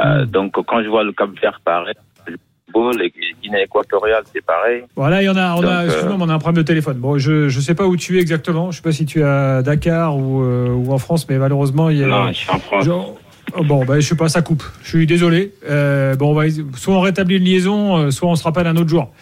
Euh, 0.00 0.24
donc, 0.24 0.52
quand 0.66 0.82
je 0.82 0.88
vois 0.88 1.04
le 1.04 1.12
Cap 1.12 1.30
Vert 1.40 1.60
pareil, 1.64 1.94
le 2.26 2.36
football 2.66 3.02
et 3.02 3.12
Guinée 3.42 3.62
équatoriale, 3.64 4.22
c'est 4.32 4.44
pareil. 4.44 4.84
Voilà, 4.96 5.22
il 5.22 5.26
y 5.26 5.28
en 5.28 5.36
a, 5.36 5.54
on 5.54 5.62
a, 5.62 5.86
Donc, 5.86 5.94
euh, 5.94 6.16
mais 6.16 6.24
on 6.24 6.28
a 6.28 6.34
un 6.34 6.38
problème 6.38 6.62
de 6.62 6.66
téléphone. 6.66 6.96
Bon, 6.98 7.18
je 7.18 7.48
je 7.48 7.60
sais 7.60 7.74
pas 7.74 7.84
où 7.86 7.96
tu 7.96 8.16
es 8.16 8.20
exactement. 8.20 8.70
Je 8.70 8.76
sais 8.78 8.82
pas 8.82 8.92
si 8.92 9.04
tu 9.04 9.20
es 9.20 9.24
à 9.24 9.62
Dakar 9.62 10.16
ou, 10.16 10.42
euh, 10.42 10.68
ou 10.70 10.92
en 10.92 10.98
France, 10.98 11.28
mais 11.28 11.36
malheureusement, 11.38 11.90
il 11.90 11.98
y 11.98 12.04
a. 12.04 12.06
Non, 12.06 12.28
je 12.28 12.32
suis 12.32 12.50
en 12.50 12.58
France. 12.58 12.84
Genre- 12.84 13.17
bon, 13.64 13.84
bah, 13.84 14.00
je 14.00 14.06
sais 14.06 14.14
pas, 14.14 14.28
ça 14.28 14.42
coupe. 14.42 14.62
Je 14.82 14.88
suis 14.88 15.06
désolé. 15.06 15.52
Euh, 15.68 16.14
bon, 16.16 16.30
on 16.30 16.34
va, 16.34 16.44
soit 16.76 16.94
on 16.94 17.00
rétablit 17.00 17.36
une 17.36 17.44
liaison, 17.44 17.96
euh, 17.96 18.10
soit 18.10 18.28
on 18.28 18.36
se 18.36 18.44
rappelle 18.44 18.66
un 18.66 18.76
autre 18.76 18.88
jour. 18.88 19.12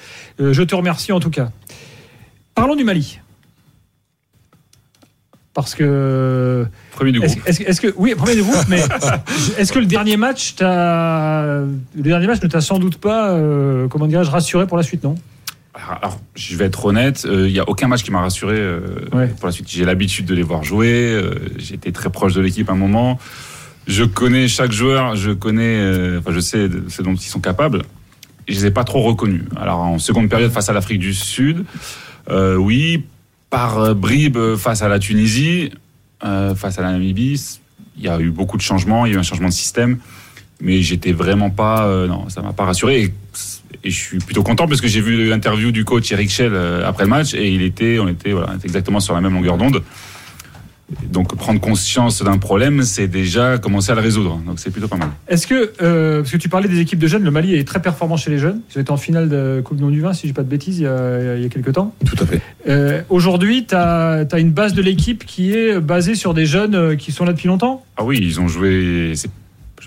Euh, 0.41 0.53
je 0.53 0.63
te 0.63 0.75
remercie 0.75 1.13
en 1.13 1.21
tout 1.21 1.31
cas. 1.31 1.51
Parlons 2.55 2.77
du 2.77 2.85
Mali. 2.85 3.21
Parce 5.55 5.75
que. 5.75 6.67
Premier 6.93 7.13
du 7.13 7.21
groupe. 7.21 7.39
est-ce 7.47 7.81
que-. 7.81 7.95
Oui, 7.97 8.15
premier 8.15 8.35
du 8.35 8.43
groupe, 8.43 8.65
mais 8.69 8.83
est-ce 9.59 9.73
que 9.73 9.79
le 9.79 9.87
dernier 9.87 10.17
match. 10.19 10.55
Le 10.61 11.69
dernier 11.97 12.27
match 12.27 12.43
ne 12.43 12.49
t'a 12.49 12.61
sans 12.61 12.79
doute 12.79 12.99
pas, 12.99 13.31
euh, 13.31 13.89
comment 13.89 14.07
dirais-je, 14.07 14.31
rassuré 14.31 14.67
pour 14.67 14.77
la 14.77 14.83
suite, 14.83 15.03
non? 15.03 15.15
Alors, 15.75 15.99
alors, 16.03 16.21
je 16.35 16.57
vais 16.57 16.67
être 16.67 16.85
honnête, 16.87 17.27
il 17.31 17.53
n'y 17.53 17.59
a 17.59 17.69
aucun 17.69 17.87
match 17.89 18.03
qui 18.03 18.11
m'a 18.11 18.21
rassuré 18.21 18.57
euh, 18.59 18.81
Ouais. 19.13 19.29
pour 19.29 19.47
la 19.47 19.53
suite. 19.53 19.69
J'ai 19.71 19.85
l'habitude 19.85 20.25
de 20.27 20.35
les 20.35 20.43
voir 20.43 20.63
jouer. 20.65 21.11
euh, 21.13 21.35
été 21.73 21.93
très 21.93 22.09
proche 22.11 22.35
de 22.35 22.41
l'équipe 22.41 22.69
à 22.69 22.73
un 22.73 22.77
moment. 22.77 23.19
Je 23.87 24.03
connais 24.03 24.49
chaque 24.49 24.73
joueur, 24.73 25.15
je 25.15 25.31
connais, 25.31 25.77
euh, 25.77 26.19
enfin, 26.19 26.33
je 26.33 26.41
sais 26.41 26.69
ce 26.89 27.03
dont 27.03 27.15
ils 27.15 27.21
sont 27.21 27.41
capables. 27.41 27.83
Je 28.49 28.55
les 28.55 28.67
ai 28.67 28.71
pas 28.71 28.85
trop 28.85 29.03
reconnus. 29.03 29.45
Alors 29.57 29.79
en 29.79 29.99
seconde 29.99 30.29
période 30.29 30.53
face 30.53 30.69
à 30.69 30.73
l'Afrique 30.73 30.99
du 30.99 31.15
Sud, 31.15 31.65
euh, 32.29 32.57
oui, 32.57 33.05
par 33.49 33.79
euh, 33.79 33.95
bribes 33.95 34.57
face 34.57 34.83
à 34.83 34.89
la 34.89 34.99
Tunisie, 34.99 35.71
face 36.21 36.79
à 36.79 36.83
la 36.83 36.93
Namibie, 36.93 37.61
il 37.97 38.05
y 38.05 38.09
a 38.09 38.19
eu 38.19 38.31
beaucoup 38.31 38.57
de 38.57 38.63
changements, 38.63 39.07
il 39.07 39.13
y 39.13 39.15
a 39.15 39.17
eu 39.17 39.21
un 39.21 39.25
changement 39.25 39.49
de 39.49 39.53
système. 39.53 39.99
Mais 40.61 40.81
j'étais 40.83 41.13
vraiment 41.13 41.51
pas. 41.51 41.87
non, 42.09 42.29
ça 42.31 42.41
m'a 42.41 42.53
pas 42.53 42.65
rassuré. 42.65 43.03
Et, 43.03 43.15
je 43.85 43.91
suis 43.91 44.19
plutôt 44.19 44.43
content 44.43 44.67
parce 44.67 44.81
que 44.81 44.89
j'ai 44.89 45.01
vu 45.01 45.29
l'interview 45.29 45.71
du 45.71 45.85
coach 45.85 46.11
Eric 46.11 46.31
Schell 46.31 46.57
après 46.85 47.05
le 47.05 47.11
match 47.11 47.35
et 47.35 47.49
il 47.51 47.63
était, 47.63 47.99
on 48.01 48.09
était, 48.09 48.33
voilà, 48.33 48.49
on 48.53 48.57
était 48.57 48.67
exactement 48.67 48.99
sur 48.99 49.15
la 49.15 49.21
même 49.21 49.35
longueur 49.35 49.59
d'onde. 49.59 49.83
Donc 51.11 51.35
prendre 51.35 51.61
conscience 51.61 52.23
d'un 52.23 52.39
problème, 52.39 52.83
c'est 52.83 53.09
déjà 53.09 53.59
commencer 53.59 53.91
à 53.91 53.97
le 53.97 54.01
résoudre. 54.01 54.41
Donc 54.47 54.61
c'est 54.61 54.71
plutôt 54.71 54.87
pas 54.87 54.97
mal. 54.97 55.09
Est-ce 55.27 55.47
que, 55.47 55.73
euh, 55.83 56.21
parce 56.21 56.31
que 56.31 56.37
tu 56.37 56.49
parlais 56.49 56.69
des 56.69 56.79
équipes 56.79 57.01
de 57.01 57.09
jeunes, 57.09 57.25
le 57.25 57.31
Mali 57.33 57.55
est 57.57 57.67
très 57.67 57.83
performant 57.83 58.17
chez 58.17 58.31
les 58.31 58.39
jeunes. 58.39 58.61
Ils 58.71 58.79
ont 58.79 58.83
été 58.83 58.93
en 58.93 58.97
finale 58.97 59.29
de 59.29 59.61
Coupe 59.65 59.79
du 59.79 59.83
Monde 59.83 59.93
du 59.93 60.01
Vin, 60.01 60.13
si 60.13 60.23
je 60.23 60.27
dis 60.29 60.33
pas 60.33 60.45
de 60.45 60.49
bêtises, 60.49 60.79
il 60.79 60.85
y 60.85 60.87
a, 60.87 61.37
il 61.37 61.43
y 61.43 61.47
a 61.47 61.49
quelques 61.49 61.73
temps. 61.73 61.93
Tout 62.05 62.17
à 62.23 62.27
fait. 62.27 62.41
Euh, 62.69 63.03
Aujourd'hui, 63.09 63.67
tu 63.67 63.75
as, 63.75 64.27
une 64.39 64.53
base 64.53 64.75
de 64.75 64.83
l'équipe 64.83 65.25
qui 65.25 65.53
est 65.53 65.81
basée 65.81 66.15
sur 66.15 66.35
des 66.35 66.47
jeunes 66.47 66.75
euh, 66.77 66.97
qui 66.97 67.11
sont 67.11 67.25
là 67.25 67.33
depuis 67.33 67.49
longtemps? 67.49 67.85
Ah 67.97 68.05
oui, 68.05 68.21
ils 68.23 68.41
ont 68.41 68.47
joué, 68.47 69.13
je 69.15 69.23
vais 69.23 69.29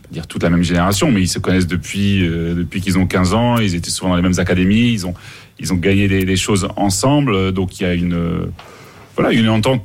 pas 0.01 0.09
dire 0.11 0.27
toute 0.27 0.43
la 0.43 0.49
même 0.49 0.63
génération, 0.63 1.11
mais 1.11 1.21
ils 1.21 1.27
se 1.27 1.39
connaissent 1.39 1.67
depuis, 1.67 2.27
euh, 2.27 2.55
depuis 2.55 2.81
qu'ils 2.81 2.97
ont 2.97 3.07
15 3.07 3.33
ans. 3.33 3.57
Ils 3.59 3.75
étaient 3.75 3.89
souvent 3.89 4.09
dans 4.09 4.15
les 4.17 4.21
mêmes 4.21 4.39
académies. 4.39 4.91
Ils 4.91 5.07
ont, 5.07 5.13
ils 5.59 5.71
ont 5.71 5.77
gagné 5.77 6.09
des, 6.09 6.25
des 6.25 6.35
choses 6.35 6.67
ensemble. 6.75 7.53
Donc 7.53 7.79
il 7.79 7.83
y 7.83 7.85
a 7.85 7.93
une, 7.93 8.13
euh, 8.13 8.45
voilà, 9.15 9.31
une 9.31 9.49
entente 9.49 9.81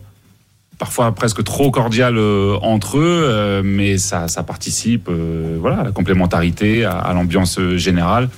parfois 0.79 1.12
presque 1.14 1.43
trop 1.45 1.70
cordiale 1.70 2.16
euh, 2.18 2.57
entre 2.62 2.99
eux, 2.99 3.03
euh, 3.25 3.62
mais 3.64 3.99
ça, 3.99 4.29
ça 4.29 4.43
participe, 4.43 5.09
euh, 5.09 5.57
voilà, 5.61 5.79
à 5.81 5.85
la 5.85 5.93
complémentarité, 5.93 6.85
à, 6.85 6.93
à 6.99 7.12
l'ambiance 7.14 7.59
générale. 7.77 8.29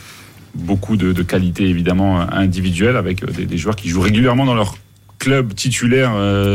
Beaucoup 0.54 0.96
de, 0.96 1.12
de 1.12 1.22
qualités 1.22 1.64
évidemment 1.64 2.20
individuelles 2.32 2.96
avec 2.96 3.24
des, 3.30 3.44
des 3.46 3.58
joueurs 3.58 3.76
qui 3.76 3.88
jouent 3.90 4.00
régulièrement 4.00 4.46
dans 4.46 4.54
leur 4.54 4.76
club 5.18 5.54
titulaire 5.54 6.12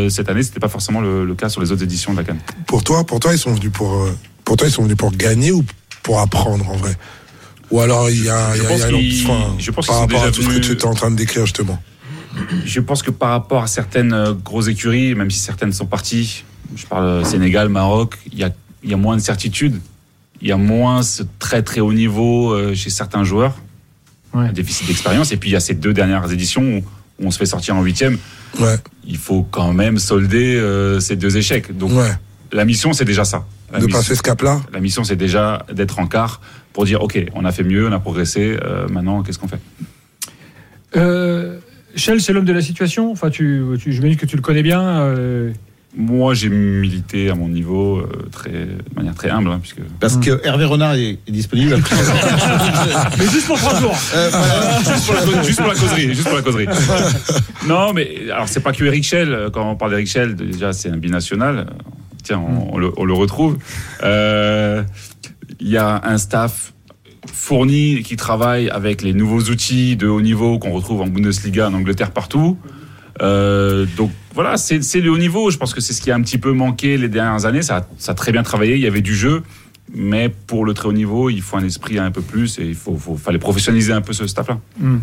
cette 0.09 0.27
année. 0.29 0.41
C'était 0.43 0.59
pas 0.59 0.69
forcément 0.69 1.01
le, 1.01 1.23
le 1.25 1.35
cas 1.35 1.49
sur 1.49 1.61
les 1.61 1.71
autres 1.71 1.83
éditions 1.83 2.11
de 2.13 2.17
la 2.17 2.23
Cannes. 2.23 2.39
Pour 2.65 2.83
toi, 2.83 3.03
pour 3.03 3.19
toi, 3.19 3.31
ils 3.33 3.37
sont 3.37 3.53
venus 3.53 3.71
pour, 3.71 4.07
pour 4.43 4.55
toi, 4.57 4.67
ils 4.67 4.71
sont 4.71 4.83
venus 4.83 4.97
pour 4.97 5.11
gagner 5.11 5.51
ou 5.51 5.63
pour 6.01 6.19
apprendre 6.19 6.67
en 6.69 6.75
vrai? 6.77 6.95
Ou 7.69 7.79
alors 7.79 8.09
il 8.09 8.23
y 8.25 8.29
a, 8.29 8.55
Je 8.55 8.63
y 8.63 8.65
a- 8.65 8.69
pense 8.69 8.79
y 8.79 8.83
a 8.83 8.87
qu'ils- 8.89 9.25
enfin, 9.29 9.55
je 9.59 9.71
pense 9.71 9.85
par 9.87 9.99
rapport 9.99 10.23
à 10.23 10.31
tout 10.31 10.41
ce 10.41 10.49
que 10.49 10.57
tu 10.59 10.71
étais 10.71 10.85
en 10.85 10.93
train 10.95 11.11
de 11.11 11.15
décrire 11.15 11.45
justement. 11.45 11.81
Je 12.65 12.79
pense 12.79 13.03
que 13.03 13.11
par 13.11 13.29
rapport 13.31 13.63
à 13.63 13.67
certaines 13.67 14.13
euh, 14.13 14.33
grosses 14.33 14.67
écuries, 14.67 15.15
même 15.15 15.29
si 15.31 15.39
certaines 15.39 15.73
sont 15.73 15.85
parties, 15.85 16.43
je 16.75 16.85
parle 16.85 17.05
euh, 17.05 17.23
Sénégal, 17.23 17.69
Maroc, 17.69 18.17
il 18.31 18.39
y 18.39 18.43
a, 18.43 18.49
il 18.83 18.89
y 18.89 18.93
a 18.93 18.97
moins 18.97 19.15
de 19.17 19.21
certitude, 19.21 19.79
il 20.41 20.47
y 20.47 20.51
a 20.51 20.57
moins 20.57 21.03
ce 21.03 21.23
très 21.39 21.61
très 21.61 21.81
haut 21.81 21.93
niveau 21.93 22.51
euh, 22.53 22.73
chez 22.75 22.89
certains 22.89 23.23
joueurs, 23.23 23.55
Ouais. 24.33 24.45
un 24.47 24.53
déficit 24.53 24.87
d'expérience, 24.87 25.33
et 25.33 25.37
puis 25.37 25.49
il 25.49 25.53
y 25.53 25.57
a 25.57 25.59
ces 25.59 25.73
deux 25.73 25.91
dernières 25.93 26.31
éditions 26.31 26.63
où, 26.63 26.77
où 26.77 27.27
on 27.27 27.31
se 27.31 27.37
fait 27.37 27.45
sortir 27.45 27.75
en 27.75 27.83
huitième. 27.83 28.17
Ouais, 28.61 28.77
Il 29.05 29.17
faut 29.17 29.43
quand 29.43 29.73
même 29.73 29.97
solder 29.99 30.55
euh, 30.55 31.01
ces 31.01 31.17
deux 31.17 31.35
échecs. 31.35 31.77
Donc 31.77 31.91
ouais. 31.91 32.11
la 32.53 32.63
mission, 32.63 32.93
c'est 32.93 33.03
déjà 33.03 33.25
ça. 33.25 33.45
La 33.73 33.79
De 33.79 33.85
mission- 33.87 33.99
passer 33.99 34.15
ce 34.15 34.21
cap-là. 34.21 34.61
la 34.71 34.79
mission, 34.79 35.03
c'est 35.03 35.17
déjà 35.17 35.65
d'être 35.73 35.99
en 35.99 36.07
quart 36.07 36.39
pour 36.71 36.85
dire, 36.85 37.01
OK, 37.03 37.21
on 37.35 37.43
a 37.43 37.51
fait 37.51 37.63
mieux, 37.65 37.87
on 37.89 37.91
a 37.91 37.99
progressé, 37.99 38.57
euh, 38.63 38.87
maintenant, 38.87 39.21
qu'est-ce 39.21 39.37
qu'on 39.37 39.49
fait? 39.49 39.59
Euh, 40.95 41.59
Shell, 41.95 42.21
c'est 42.21 42.33
l'homme 42.33 42.45
de 42.45 42.53
la 42.53 42.61
situation. 42.61 43.11
Enfin, 43.11 43.29
tu, 43.29 43.61
tu, 43.81 43.91
j'imagine 43.93 44.17
que 44.17 44.25
tu 44.25 44.35
le 44.35 44.41
connais 44.41 44.63
bien. 44.63 44.81
euh, 44.81 45.51
Moi, 45.95 46.33
j'ai 46.33 46.49
milité 46.49 47.29
à 47.29 47.35
mon 47.35 47.47
niveau 47.49 47.97
euh, 47.97 48.27
très, 48.31 48.49
de 48.51 48.95
manière 48.95 49.13
très 49.15 49.29
humble, 49.29 49.49
hein, 49.49 49.59
puisque 49.61 49.81
Parce 49.99 50.17
que 50.17 50.39
Hervé 50.45 50.65
Renard 50.65 50.93
est, 50.95 51.19
est 51.27 51.31
disponible. 51.31 51.75
Mais 53.19 53.25
juste 53.27 53.47
pour 53.47 53.57
trois 53.57 53.79
jours. 53.79 53.95
Euh, 54.15 54.29
voilà. 54.31 54.79
juste, 54.95 55.05
pour 55.05 55.15
la, 55.15 55.21
cause- 55.21 55.45
juste 55.47 55.59
pour 55.59 55.67
la 55.67 55.73
causerie, 55.75 56.07
juste 56.15 56.23
pour 56.27 56.35
la 56.37 56.41
causerie. 56.41 56.67
Non, 57.67 57.93
mais 57.93 58.09
alors 58.33 58.47
c'est 58.47 58.61
pas 58.61 58.71
que 58.73 58.83
Eric 58.83 59.03
Schell. 59.03 59.49
Quand 59.53 59.69
on 59.69 59.75
parle 59.75 59.91
d'Eric 59.91 60.07
Schell, 60.07 60.35
déjà 60.35 60.73
c'est 60.73 60.89
un 60.89 60.97
binational. 60.97 61.67
Tiens, 62.23 62.39
on, 62.39 62.73
on 62.75 62.77
le, 62.79 62.91
on 62.97 63.05
le 63.05 63.13
retrouve. 63.13 63.57
Euh, 64.03 64.81
Il 65.59 65.67
y 65.69 65.77
a 65.77 66.01
un 66.03 66.17
staff 66.17 66.73
fourni 67.31 67.97
et 67.97 68.03
qui 68.03 68.15
travaille 68.15 68.69
avec 68.69 69.01
les 69.01 69.13
nouveaux 69.13 69.41
outils 69.41 69.95
de 69.95 70.07
haut 70.07 70.21
niveau 70.21 70.59
qu'on 70.59 70.71
retrouve 70.71 71.01
en 71.01 71.07
Bundesliga, 71.07 71.67
en 71.67 71.73
Angleterre, 71.73 72.11
partout. 72.11 72.57
Euh, 73.21 73.85
donc 73.97 74.11
voilà, 74.33 74.57
c'est 74.57 74.79
le 74.95 75.11
haut 75.11 75.17
niveau. 75.17 75.51
Je 75.51 75.57
pense 75.57 75.73
que 75.73 75.81
c'est 75.81 75.93
ce 75.93 76.01
qui 76.01 76.11
a 76.11 76.15
un 76.15 76.21
petit 76.21 76.37
peu 76.37 76.51
manqué 76.51 76.97
les 76.97 77.09
dernières 77.09 77.45
années. 77.45 77.61
Ça, 77.61 77.87
ça, 77.97 78.13
a 78.13 78.15
très 78.15 78.31
bien 78.31 78.43
travaillé, 78.43 78.75
il 78.75 78.81
y 78.81 78.87
avait 78.87 79.01
du 79.01 79.15
jeu. 79.15 79.43
Mais 79.93 80.29
pour 80.29 80.65
le 80.65 80.73
très 80.73 80.87
haut 80.87 80.93
niveau, 80.93 81.29
il 81.29 81.41
faut 81.41 81.57
un 81.57 81.65
esprit 81.65 81.99
un 81.99 82.11
peu 82.11 82.21
plus 82.21 82.57
et 82.59 82.63
il 82.63 82.75
faut, 82.75 82.95
faut 82.95 83.17
fallait 83.17 83.39
professionnaliser 83.39 83.91
un 83.91 84.01
peu 84.01 84.13
ce 84.13 84.25
staff-là. 84.25 84.59
Hmm. 84.79 84.99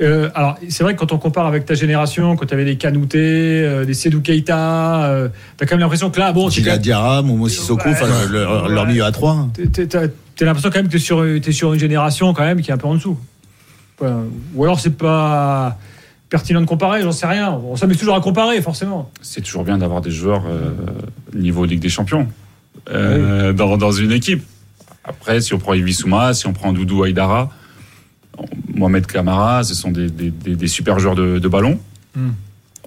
Euh, 0.00 0.28
alors, 0.34 0.58
c'est 0.68 0.82
vrai 0.82 0.94
que 0.94 0.98
quand 0.98 1.12
on 1.12 1.18
compare 1.18 1.46
avec 1.46 1.66
ta 1.66 1.74
génération, 1.74 2.34
quand 2.34 2.46
tu 2.46 2.54
avais 2.54 2.64
des 2.64 2.76
Kanouté, 2.76 3.18
euh, 3.18 3.84
des 3.84 3.94
Sedou 3.94 4.20
Keita, 4.20 5.04
euh, 5.04 5.28
t'as 5.56 5.66
quand 5.66 5.74
même 5.74 5.80
l'impression 5.80 6.10
que 6.10 6.18
là, 6.18 6.32
bon. 6.32 6.50
Gila 6.50 6.78
Diarra, 6.78 7.22
Momo 7.22 7.48
Sissoko, 7.48 7.88
leur 8.30 8.86
milieu 8.86 9.04
à 9.04 9.12
3 9.12 9.50
t'as 10.36 10.44
l'impression 10.44 10.70
quand 10.70 10.78
même 10.78 10.86
que 10.88 10.92
t'es 10.92 10.98
sur, 10.98 11.24
t'es 11.42 11.52
sur 11.52 11.72
une 11.74 11.80
génération 11.80 12.32
quand 12.34 12.42
même 12.44 12.60
qui 12.60 12.70
est 12.70 12.74
un 12.74 12.78
peu 12.78 12.86
en 12.88 12.94
dessous. 12.94 13.18
Ou 14.54 14.64
alors 14.64 14.80
c'est 14.80 14.96
pas 14.96 15.78
pertinent 16.28 16.60
de 16.60 16.66
comparer, 16.66 17.02
j'en 17.02 17.12
sais 17.12 17.26
rien. 17.26 17.52
On 17.52 17.76
s'amuse 17.76 17.96
toujours 17.98 18.16
à 18.16 18.20
comparer, 18.20 18.60
forcément. 18.60 19.10
C'est 19.22 19.40
toujours 19.40 19.64
bien 19.64 19.78
d'avoir 19.78 20.00
des 20.00 20.10
joueurs 20.10 20.44
euh, 20.48 20.72
niveau 21.34 21.64
Ligue 21.64 21.80
des 21.80 21.88
Champions 21.88 22.26
euh, 22.90 23.52
dans, 23.52 23.76
dans 23.76 23.92
une 23.92 24.10
équipe. 24.12 24.42
Après, 25.04 25.40
si 25.40 25.54
on 25.54 25.58
prend 25.58 25.74
Ibissouma, 25.74 26.34
si 26.34 26.46
on 26.46 26.52
prend 26.52 26.72
Doudou 26.72 27.02
Aïdara, 27.04 27.50
Mohamed 28.74 29.06
Kamara, 29.06 29.62
ce 29.62 29.74
sont 29.74 29.90
des, 29.92 30.10
des- 30.10 30.30
des- 30.30 30.56
des 30.56 30.66
super 30.66 30.98
joueurs 30.98 31.14
de, 31.14 31.38
de 31.38 31.48
ballon. 31.48 31.78
Hmm. 32.16 32.30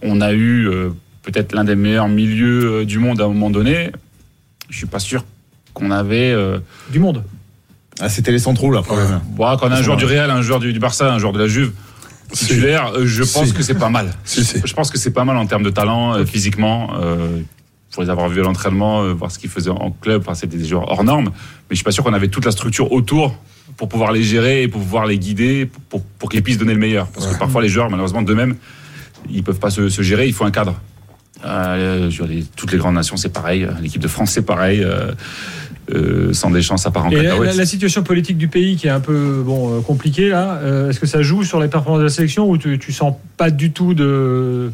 On 0.04 0.20
a 0.20 0.34
eu 0.34 0.68
euh, 0.68 0.90
peut-être 1.24 1.54
l'un 1.54 1.64
des 1.64 1.76
meilleurs 1.76 2.10
milieux 2.10 2.82
euh, 2.82 2.86
du 2.86 3.00
monde 3.00 3.22
à 3.22 3.26
un 3.26 3.28
moment 3.30 3.50
donné. 3.50 3.92
Je 4.70 4.78
suis 4.78 4.88
pas 4.88 5.00
sûr 5.00 5.24
qu'on 5.74 5.92
avait. 5.92 6.36
Du 6.92 7.00
monde. 7.00 7.24
Ah, 8.00 8.10
c'était 8.10 8.32
les 8.32 8.40
centraux, 8.40 8.72
là, 8.72 8.82
même. 8.90 9.22
bon, 9.32 9.44
quand 9.58 9.68
on 9.68 9.72
a 9.72 9.78
un 9.78 9.82
joueur 9.82 9.98
du 9.98 10.06
Real, 10.06 10.30
un 10.30 10.42
joueur 10.42 10.60
du, 10.60 10.72
du 10.74 10.80
Barça, 10.80 11.12
un 11.12 11.20
joueur 11.20 11.34
de 11.34 11.40
la 11.40 11.48
Juve 11.48 11.72
titulaire, 12.32 12.92
euh, 12.96 13.06
je 13.06 13.24
pense 13.24 13.48
Si. 13.48 13.54
que 13.54 13.64
c'est 13.64 13.74
pas 13.80 13.90
mal. 13.90 14.14
Si, 14.26 14.44
si. 14.44 14.62
Je 14.64 14.74
pense 14.74 14.92
que 14.92 14.98
c'est 14.98 15.12
pas 15.12 15.24
mal 15.24 15.38
en 15.38 15.46
termes 15.46 15.64
de 15.64 15.70
talent, 15.70 16.14
euh, 16.16 16.26
physiquement. 16.26 16.92
Euh, 17.02 17.40
pour 17.94 18.04
les 18.04 18.10
avoir 18.12 18.30
vus 18.30 18.42
à 18.42 18.44
l'entraînement, 18.44 19.02
euh, 19.02 19.14
voir 19.14 19.32
ce 19.32 19.40
qu'ils 19.40 19.50
faisaient 19.50 19.72
en 19.72 19.90
club, 19.90 20.22
enfin, 20.22 20.36
c'était 20.36 20.58
des 20.58 20.66
joueurs 20.66 20.92
hors 20.92 21.04
normes. 21.04 21.30
Mais 21.30 21.32
je 21.72 21.76
suis 21.78 21.84
pas 21.84 21.92
sûr 21.92 22.04
qu'on 22.04 22.14
avait 22.14 22.28
toute 22.28 22.46
la 22.46 22.52
structure 22.52 22.92
autour 22.92 23.36
pour 23.76 23.90
pouvoir 23.90 24.12
les 24.12 24.22
gérer 24.22 24.62
et 24.64 24.68
pour 24.68 24.82
pouvoir 24.82 25.08
les 25.08 25.18
guider 25.18 25.66
pour, 25.66 25.82
pour, 25.84 26.02
pour 26.20 26.30
qu'ils 26.30 26.44
puissent 26.44 26.60
donner 26.60 26.74
le 26.74 26.80
meilleur. 26.80 27.08
Parce 27.08 27.26
que 27.26 27.40
parfois, 27.40 27.62
les 27.64 27.70
joueurs, 27.70 27.90
malheureusement, 27.90 28.22
d'eux-mêmes, 28.22 28.56
ils 29.32 29.42
peuvent 29.42 29.58
pas 29.58 29.72
se, 29.72 29.90
se 29.90 30.02
gérer, 30.04 30.28
il 30.28 30.34
faut 30.34 30.44
un 30.46 30.52
cadre. 30.52 30.80
Sur 32.12 32.28
les- 32.28 32.44
toutes 32.56 32.72
les 32.72 32.78
grandes 32.78 32.96
nations, 32.96 33.16
c'est 33.18 33.30
pareil. 33.34 33.68
L'équipe 33.82 34.02
de 34.02 34.08
France, 34.08 34.32
c'est 34.32 34.46
pareil. 34.46 34.86
Euh, 35.96 36.34
sans 36.34 36.50
des 36.50 36.62
chances, 36.62 36.84
ça 36.84 36.92
part 36.92 37.06
en 37.06 37.10
Et 37.12 37.16
la, 37.16 37.24
cacahuète. 37.24 37.52
la- 37.52 37.56
la 37.56 37.66
situation 37.66 38.04
politique 38.04 38.38
du 38.38 38.50
pays 38.50 38.76
qui 38.76 38.88
est 38.88 38.92
un 38.92 39.00
peu 39.00 39.42
bon 39.46 39.78
euh, 39.78 39.82
compliquée 39.82 40.28
là, 40.30 40.60
euh, 40.62 40.90
est-ce 40.90 41.00
que 41.00 41.06
ça 41.06 41.22
joue 41.22 41.44
sur 41.46 41.62
les 41.62 41.70
performances 41.70 42.00
de 42.00 42.04
la 42.04 42.10
sélection 42.10 42.50
ou 42.50 42.58
tu, 42.58 42.78
tu 42.78 42.92
sens 42.92 43.14
pas 43.38 43.52
du 43.52 43.72
tout 43.72 43.94
de 43.94 44.70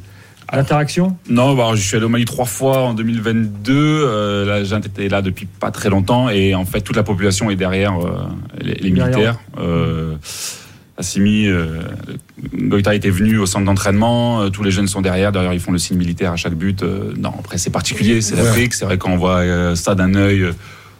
d'interaction? 0.51 1.15
Non, 1.29 1.55
bah, 1.55 1.69
je 1.75 1.81
suis 1.81 1.95
allé 1.97 2.05
au 2.05 2.09
Mali 2.09 2.25
trois 2.25 2.45
fois 2.45 2.79
en 2.79 2.93
2022. 2.95 3.73
Euh, 3.75 4.45
la 4.45 4.63
junte 4.63 4.87
était 4.87 5.07
là 5.07 5.21
depuis 5.21 5.45
pas 5.45 5.69
très 5.71 5.89
longtemps 5.89 6.29
et 6.29 6.55
en 6.55 6.65
fait 6.65 6.81
toute 6.81 6.95
la 6.95 7.03
population 7.03 7.49
est 7.51 7.55
derrière 7.55 7.93
euh, 7.99 8.17
les, 8.61 8.73
les 8.75 8.89
Derrière. 8.91 9.07
militaires. 9.15 9.39
Euh, 9.59 10.15
Assimi, 10.97 11.47
Goïta 12.55 12.93
était 12.93 13.09
venu 13.09 13.37
au 13.39 13.47
centre 13.47 13.65
d'entraînement. 13.65 14.47
tous 14.51 14.61
les 14.63 14.69
jeunes 14.69 14.87
sont 14.87 15.01
derrière. 15.01 15.31
D'ailleurs, 15.31 15.53
ils 15.53 15.59
font 15.59 15.71
le 15.71 15.79
signe 15.79 15.97
militaire 15.97 16.31
à 16.31 16.35
chaque 16.35 16.53
but. 16.53 16.83
Non, 17.17 17.33
après 17.39 17.57
c'est 17.57 17.71
particulier, 17.71 18.21
c'est 18.21 18.35
Ouais. 18.35 18.43
l'Afrique. 18.43 18.73
C'est 18.75 18.85
vrai 18.85 18.99
qu'on 18.99 19.17
voit 19.17 19.75
ça 19.75 19.95
d'un 19.95 20.13
œil 20.13 20.45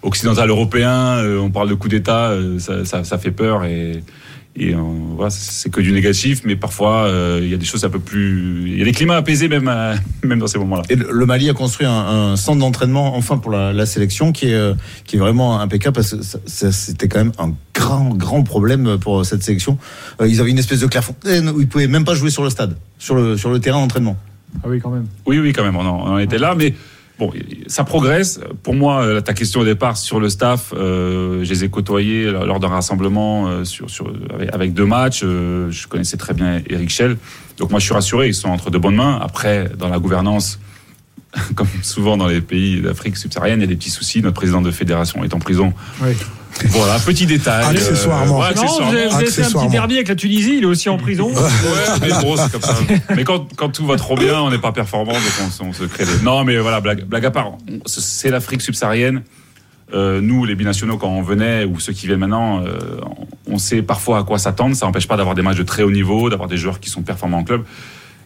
occidental 0.04 0.50
européen. 0.50 1.18
euh, 1.18 1.40
on 1.40 1.50
parle 1.50 1.70
de 1.70 1.74
coup 1.76 1.88
d'État, 1.88 2.30
euh, 2.30 2.60
ça, 2.60 2.86
ça- 2.86 3.04
ça 3.04 3.18
fait 3.18 3.32
peur 3.32 3.64
et. 3.66 4.04
Et 4.56 4.76
euh, 4.76 4.78
voilà, 5.16 5.32
c'est 5.32 5.72
que 5.72 5.82
du 5.82 5.92
négatif, 5.92 6.42
mais 6.46 6.56
parfois 6.56 7.06
euh, 7.08 7.40
il 7.42 7.50
y 7.50 7.56
a 7.56 7.58
des 7.58 7.66
choses 7.66 7.84
un 7.86 7.90
peu 7.90 7.98
plus. 7.98 8.66
Il 8.68 8.78
y 8.78 8.84
a 8.84 8.86
des 8.86 8.92
climats 8.92 9.16
apaisés 9.16 9.48
même, 9.48 9.68
à- 9.68 9.96
même 10.24 10.38
dans 10.38 10.46
ces 10.46 10.60
moments-là. 10.60 10.84
Et 10.92 10.96
le 10.96 11.26
Mali 11.26 11.50
a 11.50 11.56
construit 11.56 11.88
un, 11.88 11.92
un 11.92 12.36
centre 12.36 12.60
d'entraînement, 12.60 13.16
enfin 13.16 13.40
pour 13.40 13.50
la, 13.50 13.74
la 13.74 13.88
sélection, 13.88 14.32
qui 14.32 14.50
est, 14.50 14.54
euh, 14.54 14.76
qui 15.08 15.16
est 15.16 15.20
vraiment 15.20 15.60
impeccable 15.60 15.96
parce 15.96 16.12
que 16.14 16.70
c'était 16.72 17.08
quand 17.08 17.18
même 17.18 17.32
un 17.40 17.52
grand, 17.74 18.10
grand 18.14 18.44
problème 18.44 19.00
pour 19.00 19.26
cette 19.26 19.42
sélection. 19.42 19.80
Euh, 20.22 20.28
ils 20.28 20.40
avaient 20.40 20.52
une 20.52 20.60
espèce 20.60 20.82
de 20.82 20.86
clairefontaine 20.86 21.50
où 21.50 21.60
ils 21.60 21.68
pouvaient 21.68 21.88
même 21.88 22.06
pas 22.06 22.14
jouer 22.14 22.30
sur 22.30 22.44
le 22.44 22.52
stade, 22.52 22.78
sur 23.00 23.16
le, 23.16 23.38
sur 23.38 23.50
le 23.50 23.58
terrain 23.60 23.80
d'entraînement. 23.82 24.18
Ah 24.64 24.68
oui, 24.70 24.80
quand 24.80 24.92
même. 24.92 25.08
Oui, 25.26 25.40
oui, 25.40 25.52
quand 25.52 25.64
même, 25.64 25.78
on 25.78 25.80
en, 25.84 25.96
on 26.00 26.14
en 26.14 26.18
était 26.20 26.38
là, 26.38 26.54
mais 26.56 26.76
bon, 27.20 27.32
ça 27.68 27.84
progresse. 27.84 28.40
Pour 28.64 28.74
moi, 28.74 29.04
euh, 29.04 29.22
ta 29.22 29.34
question 29.34 29.62
au 29.62 29.66
départ 29.66 29.98
sur 29.98 30.20
le 30.20 30.30
staff, 30.30 30.74
euh, 30.76 31.44
je 31.44 31.50
les 31.50 31.64
ai 31.64 31.70
côtoyés 31.70 32.32
lors 32.32 32.60
d'un 32.60 32.68
rassemblement 32.68 33.50
euh, 33.50 33.64
avec, 34.52 34.74
deux 34.74 34.86
matchs. 34.86 35.22
je 35.22 35.88
connaissais 35.88 36.18
très 36.18 36.34
bien 36.34 36.62
Eric 36.68 36.90
Schell. 36.90 37.18
Donc 37.58 37.70
moi, 37.70 37.80
je 37.80 37.86
suis 37.86 37.94
rassuré, 37.94 38.28
ils 38.28 38.34
sont 38.34 38.50
entre 38.50 38.70
de 38.70 38.78
bonnes 38.78 38.96
mains. 38.96 39.20
Après, 39.22 39.70
dans 39.78 39.90
la 39.90 40.00
gouvernance, 40.00 40.60
comme 41.56 41.68
souvent 41.82 42.18
dans 42.18 42.28
les 42.28 42.42
pays 42.42 42.82
d'Afrique 42.82 43.18
subsaharienne, 43.18 43.60
il 43.60 43.64
y 43.64 43.66
a 43.66 43.68
des 43.68 43.76
petits 43.76 43.90
soucis. 43.90 44.22
Notre 44.22 44.36
président 44.36 44.62
de 44.62 44.72
fédération 44.72 45.24
est 45.24 45.34
en 45.34 45.40
prison. 45.40 45.74
Oui. 46.02 46.14
Voilà, 46.70 46.98
petit 47.00 47.26
détail. 47.26 47.66
Accessoirement. 47.66 48.40
ouais, 48.40 48.50
Non, 48.50 48.54
vous 48.56 48.62
accessoirement. 48.64 48.92
avez, 48.92 49.08
vous 49.08 49.16
avez 49.16 49.26
fait 49.32 49.44
un 49.44 49.52
petit 49.52 49.68
derby 49.70 49.96
avec 49.96 50.08
la 50.08 50.16
Tunisie, 50.16 50.56
il 50.58 50.64
est 50.64 50.68
aussi 50.68 50.90
en 50.90 50.98
prison. 50.98 51.28
Ouais, 51.30 51.42
mais 52.02 52.08
bon, 52.22 52.36
c'est 52.38 52.52
comme 52.52 52.62
ça. 52.62 52.76
Mais 53.16 53.24
quand, 53.24 53.48
quand 53.56 53.70
tout 53.70 53.86
va 53.86 53.96
trop 53.98 54.16
bien, 54.16 54.40
on 54.42 54.50
n'est 54.50 54.58
pas 54.60 54.72
performant, 54.72 55.14
donc 55.14 55.22
on, 55.46 55.50
se- 55.50 55.64
on 55.64 55.74
se 55.74 55.84
crée 55.84 56.06
des. 56.06 56.24
Non, 56.24 56.44
mais 56.44 56.58
voilà, 56.58 56.80
blague, 56.82 57.06
blague 57.06 57.26
à 57.26 57.32
part. 57.32 57.52
C'est 57.86 58.30
l'Afrique 58.30 58.62
subsaharienne. 58.62 59.24
Euh, 59.94 60.22
nous, 60.22 60.46
les 60.46 60.56
binationaux, 60.56 60.98
quand 60.98 61.10
on 61.10 61.22
venait, 61.22 61.66
ou 61.66 61.80
ceux 61.80 61.94
qui 61.94 62.08
viennent 62.08 62.20
maintenant, 62.20 62.62
euh, 62.64 62.78
on 63.48 63.58
sait 63.60 63.82
parfois 63.84 64.20
à 64.20 64.24
quoi 64.24 64.40
s'attendre. 64.40 64.76
Ça 64.76 64.86
n'empêche 64.86 65.08
pas 65.08 65.18
d'avoir 65.18 65.36
des 65.36 65.42
matchs 65.44 65.58
de 65.58 65.64
très 65.64 65.84
haut 65.84 65.92
niveau, 65.92 66.30
d'avoir 66.30 66.50
des 66.50 66.58
joueurs 66.58 66.80
qui 66.80 66.90
sont 66.90 67.02
performants 67.04 67.40
en 67.40 67.44
club. 67.44 67.64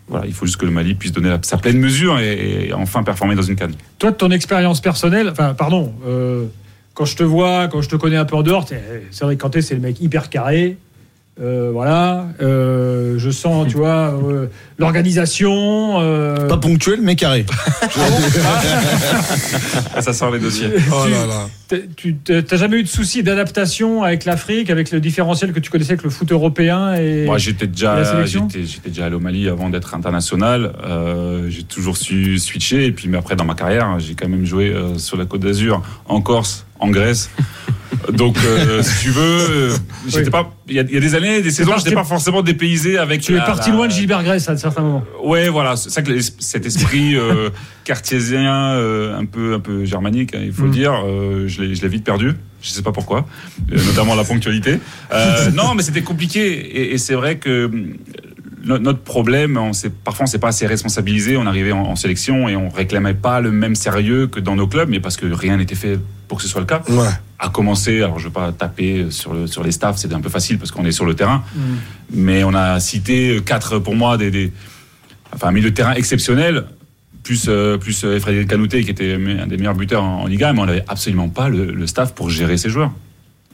Voilà, 0.08 0.26
il 0.26 0.34
faut 0.34 0.46
juste 0.46 0.56
que 0.58 0.66
le 0.66 0.72
Mali 0.72 0.96
puisse 0.96 1.12
donner 1.12 1.36
sa 1.42 1.58
pleine 1.58 1.78
mesure 1.80 2.18
et, 2.20 2.68
et 2.70 2.74
enfin 2.74 3.04
performer 3.04 3.36
dans 3.36 3.42
une 3.42 3.58
canne. 3.58 3.74
Toi, 4.00 4.12
de 4.12 4.16
ton 4.16 4.32
expérience 4.32 4.80
personnelle, 4.80 5.28
enfin, 5.30 5.54
pardon, 5.54 5.94
euh, 6.08 6.46
quand 6.98 7.06
je 7.06 7.16
te 7.16 7.22
vois, 7.24 7.68
quand 7.68 7.82
je 7.84 7.90
te 7.90 7.96
connais 7.96 8.16
un 8.18 8.26
peu 8.26 8.36
en 8.36 8.42
dehors, 8.42 8.66
t'es- 8.66 8.82
c'est 9.12 9.24
vrai 9.24 9.36
que 9.36 9.42
Kanté, 9.44 9.62
c'est 9.62 9.76
le 9.76 9.82
mec 9.82 10.02
hyper 10.02 10.30
carré. 10.32 10.78
Euh, 11.40 11.70
voilà, 11.72 12.26
Euh, 12.42 13.20
je 13.20 13.30
sens, 13.30 13.68
tu 13.68 13.78
vois, 13.78 14.12
euh, 14.24 14.48
l'organisation. 14.80 16.00
euh, 16.02 16.48
Pas 16.48 16.58
ponctuel, 16.58 17.00
mais 17.04 17.16
carré. 17.16 17.46
Ah, 19.96 20.02
ça 20.02 20.14
sort 20.14 20.32
les 20.32 20.40
dossiers. 20.40 20.70
Oh 20.92 21.06
là 21.08 21.28
là. 21.28 21.48
Tu 21.98 22.16
t'as 22.16 22.56
jamais 22.58 22.78
eu 22.78 22.84
de 22.84 22.88
souci 22.88 23.24
d'adaptation 23.24 24.04
avec 24.04 24.24
l'Afrique, 24.26 24.70
avec 24.70 24.92
le 24.92 25.00
différentiel 25.02 25.52
que 25.52 25.60
tu 25.60 25.70
connaissais 25.70 25.92
avec 25.94 26.04
le 26.04 26.10
foot 26.10 26.32
européen 26.32 26.96
et 26.96 27.26
Moi, 27.26 27.38
j'étais 27.38 27.68
déjà, 27.68 28.26
j'étais, 28.26 28.90
déjà 28.90 29.06
allé 29.06 29.16
au 29.16 29.20
Mali 29.20 29.50
avant 29.50 29.70
d'être 29.70 29.94
international. 29.94 30.74
Euh, 30.86 31.48
j'ai 31.50 31.64
toujours 31.64 31.98
su 31.98 32.38
switcher. 32.40 32.86
Et 32.86 32.92
puis, 32.94 33.10
mais 33.10 33.18
après, 33.18 33.36
dans 33.36 33.46
ma 33.46 33.56
carrière, 33.56 34.00
j'ai 34.00 34.14
quand 34.16 34.30
même 34.30 34.46
joué 34.46 34.70
euh, 34.70 34.98
sur 34.98 35.18
la 35.18 35.26
Côte 35.26 35.42
d'Azur, 35.42 35.82
en 36.06 36.22
Corse, 36.22 36.66
en 36.80 36.90
Grèce. 36.90 37.30
Donc, 38.14 38.38
euh, 38.46 38.82
si 38.84 39.06
tu 39.06 39.10
veux, 39.12 39.70
j'étais 40.08 40.26
Oui. 40.26 40.30
pas. 40.30 40.54
Il 40.70 40.76
y, 40.76 40.80
a, 40.80 40.84
il 40.84 40.94
y 40.94 40.98
a 40.98 41.00
des 41.00 41.16
années, 41.16 41.42
des 41.42 41.52
saisons, 41.52 41.74
j'étais 41.78 41.94
pas 41.96 42.04
forcément 42.04 42.42
dépaysé 42.42 42.98
avec. 42.98 43.22
tu 43.22 43.34
es 43.36 43.38
parti 43.38 43.70
la- 43.70 43.76
loin 43.78 43.88
de 43.88 43.92
Gilbert 43.92 44.24
Grèce 44.24 44.48
à 44.50 44.52
un 44.54 44.58
certain 44.58 44.82
moment. 44.82 45.04
Ouais, 45.24 45.48
voilà, 45.50 45.76
c'est 45.78 45.90
ça 45.90 46.02
que 46.02 46.12
l'es- 46.12 46.34
cet 46.40 46.66
esprit 46.66 47.16
euh, 47.16 47.50
cartésien, 47.86 48.72
euh, 48.74 49.18
un 49.18 49.26
peu, 49.26 49.54
un 49.54 49.60
peu 49.62 49.86
germanique, 49.86 50.36
hein, 50.36 50.42
il 50.44 50.52
faut 50.52 50.64
Mm. 50.64 50.66
le 50.68 50.72
dire, 50.72 50.94
euh, 51.06 51.48
je 51.58 51.62
l'ai, 51.64 51.76
je 51.76 51.82
l'ai 51.82 51.88
vite 51.88 52.04
perdu. 52.04 52.34
Je 52.62 52.70
sais 52.70 52.82
pas 52.82 52.92
pourquoi, 52.92 53.26
euh, 53.72 53.78
notamment 53.86 54.16
la 54.16 54.24
ponctualité. 54.24 54.80
Euh, 55.12 55.52
non, 55.52 55.74
mais 55.76 55.84
c'était 55.84 56.02
compliqué, 56.02 56.48
et, 56.48 56.94
et 56.94 56.98
c'est 56.98 57.14
vrai 57.14 57.38
que 57.38 57.70
no- 58.64 58.80
notre 58.80 59.00
problème, 59.00 59.58
on 59.58 59.74
s'est, 59.74 59.90
parfois 59.90 60.24
on 60.24 60.28
s'est 60.28 60.40
pas 60.40 60.50
assez 60.50 60.66
responsabilisé. 60.68 61.38
On 61.38 61.46
arrivait 61.46 61.72
en, 61.72 61.82
en 61.82 61.96
sélection 61.96 62.50
et 62.50 62.56
on 62.56 62.70
réclamait 62.70 63.14
pas 63.14 63.42
le 63.42 63.52
même 63.52 63.76
sérieux 63.76 64.28
que 64.28 64.40
dans 64.40 64.56
nos 64.56 64.68
clubs, 64.68 64.90
mais 64.90 65.00
parce 65.00 65.18
que 65.18 65.26
rien 65.28 65.58
n'était 65.58 65.76
fait 65.76 66.00
pour 66.28 66.38
que 66.40 66.44
ce 66.44 66.50
soit 66.50 66.62
le 66.62 66.68
cas. 66.68 66.82
Ouais. 66.90 67.08
À 67.40 67.50
commencer, 67.50 67.98
alors 68.02 68.18
je 68.18 68.26
veux 68.26 68.34
pas 68.34 68.52
taper 68.52 69.08
sur 69.12 69.34
le 69.34 69.46
sur 69.46 69.64
les 69.64 69.72
staffs, 69.72 69.98
c'est 69.98 70.12
un 70.14 70.20
peu 70.22 70.30
facile 70.30 70.58
parce 70.58 70.72
qu'on 70.72 70.86
est 70.86 70.92
sur 70.92 71.06
le 71.06 71.14
terrain 71.14 71.44
mais 72.12 72.44
on 72.44 72.54
a 72.56 72.80
cité 72.80 73.40
quatre 73.46 73.78
pour 73.78 73.96
moi 73.96 74.18
des, 74.18 74.32
des 74.32 74.52
enfin 75.32 75.50
un 75.50 75.52
milieu 75.52 75.70
de 75.70 75.76
terrain 75.76 75.94
exceptionnel 75.94 76.64
plus 77.28 77.46
euh, 77.50 77.78
plus 77.78 78.06
euh, 78.06 78.20
Frédéric 78.22 78.50
Canouté 78.50 78.84
qui 78.86 78.92
était 78.92 79.14
un 79.16 79.48
des 79.48 79.58
meilleurs 79.58 79.76
buteurs 79.76 80.04
en, 80.04 80.22
en 80.24 80.28
Liga 80.28 80.54
mais 80.54 80.62
on 80.62 80.66
n'avait 80.66 80.86
absolument 80.88 81.28
pas 81.28 81.50
le, 81.50 81.72
le 81.72 81.88
staff 81.88 82.16
pour 82.16 82.30
gérer 82.30 82.56
ces 82.56 82.70
joueurs 82.70 82.92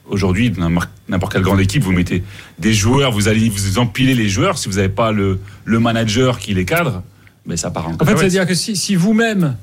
aujourd'hui 0.08 0.50
dans 0.50 0.70
n'importe 1.08 1.32
quelle 1.32 1.42
grande 1.42 1.60
équipe 1.60 1.82
vous 1.82 1.92
mettez 1.92 2.22
des 2.60 2.72
joueurs 2.72 3.10
vous 3.10 3.26
allez 3.26 3.48
vous 3.48 3.78
empilez 3.80 4.14
les 4.14 4.28
joueurs 4.28 4.58
si 4.58 4.68
vous 4.68 4.76
n'avez 4.76 4.88
pas 4.88 5.10
le, 5.10 5.40
le 5.64 5.80
manager 5.80 6.38
qui 6.38 6.54
les 6.54 6.64
cadre 6.64 7.02
mais 7.46 7.56
ça 7.56 7.70
part 7.70 7.88
en 7.88 7.94
En 7.94 8.04
fait, 8.04 8.16
c'est-à-dire 8.16 8.46
que 8.46 8.54
si, 8.54 8.76
si 8.76 8.94
vous-même, 8.94 9.56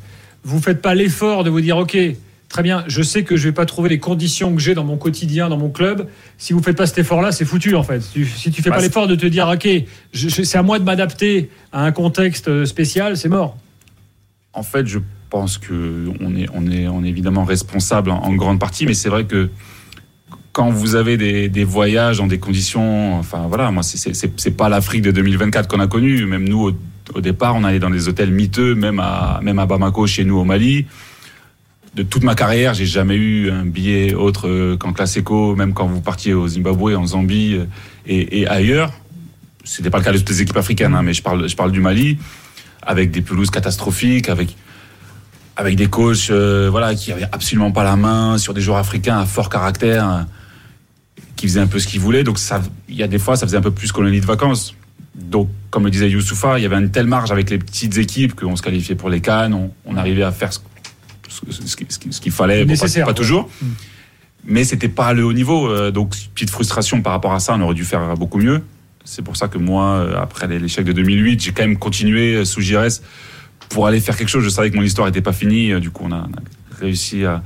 vous 0.43 0.59
faites 0.59 0.81
pas 0.81 0.93
l'effort 0.93 1.43
de 1.43 1.49
vous 1.49 1.61
dire, 1.61 1.77
OK, 1.77 1.97
très 2.47 2.61
bien, 2.63 2.83
je 2.87 3.01
sais 3.01 3.23
que 3.23 3.37
je 3.37 3.47
vais 3.47 3.53
pas 3.53 3.65
trouver 3.65 3.89
les 3.89 3.97
conditions 3.99 4.53
que 4.53 4.61
j'ai 4.61 4.75
dans 4.75 4.83
mon 4.83 4.97
quotidien, 4.97 5.49
dans 5.49 5.57
mon 5.57 5.69
club, 5.69 6.07
si 6.37 6.53
vous 6.53 6.61
faites 6.61 6.77
pas 6.77 6.85
cet 6.85 6.99
effort-là, 6.99 7.31
c'est 7.31 7.45
foutu, 7.45 7.75
en 7.75 7.83
fait. 7.83 8.01
Si 8.01 8.51
tu 8.51 8.61
fais 8.61 8.69
Bah, 8.69 8.75
pas 8.75 8.81
l'effort 8.83 9.07
de 9.07 9.15
te 9.15 9.25
dire, 9.25 9.47
OK, 9.47 9.67
c'est 10.13 10.57
à 10.57 10.61
moi 10.63 10.77
de 10.77 10.83
m'adapter 10.83 11.49
à 11.71 11.83
un 11.85 11.91
contexte 11.91 12.49
euh, 12.49 12.65
spécial, 12.65 13.17
c'est 13.17 13.29
mort. 13.29 13.57
En 14.53 14.63
fait, 14.63 14.85
je 14.85 14.99
pense 15.29 15.57
que 15.57 16.09
on 16.19 16.35
est, 16.35 16.47
on 16.53 16.69
est, 16.69 16.87
on 16.87 17.03
est 17.03 17.09
évidemment 17.09 17.45
responsable 17.45 18.11
en, 18.11 18.33
grande 18.33 18.59
partie, 18.59 18.85
mais 18.85 18.93
c'est 18.93 19.09
vrai 19.09 19.25
que 19.25 19.49
quand 20.51 20.69
vous 20.69 20.95
avez 20.95 21.15
des, 21.17 21.63
voyages 21.63 22.17
dans 22.17 22.27
des 22.27 22.39
conditions, 22.39 23.17
enfin 23.17 23.45
voilà, 23.47 23.71
moi 23.71 23.83
c'est- 23.83 24.57
pas 24.57 24.67
l'Afrique 24.67 25.01
de 25.03 25.11
2024 25.11 25.69
qu'on 25.69 25.79
a 25.79 25.87
connue. 25.87 26.25
Même 26.25 26.47
nous, 26.47 26.73
au, 27.15 27.21
départ, 27.21 27.55
on 27.55 27.63
allait 27.63 27.79
dans 27.79 27.89
des 27.89 28.09
hôtels 28.09 28.31
miteux, 28.31 28.75
même 28.75 28.99
à, 28.99 29.39
même 29.41 29.59
à 29.59 29.65
Bamako, 29.65 30.05
chez 30.07 30.25
nous 30.25 30.37
au 30.37 30.43
Mali. 30.43 30.85
De 31.95 32.03
toute 32.03 32.23
ma 32.23 32.35
carrière, 32.35 32.73
j'ai 32.73 32.85
jamais 32.85 33.15
eu 33.15 33.51
un 33.51 33.65
billet 33.65 34.13
autre 34.13 34.75
qu'en 34.75 34.91
classe 34.91 35.15
éco, 35.15 35.55
même 35.55 35.73
quand 35.73 35.87
vous 35.87 36.01
partiez 36.01 36.33
au 36.33 36.47
Zimbabwe, 36.47 36.95
en 36.95 37.05
Zambie 37.05 37.55
euh, 37.55 37.65
et, 38.05 38.41
et 38.41 38.47
ailleurs. 38.47 38.93
C'était 39.63 39.89
pas 39.89 39.97
le 39.99 40.03
cas 40.03 40.11
de 40.11 40.17
toutes 40.17 40.29
les 40.29 40.41
équipes 40.41 40.57
africaines, 40.57 40.95
hein, 40.95 41.03
mais 41.03 41.13
je 41.13 41.21
parle, 41.21 41.47
je 41.47 41.55
parle 41.55 41.71
du 41.71 41.81
Mali, 41.81 42.17
avec 42.81 43.11
des 43.11 43.21
pelouses 43.21 43.49
catastrophiques, 43.51 44.29
avec 44.29 44.55
avec 45.57 45.75
des 45.75 45.87
coachs 45.87 46.29
euh, 46.31 46.69
voilà 46.71 46.95
qui 46.95 47.11
avaient 47.11 47.27
absolument 47.31 47.71
pas 47.71 47.83
la 47.83 47.95
main 47.95 48.37
sur 48.37 48.53
des 48.53 48.61
joueurs 48.61 48.77
africains 48.77 49.19
à 49.19 49.25
fort 49.25 49.49
caractère 49.49 50.09
euh, 50.09 50.21
qui 51.35 51.47
faisaient 51.47 51.59
un 51.59 51.67
peu 51.67 51.79
ce 51.79 51.87
qu'ils 51.87 51.99
voulaient. 51.99 52.23
Donc 52.23 52.39
il 52.89 52.95
y 52.95 53.03
a 53.03 53.07
des 53.07 53.19
fois 53.19 53.35
ça 53.35 53.45
faisait 53.45 53.57
un 53.57 53.61
peu 53.61 53.71
plus 53.71 53.91
colonie 53.91 54.21
de 54.21 54.25
vacances. 54.25 54.75
Donc 55.15 55.49
comme 55.69 55.83
le 55.83 55.91
disait 55.91 56.09
Youssoufa 56.09 56.57
il 56.57 56.63
y 56.63 56.65
avait 56.65 56.77
une 56.77 56.89
telle 56.89 57.05
marge 57.07 57.31
avec 57.31 57.49
les 57.49 57.57
petites 57.57 57.97
équipes 57.97 58.33
qu'on 58.33 58.55
se 58.55 58.61
qualifiait 58.61 58.95
pour 58.95 59.09
les 59.09 59.19
cannes 59.21 59.53
on, 59.53 59.71
on 59.85 59.97
arrivait 59.97 60.23
à 60.23 60.31
faire 60.31 60.51
ce, 60.53 60.59
ce- 61.27 61.67
ce 61.67 61.75
qui- 61.75 61.85
ce 61.89 61.99
qui- 61.99 62.13
ce 62.13 62.21
qu'il 62.21 62.31
fallait. 62.31 62.63
Bon, 62.65 62.73
pas- 62.79 62.87
pas, 63.05 63.13
toujours. 63.13 63.49
Mais 64.45 64.63
c'était 64.63 64.87
pas 64.89 65.13
le 65.13 65.23
haut 65.25 65.33
niveau 65.33 65.67
euh, 65.69 65.91
donc 65.91 66.15
petite 66.33 66.49
frustration 66.49 67.01
par 67.01 67.11
rapport 67.13 67.33
à 67.33 67.39
ça 67.39 67.53
on 67.55 67.61
aurait 67.61 67.75
dû 67.75 67.83
faire 67.85 68.15
beaucoup 68.15 68.39
mieux 68.39 68.63
c'est 69.03 69.23
pour 69.23 69.35
ça 69.35 69.47
que 69.47 69.57
moi 69.57 69.85
euh, 69.95 70.21
après 70.21 70.47
l'échec 70.47 70.85
de 70.85 70.91
2008 70.91 71.41
j'ai 71.41 71.51
quand 71.51 71.63
même 71.63 71.77
continué 71.77 72.35
euh, 72.35 72.45
sous 72.45 72.61
Gires 72.61 72.87
pour 73.69 73.87
aller 73.87 73.99
faire 73.99 74.17
quelque 74.17 74.29
chose. 74.29 74.43
Je 74.43 74.49
savais 74.49 74.69
que 74.69 74.75
mon 74.75 74.83
histoire 74.83 75.07
n'était 75.07 75.21
pas 75.21 75.33
finie. 75.33 75.71
Euh, 75.71 75.79
Du 75.79 75.91
coup, 75.91 76.03
on 76.05 76.11
a, 76.11 76.27
réussi 76.79 77.23
à, 77.25 77.41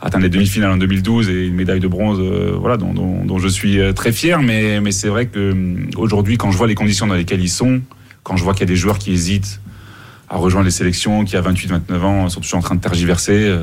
atteindre 0.00 0.24
les 0.24 0.28
demi-finales 0.28 0.72
en 0.72 0.76
2012 0.76 1.30
et 1.30 1.46
une 1.46 1.54
médaille 1.54 1.80
de 1.80 1.86
bronze, 1.86 2.18
voilà, 2.58 2.76
dont, 2.76 2.92
dont- 2.92 3.38
je 3.38 3.46
suis 3.48 3.78
très 3.94 4.10
fier. 4.10 4.42
Mais, 4.42 4.90
c'est 4.90 5.06
vrai 5.08 5.26
que 5.26 5.52
hum, 5.52 5.88
aujourd'hui, 5.96 6.36
quand 6.36 6.50
je 6.50 6.58
vois 6.58 6.66
les 6.66 6.74
conditions 6.74 7.06
dans 7.06 7.14
lesquelles 7.14 7.40
ils 7.40 7.48
sont, 7.48 7.80
quand 8.24 8.36
je 8.36 8.42
vois 8.42 8.52
qu'il 8.54 8.62
y 8.62 8.64
a 8.64 8.66
des 8.66 8.76
joueurs 8.76 8.98
qui 8.98 9.12
hésitent 9.12 9.60
à 10.28 10.36
rejoindre 10.36 10.64
les 10.64 10.72
sélections, 10.72 11.24
qui 11.24 11.36
à 11.36 11.42
28-29 11.42 12.00
ans 12.02 12.28
sont 12.28 12.40
toujours 12.40 12.58
en 12.58 12.62
train 12.62 12.74
de 12.74 12.80
tergiverser, 12.80 13.56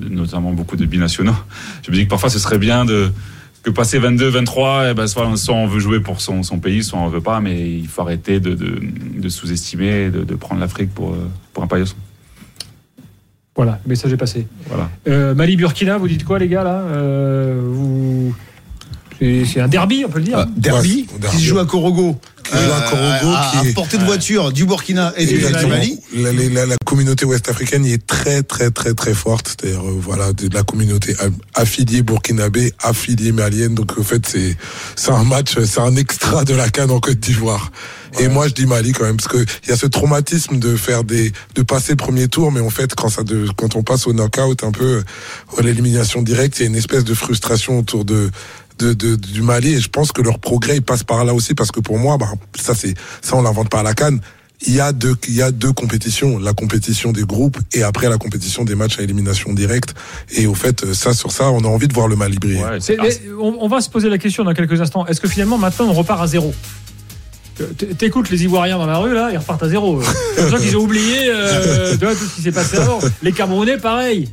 notamment 0.00 0.52
beaucoup 0.52 0.76
de 0.76 0.86
binationaux, 0.86 1.36
je 1.84 1.90
me 1.90 1.96
dis 1.96 2.04
que 2.04 2.10
parfois 2.10 2.30
ce 2.30 2.38
serait 2.38 2.58
bien 2.58 2.86
de 2.86 3.12
que 3.66 3.70
passer 3.72 3.98
22, 3.98 4.28
23, 4.28 4.90
eh 4.90 4.94
ben, 4.94 5.08
soit, 5.08 5.36
soit 5.36 5.54
on 5.56 5.66
veut 5.66 5.80
jouer 5.80 5.98
pour 5.98 6.20
son, 6.20 6.44
son 6.44 6.60
pays, 6.60 6.84
soit 6.84 7.00
on 7.00 7.08
veut 7.08 7.20
pas, 7.20 7.40
mais 7.40 7.68
il 7.68 7.88
faut 7.88 8.02
arrêter 8.02 8.38
de, 8.38 8.54
de, 8.54 8.78
de 9.18 9.28
sous-estimer, 9.28 10.04
et 10.04 10.10
de, 10.10 10.22
de 10.22 10.34
prendre 10.36 10.60
l'Afrique 10.60 10.94
pour, 10.94 11.14
euh, 11.14 11.28
pour 11.52 11.64
un 11.64 11.66
paillasson. 11.66 11.96
Voilà, 13.56 13.80
le 13.84 13.88
message 13.88 14.12
est 14.12 14.16
passé. 14.16 14.46
Voilà. 14.68 14.88
Euh, 15.08 15.34
Mali-Burkina, 15.34 15.98
vous 15.98 16.06
dites 16.06 16.24
quoi, 16.24 16.38
les 16.38 16.46
gars, 16.48 16.62
là 16.62 16.80
Euh, 16.92 17.60
vous... 17.64 18.34
C'est 19.18 19.60
un 19.60 19.68
derby, 19.68 20.04
on 20.06 20.10
peut 20.10 20.18
le 20.18 20.24
dire. 20.26 20.38
Ah, 20.40 20.46
derby, 20.56 21.06
Ouais, 21.10 21.18
derby. 21.18 21.30
qui 21.30 21.42
se 21.42 21.46
joue 21.48 21.58
à 21.58 21.64
Korogo. 21.64 22.20
Joue 22.52 22.72
à 22.72 22.80
Korogo, 22.90 23.34
à, 23.36 23.50
qui 23.50 23.56
à 23.58 23.70
est- 23.70 23.74
portée 23.74 23.98
de 23.98 24.04
voiture 24.04 24.52
du 24.52 24.64
Burkina 24.66 25.12
et 25.16 25.26
du. 25.26 25.38
Mali. 25.66 25.98
La, 26.14 26.32
la- 26.32 26.48
la- 26.48 26.66
la 26.66 26.76
communauté 26.84 27.24
ouest-africaine 27.24 27.84
y 27.84 27.92
est 27.92 28.06
très 28.06 28.42
très 28.42 28.70
très 28.70 28.94
très 28.94 29.14
forte. 29.14 29.48
C'est-à-dire 29.48 29.80
euh, 29.86 29.96
voilà 30.00 30.32
de 30.32 30.52
la 30.54 30.62
communauté 30.62 31.16
affiliée 31.54 32.02
burkinabé, 32.02 32.72
affiliée 32.82 33.32
malienne. 33.32 33.74
Donc 33.74 33.98
en 33.98 34.02
fait 34.02 34.26
c'est 34.26 34.56
c'est 34.94 35.10
un 35.12 35.24
match, 35.24 35.54
c'est 35.64 35.80
un 35.80 35.96
extra 35.96 36.44
de 36.44 36.54
la 36.54 36.68
canne 36.68 36.90
en 36.90 37.00
Côte 37.00 37.18
d'Ivoire. 37.20 37.70
Et 38.18 38.28
moi 38.28 38.48
je 38.48 38.54
dis 38.54 38.64
Mali 38.66 38.92
quand 38.92 39.04
même 39.04 39.16
parce 39.18 39.28
que 39.28 39.44
il 39.64 39.68
y 39.68 39.72
a 39.72 39.76
ce 39.76 39.86
traumatisme 39.86 40.58
de 40.58 40.76
faire 40.76 41.04
des 41.04 41.32
de 41.54 41.62
passer 41.62 41.92
le 41.92 41.96
premier 41.96 42.28
tour, 42.28 42.50
mais 42.52 42.60
en 42.60 42.70
fait 42.70 42.94
quand 42.94 43.08
ça 43.10 43.22
de, 43.24 43.46
quand 43.56 43.76
on 43.76 43.82
passe 43.82 44.06
au 44.06 44.12
knockout 44.14 44.62
un 44.64 44.70
peu 44.72 45.02
euh, 45.58 45.62
l'élimination 45.62 46.22
directe, 46.22 46.58
il 46.58 46.62
y 46.62 46.64
a 46.66 46.68
une 46.68 46.76
espèce 46.76 47.04
de 47.04 47.12
frustration 47.14 47.78
autour 47.78 48.04
de 48.04 48.30
de, 48.78 48.92
de- 48.92 49.16
du 49.16 49.42
Mali. 49.42 49.74
Et 49.74 49.80
je 49.80 49.88
pense 49.88 50.12
que 50.12 50.22
leur 50.22 50.38
progrès 50.38 50.76
il 50.76 50.82
passe 50.82 51.02
par 51.04 51.24
là 51.24 51.34
aussi 51.34 51.54
parce 51.54 51.70
que 51.70 51.80
pour 51.80 51.98
moi 51.98 52.16
bah, 52.18 52.28
ça 52.60 52.74
c'est 52.74 52.94
ça 53.22 53.36
on 53.36 53.42
l'invente 53.42 53.68
pas 53.70 53.80
à 53.80 53.82
la 53.82 53.94
canne. 53.94 54.20
Il 54.66 54.72
y 54.74 54.80
a 54.80 54.90
deux 54.92 55.14
il 55.28 55.34
y 55.34 55.42
a 55.42 55.50
deux 55.50 55.72
compétitions. 55.74 56.38
La 56.38 56.54
compétition 56.54 57.12
des 57.12 57.24
groupes 57.24 57.58
et 57.74 57.82
après 57.82 58.08
la 58.08 58.16
compétition 58.16 58.64
des 58.64 58.74
matchs 58.74 58.98
à 58.98 59.02
élimination 59.02 59.52
directe. 59.52 59.94
Et 60.34 60.46
au 60.46 60.54
fait 60.54 60.94
ça 60.94 61.12
sur 61.12 61.30
ça 61.30 61.50
on 61.50 61.60
a 61.64 61.68
envie 61.68 61.88
de 61.88 61.92
voir 61.92 62.08
le 62.08 62.16
Mali 62.16 62.38
briller. 62.38 62.62
Ouais, 62.64 62.78
on, 63.38 63.58
on 63.60 63.68
va 63.68 63.80
se 63.82 63.90
poser 63.90 64.08
la 64.08 64.16
question 64.18 64.44
dans 64.44 64.54
quelques 64.54 64.80
instants. 64.80 65.06
Est-ce 65.06 65.20
que 65.20 65.28
finalement, 65.28 65.58
maintenant, 65.58 65.86
on 65.86 65.92
repart 65.92 66.22
à 66.22 66.26
zéro? 66.26 66.54
T'écoutes 67.98 68.30
les 68.30 68.44
Ivoiriens 68.44 68.78
dans 68.78 68.86
la 68.86 68.98
rue, 68.98 69.14
là, 69.14 69.30
ils 69.32 69.38
repartent 69.38 69.62
à 69.62 69.68
zéro. 69.68 70.00
L'impression 70.36 70.58
qu'ils 70.68 70.76
ont 70.76 70.82
oublié 70.82 71.30
euh, 71.30 71.96
tout 71.96 72.06
ce 72.30 72.34
qui 72.36 72.42
s'est 72.42 72.52
passé 72.52 72.76
avant. 72.76 72.98
Les 73.22 73.32
Camerounais, 73.32 73.78
pareil. 73.78 74.28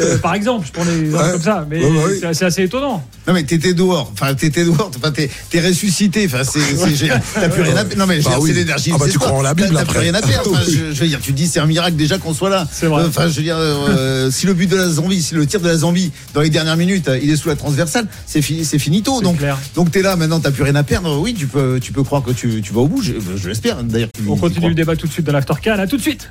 Euh, 0.00 0.18
par 0.18 0.34
exemple, 0.34 0.66
je 0.66 0.72
prends 0.72 0.84
des 0.84 1.04
exemples 1.04 1.24
Ouais. 1.24 1.32
comme 1.32 1.42
ça. 1.42 1.66
Mais 1.70 1.80
Ouais, 1.84 1.90
ouais, 1.90 2.04
ouais. 2.22 2.34
c'est- 2.34 2.44
assez 2.44 2.62
étonnant. 2.64 3.06
Non 3.26 3.32
mais 3.32 3.42
t'étais 3.44 3.72
dehors, 3.72 4.10
enfin 4.12 4.34
t'étais 4.34 4.64
dehors, 4.64 4.90
enfin 4.94 5.10
t'es 5.10 5.30
ressuscité, 5.66 6.26
enfin 6.26 6.42
c'est 6.44 6.60
c'est 6.60 6.94
génial. 6.94 7.22
T'as 7.34 7.48
plus 7.48 7.62
rien 7.62 7.72
à 7.74 7.84
perdre. 7.84 7.96
Non 7.96 8.06
mais 8.06 8.20
je 8.20 8.28
veux 8.28 8.34
Bah 8.34 8.38
oui. 8.38 8.50
c'est 8.50 8.56
l'énergie. 8.58 8.90
Ah 8.94 8.98
bah, 8.98 9.06
tu 9.10 9.18
crois 9.18 9.32
en 9.32 9.40
la 9.40 9.54
Bible 9.54 9.70
T'as 9.72 9.86
plus 9.86 9.98
rien 9.98 10.12
à 10.14 10.20
perdre. 10.20 10.50
Enfin, 10.52 10.60
je, 10.66 10.92
je 10.92 11.00
veux 11.00 11.06
dire, 11.08 11.20
tu 11.22 11.32
dis 11.32 11.46
c'est 11.48 11.58
un 11.60 11.64
miracle 11.66 11.96
déjà 11.96 12.18
qu'on 12.18 12.34
soit 12.34 12.50
là. 12.50 12.68
C'est 12.70 12.84
vrai. 12.86 13.04
Euh, 13.04 13.08
Enfin 13.08 13.28
je 13.28 13.36
veux 13.36 13.42
dire, 13.42 13.56
euh, 13.58 14.30
si 14.30 14.44
le 14.46 14.52
but 14.52 14.66
de 14.68 14.76
la 14.76 14.90
Zambie, 14.90 15.22
si 15.22 15.34
le 15.34 15.46
tir 15.46 15.60
de 15.60 15.66
la 15.68 15.76
Zambie 15.78 16.12
dans 16.34 16.42
les 16.42 16.50
dernières 16.50 16.76
minutes, 16.76 17.08
il 17.22 17.30
est 17.30 17.36
sous 17.36 17.48
la 17.48 17.56
transversale, 17.56 18.06
c'est 18.26 18.42
fini, 18.42 18.62
c'est 18.66 18.78
finito. 18.78 19.22
Donc 19.22 19.38
clair. 19.38 19.56
donc 19.74 19.90
t'es 19.90 20.02
là 20.02 20.16
maintenant, 20.16 20.38
t'as 20.40 20.50
plus 20.50 20.64
rien 20.64 20.74
à 20.74 20.82
perdre. 20.82 21.18
Oui, 21.18 21.32
tu 21.32 21.46
peux 21.46 21.78
tu 21.80 21.92
peux 21.92 22.02
croire 22.02 22.22
que 22.22 22.32
tu 22.32 22.60
tu 22.64 22.72
vas 22.72 22.80
au 22.80 22.88
bout. 22.88 23.02
Je, 23.02 23.12
je 23.36 23.48
l'espère 23.48 23.82
d'ailleurs. 23.84 24.08
On 24.26 24.36
continue 24.36 24.68
le 24.68 24.74
débat 24.74 24.96
tout 24.96 25.06
de 25.06 25.12
suite 25.12 25.26
dans 25.26 25.32
l'Aftercan. 25.32 25.78
À 25.78 25.86
tout 25.86 25.96
de 25.96 26.02
suite. 26.02 26.30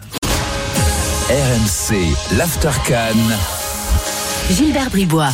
RMC, 1.29 1.95
l'Aftercan. 2.37 3.15
Gilbert 4.51 4.89
Bribois. 4.89 5.31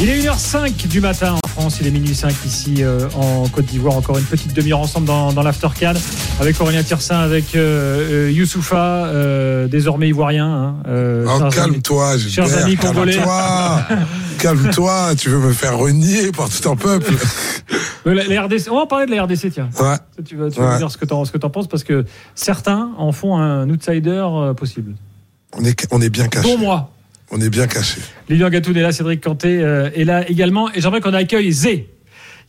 Il 0.00 0.08
est 0.08 0.22
1h05 0.22 0.88
du 0.88 1.00
matin 1.00 1.36
France, 1.56 1.78
il 1.80 1.86
est 1.86 1.90
minuit 1.90 2.14
5 2.14 2.34
ici 2.44 2.74
euh, 2.84 3.08
en 3.14 3.48
Côte 3.48 3.64
d'Ivoire. 3.64 3.96
Encore 3.96 4.18
une 4.18 4.24
petite 4.24 4.52
demi-heure 4.52 4.80
ensemble 4.80 5.06
dans, 5.06 5.32
dans 5.32 5.42
l'Aftercan 5.42 5.94
avec 6.38 6.60
Aurélien 6.60 6.82
Tirsin, 6.82 7.18
avec 7.18 7.54
euh, 7.54 8.26
euh, 8.26 8.30
Youssoufa, 8.30 9.06
euh, 9.06 9.66
désormais 9.66 10.08
ivoirien. 10.08 10.46
Hein, 10.46 10.74
euh, 10.86 11.24
Oh, 11.26 11.38
chers 11.38 11.44
amis- 11.46 11.54
calme-toi, 11.54 12.18
Gilbert. 12.18 12.46
chers 12.48 12.62
amis 12.62 12.76
congolais. 12.76 13.14
Calme-toi. 13.14 13.82
Calme-toi, 14.38 15.14
tu 15.16 15.30
veux 15.30 15.38
me 15.38 15.52
faire 15.54 15.78
renier 15.78 16.30
par 16.30 16.50
tout 16.50 16.68
un 16.68 16.76
peuple. 16.76 17.14
La- 18.04 18.24
la 18.26 18.42
RDC, 18.42 18.68
on 18.70 18.76
va 18.76 18.86
parler 18.86 19.06
de 19.06 19.10
la 19.12 19.24
RDC, 19.24 19.50
tiens. 19.50 19.70
Ouais. 19.80 19.96
Tu 20.26 20.36
vas, 20.36 20.50
tu 20.50 20.60
vas 20.60 20.66
Ouais. 20.66 20.72
me 20.74 20.78
dire 20.78 20.90
ce 20.90 20.98
que 20.98 21.06
tu 21.06 21.14
en, 21.14 21.50
penses 21.50 21.68
parce 21.68 21.84
que 21.84 22.04
certains 22.34 22.90
en 22.98 23.12
font 23.12 23.38
un 23.38 23.68
outsider 23.70 24.24
possible. 24.58 24.92
On 25.56 25.64
est, 25.64 25.86
on 25.90 26.02
est 26.02 26.10
bien 26.10 26.28
caché. 26.28 26.46
Dont 26.52 26.58
moi. 26.58 26.90
On 27.30 27.40
est 27.40 27.50
bien 27.50 27.66
caché. 27.66 28.00
Lilian 28.28 28.50
Gatoun 28.50 28.76
est 28.76 28.82
là, 28.82 28.92
Cédric 28.92 29.20
Canté 29.22 29.60
euh, 29.60 29.90
est 29.94 30.04
là 30.04 30.28
également. 30.28 30.70
Et 30.72 30.80
j'aimerais 30.80 31.00
qu'on 31.00 31.12
accueille 31.14 31.50
Zé, 31.50 31.88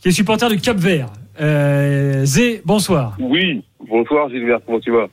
qui 0.00 0.08
est 0.08 0.12
supporter 0.12 0.48
du 0.48 0.58
Cap 0.58 0.76
Vert. 0.76 1.08
Euh, 1.40 2.24
Zé, 2.24 2.62
bonsoir. 2.64 3.16
Oui, 3.18 3.64
bonsoir 3.88 4.28
Gilbert, 4.30 4.60
comment 4.64 4.80
tu 4.80 4.92
vas? 4.92 5.06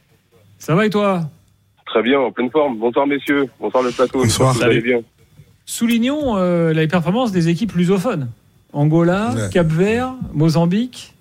Ça 0.60 0.76
va 0.76 0.86
et 0.86 0.90
toi? 0.90 1.30
Très 1.88 2.04
bien, 2.04 2.20
en 2.20 2.32
pleine 2.32 2.50
forme. 2.52 2.78
Bonsoir 2.78 3.08
messieurs, 3.08 3.46
bonsoir 3.60 3.84
le 3.84 3.92
plateau. 3.92 4.20
Bonsoir. 4.20 4.54
Vous 4.54 4.64
allez 4.64 4.82
bien. 4.82 5.00
Soulignons 5.66 6.38
euh, 6.38 6.74
les 6.74 6.88
performances 6.88 7.32
des 7.32 7.50
équipes 7.50 7.74
lusophones. 7.74 8.30
Angola, 8.74 9.32
Ouais. 9.36 9.50
Cap 9.52 9.68
Vert, 9.68 10.14
Mozambique. 10.34 11.15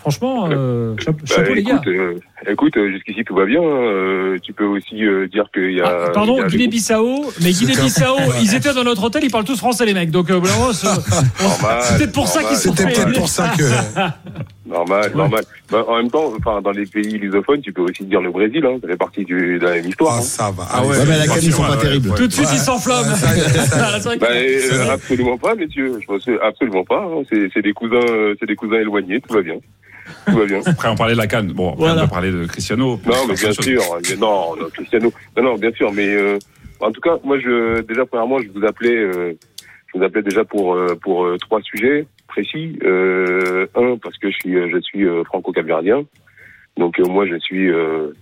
Franchement, 0.00 0.48
euh, 0.50 0.94
chapeau, 0.98 1.18
Bah, 1.28 1.34
chapeau, 1.36 1.54
les 1.54 1.62
gars. 1.62 1.74
écoute, 1.74 1.86
euh, 1.88 2.14
écoute 2.48 2.76
euh, 2.78 2.90
jusqu'ici 2.90 3.22
tout 3.24 3.34
va 3.34 3.44
bien. 3.44 3.60
hein. 3.60 3.64
Euh, 3.64 4.38
tu 4.42 4.52
peux 4.54 4.64
aussi 4.64 5.04
euh, 5.04 5.28
dire 5.28 5.44
qu'il 5.52 5.72
y 5.72 5.80
a. 5.80 6.06
Ah, 6.06 6.10
pardon, 6.10 6.36
il 6.36 6.38
y 6.38 6.40
a 6.40 6.44
des- 6.48 6.56
Guinée-Bissau, 6.56 7.32
mais 7.42 7.50
Guinée-Bissau, 7.52 8.16
ils 8.42 8.54
étaient 8.54 8.72
dans 8.72 8.84
notre 8.84 9.04
hôtel, 9.04 9.22
ils 9.24 9.30
parlent 9.30 9.44
tous 9.44 9.58
français, 9.58 9.84
les 9.84 9.92
mecs. 9.94 10.10
Donc, 10.10 10.30
euh, 10.30 10.38
vraiment, 10.38 10.72
c'est 10.72 10.86
Normal, 11.42 11.82
peut-être 11.98 12.12
pour 12.12 12.28
ça 12.28 12.42
qu'ils 12.42 12.56
sont 12.56 12.74
C'était 12.74 12.92
peut-être 12.92 13.12
pour 13.12 13.28
ça 13.28 13.50
que. 13.56 13.62
Normal, 14.70 15.10
Ouais. 15.10 15.16
normal. 15.16 15.42
Bah, 15.70 15.84
en 15.88 15.96
même 15.96 16.10
temps, 16.12 16.32
enfin, 16.38 16.62
dans 16.62 16.70
les 16.70 16.86
pays 16.86 17.18
lusophones, 17.18 17.60
tu 17.60 17.72
peux 17.72 17.82
aussi 17.82 18.04
dire 18.04 18.20
le 18.20 18.30
Brésil. 18.30 18.64
Hein. 18.64 18.78
Ça 18.80 18.86
fait 18.88 18.96
partie 18.96 19.24
du, 19.24 19.58
de 19.58 19.64
la 19.64 19.72
même 19.74 19.86
histoire. 19.88 20.14
Ah, 20.14 20.18
hein. 20.18 20.22
ça 20.22 20.50
va. 20.56 20.64
Ah 20.72 20.82
ouais. 20.82 20.90
Ouais, 20.96 21.04
mais 21.08 21.18
la 21.18 21.26
canne, 21.26 21.38
ils 21.42 21.52
sont 21.52 21.62
pas 21.64 21.72
ouais, 21.72 21.78
terribles. 21.78 22.14
Tout 22.14 22.26
de 22.28 22.32
suite, 22.32 22.46
Ouais. 22.46 22.52
ils 22.54 22.58
s'enflamment. 22.58 23.02
Bah, 24.20 24.26
euh, 24.30 24.90
absolument 24.92 25.36
pas, 25.38 25.54
messieurs. 25.56 25.98
Je 26.00 26.06
pense 26.06 26.24
que- 26.24 26.40
absolument 26.42 26.84
pas. 26.84 27.02
hein. 27.04 27.22
C'est 27.30 27.48
c'est 27.52 27.62
des 27.62 27.72
cousins, 27.72 27.96
euh, 28.10 28.34
c'est 28.38 28.46
des 28.46 28.54
cousins 28.54 28.76
éloignés. 28.78 29.20
Tout 29.20 29.34
va 29.34 29.42
bien. 29.42 29.54
Tout 30.26 30.36
va 30.38 30.44
bien. 30.46 30.60
Après, 30.66 30.88
on 30.88 30.94
parlait 30.96 31.14
de 31.14 31.18
la 31.18 31.26
canne. 31.26 31.48
Bon, 31.52 31.68
après, 31.70 31.78
Voilà. 31.80 31.94
on 32.02 32.04
va 32.04 32.08
parler 32.08 32.30
de 32.30 32.44
Cristiano. 32.46 33.00
Non, 33.06 33.14
mais 33.28 33.34
bien 33.34 33.52
sûr. 33.52 33.82
Mais 34.08 34.16
Non, 34.16 34.56
non, 34.56 34.68
Cristiano. 34.72 35.12
Non, 35.36 35.42
non, 35.42 35.54
bien 35.56 35.72
sûr. 35.72 35.92
Mais 35.92 36.14
euh, 36.14 36.38
en 36.80 36.90
tout 36.92 37.00
cas, 37.00 37.18
moi, 37.24 37.38
je 37.38 37.80
déjà 37.82 38.04
premièrement, 38.06 38.38
je 38.40 38.48
vous 38.58 38.64
appelais, 38.66 38.96
euh, 38.96 39.32
je 39.92 39.98
vous 39.98 40.04
appelais 40.04 40.22
déjà 40.22 40.44
pour 40.44 40.74
euh, 40.74 40.94
pour 41.02 41.24
euh, 41.24 41.36
trois 41.38 41.60
sujets 41.62 42.06
précis. 42.28 42.78
Euh, 42.84 43.66
un, 43.74 43.96
parce 43.98 44.16
que 44.18 44.30
je 44.30 44.36
suis 44.36 44.56
euh, 44.56 44.68
je 44.72 44.80
suis 44.80 45.04
euh, 45.04 45.24
franco-capverdien. 45.24 46.04
Donc 46.76 46.98
euh, 47.00 47.04
moi, 47.04 47.26
je 47.26 47.38
suis 47.38 47.70
euh, 47.70 48.12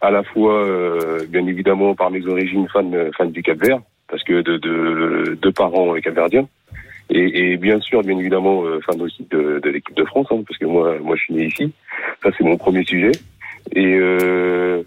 à 0.00 0.10
la 0.10 0.22
fois, 0.24 0.64
euh, 0.66 1.24
bien 1.28 1.46
évidemment, 1.46 1.94
par 1.94 2.10
mes 2.10 2.26
origines, 2.26 2.66
fan 2.72 3.10
fan 3.16 3.30
du 3.30 3.42
Cap-Vert, 3.42 3.80
parce 4.08 4.22
que 4.24 4.42
de 4.42 4.56
de, 4.56 5.38
de 5.40 5.50
parents 5.50 5.94
euh, 5.94 6.00
capverdiens. 6.00 6.48
Et, 7.10 7.52
et 7.52 7.56
bien 7.56 7.80
sûr, 7.80 8.02
bien 8.02 8.18
évidemment, 8.18 8.64
euh, 8.64 8.80
fan 8.80 9.00
aussi 9.02 9.26
de, 9.30 9.60
de 9.62 9.70
l'équipe 9.70 9.96
de 9.96 10.04
France, 10.04 10.26
hein, 10.30 10.42
parce 10.46 10.58
que 10.58 10.66
moi, 10.66 10.96
moi, 11.02 11.16
je 11.16 11.22
suis 11.22 11.34
né 11.34 11.46
ici. 11.46 11.72
Ça, 12.22 12.30
c'est 12.36 12.44
mon 12.44 12.56
premier 12.56 12.84
sujet. 12.84 13.12
Et 13.74 13.96
euh, 14.00 14.82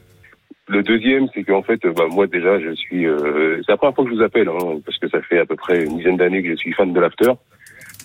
le 0.68 0.82
deuxième, 0.84 1.28
c'est 1.34 1.43
qu'en 1.43 1.61
fait, 1.61 1.80
bah, 1.88 2.05
moi 2.09 2.26
déjà, 2.28 2.59
je 2.59 2.72
suis. 2.74 3.05
Euh, 3.05 3.57
c'est 3.66 3.72
la 3.72 3.78
première 3.78 3.95
fois 3.95 4.05
que 4.05 4.11
je 4.11 4.16
vous 4.16 4.24
appelle, 4.24 4.49
hein, 4.49 4.80
parce 4.86 4.97
que 4.97 5.07
ça 5.09 5.22
fait 5.22 5.39
à 5.39 5.45
peu 5.45 5.55
près 5.55 5.84
une 5.86 5.97
dizaine 5.97 6.18
d'années 6.18 6.41
que 6.41 6.49
je 6.49 6.55
suis 6.55 6.74
fan 6.74 6.91
de 6.93 6.99
l'after. 6.99 7.32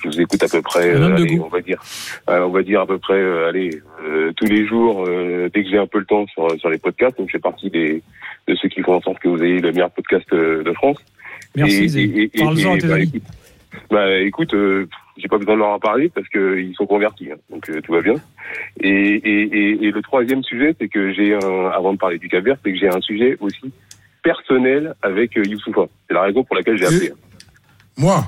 Je 0.02 0.08
vous 0.08 0.20
écoute 0.20 0.42
à 0.42 0.48
peu 0.48 0.62
près, 0.62 0.94
de 0.94 1.02
allez, 1.02 1.38
on 1.40 1.48
va 1.48 1.60
dire, 1.60 1.82
euh, 2.30 2.40
on 2.46 2.48
va 2.50 2.62
dire 2.62 2.80
à 2.80 2.86
peu 2.86 2.98
près, 2.98 3.14
euh, 3.20 3.48
allez, 3.48 3.70
euh, 4.02 4.32
tous 4.34 4.46
les 4.46 4.66
jours, 4.66 5.04
euh, 5.06 5.50
dès 5.52 5.62
que 5.62 5.68
j'ai 5.68 5.76
un 5.76 5.86
peu 5.86 5.98
le 5.98 6.06
temps 6.06 6.26
sur 6.28 6.50
sur 6.58 6.70
les 6.70 6.78
podcasts. 6.78 7.18
Donc, 7.18 7.28
je 7.28 7.32
fais 7.32 7.38
partie 7.38 7.68
des 7.70 8.02
de 8.48 8.54
ceux 8.54 8.68
qui 8.68 8.80
font 8.80 8.94
en 8.94 9.00
sorte 9.02 9.18
que 9.18 9.28
vous 9.28 9.42
ayez 9.42 9.60
le 9.60 9.72
meilleur 9.72 9.90
podcast 9.90 10.26
euh, 10.32 10.62
de 10.62 10.72
France. 10.72 10.96
Merci, 11.54 11.84
Et- 11.84 11.88
Zé. 11.88 12.00
et- 12.02 12.22
et- 12.22 12.40
et- 12.40 12.86
bah, 12.88 13.00
écoute, 13.00 13.22
bah, 13.90 14.18
écoute, 14.20 14.54
euh, 14.54 14.86
j'ai 15.16 15.28
pas 15.28 15.38
besoin 15.38 15.54
de 15.54 15.58
leur 15.60 15.68
en 15.68 15.78
parler 15.78 16.10
parce 16.14 16.28
qu'ils 16.28 16.74
sont 16.76 16.86
convertis, 16.86 17.30
hein, 17.30 17.36
donc 17.50 17.68
euh, 17.70 17.80
tout 17.80 17.92
va 17.92 18.00
bien. 18.00 18.14
Et, 18.80 18.88
et, 18.88 19.42
et, 19.42 19.84
et 19.86 19.90
le 19.90 20.02
troisième 20.02 20.42
sujet, 20.42 20.74
c'est 20.80 20.88
que 20.88 21.12
j'ai 21.12 21.34
un, 21.34 21.66
avant 21.74 21.92
de 21.92 21.98
parler 21.98 22.18
du 22.18 22.28
Cap-Vert, 22.28 22.56
c'est 22.64 22.72
que 22.72 22.78
j'ai 22.78 22.88
un 22.88 23.00
sujet 23.00 23.36
aussi 23.40 23.72
personnel 24.22 24.94
avec 25.02 25.36
euh, 25.36 25.44
Youssoufa. 25.44 25.82
C'est 26.08 26.14
la 26.14 26.22
raison 26.22 26.44
pour 26.44 26.56
laquelle 26.56 26.76
j'ai 26.78 26.86
appelé. 26.86 27.12
Moi, 27.96 28.24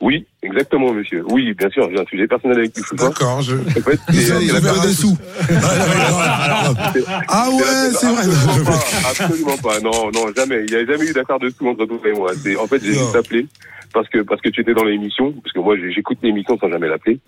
Oui, 0.00 0.26
exactement, 0.42 0.92
monsieur. 0.92 1.24
Oui, 1.28 1.52
bien 1.54 1.68
sûr, 1.70 1.88
j'ai 1.90 2.00
un 2.00 2.04
sujet 2.04 2.26
personnel 2.28 2.58
avec 2.58 2.76
Youssoufa. 2.76 3.08
d'accord. 3.08 3.42
Je... 3.42 3.56
En 3.56 3.64
fait, 3.64 3.98
la 4.52 4.60
veut 4.60 4.86
des 4.86 4.94
sous. 4.94 5.16
Ah 7.28 7.48
ouais, 7.50 7.90
c'est 7.92 8.06
vrai. 8.06 8.24
Absolument 8.24 8.64
pas, 8.64 9.08
absolument 9.10 9.56
pas. 9.58 9.80
Non, 9.80 10.10
non, 10.12 10.32
jamais. 10.36 10.64
Il 10.66 10.70
n'y 10.74 10.76
a 10.76 10.86
jamais 10.86 11.06
eu 11.08 11.12
d'affaire 11.12 11.38
de 11.38 11.50
sous 11.50 11.66
entre 11.66 11.84
toi 11.86 11.98
et 12.04 12.12
moi. 12.12 12.30
En 12.60 12.66
fait, 12.66 12.80
j'ai 12.82 12.92
juste 12.94 13.16
appelé 13.16 13.46
parce 13.92 14.08
que 14.08 14.18
parce 14.22 14.40
que 14.40 14.48
tu 14.48 14.60
étais 14.60 14.74
dans 14.74 14.84
l'émission, 14.84 15.32
parce 15.32 15.52
que 15.52 15.60
moi 15.60 15.76
j'écoute 15.94 16.18
l'émission 16.22 16.58
sans 16.58 16.68
jamais 16.70 16.88
l'appeler. 16.88 17.18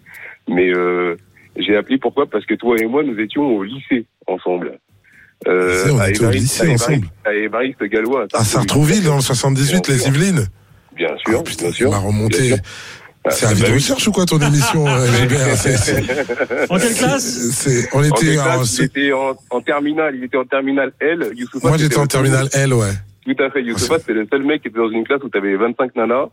Mais 0.48 0.70
euh, 0.74 1.16
j'ai 1.56 1.76
appelé 1.76 1.98
pourquoi? 1.98 2.26
Parce 2.26 2.44
que 2.46 2.54
toi 2.54 2.76
et 2.78 2.86
moi 2.86 3.02
nous 3.02 3.18
étions 3.18 3.42
au 3.42 3.62
lycée 3.62 4.06
ensemble. 4.26 4.78
Euh, 5.48 5.82
C'est, 5.84 5.90
on 5.90 5.98
à 5.98 6.10
était 6.10 6.24
au 6.24 6.30
lycée 6.30 6.62
à 6.62 6.66
Évariste- 6.66 6.82
ensemble. 6.90 7.06
À 7.24 7.32
Évariste 7.34 7.82
Gallois. 7.84 8.26
À 8.34 8.44
Sartrouville, 8.44 9.04
dans 9.04 9.16
le 9.16 9.22
78, 9.22 9.88
les 9.88 10.06
Yvelines. 10.08 10.46
Bien 10.94 11.16
sûr, 11.26 11.38
Ah, 11.40 11.42
putain, 11.42 11.64
bien 11.66 11.72
sûr. 11.72 11.90
remonté. 11.92 12.38
Bien 12.48 12.56
sûr. 12.56 12.64
C'est 13.30 13.44
Ah, 13.46 13.48
un 13.48 13.52
bah 13.52 13.54
vide 13.56 13.64
de 13.64 13.68
oui. 13.70 13.74
recherche 13.74 14.08
ou 14.08 14.12
quoi 14.12 14.24
ton 14.26 14.38
émission, 14.38 14.86
euh, 14.88 15.06
Gilbert 15.12 15.56
C'est- 15.56 15.76
c'est- 15.76 16.70
En 16.70 16.78
quelle 16.78 16.94
classe? 16.94 17.50
C'est- 17.52 17.88
On 17.94 18.02
était 18.02 18.38
en. 18.38 18.42
classe? 18.44 18.78
Il 18.78 18.84
était 18.84 19.12
en, 19.12 19.34
en 19.50 19.60
terminale, 19.60 20.14
il 20.16 20.24
était 20.24 20.36
en 20.38 20.44
terminale 20.44 20.92
L. 21.00 21.30
Youssoufa, 21.34 21.68
Moi, 21.68 21.78
j'étais 21.78 21.96
en 21.98 22.02
le- 22.02 22.08
terminale 22.08 22.48
L, 22.52 22.72
ouais. 22.74 22.92
Tout 23.26 23.42
à 23.42 23.50
fait. 23.50 23.62
Youssoufa, 23.62 23.98
c'était 23.98 24.14
le 24.14 24.26
seul 24.30 24.42
mec 24.44 24.62
qui 24.62 24.68
était 24.68 24.78
dans 24.78 24.90
une 24.90 25.04
classe 25.04 25.22
où 25.22 25.28
tu 25.28 25.36
avais 25.38 25.54
25 25.56 25.94
nanas. 25.96 26.28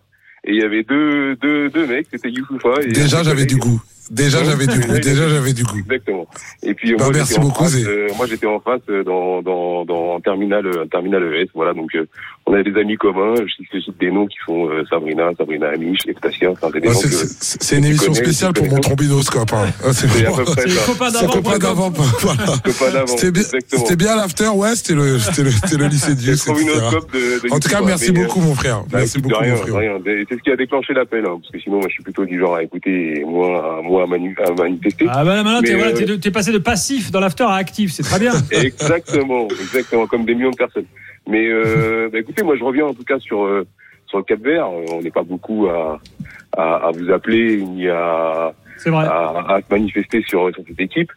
Et 0.47 0.51
il 0.53 0.61
y 0.61 0.63
avait 0.63 0.83
deux, 0.83 1.35
deux, 1.35 1.69
deux 1.69 1.85
mecs, 1.85 2.07
c'était 2.09 2.29
Youssoufa. 2.29 2.81
Et 2.81 2.87
Déjà, 2.87 3.19
un 3.19 3.23
j'avais 3.23 3.45
du 3.45 3.57
goût. 3.57 3.81
Déjà, 4.09 4.43
j'avais 4.45 4.65
du 4.65 4.79
goût. 4.79 4.99
Déjà, 4.99 5.27
j'avais 5.27 5.51
du 5.51 5.63
goût. 5.63 5.79
Exactement. 5.79 6.25
Et 6.63 6.73
puis 6.73 6.95
Bah, 6.95 7.05
moi, 7.05 7.13
merci 7.13 7.37
beaucoup, 7.39 7.65
face, 7.65 7.83
euh, 7.85 8.07
moi, 8.15 8.25
j'étais 8.27 8.47
en 8.47 8.61
face 8.61 8.79
euh, 8.89 9.03
dans 9.03 9.41
dans 9.41 9.83
dans 9.83 10.21
terminal 10.21 10.65
euh, 10.65 10.85
terminal 10.85 11.23
ES. 11.35 11.49
Voilà. 11.53 11.73
Donc, 11.73 11.93
euh, 11.95 12.07
on 12.49 12.53
avait 12.53 12.63
des 12.63 12.79
amis 12.79 12.95
communs. 12.95 13.35
Je 13.45 13.79
cite 13.81 13.97
des 13.99 14.09
noms 14.11 14.25
qui 14.25 14.37
sont 14.45 14.69
euh, 14.69 14.83
Sabrina, 14.89 15.29
Sabrina 15.37 15.67
Amish, 15.69 15.99
Estacia. 16.07 16.49
Enfin, 16.51 16.69
c'est 16.73 16.83
gens 16.85 16.93
c'est- 16.93 17.77
une 17.77 17.85
émission 17.85 18.11
connais, 18.13 18.23
spéciale 18.25 18.53
pour 18.53 18.67
mon 18.67 18.79
trombinoscope. 18.79 19.51
Hein. 19.53 19.65
Ah, 19.83 19.91
C'est 19.93 20.07
c'est 20.07 20.23
vraiment- 20.23 20.37
copain 20.87 21.11
d'avant. 21.11 23.07
C'était 23.07 23.31
bien, 23.31 23.41
Exactement. 23.43 23.81
c'était 23.83 23.95
bien 23.95 24.15
l'after, 24.15 24.47
ouais, 24.47 24.75
c'était 24.75 24.93
le, 24.95 25.19
c'était 25.19 25.43
le, 25.43 25.51
c'était 25.51 25.77
le 25.77 25.85
lycée 25.89 26.15
Dieu, 26.15 26.35
C'est 26.35 26.51
le 26.51 26.57
etc. 26.57 26.71
trombinoscope 26.71 27.13
de, 27.13 27.47
de 27.47 27.53
En 27.53 27.59
tout 27.59 27.69
cas, 27.69 27.81
merci 27.81 28.11
Mais, 28.11 28.19
euh, 28.19 28.23
beaucoup, 28.23 28.39
mon 28.41 28.55
frère. 28.55 28.79
Bah, 28.89 28.99
Merci 28.99 29.19
beaucoup, 29.19 29.35
rien, 29.39 29.51
mon 29.55 29.57
frère. 29.57 29.75
rien. 29.75 29.97
C'est 30.29 30.35
ce 30.35 30.41
qui 30.41 30.51
a 30.51 30.55
déclenché 30.55 30.93
l'appel, 30.93 31.25
hein, 31.25 31.37
parce 31.41 31.51
que 31.51 31.59
sinon, 31.59 31.77
moi, 31.77 31.85
je 31.89 31.93
suis 31.93 32.03
plutôt 32.03 32.25
du 32.25 32.39
genre 32.39 32.55
à 32.55 32.63
écouter 32.63 33.19
et 33.19 33.23
moi, 33.25 33.79
à, 33.79 33.81
moi, 33.81 34.03
à, 34.03 34.07
manu- 34.07 34.35
à 34.45 34.51
manifester. 34.51 35.05
Ah 35.09 35.23
bah 35.23 35.43
maintenant, 35.43 35.61
t'es 35.61 35.71
Mais, 35.73 35.75
voilà, 35.75 35.91
euh, 35.91 35.97
t'es 35.97 36.05
de- 36.05 36.15
t'es 36.15 36.31
passé 36.31 36.51
de 36.51 36.57
passif 36.59 37.11
dans 37.11 37.19
l'after 37.19 37.43
à 37.43 37.53
actif, 37.55 37.91
c'est 37.93 38.03
très 38.03 38.19
bien. 38.19 38.33
Exactement, 38.51 39.47
exactement, 39.61 40.07
comme 40.07 40.25
des 40.25 40.35
millions 40.35 40.51
de 40.51 40.55
personnes. 40.55 40.85
Mais 41.27 41.47
euh, 41.47 42.09
bah, 42.11 42.19
écoutez, 42.19 42.43
moi 42.43 42.55
je 42.55 42.63
reviens 42.63 42.85
en 42.85 42.93
tout 42.93 43.03
cas 43.03 43.19
sur 43.19 43.45
euh, 43.45 43.65
sur 44.07 44.17
le 44.19 44.23
Cap 44.23 44.39
Vert. 44.39 44.67
Euh, 44.67 44.85
On 44.93 45.01
n'est 45.01 45.11
pas 45.11 45.23
beaucoup 45.23 45.67
à, 45.67 45.99
à, 46.55 46.87
à 46.87 46.91
vous 46.91 47.11
appeler 47.11 47.57
ni 47.61 47.87
à, 47.89 48.53
à, 48.85 49.59
manifester 49.69 50.23
sur, 50.27 50.49
sur 50.53 50.63
cette 50.67 50.79
équipe. 50.79 51.11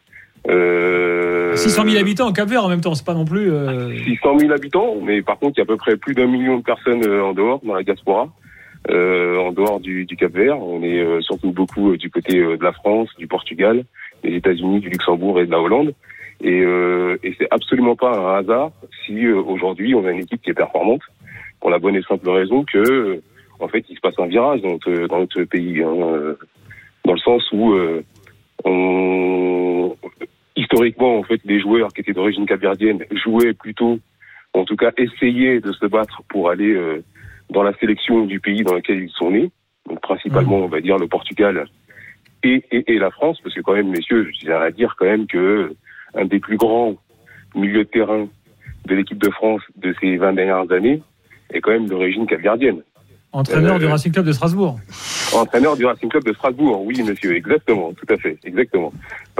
Euh, 0.48 1.54
600 1.54 1.84
000 1.84 1.98
habitants 2.00 2.28
en 2.28 2.32
Cap 2.32 2.48
Vert 2.48 2.64
en 2.64 2.68
même 2.68 2.80
temps, 2.80 2.94
c'est 2.94 3.04
pas 3.04 3.14
non 3.14 3.26
plus. 3.26 3.52
euh, 3.52 3.94
600 4.04 4.38
000 4.38 4.52
habitants, 4.52 4.96
mais 5.02 5.20
par 5.20 5.38
contre 5.38 5.54
il 5.56 5.58
y 5.58 5.60
a 5.60 5.64
à 5.64 5.66
peu 5.66 5.76
près 5.76 5.96
plus 5.96 6.14
d'un 6.14 6.26
million 6.26 6.56
de 6.58 6.62
personnes 6.62 7.04
en 7.04 7.34
dehors, 7.34 7.60
dans 7.62 7.74
la 7.74 7.82
diaspora, 7.82 8.28
euh, 8.90 9.36
en 9.38 9.52
dehors 9.52 9.80
du, 9.80 10.06
du 10.06 10.16
Cap 10.16 10.32
Vert. 10.32 10.58
On 10.58 10.82
est 10.82 11.04
surtout 11.20 11.52
beaucoup 11.52 11.94
du 11.96 12.08
côté 12.10 12.38
de 12.40 12.62
la 12.62 12.72
France, 12.72 13.10
du 13.18 13.26
Portugal, 13.26 13.84
des 14.24 14.34
États-Unis, 14.36 14.80
du 14.80 14.88
Luxembourg 14.88 15.40
et 15.40 15.46
de 15.46 15.50
la 15.50 15.60
Hollande. 15.60 15.92
Et, 16.42 16.60
euh, 16.60 17.18
et 17.22 17.34
c'est 17.38 17.48
absolument 17.50 17.96
pas 17.96 18.16
un 18.16 18.38
hasard 18.38 18.72
si 19.04 19.26
euh, 19.26 19.36
aujourd'hui 19.42 19.94
on 19.94 20.04
a 20.06 20.10
une 20.10 20.20
équipe 20.20 20.40
qui 20.42 20.50
est 20.50 20.54
performante, 20.54 21.02
pour 21.60 21.70
la 21.70 21.78
bonne 21.78 21.96
et 21.96 22.02
simple 22.02 22.28
raison 22.30 22.64
que, 22.64 22.78
euh, 22.78 23.22
en 23.60 23.68
fait, 23.68 23.84
il 23.88 23.96
se 23.96 24.00
passe 24.00 24.18
un 24.18 24.26
virage 24.26 24.62
dans 24.62 24.70
notre, 24.70 25.06
dans 25.06 25.18
notre 25.18 25.44
pays, 25.44 25.82
hein, 25.82 25.94
euh, 25.94 26.34
dans 27.04 27.12
le 27.12 27.18
sens 27.18 27.46
où 27.52 27.74
euh, 27.74 28.02
on, 28.64 29.94
historiquement, 30.56 31.18
en 31.18 31.22
fait, 31.22 31.40
les 31.44 31.60
joueurs 31.60 31.92
qui 31.92 32.00
étaient 32.00 32.14
d'origine 32.14 32.46
capverdienne 32.46 33.04
jouaient 33.12 33.52
plutôt, 33.52 33.98
en 34.54 34.64
tout 34.64 34.76
cas, 34.76 34.92
essayaient 34.96 35.60
de 35.60 35.72
se 35.72 35.86
battre 35.86 36.22
pour 36.28 36.48
aller 36.48 36.72
euh, 36.72 37.04
dans 37.50 37.62
la 37.62 37.74
sélection 37.74 38.24
du 38.24 38.40
pays 38.40 38.62
dans 38.62 38.74
lequel 38.74 39.02
ils 39.02 39.10
sont 39.10 39.30
nés. 39.30 39.50
Donc, 39.86 40.00
principalement, 40.00 40.58
on 40.58 40.68
va 40.68 40.80
dire 40.80 40.96
le 40.96 41.08
Portugal 41.08 41.66
et, 42.42 42.64
et, 42.70 42.94
et 42.94 42.98
la 42.98 43.10
France, 43.10 43.38
parce 43.42 43.54
que 43.54 43.60
quand 43.60 43.74
même, 43.74 43.90
messieurs, 43.90 44.30
je 44.32 44.38
tiens 44.38 44.60
à 44.60 44.70
dire 44.70 44.94
quand 44.98 45.06
même 45.06 45.26
que 45.26 45.74
un 46.14 46.24
des 46.24 46.38
plus 46.40 46.56
grands 46.56 46.94
milieux 47.54 47.84
de 47.84 47.88
terrain 47.90 48.28
de 48.86 48.94
l'équipe 48.94 49.18
de 49.18 49.30
France 49.30 49.62
de 49.76 49.94
ces 50.00 50.16
20 50.16 50.32
dernières 50.34 50.70
années, 50.72 51.02
est 51.52 51.60
quand 51.60 51.70
même 51.72 51.86
d'origine 51.88 52.26
capverdienne. 52.26 52.78
Entraîneur 53.32 53.76
Euh, 53.76 53.78
du 53.78 53.86
Racing 53.86 54.10
Club 54.10 54.26
de 54.26 54.32
Strasbourg. 54.32 54.80
Entraîneur 55.32 55.76
du 55.76 55.84
Racing 55.86 56.08
Club 56.08 56.24
de 56.24 56.32
Strasbourg, 56.32 56.82
oui 56.84 57.00
monsieur, 57.04 57.36
exactement, 57.36 57.92
tout 57.92 58.12
à 58.12 58.16
fait, 58.16 58.36
exactement. 58.44 58.92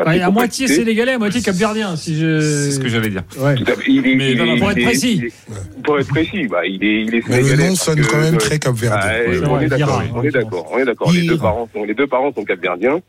Ouais, 0.06 0.20
à 0.20 0.30
moitié 0.30 0.68
sénégalais, 0.68 1.12
à 1.14 1.18
moitié 1.18 1.42
capverdien, 1.42 1.96
si 1.96 2.14
je. 2.16 2.40
C'est 2.40 2.70
ce 2.72 2.78
que 2.80 2.88
j'allais 2.88 3.08
dire. 3.08 3.24
Ouais. 3.38 3.56
Tout 3.56 3.64
à 3.66 3.74
fait. 3.74 3.90
Il 3.90 4.06
est- 4.06 4.14
Mais 4.14 4.30
il 4.32 4.38
non, 4.38 4.44
est- 4.44 4.46
non, 4.46 4.58
pour 4.58 4.72
il 4.72 4.78
être 4.78 4.84
précis. 4.84 5.16
il 5.16 5.24
est- 5.26 5.82
Pour 5.82 5.98
être 5.98 6.08
précis, 6.08 6.46
bah, 6.46 6.64
il 6.64 6.84
est, 6.84 7.02
il 7.02 7.14
est 7.16 7.28
Mais 7.28 7.42
le 7.42 7.56
nom 7.56 7.74
sonne 7.74 8.00
quand 8.02 8.20
même 8.20 8.36
très 8.36 8.58
capverdien. 8.60 8.96
Ah, 9.02 9.08
Ouais, 9.28 9.40
on 9.44 9.56
ouais, 9.56 9.64
est 9.64 9.68
d'accord, 9.68 10.02
on 10.14 10.22
est 10.22 10.30
d'accord, 10.30 10.68
on 10.72 10.78
est 10.78 10.84
d'accord. 10.84 11.12
Les 11.12 11.26
deux 11.26 11.38
parents 11.38 11.68
sont, 11.74 11.84
les 11.84 11.94
deux 11.94 12.06
parents 12.06 12.32
sont 12.32 12.44
capverdiens, 12.44 13.00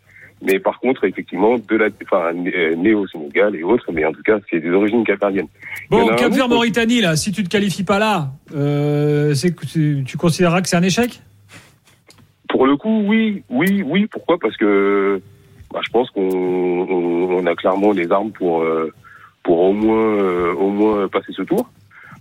mais 0.42 0.60
par 0.60 0.80
contre, 0.80 1.04
effectivement, 1.06 1.58
de 1.58 1.76
la, 1.76 1.88
enfin, 2.04 2.34
né 2.34 2.94
au 2.94 3.08
Sénégal 3.08 3.56
et 3.56 3.64
autres, 3.64 3.92
mais 3.92 4.06
en 4.06 4.12
tout 4.12 4.24
cas, 4.24 4.40
c'est 4.50 4.60
des 4.60 4.72
origines 4.72 5.04
capverdiennes. 5.04 5.48
Bon, 5.90 6.08
a 6.08 6.14
un 6.14 6.16
Cap 6.16 6.32
Vert 6.32 6.46
autre- 6.46 6.56
Mauritanie, 6.56 7.02
là, 7.02 7.16
si 7.16 7.32
tu 7.32 7.44
te 7.44 7.50
qualifies 7.50 7.84
pas 7.84 8.00
là, 8.00 8.30
euh, 8.56 9.34
c'est 9.34 9.56
tu, 9.68 10.04
tu 10.06 10.18
considéreras 10.18 10.62
que 10.62 10.68
c'est 10.70 10.78
un 10.78 10.84
échec? 10.84 11.22
Pour 12.50 12.66
le 12.66 12.76
coup, 12.76 13.04
oui, 13.06 13.44
oui, 13.50 13.82
oui. 13.86 14.08
Pourquoi? 14.08 14.38
Parce 14.38 14.58
que 14.58 15.22
bah, 15.74 15.80
je 15.86 15.90
pense 15.92 16.10
qu'on 16.10 16.22
on, 16.22 17.38
on 17.38 17.46
a 17.46 17.56
clairement 17.56 17.92
les 17.92 18.12
armes 18.12 18.32
pour 18.32 18.62
euh, 18.62 18.92
pour 19.44 19.60
au 19.62 19.74
moins 19.74 20.16
euh, 20.18 20.54
au 20.56 20.70
moins 20.70 21.08
passer 21.08 21.32
ce 21.32 21.44
tour. 21.44 21.70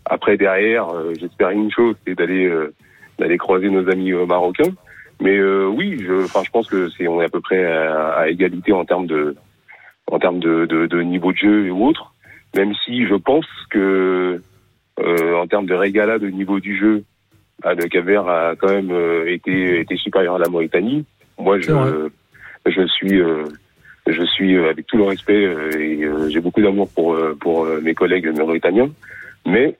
Après 0.04 0.36
derrière, 0.36 0.88
euh, 0.90 1.12
j'espère 1.18 1.50
une 1.50 1.70
chose, 1.72 1.96
c'est 2.06 2.14
d'aller 2.14 2.48
d'aller 3.18 3.38
croiser 3.38 3.70
nos 3.70 3.88
amis 3.90 4.12
marocains. 4.12 4.72
Mais 5.20 5.36
euh, 5.36 5.66
oui, 5.66 6.02
je, 6.02 6.24
enfin, 6.24 6.42
je 6.44 6.50
pense 6.50 6.68
que 6.68 6.88
c'est 6.90 7.06
on 7.06 7.20
est 7.20 7.26
à 7.26 7.28
peu 7.28 7.40
près 7.40 7.64
à, 7.64 8.12
à 8.12 8.28
égalité 8.28 8.72
en 8.72 8.84
termes 8.84 9.06
de 9.06 9.36
en 10.06 10.18
termes 10.18 10.40
de, 10.40 10.66
de, 10.66 10.86
de 10.86 11.02
niveau 11.02 11.32
de 11.32 11.36
jeu 11.36 11.66
et 11.66 11.70
autres. 11.70 12.12
Même 12.56 12.74
si 12.84 13.06
je 13.06 13.14
pense 13.14 13.46
que 13.70 14.40
euh, 14.98 15.34
en 15.36 15.46
termes 15.46 15.66
de 15.66 15.74
régalade 15.74 16.24
au 16.24 16.30
niveau 16.30 16.58
du 16.58 16.76
jeu, 16.76 17.04
ah, 17.62 17.74
le 17.74 17.86
Cap-Vert 17.86 18.26
a 18.28 18.56
quand 18.56 18.70
même 18.72 18.90
euh, 18.90 19.30
été, 19.30 19.80
été 19.80 19.96
supérieur 19.96 20.34
à 20.34 20.38
la 20.38 20.48
Mauritanie. 20.48 21.04
Moi, 21.38 21.60
je, 21.60 22.08
je 22.66 22.86
suis, 22.86 23.20
euh, 23.20 23.44
je 24.06 24.24
suis 24.24 24.56
euh, 24.56 24.70
avec 24.70 24.86
tout 24.86 24.96
le 24.96 25.04
respect 25.04 25.44
euh, 25.44 25.70
et 25.78 26.02
euh, 26.02 26.28
j'ai 26.28 26.40
beaucoup 26.40 26.60
d'amour 26.60 26.88
pour 26.94 27.14
euh, 27.14 27.36
pour 27.40 27.66
mes 27.82 27.94
collègues 27.94 28.28
mauritaniens, 28.36 28.90
mais 29.46 29.76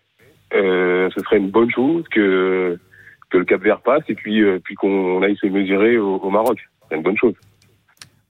euh, 0.55 1.09
ce 1.15 1.21
serait 1.23 1.39
une 1.39 1.51
bonne 1.51 1.71
chose 1.71 2.05
que 2.09 2.79
que 3.31 3.39
le 3.39 3.45
Cap-Vert 3.45 3.81
passe 3.81 4.03
et 4.09 4.15
puis 4.15 4.43
euh, 4.43 4.59
puis 4.63 4.75
qu'on 4.75 5.23
aille 5.23 5.37
se 5.37 5.47
mesurer 5.47 5.99
au, 5.99 6.17
au 6.17 6.31
Maroc. 6.31 6.59
C'est 6.89 6.97
une 6.97 7.03
bonne 7.03 7.17
chose. 7.17 7.35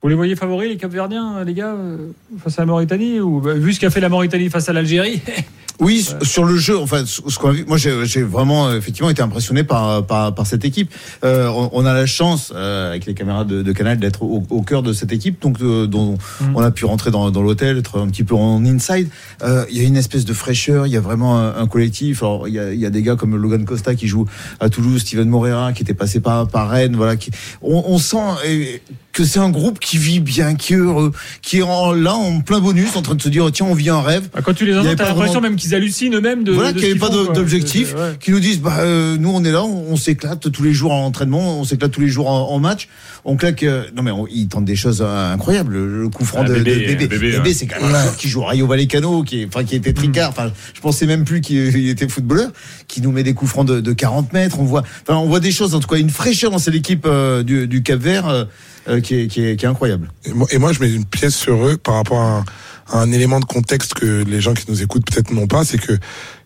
Vous 0.03 0.09
les 0.09 0.15
voyez 0.15 0.35
favoris, 0.35 0.69
les 0.71 0.77
Capverdiens, 0.79 1.45
les 1.45 1.53
gars, 1.53 1.75
euh, 1.75 1.97
face 2.43 2.59
à 2.59 2.63
la 2.63 2.67
Mauritanie 2.67 3.21
ou 3.21 3.41
bah, 3.41 3.53
Vu 3.55 3.75
ce 3.75 3.81
qu'a 3.81 3.91
fait 3.91 4.01
la 4.01 4.09
Mauritanie 4.09 4.49
face 4.49 4.69
à 4.69 4.73
l'Algérie 4.73 5.21
Oui, 5.79 6.07
sur 6.21 6.45
le 6.45 6.59
jeu, 6.59 6.77
enfin, 6.79 7.05
ce 7.07 7.39
qu'on 7.39 7.49
a 7.49 7.53
vu, 7.53 7.65
moi 7.67 7.79
j'ai 7.79 8.23
vraiment 8.23 8.69
euh, 8.69 8.77
effectivement 8.77 9.09
été 9.09 9.23
impressionné 9.23 9.65
par 9.65 10.05
par, 10.05 10.35
par 10.35 10.47
cette 10.47 10.63
équipe. 10.67 10.93
Euh, 11.25 11.49
on, 11.49 11.71
on 11.73 11.87
a 11.87 11.95
la 11.95 12.05
chance 12.05 12.53
euh, 12.55 12.91
avec 12.91 13.07
les 13.07 13.15
caméras 13.15 13.47
de, 13.47 13.63
de 13.63 13.73
Canal 13.73 13.99
d'être 13.99 14.23
au, 14.23 14.43
au 14.51 14.61
cœur 14.61 14.83
de 14.83 14.93
cette 14.93 15.11
équipe, 15.11 15.41
donc 15.41 15.57
euh, 15.63 15.87
dont 15.87 16.19
Mhm. 16.43 16.53
on 16.55 16.61
a 16.61 16.71
pu 16.71 16.85
rentrer 16.85 17.11
dans, 17.11 17.31
dans 17.31 17.41
l'hôtel, 17.41 17.79
être 17.79 17.99
un 17.99 18.09
petit 18.09 18.25
peu 18.25 18.35
en 18.35 18.63
inside. 18.67 19.09
Euh, 19.43 19.65
Il 19.71 19.79
y 19.79 19.81
a 19.81 19.85
une 19.89 19.97
espèce 19.97 20.27
de 20.27 20.35
fraîcheur, 20.35 20.87
il 20.87 20.93
y 20.93 20.99
a 20.99 21.01
vraiment 21.01 21.39
un, 21.39 21.57
un 21.57 21.67
collectif. 21.67 22.23
Alors 22.23 22.47
il 22.47 22.53
y 22.55 22.59
a, 22.59 22.75
il 22.75 22.79
y 22.79 22.85
a 22.85 22.91
des 22.91 23.01
gars 23.01 23.17
comme 23.17 23.35
Logan 23.35 23.65
Costa 23.65 23.95
qui 23.95 24.07
joue 24.07 24.27
à 24.61 24.69
Toulouse, 24.69 25.01
Steven 25.01 25.31
Moreira 25.31 25.73
qui 25.73 25.83
était 25.83 25.95
passé 25.95 26.21
par 26.21 26.47
par 26.47 26.69
Rennes, 26.69 26.95
voilà. 26.95 27.17
Qui, 27.17 27.31
on, 27.63 27.85
on 27.87 27.97
sent 27.97 28.19
euh, 28.47 28.65
que 29.13 29.25
c'est 29.25 29.41
un 29.41 29.51
groupe 29.51 29.79
qui 29.81 29.99
vit 29.99 30.21
bien, 30.21 30.55
qui 30.55 30.75
est 30.75 30.77
heureux, 30.77 31.13
qui 31.43 31.59
est 31.59 31.63
en, 31.63 31.93
là 31.93 32.15
en 32.15 32.41
plein 32.41 32.61
bonus, 32.61 32.95
en 32.97 33.03
train 33.03 33.15
de 33.17 33.23
se 33.23 33.29
dire 33.29 33.51
tiens 33.53 33.67
on 33.67 33.75
vit 33.75 33.91
un 33.91 34.01
rêve. 34.01 34.29
Bah, 34.33 34.41
Quand 34.45 34.55
tu 34.55 34.65
les 34.67 34.73
entends, 34.77 34.85
t'as 34.97 35.05
l'impression 35.09 35.17
vraiment- 35.35 35.41
même 35.41 35.57
qu'ils 35.57 35.75
hallucinent 35.75 36.15
eux-mêmes 36.15 36.45
de. 36.45 36.53
voilà, 36.53 36.73
qu'il 36.73 36.83
n'y 36.83 36.91
avait 36.91 36.99
pas 36.99 37.09
d'objectif, 37.11 37.95
ouais. 37.95 38.17
qui 38.21 38.31
nous 38.31 38.41
disent 38.41 38.61
bah 38.61 38.77
euh, 38.81 39.17
nous 39.19 39.31
on 39.31 39.43
est 39.45 39.51
là, 39.53 39.65
on, 39.65 39.87
on 39.93 39.97
s'éclate 39.97 40.51
tous 40.53 40.63
les 40.63 40.73
jours 40.73 40.93
en 40.93 41.05
entraînement, 41.07 41.59
on 41.61 41.65
s'éclate 41.65 41.91
tous 41.91 42.01
les 42.01 42.09
jours 42.09 42.29
en, 42.31 42.51
en 42.51 42.59
match, 42.61 42.89
on 43.25 43.37
claque. 43.37 43.63
euh, 43.65 43.85
non 43.97 44.03
mais 44.03 44.11
on- 44.13 44.27
ils 44.29 44.47
tentent 44.49 44.65
des 44.65 44.77
choses 44.77 45.03
euh, 45.05 45.33
incroyables. 45.35 45.73
Le, 45.77 46.09
coup 46.09 46.25
franc 46.25 46.43
Ah, 46.45 46.49
de 46.49 46.55
de 46.55 46.63
Bébé, 46.63 47.07
bébé, 47.07 47.39
ouais. 47.39 47.53
c'est 47.53 47.67
quand 47.67 47.81
même 47.81 47.95
un 47.95 48.03
joueur 48.03 48.17
qui 48.17 48.29
joue 48.29 48.41
au 48.41 48.45
Rayo 48.45 48.67
Vallecano, 48.67 49.23
qui 49.23 49.43
est, 49.43 49.47
enfin 49.47 49.65
qui 49.65 49.75
était 49.77 49.93
tricard. 49.93 50.31
Enfin, 50.31 50.51
je 50.75 50.81
pensais 50.81 51.07
même 51.07 51.25
plus 51.25 51.41
qu'il 51.41 51.77
il 51.77 51.89
était 51.89 52.09
footballeur, 52.09 52.51
qui 52.87 53.01
nous 53.01 53.11
met 53.13 53.23
des 53.23 53.35
coups 53.35 53.51
francs 53.51 53.67
de, 53.67 53.81
de 53.81 53.93
40 53.93 54.33
mètres. 54.33 54.59
On 54.61 54.65
voit, 54.65 54.83
enfin 55.03 55.19
on 55.19 55.27
voit 55.27 55.41
des 55.41 55.51
choses 55.53 55.75
en 55.75 55.81
tout 55.81 55.89
cas, 55.89 55.97
une 55.97 56.11
fraîcheur 56.11 56.51
dans 56.53 56.59
cette 56.59 56.75
équipe 56.75 57.07
euh, 57.07 57.43
du, 57.43 57.67
du 57.67 57.83
Cap 57.83 57.99
Vert 58.01 58.47
euh, 58.89 59.01
qui, 59.01 59.15
est, 59.15 59.27
qui, 59.29 59.45
est, 59.45 59.57
qui 59.57 59.65
est 59.65 59.69
incroyable. 59.69 60.11
Et 60.25 60.33
moi, 60.33 60.47
et 60.51 60.59
moi, 60.59 60.73
je 60.73 60.81
mets 60.81 60.93
une 60.93 61.05
pièce 61.05 61.35
sur 61.37 61.67
eux 61.67 61.77
par 61.77 61.95
rapport 61.95 62.21
à 62.21 62.39
un, 62.39 62.45
à 62.91 62.99
un 63.03 63.13
élément 63.13 63.41
de 63.41 63.45
contexte 63.45 63.95
que 63.95 64.25
les 64.25 64.41
gens 64.41 64.55
qui 64.55 64.65
nous 64.69 64.83
écoutent 64.83 65.05
peut-être 65.05 65.31
n'ont 65.33 65.47
pas, 65.47 65.65
c'est 65.65 65.79
que 65.79 65.99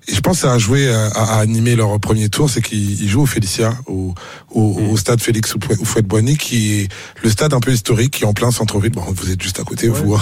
et 0.06 0.14
je 0.14 0.20
pense 0.20 0.36
que 0.36 0.42
ça 0.42 0.52
a 0.52 0.58
joué 0.58 0.90
à, 0.90 1.06
à 1.06 1.38
animer 1.40 1.76
leur 1.76 1.98
premier 1.98 2.28
tour, 2.28 2.50
c'est 2.50 2.60
qu'ils 2.60 3.02
ils 3.02 3.08
jouent 3.08 3.22
au 3.22 3.26
Félicia, 3.26 3.74
au, 3.86 4.14
au, 4.50 4.78
au 4.90 4.96
stade 4.98 5.18
Félix 5.18 5.54
Houphouët-Boigny, 5.54 6.36
qui 6.36 6.74
est 6.74 6.88
le 7.22 7.30
stade 7.30 7.54
un 7.54 7.60
peu 7.60 7.72
historique, 7.72 8.10
qui 8.10 8.24
est 8.24 8.26
en 8.26 8.34
plein 8.34 8.50
centre-ville. 8.50 8.90
Bon, 8.90 9.00
vous 9.08 9.30
êtes 9.30 9.42
juste 9.42 9.60
à 9.60 9.62
côté, 9.62 9.88
vous. 9.88 10.18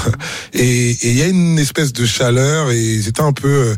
Et 0.52 0.90
et 0.90 1.10
il 1.10 1.16
y 1.16 1.22
a 1.22 1.26
une 1.26 1.58
espèce 1.58 1.92
de 1.92 2.06
chaleur 2.06 2.70
et 2.70 3.00
c'était 3.02 3.22
un 3.22 3.32
peu 3.32 3.48
euh, 3.48 3.74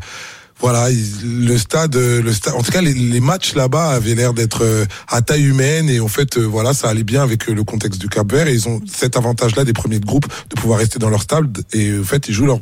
voilà, 0.61 0.91
il- 0.91 1.47
le 1.47 1.59
stade, 1.59 1.97
le 1.97 2.33
stade. 2.33 2.55
En 2.55 2.63
tout 2.63 2.71
cas, 2.73 2.81
les, 2.81 2.95
les 2.95 3.21
matchs 3.21 3.55
là-bas 3.55 3.91
avaient 3.91 4.15
l'air 4.15 4.33
d'être 4.35 4.63
euh, 4.65 4.85
à 5.09 5.21
taille 5.23 5.45
humaine 5.45 5.89
et 5.91 6.01
en 6.01 6.09
fait, 6.09 6.39
euh, 6.39 6.43
voilà, 6.43 6.73
ça 6.75 6.89
allait 6.89 7.03
bien 7.05 7.23
avec 7.23 7.49
euh, 7.49 7.55
le 7.55 7.65
contexte 7.65 8.01
du 8.01 8.09
Cap 8.09 8.31
Vert. 8.33 8.47
Et 8.49 8.55
ils 8.55 8.69
ont 8.69 8.81
cet 8.91 9.17
avantage-là 9.17 9.65
des 9.65 9.73
premiers 9.73 9.99
de 10.01 10.07
groupe 10.07 10.27
de 10.51 10.55
pouvoir 10.61 10.79
rester 10.79 10.99
dans 10.99 11.11
leur 11.11 11.23
stade. 11.23 11.63
Et 11.73 11.99
en 11.99 12.05
fait, 12.05 12.29
ils 12.29 12.35
jouent 12.35 12.47
leur 12.47 12.61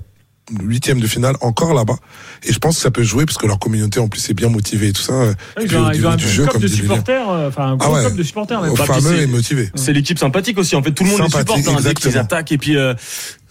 huitième 0.60 1.00
de 1.00 1.06
finale 1.06 1.36
encore 1.40 1.72
là-bas. 1.72 1.96
Et 2.42 2.52
je 2.52 2.58
pense 2.58 2.76
que 2.76 2.82
ça 2.82 2.90
peut 2.90 3.04
jouer 3.04 3.24
parce 3.26 3.38
que 3.38 3.46
leur 3.46 3.58
communauté 3.60 4.00
en 4.00 4.08
plus 4.08 4.28
est 4.28 4.34
bien 4.34 4.48
motivée 4.48 4.88
et 4.88 4.92
tout 4.92 5.00
ça. 5.00 5.12
euh, 5.12 5.34
Ouais, 5.56 5.62
et 5.62 5.66
Ils 5.66 5.76
ont, 5.76 5.82
au 5.82 5.84
un- 5.84 5.92
ils 5.92 6.06
ont 6.06 6.10
un 6.10 6.16
niveau 6.16 6.16
du 6.16 6.28
jeu, 6.28 6.42
club 6.42 6.52
comme 6.54 6.62
de 6.62 6.66
supporters, 6.66 7.28
enfin 7.28 7.62
un 7.68 7.72
Ah 7.74 7.76
gros 7.76 7.94
ouais. 7.94 8.00
club 8.00 8.16
de 8.16 8.22
supporters. 8.24 8.60
Même. 8.60 8.74
Bah, 8.74 8.84
fameux 8.84 9.16
c'est- 9.18 9.22
et 9.22 9.26
motivé. 9.26 9.70
C'est 9.76 9.92
l'équipe 9.92 10.18
sympathique 10.18 10.58
aussi. 10.58 10.74
En 10.74 10.82
fait, 10.82 10.90
tout 10.92 11.04
le 11.04 11.10
monde 11.10 11.20
les 11.20 11.26
supporte 11.38 11.68
hein, 11.68 11.76
dès 11.82 11.94
qu'ils 11.94 12.18
attaquent. 12.18 12.52
Et 12.52 12.58
puis, 12.58 12.76
euh, 12.76 12.92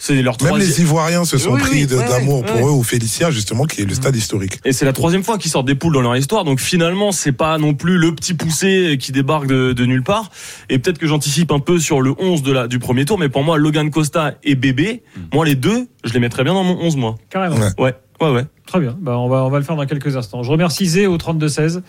c'est 0.03 0.19
leur 0.23 0.33
Même 0.41 0.47
troisième. 0.47 0.67
les 0.69 0.81
Ivoiriens 0.81 1.25
se 1.25 1.37
sont 1.37 1.51
Oui, 1.51 1.61
pris 1.61 1.85
oui, 1.85 1.85
d'amour 1.85 2.43
pour 2.43 2.67
eux 2.67 2.71
au 2.71 2.81
Félicia, 2.81 3.29
justement, 3.29 3.65
qui 3.65 3.81
est 3.81 3.85
le 3.85 3.93
stade 3.93 4.15
historique. 4.15 4.59
Et 4.65 4.73
c'est 4.73 4.83
la 4.85 4.93
troisième 4.93 5.23
fois 5.23 5.37
qu'ils 5.37 5.51
sortent 5.51 5.67
des 5.67 5.75
poules 5.75 5.93
dans 5.93 6.01
leur 6.01 6.15
histoire. 6.17 6.43
Donc 6.43 6.59
finalement, 6.59 7.11
c'est 7.11 7.31
pas 7.31 7.59
non 7.59 7.75
plus 7.75 7.99
le 7.99 8.15
petit 8.15 8.33
poussé 8.33 8.97
qui 8.99 9.11
débarque 9.11 9.45
de, 9.45 9.73
de 9.73 9.85
nulle 9.85 10.01
part. 10.03 10.31
Et 10.69 10.79
peut-être 10.79 10.97
que 10.97 11.05
j'anticipe 11.05 11.51
un 11.51 11.59
peu 11.59 11.77
sur 11.77 12.01
le 12.01 12.15
11 12.17 12.41
de 12.41 12.51
la, 12.51 12.67
du 12.67 12.79
premier 12.79 13.05
tour. 13.05 13.19
Mais 13.19 13.29
pour 13.29 13.43
moi, 13.43 13.59
Logan 13.59 13.91
Costa 13.91 14.33
et 14.43 14.55
Bébé, 14.55 15.03
moi 15.33 15.45
les 15.45 15.55
deux, 15.55 15.87
je 16.03 16.13
les 16.13 16.19
mettrais 16.19 16.43
bien 16.43 16.53
dans 16.55 16.63
mon 16.63 16.79
11 16.81 16.95
moi. 16.95 17.15
Carrément. 17.29 17.57
Ouais. 17.57 17.69
Ouais, 17.77 17.95
ouais, 18.22 18.30
ouais. 18.32 18.45
Très 18.67 18.80
bien. 18.80 18.95
Bah, 19.01 19.17
on, 19.17 19.28
va, 19.28 19.43
on 19.43 19.49
va 19.49 19.57
le 19.57 19.65
faire 19.65 19.76
dans 19.76 19.86
quelques 19.86 20.15
instants. 20.15 20.43
Je 20.43 20.49
remercie 20.51 20.86
Zé 20.86 21.05
au 21.07 21.17
32-16, 21.17 21.82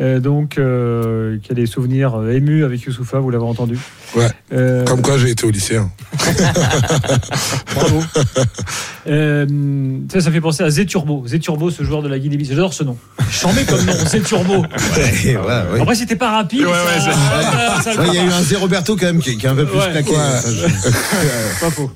euh, 0.00 0.18
donc, 0.18 0.56
euh, 0.56 1.36
qui 1.42 1.52
a 1.52 1.54
des 1.54 1.66
souvenirs 1.66 2.14
euh, 2.14 2.30
émus 2.32 2.64
avec 2.64 2.80
Youssoufa, 2.82 3.18
vous 3.18 3.28
l'avez 3.28 3.44
entendu. 3.44 3.78
Ouais. 4.16 4.28
Euh, 4.54 4.84
Comme 4.86 5.02
quoi, 5.02 5.18
j'ai 5.18 5.28
été 5.30 5.44
au 5.44 5.50
lycée. 5.50 5.76
hein. 5.76 5.90
Bravo. 7.74 8.02
Euh, 9.08 9.46
sais, 10.10 10.20
ça 10.20 10.30
fait 10.30 10.40
penser 10.40 10.62
à 10.62 10.70
Zé 10.70 10.86
Turbo. 10.86 11.24
Zé 11.26 11.38
Turbo, 11.38 11.70
ce 11.70 11.82
joueur 11.82 12.02
de 12.02 12.08
la 12.08 12.18
Guinée-Bissau. 12.18 12.54
J'adore 12.54 12.72
ce 12.74 12.84
nom. 12.84 12.96
Chambé 13.30 13.64
comme 13.64 13.84
nom, 13.84 13.92
Zé 14.06 14.20
Turbo. 14.22 14.64
Voilà, 15.38 15.66
ouais. 15.72 15.80
Après, 15.80 15.94
c'était 15.94 16.16
pas 16.16 16.30
rapide. 16.30 16.60
Ouais, 16.62 16.66
ouais, 16.70 17.00
ça- 17.00 17.82
ça- 17.82 17.92
ça- 17.92 18.00
Ouais, 18.00 18.06
Il 18.08 18.14
y 18.14 18.18
a 18.18 18.24
eu 18.24 18.28
un 18.30 18.42
Zé 18.42 18.56
Roberto 18.56 18.96
quand 18.96 19.06
même 19.06 19.20
qui, 19.20 19.36
qui 19.36 19.46
est 19.46 19.48
un 19.50 19.54
peu 19.54 19.66
plus 19.66 19.78
Ouais. 19.78 19.90
claqué. 19.90 20.10
Ouais. 20.12 20.16
Ça, 20.16 20.48
je- 20.50 21.60
Pas 21.60 21.70
faux. 21.70 21.90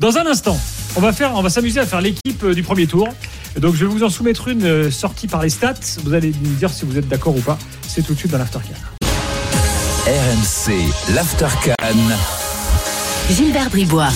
Dans 0.00 0.18
un 0.18 0.26
instant, 0.26 0.58
on 0.96 1.00
va 1.00 1.12
faire, 1.12 1.34
on 1.36 1.42
va 1.42 1.50
s'amuser 1.50 1.78
à 1.78 1.86
faire 1.86 2.00
l'équipe 2.00 2.42
euh, 2.42 2.52
du 2.52 2.64
premier 2.64 2.88
tour. 2.88 3.08
Donc, 3.56 3.76
je 3.76 3.86
vais 3.86 3.92
vous 3.92 4.02
en 4.02 4.08
soumettre 4.08 4.48
une 4.48 4.64
euh, 4.64 4.90
sortie 4.90 5.28
par 5.28 5.40
les 5.40 5.50
stats. 5.50 5.74
Vous 6.02 6.14
allez 6.14 6.28
me 6.28 6.58
dire 6.58 6.70
si 6.70 6.84
vous 6.84 6.98
êtes 6.98 7.06
d'accord 7.06 7.36
ou 7.36 7.40
pas. 7.40 7.56
C'est 7.86 8.02
tout 8.02 8.14
de 8.14 8.18
suite 8.18 8.32
dans 8.32 8.38
l'aftercan. 8.38 8.74
RMC, 10.04 11.14
l'Aftercan. 11.14 11.74
Gilbert 13.30 13.70
Bribois. 13.70 14.08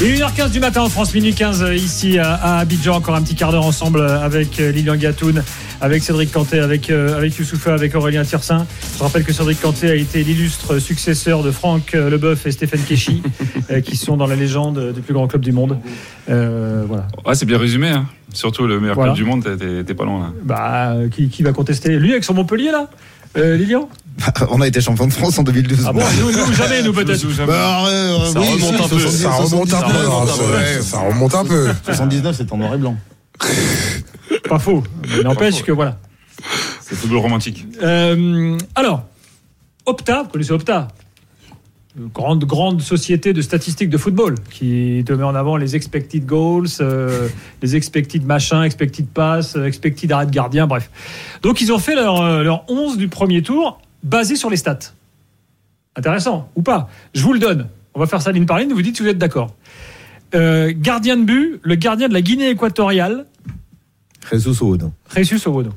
Et 0.00 0.14
1h15 0.14 0.50
du 0.50 0.60
matin 0.60 0.82
en 0.82 0.88
France, 0.88 1.12
minuit 1.12 1.34
15 1.34 1.62
euh, 1.62 1.74
ici 1.74 2.20
à, 2.20 2.58
Abidjan. 2.58 2.94
Encore 2.94 3.16
un 3.16 3.22
petit 3.22 3.34
quart 3.34 3.50
d'heure 3.50 3.66
ensemble 3.66 4.02
avec 4.08 4.58
Lilian 4.58 4.94
Gatoun, 4.94 5.42
avec 5.80 6.02
Cédric 6.02 6.32
Canté, 6.32 6.58
avec, 6.60 6.90
euh, 6.90 7.16
avec 7.16 7.36
Youssoufa, 7.36 7.74
avec 7.74 7.94
Aurélien 7.94 8.24
Tirsin. 8.24 8.66
Je 8.98 9.02
rappelle 9.02 9.24
que 9.24 9.32
Cédric 9.32 9.60
Canté 9.60 9.90
a 9.90 9.94
été 9.94 10.22
l'illustre 10.24 10.78
successeur 10.78 11.42
de 11.42 11.50
Franck 11.50 11.94
euh, 11.94 12.10
Leboeuf 12.10 12.46
et 12.46 12.52
Stéphane 12.52 12.80
Keshi, 12.80 13.22
euh, 13.70 13.80
qui 13.80 13.96
sont 13.96 14.16
dans 14.16 14.26
la 14.26 14.36
légende 14.36 14.92
des 14.94 15.00
plus 15.00 15.14
grands 15.14 15.26
clubs 15.26 15.42
du 15.42 15.52
monde. 15.52 15.78
Euh, 16.28 16.84
voilà. 16.86 17.06
Ouais, 17.24 17.34
c'est 17.34 17.46
bien 17.46 17.58
résumé. 17.58 17.88
Hein. 17.88 18.06
Surtout 18.32 18.66
le 18.66 18.80
meilleur 18.80 18.96
Voilà. 18.96 19.12
club 19.14 19.24
du 19.24 19.30
monde, 19.30 19.44
t'es- 19.86 19.94
pas 19.94 20.04
loin 20.04 20.20
là. 20.20 20.32
Bah, 20.44 20.90
euh, 20.92 21.08
qui, 21.08 21.28
qui 21.28 21.42
va 21.42 21.52
contester? 21.52 21.96
Lui 21.98 22.12
avec 22.12 22.24
son 22.24 22.34
Montpellier 22.34 22.70
là? 22.70 22.88
Euh, 23.36 23.56
Lilian? 23.56 23.88
On 24.50 24.60
a 24.62 24.66
été 24.66 24.80
champion 24.80 25.06
de 25.06 25.12
France 25.12 25.38
en 25.38 25.42
2012. 25.42 25.84
Ah 25.86 25.92
bon 25.92 26.00
nous, 26.20 26.32
nous, 26.32 26.52
jamais, 26.54 26.82
nous 26.82 26.92
peut-être. 26.92 27.22
Bah, 27.46 27.84
euh, 27.86 28.32
Ça 28.32 28.40
oui, 28.40 28.46
remonte 28.54 28.76
si, 28.76 28.82
un 28.82 28.88
peu. 28.88 28.98
70, 28.98 29.22
Ça 29.22 29.30
remonte 29.30 29.74
un 29.74 29.82
peu. 29.82 29.92
79, 29.92 30.36
ça- 30.36 30.42
ouais. 30.44 30.82
Ça 30.82 30.98
remonte 31.00 31.34
un 31.34 31.44
peu. 31.44 31.68
79, 31.84 32.34
c'est 32.36 32.52
en 32.52 32.56
noir 32.56 32.74
et 32.74 32.78
blanc. 32.78 32.96
Pas 34.48 34.58
faux. 34.58 34.82
Mais 35.08 35.22
N'empêche 35.22 35.62
que 35.62 35.72
voilà. 35.72 35.98
C'est 36.80 36.94
football 36.94 37.18
romantique. 37.18 37.66
Euh, 37.82 38.56
alors, 38.74 39.04
Opta, 39.86 40.22
vous 40.22 40.28
connaissez 40.28 40.52
Opta? 40.52 40.88
Grande, 42.12 42.44
grande 42.44 42.82
société 42.82 43.32
de 43.32 43.40
statistiques 43.40 43.88
de 43.88 43.96
football 43.96 44.34
qui 44.50 45.02
te 45.06 45.14
met 45.14 45.24
en 45.24 45.34
avant 45.34 45.56
les 45.56 45.76
expected 45.76 46.26
goals, 46.26 46.66
euh, 46.80 47.28
les 47.62 47.74
expected 47.74 48.24
machin, 48.24 48.64
expected 48.64 49.06
pass, 49.08 49.56
euh, 49.56 49.64
expected 49.64 50.12
arrêt 50.12 50.26
de 50.26 50.30
gardien, 50.30 50.66
bref. 50.66 50.90
Donc 51.42 51.62
ils 51.62 51.72
ont 51.72 51.78
fait 51.78 51.94
leur, 51.94 52.42
leur 52.42 52.64
11 52.68 52.98
du 52.98 53.08
premier 53.08 53.42
tour 53.42 53.80
basé 54.02 54.36
sur 54.36 54.50
les 54.50 54.58
stats. 54.58 54.92
Intéressant, 55.96 56.50
ou 56.54 56.62
pas? 56.62 56.90
Je 57.14 57.22
vous 57.22 57.32
le 57.32 57.38
donne. 57.38 57.68
On 57.94 58.00
va 58.00 58.06
faire 58.06 58.20
ça 58.20 58.30
ligne 58.30 58.44
par 58.44 58.58
ligne, 58.58 58.72
vous 58.74 58.82
dites 58.82 58.96
si 58.96 59.02
vous 59.02 59.08
êtes 59.08 59.16
d'accord. 59.16 59.54
Euh, 60.34 60.72
gardien 60.76 61.16
de 61.16 61.24
but, 61.24 61.60
le 61.62 61.74
gardien 61.76 62.08
de 62.08 62.12
la 62.12 62.20
Guinée 62.20 62.50
équatoriale, 62.50 63.24
Jesus 64.30 64.62
Owono. 64.62 64.92
Jesus 65.14 65.46
Owono. 65.48 65.70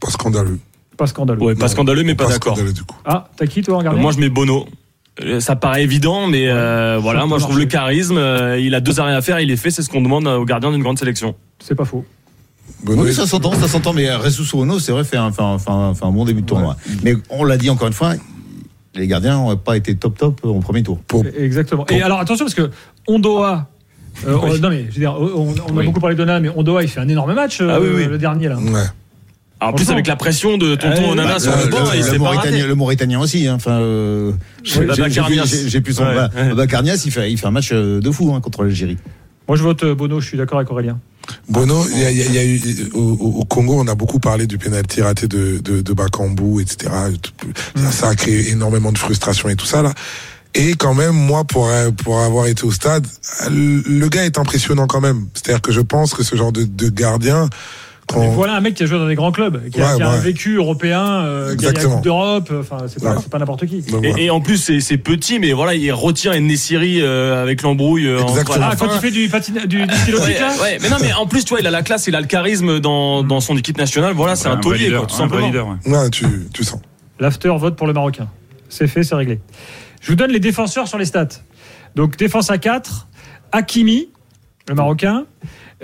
Pas 0.00 0.10
scandaleux. 0.10 0.58
Pas 0.96 1.06
scandaleux. 1.06 1.42
Ouais, 1.42 1.54
pas 1.54 1.66
Non, 1.66 1.68
scandaleux, 1.72 2.02
mais 2.04 2.14
pas, 2.14 2.24
pas 2.24 2.30
d'accord. 2.32 2.54
scandaleux, 2.54 2.72
du 2.74 2.82
coup. 2.84 2.96
Ah, 3.04 3.28
t'as 3.36 3.46
qui 3.46 3.62
toi 3.62 3.78
en 3.78 3.82
gardien 3.82 4.00
Moi, 4.00 4.12
je 4.12 4.18
mets 4.18 4.28
Bono. 4.28 4.66
Euh, 5.22 5.40
Ça 5.40 5.56
paraît 5.56 5.82
évident, 5.82 6.26
mais 6.26 6.48
euh, 6.48 6.98
voilà, 7.00 7.24
moi 7.24 7.38
je 7.38 7.44
trouve 7.44 7.58
le 7.58 7.64
charisme. 7.64 8.18
euh, 8.18 8.58
il 8.60 8.74
a 8.74 8.80
deux 8.80 9.00
arrêts 9.00 9.14
à 9.14 9.22
faire, 9.22 9.40
il 9.40 9.50
est 9.50 9.56
fait. 9.56 9.70
C'est 9.70 9.80
ce 9.82 9.88
qu'on 9.88 10.02
demande 10.02 10.26
au 10.26 10.44
gardien 10.44 10.70
d'une 10.70 10.82
grande 10.82 10.98
sélection. 10.98 11.34
C'est 11.58 11.74
pas 11.74 11.86
faux. 11.86 12.04
Benoît, 12.84 13.04
Oui, 13.04 13.14
ça 13.14 13.26
s'entend, 13.26 13.52
ça 13.54 13.66
s'entend, 13.68 13.94
mais 13.94 14.10
Owono, 14.52 14.78
c'est 14.78 14.92
vrai, 14.92 15.04
fait 15.04 15.16
un, 15.16 15.32
fait 15.32 15.40
un- 15.40 15.58
fait 15.58 15.70
un- 15.70 15.94
fait 15.94 16.04
un 16.04 16.10
bon 16.12 16.26
début 16.26 16.42
de 16.42 16.46
tournoi. 16.46 16.76
Mais 17.02 17.14
on 17.30 17.44
l'a 17.44 17.56
dit 17.56 17.70
encore 17.70 17.86
une 17.88 17.94
fois, 17.94 18.12
les 18.94 19.06
gardiens 19.06 19.38
n'ont 19.38 19.56
pas 19.56 19.78
été 19.78 19.94
top 19.96 20.18
top 20.18 20.40
au 20.44 20.60
premier 20.60 20.82
tour. 20.82 20.98
pour- 21.08 21.24
Exactement. 21.38 21.86
Et 21.88 22.02
alors 22.02 22.20
attention 22.20 22.44
parce 22.44 22.54
que 22.54 22.70
Ondoa. 23.08 23.68
Euh, 24.26 24.36
Oui. 24.42 24.60
Non 24.60 24.68
mais 24.70 24.82
je 24.88 24.94
veux 24.94 25.00
dire, 25.00 25.14
on, 25.18 25.54
on 25.68 25.76
a 25.76 25.80
Oui. 25.80 25.86
beaucoup 25.86 26.00
parlé 26.00 26.16
d'Onana, 26.16 26.40
mais 26.40 26.48
Ondoa 26.48 26.82
il 26.82 26.88
fait 26.88 27.00
un 27.00 27.08
énorme 27.08 27.34
match 27.34 27.60
euh, 27.60 27.68
Ah 27.72 27.80
oui, 27.80 27.88
oui. 27.94 28.06
le 28.06 28.18
dernier 28.18 28.48
là. 28.48 28.56
Ouais. 28.58 28.80
Alors, 29.58 29.72
en 29.72 29.76
plus, 29.76 29.88
avec 29.90 30.06
la 30.06 30.16
pression 30.16 30.58
de 30.58 30.74
tonton 30.74 31.02
Euh, 31.08 31.12
Onana 31.12 31.34
bah, 31.34 31.38
sur 31.40 31.56
le, 31.56 31.64
le 31.64 31.70
banc, 31.70 31.78
le- 31.90 31.98
il 31.98 32.12
le 32.12 32.18
Mauritanien, 32.18 32.56
raté. 32.58 32.66
le 32.68 32.74
Mauritanien 32.74 33.20
aussi. 33.20 33.46
hein, 33.48 33.54
Enfin, 33.54 33.80
euh, 33.80 34.32
j'ai- 34.62 34.80
plus 35.80 35.94
son. 35.94 36.04
Babacarnias, 36.04 37.02
il 37.06 37.10
fait, 37.10 37.32
il 37.32 37.38
fait 37.38 37.46
un 37.46 37.50
match 37.52 37.70
euh, 37.72 38.00
de 38.00 38.10
fou 38.10 38.34
hein, 38.34 38.40
contre 38.42 38.64
l'Algérie. 38.64 38.98
Moi 39.48 39.56
je 39.56 39.62
vote 39.62 39.82
euh, 39.84 39.94
Bono, 39.94 40.20
je 40.20 40.26
suis 40.28 40.36
d'accord 40.36 40.58
avec 40.58 40.70
Aurélien. 40.70 40.98
Bono, 41.48 41.84
il 41.94 42.00
y 42.00 42.04
a, 42.04 42.10
il 42.10 42.16
y 42.18 42.22
a- 42.22 42.26
il 42.26 42.34
y 42.34 42.38
a 42.38 42.44
eu 42.44 42.60
au, 42.94 42.98
au- 43.00 43.40
au 43.40 43.44
Congo, 43.44 43.80
on 43.80 43.86
a 43.88 43.94
beaucoup 43.94 44.18
parlé 44.18 44.46
du 44.46 44.58
pénalty 44.58 45.00
raté 45.02 45.26
de, 45.28 45.58
de, 45.64 45.80
de 45.80 45.92
Bakambu, 45.94 46.60
etc. 46.60 46.92
Ça, 47.76 47.90
ça 47.92 48.08
a 48.10 48.14
créé 48.14 48.50
énormément 48.50 48.92
de 48.92 48.98
frustration 48.98 49.48
et 49.48 49.56
tout 49.56 49.66
ça 49.66 49.82
là. 49.82 49.94
Et 50.58 50.74
quand 50.74 50.94
même, 50.94 51.12
moi, 51.14 51.44
pour 51.44 51.68
euh, 51.68 51.90
pour 51.90 52.18
avoir 52.20 52.46
été 52.46 52.64
au 52.64 52.70
stade, 52.72 53.06
le 53.50 54.08
gars 54.08 54.24
est 54.24 54.38
impressionnant 54.38 54.86
quand 54.86 55.00
même. 55.00 55.26
C'est-à-dire 55.34 55.60
que 55.60 55.70
je 55.72 55.80
pense 55.80 56.14
que 56.14 56.22
ce 56.22 56.34
genre 56.34 56.50
de, 56.52 56.64
de 56.64 56.88
gardien, 56.88 57.48
Mais 58.16 58.28
voilà 58.30 58.54
un 58.54 58.60
mec 58.60 58.74
qui 58.74 58.82
a 58.84 58.86
joué 58.86 58.98
dans 58.98 59.06
des 59.08 59.16
grands 59.16 59.32
clubs, 59.32 59.68
qui 59.68 59.82
a, 59.82 59.90
Ouais, 59.90 59.96
qui 59.96 60.02
a 60.02 60.08
un 60.08 60.16
vécu 60.18 60.54
européen, 60.56 61.04
euh, 61.24 61.56
qui 61.56 61.66
a 61.66 61.72
gagné 61.72 61.86
la. 61.88 61.92
Coupe 61.94 62.04
d'Europe. 62.04 62.50
Enfin 62.60 62.78
c'est 62.88 63.02
pas, 63.02 63.10
Ouais. 63.10 63.16
c'est 63.20 63.28
pas 63.28 63.38
n'importe 63.38 63.66
qui. 63.66 63.84
Et, 64.16 64.30
en 64.30 64.40
plus, 64.40 64.78
c'est 64.80 64.96
petit, 64.98 65.38
mais 65.38 65.52
voilà, 65.52 65.74
il 65.74 65.92
retient 65.92 66.38
Nessiri 66.40 67.02
euh, 67.02 67.42
avec 67.42 67.60
l'embrouille. 67.62 68.06
euh, 68.06 68.20
Ah 68.58 68.72
quand 68.78 68.86
il 68.94 69.00
fait 69.00 69.10
du 69.10 69.28
patin, 69.28 69.52
du, 69.66 69.84
du 69.86 69.94
stylo 69.94 70.20
Ouais, 70.20 70.38
là. 70.40 70.52
ouais, 70.62 70.78
mais 70.80 70.88
non, 70.88 70.96
mais 71.02 71.12
en 71.12 71.26
plus, 71.26 71.44
tu 71.44 71.50
vois, 71.50 71.60
il 71.60 71.66
a 71.66 71.70
la 71.70 71.82
classe, 71.82 72.06
il 72.06 72.14
a 72.16 72.20
le 72.20 72.26
charisme 72.26 72.80
dans, 72.80 73.22
dans 73.24 73.40
son 73.40 73.56
équipe 73.58 73.76
nationale. 73.76 74.14
Voilà, 74.14 74.36
c'est 74.36 74.48
un 74.48 74.52
vrai 74.52 74.60
taulier, 74.62 74.84
leader, 74.86 75.00
quoi, 75.00 75.08
tout 75.08 75.22
un 75.22 75.26
vrai 75.26 75.42
simplement. 75.42 75.46
leader, 75.48 75.68
ouais. 75.86 75.98
Ouais, 76.04 76.10
tu, 76.10 76.24
tu 76.54 76.64
sens. 76.64 76.80
L'after 77.20 77.52
vote 77.58 77.76
pour 77.76 77.86
le 77.88 77.92
Marocain. 77.92 78.28
C'est 78.68 78.86
fait, 78.86 79.02
c'est 79.02 79.14
réglé. 79.14 79.40
Je 80.06 80.12
vous 80.12 80.16
donne 80.16 80.30
les 80.30 80.38
défenseurs 80.38 80.86
sur 80.86 80.98
les 80.98 81.04
stats. 81.04 81.40
Donc 81.96 82.16
défense 82.16 82.48
à 82.52 82.58
4, 82.58 83.08
Hakimi, 83.50 84.08
le 84.68 84.76
Marocain, 84.76 85.26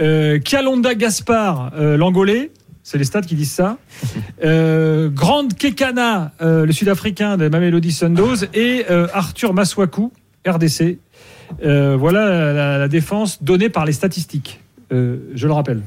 euh, 0.01 0.39
Kialonda 0.39 0.95
Gaspar, 0.95 1.73
euh, 1.75 1.97
l'Angolais, 1.97 2.53
c'est 2.85 2.99
les 2.99 3.05
stats 3.05 3.23
qui 3.23 3.35
disent 3.35 3.51
ça, 3.51 3.79
euh, 4.45 5.09
Grande 5.09 5.55
Kekana, 5.55 6.31
euh, 6.41 6.65
le 6.65 6.71
Sud-Africain 6.71 7.37
de 7.37 7.49
Mamelody 7.49 7.91
Sundowns, 7.91 8.47
et 8.55 8.85
euh, 8.93 9.09
Arthur 9.13 9.55
Maswaku, 9.55 10.13
RDC. 10.47 10.99
Euh, 11.65 11.97
voilà 11.97 12.53
la, 12.53 12.79
la 12.79 12.89
défense 12.89 13.43
donnée 13.43 13.71
par 13.71 13.85
les 13.85 13.93
statistiques. 13.93 14.61
Euh, 14.93 15.33
je 15.35 15.49
le 15.49 15.53
rappelle. 15.53 15.83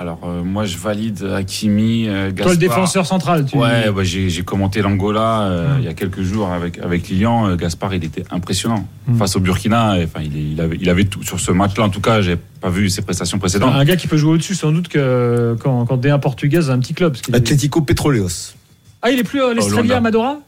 Alors, 0.00 0.20
euh, 0.24 0.42
moi, 0.42 0.64
je 0.64 0.78
valide 0.78 1.22
Hakimi, 1.24 2.08
euh, 2.08 2.28
Gaspard. 2.30 2.44
Toi, 2.44 2.52
le 2.52 2.56
défenseur 2.58 3.04
central, 3.04 3.44
tu 3.44 3.54
Ouais, 3.58 3.90
bah, 3.94 4.02
j'ai 4.02 4.30
j'ai 4.30 4.42
commenté 4.44 4.80
l'Angola 4.80 5.42
euh, 5.42 5.76
Mm. 5.76 5.78
il 5.80 5.84
y 5.84 5.88
a 5.88 5.92
quelques 5.92 6.22
jours 6.22 6.48
avec, 6.48 6.78
avec 6.78 7.08
Lilian. 7.10 7.48
Euh, 7.50 7.56
Gaspard, 7.56 7.92
il 7.94 8.02
était 8.02 8.24
impressionnant. 8.30 8.88
Mm. 9.06 9.18
Face 9.18 9.36
au 9.36 9.40
Burkina, 9.40 9.96
enfin, 10.02 10.22
il, 10.24 10.58
avait, 10.58 10.78
il 10.80 10.88
avait 10.88 11.04
tout. 11.04 11.22
Sur 11.22 11.38
ce 11.38 11.52
match-là, 11.52 11.84
en 11.84 11.90
tout 11.90 12.00
cas, 12.00 12.22
j'ai 12.22 12.36
pas 12.36 12.70
vu 12.70 12.88
ses 12.88 13.02
prestations 13.02 13.38
précédentes. 13.38 13.74
un 13.74 13.84
gars 13.84 13.96
qui 13.96 14.08
peut 14.08 14.16
jouer 14.16 14.32
au-dessus 14.32 14.54
sans 14.54 14.72
doute 14.72 14.88
que 14.88 15.54
quand, 15.62 15.84
quand 15.84 15.98
D1 16.02 16.18
portugaise 16.18 16.70
a 16.70 16.72
un 16.72 16.78
petit 16.78 16.94
club. 16.94 17.14
Atlético 17.34 17.82
Petroleos. 17.82 18.54
Ah, 19.02 19.10
il 19.10 19.18
est 19.18 19.22
plus 19.24 19.42
euh, 19.42 19.52
l'Estrella 19.52 19.82
Luanda. 19.82 19.96
Amadora? 19.98 20.38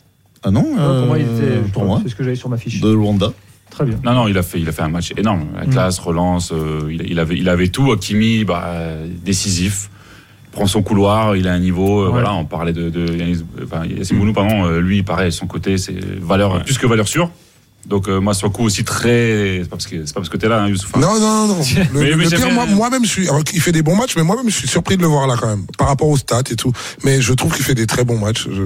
Ah 0.43 0.51
non 0.51 0.63
Ouais, 0.63 0.77
Pour 0.77 1.07
moi, 1.09 1.19
il 1.19 1.27
était. 1.27 1.57
pour 1.75 1.85
moi, 1.85 2.01
C'est 2.03 2.09
ce 2.09 2.15
que 2.15 2.25
j'avais 2.25 2.37
sur 2.37 2.49
ma 2.49 2.57
fiche. 2.57 2.81
de 2.81 2.89
Luanda. 2.91 3.31
Très 3.85 3.95
bien. 3.95 3.99
Non, 4.05 4.15
non, 4.15 4.29
il 4.29 4.37
a 4.39 4.43
fait, 4.43 4.61
il 4.61 4.69
a 4.69 4.73
fait 4.73 4.83
un 4.83 4.89
match 4.89 5.13
énorme. 5.17 5.47
La 5.57 5.67
Mm. 5.67 5.71
classe, 5.71 5.99
relance, 5.99 6.53
euh, 6.53 6.89
il, 6.91 7.11
il 7.11 7.19
avait, 7.19 7.37
il 7.37 7.49
avait 7.49 7.69
tout. 7.69 7.93
Hakimi, 7.93 8.45
bah, 8.45 8.75
décisif. 9.25 9.89
Il 10.47 10.51
prend 10.53 10.67
son 10.67 10.83
couloir, 10.83 11.35
il 11.37 11.49
a 11.49 11.53
un 11.53 11.59
niveau. 11.59 12.01
euh, 12.03 12.05
Ouais. 12.07 12.11
Voilà, 12.13 12.35
on 12.35 12.45
parlait 12.45 12.73
de, 12.73 12.91
de 12.91 13.15
Yanis, 13.15 13.43
enfin, 13.65 13.85
Yassine 13.87 14.19
Bounou, 14.19 14.33
pardon. 14.33 14.67
euh, 14.67 14.81
lui, 14.81 15.03
pareil, 15.03 15.33
son 15.33 15.47
côté, 15.47 15.79
c'est 15.79 15.95
valeur, 16.21 16.55
Ouais. 16.55 16.63
plus 16.65 16.77
que 16.79 16.87
valeur 16.87 17.09
sûre. 17.09 17.31
Donc, 17.87 18.09
euh, 18.09 18.21
moi, 18.21 18.33
coup 18.53 18.63
aussi 18.63 18.85
très. 18.85 19.59
C'est 19.63 19.69
pas 19.69 19.77
parce 19.77 19.87
que, 19.89 20.07
c'est 20.07 20.15
pas 20.15 20.21
parce 20.21 20.29
que 20.29 20.37
t'es 20.37 20.47
là, 20.49 20.63
hein, 20.63 20.69
Youssouf. 20.69 20.93
hein. 20.95 21.01
Non, 21.01 21.19
non, 21.19 21.49
non. 21.49 21.57
Le, 21.93 22.01
Mais- 22.01 22.11
le 22.11 22.17
mais 22.17 22.27
pire, 22.27 22.39
moi- 22.53 22.67
bien- 22.67 22.77
moi-même, 22.77 23.05
je 23.05 23.11
suis. 23.11 23.29
alors, 23.29 23.43
il 23.53 23.61
fait 23.61 23.73
des 23.73 23.83
bons 23.83 23.97
matchs, 23.97 24.15
mais 24.17 24.23
moi-même, 24.23 24.49
je 24.49 24.55
suis 24.55 24.69
surpris 24.69 24.97
de 24.97 25.03
le 25.03 25.09
voir 25.09 25.27
là 25.27 25.35
quand 25.41 25.49
même, 25.49 25.67
par 25.79 25.89
rapport 25.89 26.07
aux 26.09 26.17
stats 26.17 26.43
et 26.51 26.55
tout. 26.57 26.71
Mais 27.03 27.21
je 27.21 27.33
trouve 27.33 27.53
qu'il 27.55 27.65
fait 27.65 27.75
des 27.75 27.87
très 27.87 28.05
bons 28.05 28.19
matchs. 28.19 28.47
Je... 28.49 28.63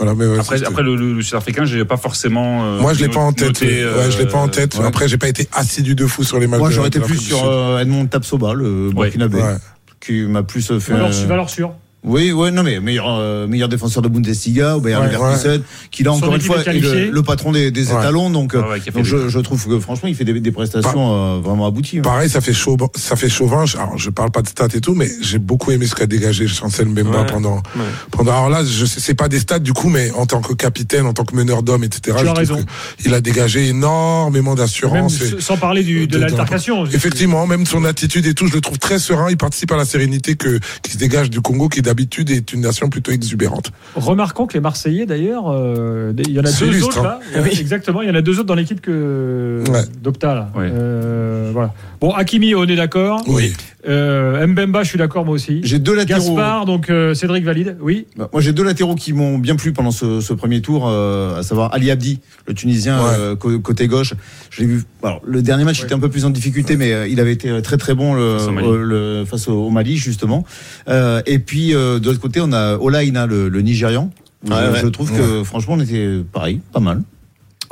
Voilà, 0.00 0.14
mais 0.14 0.26
ouais, 0.26 0.38
Après, 0.40 0.64
après 0.64 0.82
le, 0.82 0.96
le, 0.96 1.12
le 1.12 1.22
Sud-Africain, 1.22 1.66
j'ai 1.66 1.84
pas 1.84 1.98
forcément. 1.98 2.64
euh, 2.64 2.80
moi, 2.80 2.94
je 2.94 3.00
l'ai 3.00 3.08
noté, 3.08 3.14
pas 3.18 3.20
en 3.24 3.32
tête. 3.34 3.62
euh, 3.62 3.98
ouais, 3.98 4.10
je 4.10 4.16
l'ai 4.18 4.26
pas 4.26 4.38
en 4.38 4.48
tête. 4.48 4.74
ouais. 4.78 4.86
Après, 4.86 5.08
j'ai 5.08 5.18
pas 5.18 5.28
été 5.28 5.46
assidu 5.52 5.94
de 5.94 6.06
fou 6.06 6.24
sur 6.24 6.38
les 6.38 6.46
matchs. 6.46 6.58
Moi, 6.60 6.70
j'aurais 6.70 6.88
de 6.88 6.96
été 6.98 7.06
plus 7.06 7.18
sur 7.18 7.44
euh, 7.44 7.78
Edmond 7.80 8.06
Tapsoba, 8.06 8.54
le 8.54 8.90
Burkinabé, 8.90 9.36
Ouais. 9.36 9.56
qui 10.00 10.22
m'a 10.22 10.42
plus 10.42 10.66
fait. 10.78 10.92
Valeur, 10.94 11.10
euh, 11.12 11.26
valeur 11.26 11.50
sûre. 11.50 11.74
Oui, 12.02 12.32
ouais, 12.32 12.50
non, 12.50 12.62
mais 12.62 12.80
meilleur, 12.80 13.06
euh, 13.08 13.46
meilleur 13.46 13.68
défenseur 13.68 14.02
de 14.02 14.08
Bundesliga, 14.08 14.76
au 14.76 14.80
Bayern 14.80 15.04
Ouais, 15.04 15.12
Leverkusen, 15.12 15.62
qui 15.90 16.02
là 16.02 16.12
encore 16.12 16.34
une 16.34 16.40
fois 16.40 16.62
est 16.62 16.72
le, 16.72 17.10
le 17.10 17.22
patron 17.22 17.52
des, 17.52 17.70
étalons, 17.82 18.30
donc, 18.30 18.54
donc 18.54 19.04
je, 19.04 19.28
je 19.28 19.38
trouve 19.40 19.66
que 19.66 19.78
franchement 19.80 20.08
il 20.08 20.14
fait 20.14 20.24
des, 20.24 20.40
des 20.40 20.50
prestations 20.52 21.36
euh, 21.36 21.40
vraiment 21.40 21.66
abouties. 21.66 21.98
hein. 21.98 22.02
Pareil, 22.02 22.30
ça 22.30 22.40
fait 22.40 22.54
chaud, 22.54 22.78
ça 22.96 23.16
fait 23.16 23.28
chauvin. 23.28 23.64
Alors, 23.74 23.98
je 23.98 24.08
parle 24.08 24.30
pas 24.30 24.40
de 24.40 24.48
stats 24.48 24.68
et 24.74 24.80
tout, 24.80 24.94
mais 24.94 25.10
j'ai 25.20 25.38
beaucoup 25.38 25.72
aimé 25.72 25.86
ce 25.86 25.94
qu'a 25.94 26.06
dégagé 26.06 26.48
Chancel 26.48 26.86
Mbemba 26.88 27.24
pendant, 27.24 27.62
pendant. 28.10 28.32
Alors 28.32 28.48
là, 28.48 28.64
je 28.64 28.86
sais, 28.86 29.14
pas 29.14 29.28
des 29.28 29.38
stats 29.40 29.58
du 29.58 29.72
coup, 29.74 29.90
mais 29.90 30.10
en 30.12 30.24
tant 30.24 30.40
que 30.40 30.54
capitaine, 30.54 31.04
en 31.06 31.12
tant 31.12 31.24
que 31.24 31.36
meneur 31.36 31.62
d'hommes, 31.62 31.84
etc. 31.84 32.16
Tu 32.20 32.24
je 32.26 32.30
raison. 32.30 32.64
Il 33.04 33.12
a 33.12 33.20
dégagé 33.20 33.68
énormément 33.68 34.54
d'assurance. 34.54 35.18
sans 35.38 35.56
parler 35.58 35.82
du, 35.82 36.06
de 36.06 36.14
de- 36.14 36.18
l'altercation. 36.18 36.86
Effectivement, 36.86 37.46
même 37.46 37.66
son 37.66 37.84
attitude 37.84 38.24
et 38.26 38.32
tout, 38.34 38.46
je 38.46 38.54
le 38.54 38.60
trouve 38.62 38.78
très 38.78 38.98
serein. 38.98 39.26
Il 39.30 39.36
participe 39.36 39.70
à 39.72 39.76
la 39.76 39.84
sérénité 39.84 40.36
que, 40.36 40.58
qui 40.82 40.92
se 40.92 40.96
dégage 40.96 41.28
du 41.30 41.40
Congo, 41.40 41.68
qui 41.68 41.82
d'habitude 41.90 42.30
est 42.30 42.52
une 42.52 42.60
nation 42.60 42.88
plutôt 42.88 43.10
exubérante. 43.10 43.72
Remarquons 43.96 44.46
que 44.46 44.54
les 44.54 44.60
Marseillais, 44.60 45.06
d'ailleurs, 45.06 45.50
euh, 45.50 46.12
il 46.18 46.30
y 46.30 46.38
en 46.38 46.44
a 46.44 46.52
deux 46.52 46.66
illustre, 46.66 46.86
autres 47.00 47.04
hein. 47.04 47.18
là. 47.34 47.46
Exactement, 47.50 48.00
il 48.02 48.08
y 48.08 48.10
en 48.10 48.14
a 48.14 48.22
deux 48.22 48.34
autres 48.38 48.46
dans 48.46 48.54
l'équipe 48.54 48.80
que 48.80 49.62
Ouais. 49.68 49.82
d'Opta 50.00 50.34
là. 50.34 50.50
Ouais. 50.54 50.70
Euh, 50.72 51.50
voilà. 51.52 51.74
Bon, 52.00 52.12
Hakimi, 52.12 52.54
on 52.54 52.64
est 52.64 52.76
d'accord. 52.76 53.22
Oui. 53.26 53.52
Euh, 53.88 54.46
Mbemba, 54.46 54.82
je 54.82 54.88
suis 54.90 54.98
d'accord 54.98 55.24
moi 55.24 55.34
aussi. 55.34 55.60
J'ai 55.64 55.78
deux 55.78 55.94
latéraux. 55.94 56.34
Gaspard, 56.36 56.66
donc 56.66 56.90
euh, 56.90 57.14
Cédric 57.14 57.44
valide. 57.44 57.76
Oui. 57.80 58.06
Bah, 58.16 58.28
Moi, 58.32 58.42
j'ai 58.42 58.52
deux 58.52 58.62
latéraux 58.64 58.94
qui 58.94 59.12
m'ont 59.12 59.38
bien 59.38 59.56
plu 59.56 59.72
pendant 59.72 59.90
ce, 59.90 60.20
ce 60.20 60.32
premier 60.34 60.60
tour, 60.60 60.86
euh, 60.86 61.38
à 61.38 61.42
savoir 61.42 61.72
Ali 61.74 61.90
Abdi, 61.90 62.20
le 62.46 62.54
Tunisien 62.54 62.98
Ouais. 63.02 63.10
euh, 63.18 63.36
côté 63.36 63.88
gauche. 63.88 64.14
Je 64.50 64.60
l'ai 64.60 64.66
vu. 64.66 64.82
Alors, 65.02 65.22
le 65.24 65.40
dernier 65.42 65.64
match 65.64 65.78
Ouais. 65.80 65.86
était 65.86 65.94
un 65.94 65.98
peu 65.98 66.10
plus 66.10 66.24
en 66.26 66.30
difficulté, 66.30 66.76
mais 66.76 66.92
euh, 66.92 67.08
il 67.08 67.20
avait 67.20 67.32
été 67.32 67.62
très 67.62 67.76
très 67.78 67.94
bon 67.94 68.14
le, 68.14 68.36
Face 68.38 68.48
au 68.48 68.52
Mali. 68.52 68.66
euh, 68.68 68.82
le- 68.84 69.24
face 69.24 69.48
au, 69.48 69.52
au 69.66 69.70
Mali 69.70 69.96
justement. 69.96 70.44
Euh, 70.88 71.22
et 71.26 71.38
puis 71.38 71.74
euh, 71.74 71.98
de 71.98 72.06
l'autre 72.06 72.20
côté, 72.20 72.40
on 72.42 72.52
a 72.52 72.76
Olaïna, 72.76 73.26
le, 73.26 73.48
le 73.48 73.60
Nigérian. 73.62 74.10
Ouais, 74.48 74.54
je, 74.56 74.72
ouais. 74.72 74.78
je 74.82 74.86
trouve 74.88 75.10
que 75.12 75.42
franchement, 75.44 75.74
on 75.76 75.80
était 75.80 76.18
pareil, 76.32 76.60
pas 76.72 76.80
mal. 76.80 77.02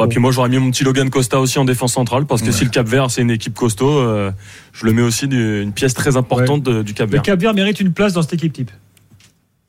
Et 0.00 0.08
puis 0.08 0.20
moi 0.20 0.30
j'aurais 0.30 0.48
mis 0.48 0.58
mon 0.58 0.70
petit 0.70 0.84
Logan 0.84 1.10
Costa 1.10 1.40
aussi 1.40 1.58
en 1.58 1.64
défense 1.64 1.92
centrale 1.94 2.24
parce 2.24 2.42
que 2.42 2.52
si 2.52 2.64
le 2.64 2.70
Cap 2.70 2.86
Vert 2.86 3.10
c'est 3.10 3.22
une 3.22 3.30
équipe 3.32 3.54
costaud, 3.54 3.98
euh, 3.98 4.30
je 4.72 4.86
le 4.86 4.92
mets 4.92 5.02
aussi 5.02 5.26
du- 5.26 5.60
une 5.62 5.72
pièce 5.72 5.92
très 5.94 6.16
importante 6.16 6.62
de- 6.62 6.82
du 6.82 6.94
Cap 6.94 7.08
Le 7.08 7.14
Vert. 7.14 7.22
Cap 7.22 7.40
Vert 7.40 7.52
mérite 7.54 7.80
une 7.80 7.92
place 7.92 8.12
dans 8.12 8.22
cette 8.22 8.34
équipe 8.34 8.52
type. 8.52 8.70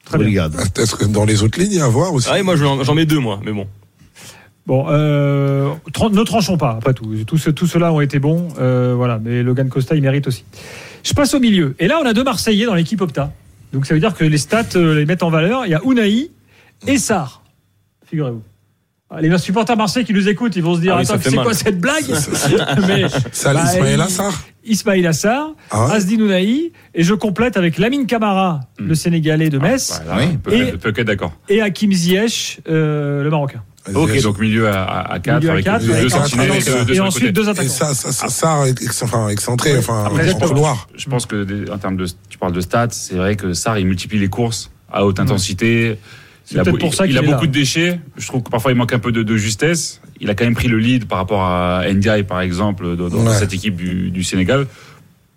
Très 0.06 0.18
bien. 0.19 0.27
Regarde. 0.27 0.56
Est-ce 0.77 0.95
que 0.95 1.06
dans 1.06 1.26
les 1.26 1.41
autres 1.43 1.60
lignes, 1.60 1.72
il 1.72 1.77
y 1.77 1.81
a 1.81 1.85
à 1.85 1.89
voir 1.89 2.14
aussi 2.14 2.27
Ah 2.30 2.34
ouais, 2.34 2.43
moi 2.43 2.56
j'en 2.56 2.93
mets 2.95 3.06
deux 3.07 3.19
moi, 3.19 3.39
mais 3.43 3.51
bon. 3.51 3.68
Bon, 4.68 4.85
euh, 4.89 5.73
ne 6.11 6.23
tranchons 6.23 6.57
pas, 6.57 6.72
après 6.77 6.93
tout. 6.93 7.11
Tous 7.26 7.38
ceux- 7.39 7.53
tous 7.53 7.65
ceux-là 7.65 7.91
ont 7.91 8.01
été 8.01 8.19
bons, 8.19 8.49
euh, 8.60 8.93
voilà. 8.95 9.18
Mais 9.23 9.41
Logan 9.41 9.68
Costa, 9.68 9.95
il 9.95 10.01
mérite 10.03 10.27
aussi. 10.27 10.43
Je 11.03 11.14
passe 11.14 11.34
au 11.34 11.39
milieu. 11.39 11.76
Et 11.80 11.88
là, 11.88 11.99
on 12.01 12.06
a 12.06 12.14
deux 12.14 12.23
Marseillais 12.23 12.68
dans 12.68 12.76
l'équipe 12.76 13.01
Opta. 13.01 13.31
Donc 13.73 13.88
ça 13.88 13.95
veut 13.95 13.99
dire 13.99 14.14
que 14.14 14.23
les 14.23 14.38
stats 14.38 14.64
euh, 14.76 14.93
les 14.95 15.06
mettent 15.07 15.23
en 15.23 15.31
valeur. 15.31 15.65
Il 15.65 15.72
y 15.72 15.73
a 15.73 15.81
Unai 15.84 16.30
et 16.85 16.97
Sarr. 16.99 17.41
Figurez-vous. 18.07 18.43
Ah, 19.11 19.22
Les 19.22 19.36
supporters 19.40 19.76
marseillais 19.76 20.06
qui 20.06 20.14
nous 20.14 20.27
écoutent, 20.30 20.56
ils 20.56 20.61
vont 20.64 20.76
se 20.76 20.81
dire 20.81 20.94
Ah 20.95 20.99
oui, 20.99 21.06
ça 21.06 21.14
Attends, 21.14 21.23
fait 21.23 21.30
c'est 21.31 21.36
quoi 21.38 21.53
cette 21.53 21.80
blague 21.80 22.06
Mais 22.88 23.06
Ça, 23.31 23.53
Bah, 23.53 23.64
Ismaël 23.65 24.02
Assar 24.02 24.44
Ismail 24.64 25.07
Assar, 25.07 25.49
Ah 25.72 25.88
ouais 25.88 25.94
Asdin 25.94 26.19
Ounahi, 26.19 26.73
et 26.94 27.02
je 27.03 27.14
complète 27.15 27.57
avec 27.57 27.77
Lamine 27.80 28.06
Camara, 28.06 28.60
Hmm. 28.80 28.88
le 28.88 28.94
Sénégalais 28.95 29.49
de 29.49 29.57
Metz, 29.57 29.99
Voilà, 30.06 30.22
Oui. 30.23 30.38
Et- 30.53 30.60
être- 30.61 30.77
peut 30.77 30.94
être 30.95 31.07
d'accord. 31.07 31.34
et 31.49 31.60
Hakim 31.61 31.91
Ziyech, 31.91 32.60
euh, 32.69 33.23
le 33.23 33.30
Marocain. 33.31 33.64
Ok, 33.95 34.22
donc 34.22 34.38
milieu 34.40 34.68
à, 34.68 34.84
à, 34.84 35.14
à 35.14 35.19
4 35.19 35.38
Milieu 35.40 35.49
à 35.49 35.53
avec 35.53 35.65
quatre, 35.65 35.84
deux, 35.84 35.91
avec 35.91 36.03
deux 36.03 36.10
sentinelles 36.10 36.52
et 36.56 36.61
deux, 36.64 36.86
deux 36.86 36.94
Et 36.94 36.99
ensuite 36.99 37.34
deux 37.34 37.48
Et 37.48 37.49
attaquants. 37.49 37.69
ça, 37.69 37.94
ça, 37.95 38.11
ça, 38.11 38.27
ça, 38.27 38.68
ex- 38.68 39.02
enfin, 39.02 39.30
excentré, 39.30 39.76
enfin, 39.80 40.03
Après, 40.06 40.31
en 40.34 40.38
couloir. 40.40 40.88
Je 40.95 41.10
pense 41.10 41.26
que 41.26 41.72
en 41.72 41.77
termes 41.80 41.98
de, 41.98 42.06
tu 42.30 42.38
parles 42.38 42.53
de 42.53 42.61
stats, 42.61 42.90
c'est 42.91 43.15
vrai 43.15 43.36
que 43.36 43.53
Sarr 43.53 43.80
il 43.80 43.88
multiplie 43.88 44.19
les 44.19 44.27
courses 44.27 44.69
à 44.91 45.06
haute 45.06 45.19
intensité. 45.19 45.98
C'est 45.98 45.99
Il 46.51 46.59
a, 46.59 46.63
peut-être 46.63 46.73
beau- 46.76 46.80
pour 46.80 46.93
ça 46.95 47.05
il 47.05 47.09
qu'il 47.09 47.17
a 47.17 47.21
est 47.21 47.26
là. 47.26 47.31
beaucoup 47.34 47.47
de 47.47 47.51
déchets. 47.51 47.99
Je 48.17 48.27
trouve 48.27 48.41
que 48.43 48.49
parfois 48.49 48.71
il 48.71 48.76
manque 48.77 48.93
un 48.93 48.99
peu 48.99 49.11
de, 49.11 49.23
de 49.23 49.38
justesse. 49.38 50.01
Il 50.19 50.30
a 50.30 50.35
quand 50.35 50.43
même 50.45 50.55
pris 50.55 50.67
le 50.67 50.77
lead 50.80 51.05
par 51.05 51.17
rapport 51.19 51.43
à 51.43 51.84
Ndiaye 51.91 52.23
par 52.23 52.41
exemple 52.41 52.95
dans, 52.95 53.09
dans 53.09 53.26
Ouais. 53.26 53.35
cette 53.38 53.53
équipe 53.53 53.76
du, 53.76 54.09
du 54.11 54.23
Sénégal. 54.23 54.67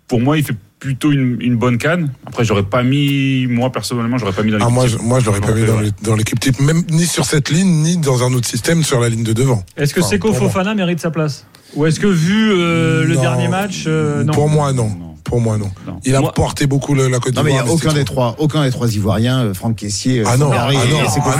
Pour 0.07 0.19
moi, 0.21 0.37
il 0.37 0.43
fait 0.43 0.55
plutôt 0.79 1.11
une, 1.13 1.37
une 1.39 1.55
bonne 1.55 1.77
canne. 1.77 2.11
Après, 2.25 2.43
j'aurais 2.43 2.63
pas 2.63 2.83
mis, 2.83 3.47
moi 3.47 3.71
personnellement, 3.71 4.17
j'aurais 4.17 4.33
pas 4.33 4.43
mis 4.43 4.51
dans 4.51 4.57
Ah, 4.57 4.59
l'équipe 4.65 4.73
moi, 4.73 4.85
type. 4.87 4.97
je, 4.99 5.03
moi, 5.03 5.19
je 5.21 5.25
l'aurais 5.27 5.39
pas 5.39 5.53
mis 5.53 5.91
dans 6.03 6.15
l'équipe 6.15 6.39
type, 6.39 6.59
même 6.59 6.83
ni 6.89 7.05
sur 7.05 7.25
cette 7.25 7.49
ligne, 7.49 7.81
ni 7.83 7.97
dans 7.97 8.21
un 8.23 8.33
autre 8.33 8.47
système 8.47 8.83
sur 8.83 8.99
la 8.99 9.07
ligne 9.09 9.23
de 9.23 9.31
devant. 9.33 9.63
Est-ce 9.77 9.93
que 9.93 10.01
Enfin, 10.01 10.09
Seko 10.09 10.31
moi. 10.31 10.39
Fofana 10.39 10.75
mérite 10.75 10.99
sa 10.99 11.09
place? 11.09 11.45
Ou 11.75 11.85
est-ce 11.85 11.99
que 12.01 12.07
vu 12.07 12.51
euh, 12.51 13.05
le 13.05 13.15
Non. 13.15 13.21
dernier 13.21 13.47
match, 13.47 13.85
euh, 13.87 14.23
non? 14.25 14.33
Pour 14.33 14.49
moi, 14.49 14.73
non. 14.73 14.89
Non. 14.89 15.12
Pour 15.23 15.39
moi, 15.41 15.57
non. 15.57 15.71
Non. 15.87 15.99
Il 16.05 16.15
a 16.15 16.19
Moi- 16.21 16.33
porté 16.33 16.67
beaucoup 16.67 16.93
la 16.93 17.07
Côte 17.19 17.35
Non 17.35 17.43
mais 17.43 17.51
il 17.51 17.53
d'Ivoire. 17.53 17.65
n'y 17.65 17.69
a 17.69 17.73
aucun 17.73 17.93
des 17.93 18.03
trois, 18.03 18.35
aucun 18.39 18.63
des 18.65 18.71
trois 18.71 18.93
Ivoiriens, 18.93 19.39
euh, 19.45 19.53
Franck 19.53 19.77
Caissier, 19.77 20.19
euh, 20.19 20.23
Ah 20.27 20.37
non, 20.37 20.47
Sangaré 20.49 20.75
ah 20.77 20.85
non, 20.85 20.97
et 20.97 20.99
ah 20.99 21.03
non, 21.03 21.09
surtout 21.09 21.29
pas. 21.29 21.37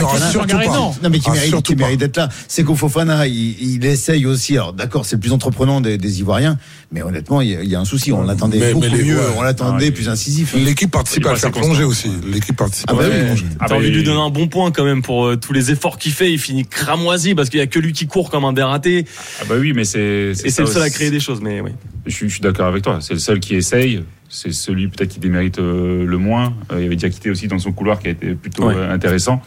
mais 1.09 1.19
qui 1.19 1.25
Ah, 1.29 1.33
mérite, 1.33 1.61
qui 1.63 1.75
d'être 1.97 2.17
là. 2.17 2.29
Seko 2.47 2.75
Fofana, 2.75 3.27
il, 3.27 3.55
il 3.75 3.85
essaye 3.85 4.25
aussi. 4.25 4.53
Alors 4.53 4.73
d'accord, 4.73 5.05
c'est 5.05 5.17
le 5.17 5.19
plus 5.19 5.31
entreprenant 5.33 5.81
des, 5.81 5.97
des 5.97 6.19
Ivoiriens, 6.19 6.57
mais 6.91 7.01
honnêtement, 7.03 7.41
il 7.41 7.49
y, 7.49 7.55
a- 7.55 7.61
il 7.63 7.69
y 7.69 7.75
a 7.75 7.79
un 7.79 7.85
souci. 7.85 8.11
On 8.11 8.23
l'attendait 8.23 8.57
Mais- 8.59 8.73
beaucoup 8.73 8.85
mais 8.89 8.97
les- 8.97 9.03
mieux, 9.03 9.17
ouais. 9.17 9.33
on 9.37 9.41
l'attendait 9.41 9.87
Ah, 9.89 9.91
plus 9.91 10.09
incisif. 10.09 10.55
L'équipe 10.55 10.89
participe 10.91 11.25
à 11.25 11.31
le 11.31 11.35
faire 11.37 11.51
plonger 11.51 11.83
aussi. 11.83 12.09
L'équipe 12.25 12.55
participe 12.55 12.89
à 12.89 12.93
bah 12.93 13.03
le 13.03 13.09
oui. 13.09 13.15
faire 13.15 13.25
plonger. 13.25 13.45
Ah 13.59 13.65
T'as 13.67 13.67
bah, 13.67 13.75
envie 13.75 13.89
de 13.91 13.95
lui 13.95 14.03
donner 14.03 14.21
un 14.21 14.29
bon 14.29 14.47
point 14.47 14.71
quand 14.71 14.85
même 14.85 15.01
pour 15.01 15.25
euh, 15.25 15.35
tous 15.35 15.53
les 15.53 15.71
efforts 15.71 15.97
qu'il 15.97 16.13
fait. 16.13 16.31
Il 16.31 16.39
finit 16.39 16.65
cramoisi 16.65 17.35
parce 17.35 17.49
qu'il 17.49 17.59
y 17.59 17.63
a 17.63 17.67
que 17.67 17.79
lui 17.79 17.91
qui 17.93 18.07
court 18.07 18.29
comme 18.29 18.45
un 18.45 18.53
dératé. 18.53 19.05
Ah 19.41 19.43
bah 19.49 19.55
oui, 19.59 19.73
mais 19.73 19.83
c'est. 19.83 19.99
Et 19.99 20.33
c'est 20.35 20.49
ça 20.49 20.61
le 20.63 20.67
seul 20.67 20.81
à 20.83 20.89
créer 20.89 21.11
des 21.11 21.19
choses. 21.19 21.41
Mais 21.41 21.59
oui. 21.61 21.71
Je 22.05 22.11
suis, 22.11 22.27
je 22.29 22.33
suis 22.33 22.41
d'accord 22.41 22.67
avec 22.67 22.83
toi. 22.83 22.99
C'est 23.01 23.13
le 23.13 23.19
seul 23.19 23.39
qui 23.39 23.55
essaye. 23.55 24.03
C'est 24.29 24.51
celui 24.51 24.87
peut-être 24.87 25.09
qui 25.09 25.19
démérite 25.19 25.59
euh, 25.59 26.05
le 26.05 26.17
moins. 26.17 26.53
Euh, 26.71 26.79
il 26.79 26.83
y 26.83 26.85
avait 26.87 26.95
déjà 26.95 27.09
quitté 27.09 27.29
aussi 27.29 27.47
dans 27.47 27.59
son 27.59 27.71
couloir 27.71 27.99
qui 27.99 28.07
a 28.07 28.11
été 28.11 28.33
plutôt 28.33 28.65
Ouais. 28.67 28.75
euh, 28.75 28.91
intéressant. 28.93 29.41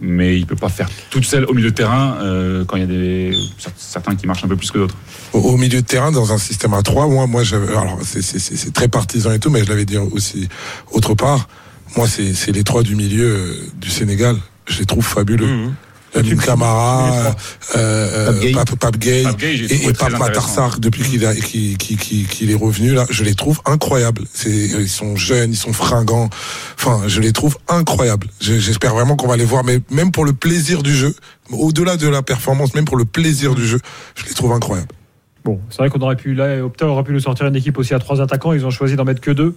Mais 0.00 0.36
il 0.38 0.46
peut 0.46 0.54
pas 0.56 0.68
faire 0.68 0.88
toute 1.10 1.24
seule 1.24 1.44
au 1.46 1.54
milieu 1.54 1.70
de 1.70 1.74
terrain 1.74 2.16
euh, 2.22 2.64
quand 2.64 2.76
il 2.76 2.80
y 2.80 2.84
a 2.84 2.86
des 2.86 3.32
certains 3.76 4.14
qui 4.14 4.26
marchent 4.28 4.44
un 4.44 4.48
peu 4.48 4.56
plus 4.56 4.70
que 4.70 4.78
d'autres. 4.78 4.94
Au, 5.32 5.38
au 5.40 5.56
milieu 5.56 5.80
de 5.80 5.86
terrain, 5.86 6.12
dans 6.12 6.32
un 6.32 6.38
système 6.38 6.72
à 6.74 6.82
3, 6.82 7.08
moi, 7.08 7.26
moi 7.26 7.42
alors 7.52 7.98
c'est, 8.02 8.72
très 8.72 8.86
partisan 8.88 9.32
et 9.32 9.40
tout, 9.40 9.50
mais 9.50 9.64
je 9.64 9.68
l'avais 9.68 9.84
dit 9.84 9.98
aussi 9.98 10.48
autre 10.92 11.14
part. 11.14 11.48
Moi, 11.96 12.06
c'est, 12.06 12.32
c'est 12.34 12.52
les 12.52 12.62
trois 12.64 12.82
du 12.84 12.94
milieu 12.94 13.26
euh, 13.26 13.54
du 13.80 13.90
Sénégal. 13.90 14.36
Je 14.68 14.78
les 14.78 14.84
trouve 14.84 15.04
fabuleux. 15.04 15.46
Mhm. 15.46 15.74
Lamine 16.14 16.38
Tu- 16.38 16.44
Camara, 16.46 17.36
euh, 17.76 18.26
Pape 18.80 18.96
Gueye. 18.98 19.26
euh, 19.26 19.30
Pape, 19.30 19.40
j'ai 19.40 19.88
et, 19.88 19.92
Pape. 19.92 20.18
Matarsar 20.18 20.78
depuis 20.80 21.02
qu'il, 21.02 21.22
est 22.50 22.54
revenu 22.54 22.92
là, 22.94 23.04
je 23.10 23.24
les 23.24 23.34
trouve 23.34 23.60
incroyables. 23.66 24.22
Ils 24.46 24.88
sont 24.88 25.16
jeunes, 25.16 25.52
ils 25.52 25.56
sont 25.56 25.72
fringants. 25.72 26.30
Enfin, 26.78 27.02
je 27.06 27.20
les 27.20 27.32
trouve 27.32 27.58
incroyables. 27.68 28.26
Je- 28.40 28.58
J'espère 28.58 28.94
vraiment 28.94 29.16
qu'on 29.16 29.28
va 29.28 29.36
les 29.36 29.44
voir, 29.44 29.64
mais 29.64 29.80
même 29.90 30.10
pour 30.12 30.24
le 30.24 30.32
plaisir 30.32 30.82
du 30.82 30.94
jeu, 30.94 31.14
au-delà 31.50 31.96
de 31.96 32.08
la 32.08 32.22
performance, 32.22 32.74
même 32.74 32.84
pour 32.84 32.96
le 32.96 33.04
plaisir 33.04 33.54
du 33.54 33.66
jeu, 33.66 33.80
je 34.16 34.24
les 34.26 34.34
trouve 34.34 34.52
incroyables. 34.52 34.88
Bon, 35.44 35.60
c'est 35.70 35.78
vrai 35.78 35.88
qu'on 35.88 36.00
aurait 36.00 36.16
pu, 36.16 36.34
là, 36.34 36.62
Opta 36.64 36.86
aurait 36.86 37.04
pu 37.04 37.12
nous 37.12 37.20
sortir 37.20 37.46
une 37.46 37.56
équipe 37.56 37.78
aussi 37.78 37.94
à 37.94 37.98
trois 37.98 38.20
attaquants. 38.20 38.52
Ils 38.52 38.66
ont 38.66 38.70
choisi 38.70 38.96
d'en 38.96 39.04
mettre 39.04 39.20
que 39.20 39.30
deux, 39.30 39.56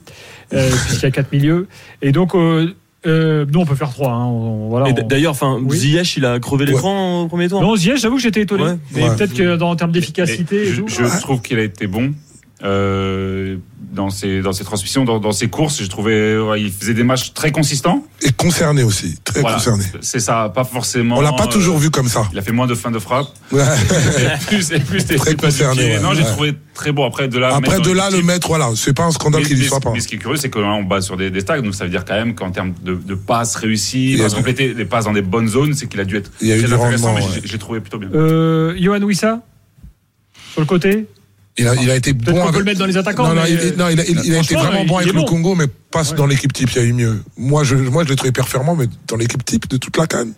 euh, 0.53 0.69
puisqu'il 0.85 1.03
y 1.03 1.05
a 1.07 1.11
quatre 1.11 1.31
milieux. 1.33 1.67
Et 2.01 2.11
donc, 2.13 2.33
euh, 2.35 2.73
euh, 3.05 3.45
nous, 3.51 3.59
on 3.59 3.65
peut 3.65 3.75
faire 3.75 3.89
trois. 3.89 4.11
Hein. 4.11 4.25
On- 4.25 4.69
voilà, 4.69 4.87
on- 4.87 5.07
d'ailleurs, 5.07 5.31
enfin, 5.31 5.59
Oui. 5.63 5.77
Ziyech, 5.77 6.17
il 6.17 6.25
a 6.25 6.39
crevé 6.39 6.65
l'écran 6.65 7.21
au 7.23 7.27
premier 7.27 7.47
tour. 7.49 7.61
Non, 7.61 7.75
Ziyech, 7.75 7.99
j'avoue 7.99 8.15
que 8.17 8.21
j'étais 8.21 8.41
étonné. 8.41 8.63
Ouais. 8.63 8.77
Mais 8.95 9.09
Ouais. 9.09 9.15
peut-être 9.15 9.33
que 9.33 9.55
dans 9.55 9.69
en 9.71 9.75
termes 9.75 9.91
d'efficacité 9.91 10.65
je 10.65 11.19
trouve 11.21 11.41
qu'il 11.41 11.57
a 11.59 11.63
été 11.63 11.87
bon 11.87 12.13
euh, 12.63 13.57
dans 13.91 14.09
ses 14.09 14.41
dans 14.41 14.53
ses 14.53 14.63
transmissions, 14.63 15.03
dans, 15.03 15.19
dans 15.19 15.31
ses 15.31 15.47
courses. 15.49 15.81
Je 15.81 15.87
trouvais 15.89 16.37
ouais, 16.37 16.61
il 16.61 16.71
faisait 16.71 16.93
des 16.93 17.03
matchs 17.03 17.33
très 17.33 17.51
consistants. 17.51 18.05
Et 18.21 18.31
concerné 18.31 18.83
aussi, 18.83 19.17
très 19.23 19.41
Voilà. 19.41 19.57
concerné. 19.57 19.83
C'est 20.01 20.19
ça, 20.19 20.51
pas 20.53 20.63
forcément. 20.63 21.17
On 21.17 21.21
l'a 21.21 21.33
pas 21.33 21.45
euh, 21.45 21.47
toujours 21.47 21.77
vu 21.77 21.89
comme 21.89 22.07
ça. 22.07 22.27
Il 22.31 22.39
a 22.39 22.41
fait 22.41 22.51
moins 22.51 22.67
de 22.67 22.75
fins 22.75 22.91
de 22.91 22.99
frappe. 22.99 23.27
Ouais. 23.51 23.61
et 24.41 24.45
plus, 24.45 24.71
et 24.71 24.79
plus 24.79 25.05
des 25.05 25.15
Très 25.15 25.35
concerné, 25.35 25.95
ouais. 25.95 25.99
Non, 25.99 26.13
j'ai 26.13 26.21
Ouais. 26.21 26.27
trouvé 26.29 26.53
très 26.73 26.91
bon. 26.91 27.05
Après, 27.05 27.27
de 27.27 27.37
là. 27.39 27.55
Après 27.55 27.79
de 27.81 27.91
là 27.91 28.09
le 28.09 28.21
mettre, 28.21 28.47
voilà, 28.47 28.69
c'est 28.75 28.93
pas 28.93 29.03
un 29.03 29.11
scandale 29.11 29.43
qu'il 29.45 29.57
y 29.57 29.61
mais- 29.61 29.67
soit 29.67 29.79
pas. 29.79 29.91
mais 29.91 29.99
ce 29.99 30.07
qui 30.07 30.15
est 30.15 30.19
curieux, 30.19 30.37
c'est 30.37 30.49
que 30.49 30.59
là, 30.59 30.67
on 30.67 30.83
base 30.83 31.05
sur 31.05 31.17
des, 31.17 31.29
des 31.31 31.41
stacks, 31.41 31.61
donc 31.63 31.75
ça 31.75 31.83
veut 31.83 31.89
dire 31.89 32.05
quand 32.05 32.13
même 32.15 32.35
qu'en 32.35 32.51
termes 32.51 32.73
de, 32.83 32.93
de 32.95 33.15
passes 33.15 33.55
réussies, 33.55 34.17
de 34.17 34.29
compléter 34.33 34.73
les 34.73 34.85
passes 34.85 35.05
dans 35.05 35.13
des 35.13 35.21
bonnes 35.21 35.47
zones, 35.47 35.73
c'est 35.73 35.87
qu'il 35.87 35.99
a 35.99 36.05
dû 36.05 36.15
être 36.17 36.31
Il 36.41 36.47
y 36.47 36.51
a 36.51 36.55
eu 36.55 36.59
très 36.59 36.67
du 36.69 36.73
intéressant, 36.75 37.13
rendement, 37.13 37.27
mais 37.33 37.41
j'ai 37.43 37.57
trouvé 37.57 37.79
plutôt 37.81 37.97
bien. 37.97 38.09
Euh, 38.13 38.75
Johan 38.79 39.01
Wissa? 39.01 39.41
Sur 40.53 40.61
le 40.61 40.67
côté? 40.67 41.07
Il 41.57 41.67
a, 41.67 41.75
il 41.75 41.89
a 41.91 41.95
été 41.95 42.13
bon 42.13 42.31
peut 42.33 42.41
avec. 42.41 42.55
le 42.57 42.63
mettre 42.63 42.79
dans 42.79 42.85
les 42.85 42.97
attaquants. 42.97 43.27
Non, 43.27 43.35
non, 43.35 43.41
mais, 43.43 43.51
il, 43.51 43.73
non, 43.77 43.89
il 43.89 43.99
a, 43.99 44.05
il- 44.05 44.21
il 44.25 44.33
a 44.35 44.39
été 44.39 44.55
vraiment 44.55 44.85
bon 44.85 44.99
il 44.99 45.03
avec 45.03 45.13
le 45.13 45.19
bon. 45.21 45.25
Congo, 45.25 45.55
mais 45.55 45.67
pas 45.67 46.01
Ouais. 46.09 46.15
dans 46.15 46.25
l'équipe 46.25 46.53
type, 46.53 46.69
il 46.71 46.75
y 46.77 46.79
a 46.79 46.83
eu 46.83 46.93
mieux. 46.93 47.21
Moi, 47.37 47.63
je, 47.65 47.75
moi, 47.75 48.03
je 48.05 48.09
l'ai 48.09 48.15
trouvé 48.15 48.31
performant, 48.31 48.75
mais 48.75 48.85
dans 49.07 49.17
l'équipe 49.17 49.43
type 49.43 49.67
de 49.69 49.75
toute 49.77 49.97
la 49.97 50.07
canne. 50.07 50.31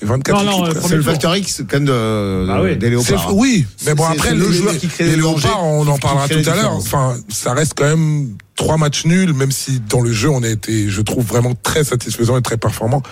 Les 0.00 0.08
24 0.08 0.42
Non, 0.42 0.50
non, 0.50 0.64
équipes, 0.66 0.76
euh, 0.78 0.88
C'est 0.88 0.96
le 0.96 1.02
facteur 1.02 1.36
X 1.36 1.62
quand 1.70 1.76
même 1.76 1.84
de, 1.84 2.46
Bah 2.48 2.60
oui. 2.62 2.76
des 2.76 2.90
léopards. 2.90 3.36
oui, 3.36 3.64
mais 3.86 3.94
bon 3.94 4.04
après 4.04 4.34
le 4.34 4.50
joueur 4.50 4.76
qui 4.76 4.88
crée 4.88 5.04
les 5.04 5.16
léopards, 5.16 5.62
on 5.62 5.86
en 5.86 5.98
parlera 5.98 6.26
tout 6.28 6.34
à 6.50 6.54
l'heure. 6.56 6.72
Enfin, 6.74 7.14
ça 7.28 7.52
reste 7.52 7.74
quand 7.76 7.84
même 7.84 8.30
trois 8.56 8.76
matchs 8.76 9.04
nuls, 9.04 9.32
même 9.34 9.52
si 9.52 9.80
dans 9.88 10.00
le 10.00 10.12
jeu 10.12 10.30
on 10.30 10.42
a 10.42 10.48
été, 10.48 10.88
je 10.88 11.00
trouve 11.00 11.24
vraiment 11.24 11.54
très 11.62 11.84
satisfaisant 11.84 12.36
et 12.36 12.42
très 12.42 12.56
performant. 12.56 13.02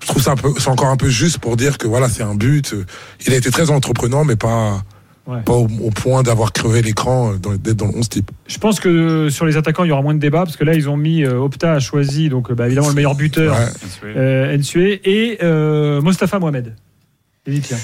Je 0.00 0.06
trouve 0.06 0.22
ça 0.22 0.30
un 0.30 0.36
peu, 0.36 0.48
c'est 0.58 0.68
encore 0.68 0.88
un 0.88 0.96
peu 0.96 1.10
juste 1.10 1.38
pour 1.38 1.58
dire 1.58 1.76
que 1.76 1.86
voilà, 1.86 2.08
c'est 2.08 2.22
un 2.22 2.34
but. 2.34 2.74
Il 3.26 3.34
a 3.34 3.36
été 3.36 3.50
très 3.50 3.68
entreprenant, 3.70 4.24
mais 4.24 4.36
pas, 4.36 4.82
Ouais. 5.30 5.42
pas 5.42 5.52
au, 5.52 5.68
au 5.82 5.90
point 5.90 6.22
d'avoir 6.22 6.52
crevé 6.52 6.82
l'écran, 6.82 7.32
euh, 7.32 7.36
dans- 7.38 7.54
d'être 7.54 7.76
dans 7.76 7.86
le 7.86 7.96
11 7.96 8.08
type. 8.08 8.30
Je 8.48 8.58
pense 8.58 8.80
que 8.80 8.88
euh, 8.88 9.30
sur 9.30 9.46
les 9.46 9.56
attaquants, 9.56 9.84
il 9.84 9.88
y 9.88 9.92
aura 9.92 10.02
moins 10.02 10.14
de 10.14 10.18
débat 10.18 10.44
parce 10.44 10.56
que 10.56 10.64
là, 10.64 10.74
ils 10.74 10.88
ont 10.88 10.96
mis 10.96 11.24
euh, 11.24 11.38
Opta 11.38 11.74
a 11.74 11.78
choisi 11.80 12.28
donc 12.28 12.52
bah, 12.52 12.66
évidemment 12.66 12.88
le 12.88 12.94
meilleur 12.94 13.14
buteur, 13.14 13.54
Ouais. 13.54 14.12
euh, 14.16 14.56
Nsue, 14.58 15.00
et 15.04 15.38
euh, 15.42 16.00
Mostafa 16.00 16.38
Mohamed. 16.38 16.74
Et 17.46 17.60
tiens. 17.60 17.78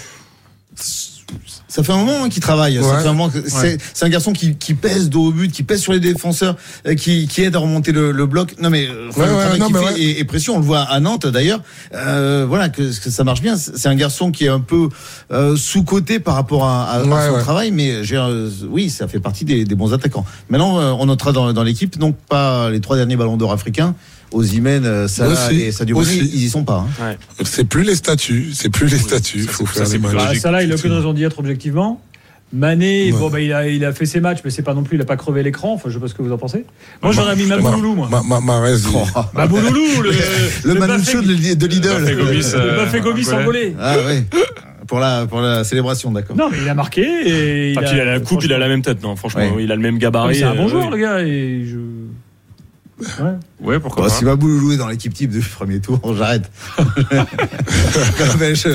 Ça 1.69 1.83
fait 1.83 1.93
un 1.93 1.97
moment 1.99 2.25
hein, 2.25 2.29
qu'il 2.29 2.43
travaille. 2.43 2.79
Ouais. 2.79 3.77
c'est 3.95 4.05
un 4.05 4.09
garçon 4.09 4.33
qui, 4.33 4.57
qui 4.57 4.75
pèse 4.75 5.11
dos 5.11 5.27
au 5.27 5.33
but, 5.33 5.51
qui 5.51 5.63
pèse 5.65 5.81
sur 5.81 5.93
les 5.93 5.99
défenseurs, 6.01 6.57
euh, 6.87 6.95
qui, 6.95 7.27
qui 7.27 7.43
aide 7.43 7.57
à 7.57 7.59
remonter 7.59 7.91
le, 7.93 8.13
le 8.13 8.27
bloc. 8.27 8.55
Non 8.61 8.71
mais 8.71 8.87
euh, 8.87 9.09
enfin, 9.09 9.23
Ouais, 9.23 9.27
le 9.29 9.35
ouais, 9.35 9.41
travail 9.43 9.59
non, 9.61 9.71
mais 9.71 10.01
est, 10.03 10.21
est 10.21 10.25
précieux. 10.25 10.53
On 10.53 10.59
le 10.59 10.65
voit 10.65 10.81
à 10.83 11.01
Nantes 11.01 11.27
d'ailleurs. 11.27 11.61
Euh, 11.95 12.47
voilà 12.49 12.69
que, 12.69 12.83
que 12.83 13.11
ça 13.11 13.25
marche 13.25 13.43
bien. 13.43 13.57
C'est 13.57 13.89
un 13.89 13.95
garçon 13.97 14.31
qui 14.31 14.45
est 14.45 14.49
un 14.49 14.61
peu 14.61 14.89
euh, 15.33 15.57
sous 15.57 15.83
coté 15.83 16.21
par 16.21 16.35
rapport 16.35 16.65
à, 16.65 16.85
à- 16.85 17.01
à 17.01 17.03
Ouais, 17.05 17.29
son 17.29 17.39
travail, 17.43 17.71
mais 17.73 18.05
j'ai, 18.05 18.17
euh, 18.17 18.49
oui, 18.71 18.89
ça 18.91 19.09
fait 19.09 19.21
partie 19.21 19.45
des, 19.45 19.65
des 19.65 19.75
bons 19.75 19.93
attaquants. 19.93 20.25
Maintenant, 20.49 20.77
on 20.99 21.07
notera 21.07 21.33
dans, 21.33 21.53
dans 21.53 21.63
l'équipe 21.65 21.99
donc 21.99 22.17
pas 22.29 22.71
les 22.71 22.81
trois 22.81 22.97
derniers 22.97 23.17
ballons 23.17 23.37
d'or 23.37 23.53
africains. 23.53 23.95
Osimhen, 24.33 24.85
euh, 24.85 25.09
Salah 25.09 25.33
Aussi, 25.33 25.61
et 25.63 25.73
Sadio 25.73 25.97
Mané, 25.97 26.09
aussi. 26.09 26.31
ils 26.35 26.45
y 26.45 26.49
sont 26.49 26.65
pas. 26.65 26.85
hein. 27.01 27.15
C'est 27.45 27.65
plus 27.65 27.83
les 27.85 27.95
statuts, 27.95 28.51
c'est 28.55 28.71
plus 28.71 28.87
les 28.87 28.99
statuts. 28.99 29.39
Il 29.39 29.45
Ça, 29.45 29.51
faut 29.53 29.67
faire 29.67 29.87
ça, 29.87 29.93
les. 29.93 29.99
Bah, 29.99 30.35
ça 30.35 30.51
là, 30.51 30.63
il 30.63 30.73
a 30.73 30.75
aucune 30.75 30.93
raison 30.93 31.13
d'y 31.13 31.25
être 31.25 31.39
objectivement. 31.39 32.01
Mané, 32.53 33.13
Ouais. 33.13 33.19
bon, 33.19 33.29
bah, 33.29 33.41
il, 33.41 33.53
a, 33.53 33.69
il 33.69 33.85
a 33.85 33.93
fait 33.93 34.07
ses 34.07 34.21
matchs, 34.21 34.39
mais 34.45 34.51
c'est 34.51 34.63
pas 34.63 34.73
non 34.73 34.85
plus, 34.85 34.97
il 34.97 35.01
a 35.01 35.05
pas 35.05 35.17
crevé 35.17 35.43
l'écran. 35.43 35.73
Enfin, 35.75 35.89
je 35.89 35.95
sais 35.95 36.01
pas 36.01 36.07
ce 36.07 36.15
que 36.15 36.23
vous 36.23 36.31
en 36.33 36.39
pensez. 36.39 36.65
Moi, 37.03 37.11
j'aurais 37.13 37.35
mis 37.35 37.45
Mabouloulou, 37.45 37.95
moi. 37.95 38.09
Ma, 38.09 38.41
ma, 38.41 38.71
il- 38.71 38.77
Oh. 38.95 39.05
Mabouloulou, 39.35 40.03
le, 40.03 40.11
Le, 40.11 40.75
le 40.75 40.81
de, 40.81 41.55
de 41.55 41.67
l'idole. 41.67 42.05
Le 42.05 42.55
euh, 42.55 42.77
Bafé 42.77 43.01
Gomis 43.01 43.27
Angolais. 43.29 43.43
angolais. 43.43 43.75
Ah 43.81 43.97
ouais. 44.07 44.25
Pour 44.87 45.01
la, 45.01 45.27
pour 45.27 45.41
la 45.41 45.65
célébration, 45.65 46.13
d'accord. 46.13 46.37
Non, 46.37 46.49
mais 46.49 46.59
il 46.63 46.69
a 46.69 46.75
marqué 46.75 47.03
et 47.03 47.73
il 47.73 47.79
Ah, 47.79 47.81
a, 47.81 47.85
puis 47.85 47.97
il 47.97 48.01
a 48.01 48.05
la 48.05 48.21
coupe, 48.21 48.45
il 48.45 48.53
a 48.53 48.59
la 48.59 48.69
même 48.69 48.83
tête, 48.83 49.03
non 49.03 49.17
Franchement, 49.17 49.41
Ouais. 49.41 49.65
il 49.65 49.73
a 49.73 49.75
le 49.75 49.83
même 49.83 49.99
gabarit. 49.99 50.37
C'est 50.37 50.45
un 50.45 50.55
bon 50.55 50.67
euh, 50.67 50.69
joueur, 50.69 50.85
oui. 50.85 50.91
le 50.93 50.97
gars. 50.99 51.21
Et 51.23 51.65
je... 51.67 51.77
Ouais. 52.99 53.35
Ouais, 53.61 53.79
pourquoi 53.81 54.05
Bon, 54.05 54.09
pas. 54.09 54.15
si 54.15 54.25
Mabouloulou 54.25 54.73
est 54.73 54.77
dans 54.79 54.89
l'équipe 54.89 55.13
type 55.13 55.31
du 55.31 55.41
premier 55.41 55.81
tour, 55.81 56.01
j'arrête. 56.17 56.51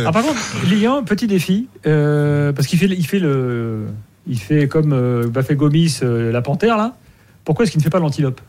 Ah, 0.06 0.12
par 0.12 0.24
contre, 0.24 0.40
1, 0.86 1.04
petit 1.04 1.28
défi, 1.28 1.68
euh, 1.88 2.52
parce 2.54 2.68
qu'il 2.68 2.78
fait, 2.80 2.86
il 2.88 3.06
fait 3.08 3.20
le, 3.20 3.88
il 4.28 4.40
fait 4.40 4.68
comme 4.68 4.94
euh, 4.94 5.28
Bafé 5.28 5.56
Gomis, 5.56 6.00
euh, 6.04 6.32
la 6.32 6.42
panthère 6.42 6.78
là. 6.78 6.96
Pourquoi 7.46 7.64
est-ce 7.64 7.72
qu'il 7.72 7.80
ne 7.80 7.84
fait 7.84 7.90
pas 7.90 8.00
l'antilope? 8.00 8.40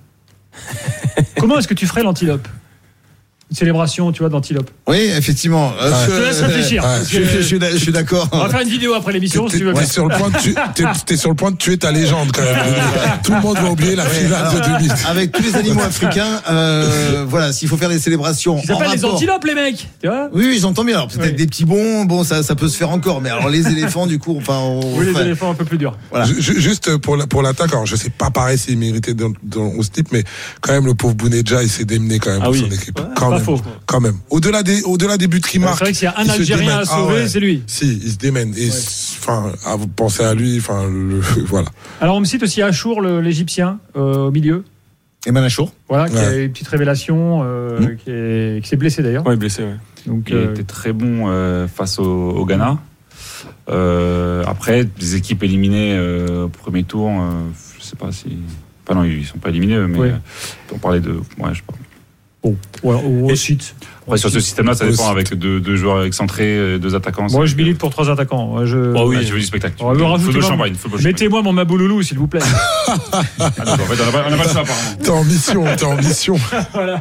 Comment 1.38 1.58
est-ce 1.58 1.68
que 1.68 1.74
tu 1.74 1.86
ferais 1.86 2.02
l'antilope? 2.02 2.46
Célébration, 3.56 4.12
tu 4.12 4.20
vois, 4.20 4.28
d'antilope. 4.28 4.70
Oui, 4.88 5.10
effectivement. 5.16 5.72
Euh. 5.80 5.90
Je 6.06 6.10
te 6.10 6.20
laisse 6.20 6.40
réfléchir. 6.40 6.82
Ouais. 6.84 6.90
Je, 7.08 7.18
que- 7.18 7.24
je- 7.24 7.36
je 7.38 7.42
suis 7.42 7.58
d'a- 7.58 7.70
je 7.70 7.76
suis 7.76 7.92
d'accord. 7.92 8.28
On 8.32 8.38
va 8.38 8.48
faire 8.48 8.60
une 8.60 8.68
vidéo 8.68 8.94
après 8.94 9.12
l'émission 9.12 9.48
si 9.48 9.58
tu 9.58 9.64
veux. 9.64 9.72
T'es 9.74 9.86
sur 9.86 10.06
le 10.08 10.14
point 10.16 10.28
de 10.30 11.04
t'es 11.06 11.16
sur 11.16 11.30
le 11.30 11.36
point 11.36 11.50
de 11.50 11.56
tuer 11.56 11.76
ta 11.78 11.92
légende 11.92 12.30
quand 12.32 12.42
même. 12.42 12.54
Tout 13.24 13.32
le 13.32 13.40
monde 13.40 13.56
va 13.58 13.70
oublier 13.70 13.96
la 13.96 14.04
finale 14.06 14.54
de 14.54 14.60
2000. 14.78 14.92
Avec 15.08 15.32
tous 15.32 15.42
les 15.42 15.54
animaux 15.56 15.82
africains, 15.82 16.40
euh, 16.50 17.24
voilà, 17.28 17.52
s'il 17.52 17.68
faut 17.68 17.76
faire 17.76 17.88
des 17.88 17.98
célébrations. 17.98 18.58
Ils 18.64 18.72
en 18.72 18.78
s'appellent 18.78 18.94
les 18.96 19.04
antilopes, 19.04 19.44
les 19.44 19.54
mecs. 19.54 19.88
Tu 20.00 20.08
vois 20.08 20.28
Oui, 20.32 20.44
oui, 20.48 20.58
j'entends 20.60 20.84
bien. 20.84 20.96
Alors 20.96 21.08
peut-être 21.08 21.22
Oui. 21.30 21.32
des 21.36 21.46
petits 21.46 21.64
bons, 21.64 22.04
bon, 22.04 22.24
ça, 22.24 22.42
ça 22.42 22.54
peut 22.54 22.68
se 22.68 22.76
faire 22.76 22.90
encore. 22.90 23.20
Mais 23.20 23.30
alors 23.30 23.48
les 23.48 23.66
éléphants, 23.72 24.06
du 24.06 24.18
coup, 24.18 24.36
enfin, 24.38 24.58
on, 24.58 24.80
Oui, 24.98 25.06
les 25.06 25.10
enfin, 25.12 25.20
éléphants 25.22 25.50
un 25.50 25.54
peu 25.54 25.64
plus 25.64 25.78
durs. 25.78 25.96
voilà. 26.10 26.26
Ju- 26.26 26.40
ju- 26.40 26.60
Juste 26.60 26.96
pour 26.98 27.16
la- 27.16 27.26
pour 27.26 27.42
l'attaque, 27.42 27.72
alors 27.72 27.86
je 27.86 27.96
sais 27.96 28.10
pas 28.10 28.30
pareil 28.30 28.56
s'il 28.58 28.78
méritait 28.78 29.14
dans, 29.14 29.32
dans 29.42 29.62
11 29.62 29.90
type, 29.90 30.08
mais 30.12 30.24
quand 30.60 30.72
même 30.72 30.86
le 30.86 30.94
pauvre 30.94 31.14
Bounedja 31.14 31.62
il 31.62 31.68
s'est 31.68 31.84
démené 31.84 32.18
quand 32.18 32.30
même 32.30 32.40
Ah 32.42 32.44
pour 32.46 32.52
oui. 32.54 32.60
son 32.68 32.74
équipe. 32.74 32.98
Ouais, 32.98 33.06
quand. 33.16 33.30
Faux. 33.42 33.60
Quand 33.86 34.00
même. 34.00 34.16
Au-delà 34.30 34.62
des, 34.62 34.82
au-delà 34.82 35.16
des 35.16 35.26
buts 35.26 35.40
qui 35.40 35.52
C'est 35.52 35.58
marquent. 35.58 35.80
vrai 35.80 35.92
que 35.92 35.96
s'il 35.98 36.04
y 36.06 36.08
a 36.08 36.14
un 36.18 36.28
Algérien 36.28 36.56
démène. 36.66 36.78
à 36.78 36.82
Ah 36.82 36.84
sauver, 36.86 37.14
ouais. 37.14 37.28
c'est 37.28 37.40
lui. 37.40 37.62
Si, 37.66 37.86
il 38.02 38.10
se 38.12 38.16
démène. 38.18 38.54
Et 38.56 38.68
enfin, 38.68 39.52
à 39.66 39.76
vous 39.76 39.86
penser 39.88 40.22
à 40.24 40.34
lui, 40.34 40.58
enfin, 40.58 40.88
le- 40.88 41.20
voilà. 41.46 41.68
Alors 42.00 42.16
on 42.16 42.20
me 42.20 42.24
cite 42.24 42.42
aussi 42.42 42.62
Achour, 42.62 43.00
l'Égyptien, 43.02 43.78
euh, 43.96 44.26
au 44.26 44.30
milieu. 44.30 44.64
Eman 45.26 45.44
Achour. 45.44 45.72
Voilà, 45.88 46.08
qui 46.08 46.16
Ouais. 46.16 46.24
a 46.24 46.34
une 46.36 46.50
petite 46.52 46.66
révélation, 46.68 47.42
euh, 47.44 47.78
Mm. 47.80 47.96
qui 47.96 48.10
est- 48.10 48.62
qui 48.62 48.68
s'est 48.68 48.76
blessé 48.76 49.02
d'ailleurs. 49.02 49.24
Ouais, 49.26 49.36
blessé, 49.36 49.62
ouais. 49.62 49.76
Donc, 50.06 50.24
Il 50.30 50.34
euh, 50.34 50.50
était 50.50 50.64
très 50.64 50.92
bon 50.92 51.28
euh, 51.28 51.68
face 51.68 51.98
au, 52.00 52.04
au 52.30 52.44
Ghana. 52.44 52.78
Euh, 53.68 54.42
après, 54.46 54.88
les 55.00 55.14
équipes 55.14 55.42
éliminées 55.44 55.94
euh, 55.96 56.44
au 56.44 56.48
premier 56.48 56.82
tour, 56.82 57.08
euh, 57.10 57.30
je 57.78 57.84
sais 57.84 57.96
pas 57.96 58.10
si. 58.10 58.38
Enfin, 58.84 58.98
non, 59.00 59.04
ils 59.04 59.24
sont 59.24 59.38
pas 59.38 59.50
éliminés, 59.50 59.76
eux, 59.76 59.86
mais 59.86 59.98
Ouais. 59.98 60.08
euh, 60.10 60.72
on 60.74 60.78
parlait 60.78 60.98
de. 61.00 61.12
Ouais, 61.12 61.50
je 61.52 61.58
sais 61.58 61.62
pas. 61.66 61.74
Bon, 62.42 62.56
ouais, 62.82 62.94
au- 62.94 63.30
au 63.30 63.34
site. 63.36 63.74
Sur 64.16 64.30
ce 64.30 64.40
système-là, 64.40 64.74
ça 64.74 64.88
dépend 64.88 65.08
avec 65.10 65.32
deux, 65.34 65.60
deux 65.60 65.76
joueurs 65.76 66.04
excentrés, 66.04 66.78
deux 66.78 66.94
attaquants. 66.94 67.26
Moi, 67.30 67.46
je 67.46 67.54
milite 67.54 67.78
pour 67.78 67.90
trois 67.90 68.10
attaquants. 68.10 68.48
Moi, 68.48 68.66
je... 68.66 68.92
Oh 68.96 69.04
oui. 69.08 69.16
Ah, 69.20 69.24
tu 69.24 69.32
veux 69.32 69.38
du 69.38 69.44
spectacle. 69.46 69.76
On 69.80 69.92
va 69.92 69.94
me 69.94 70.02
rajouter 70.02 70.24
Football 70.24 70.40
moi- 70.42 70.50
champagne. 70.50 70.74
football 70.74 70.98
champagne. 71.00 71.12
Mettez-moi 71.12 71.42
mon 71.42 71.52
Mabouloulou, 71.52 72.02
s'il 72.02 72.18
vous 72.18 72.26
plaît. 72.26 72.40
Ah, 72.88 73.22
d'accord, 73.64 73.72
en 73.74 73.76
fait, 73.78 74.02
on 74.02 74.06
n'a 74.06 74.12
pas, 74.12 74.30
le 74.30 74.36
choix, 74.36 74.60
apparemment. 74.60 74.96
T'es 75.02 75.10
en 75.10 75.24
mission, 75.24 75.64
t'es 75.76 75.84
en 75.84 75.96
mission. 75.96 76.36
voilà. 76.74 77.00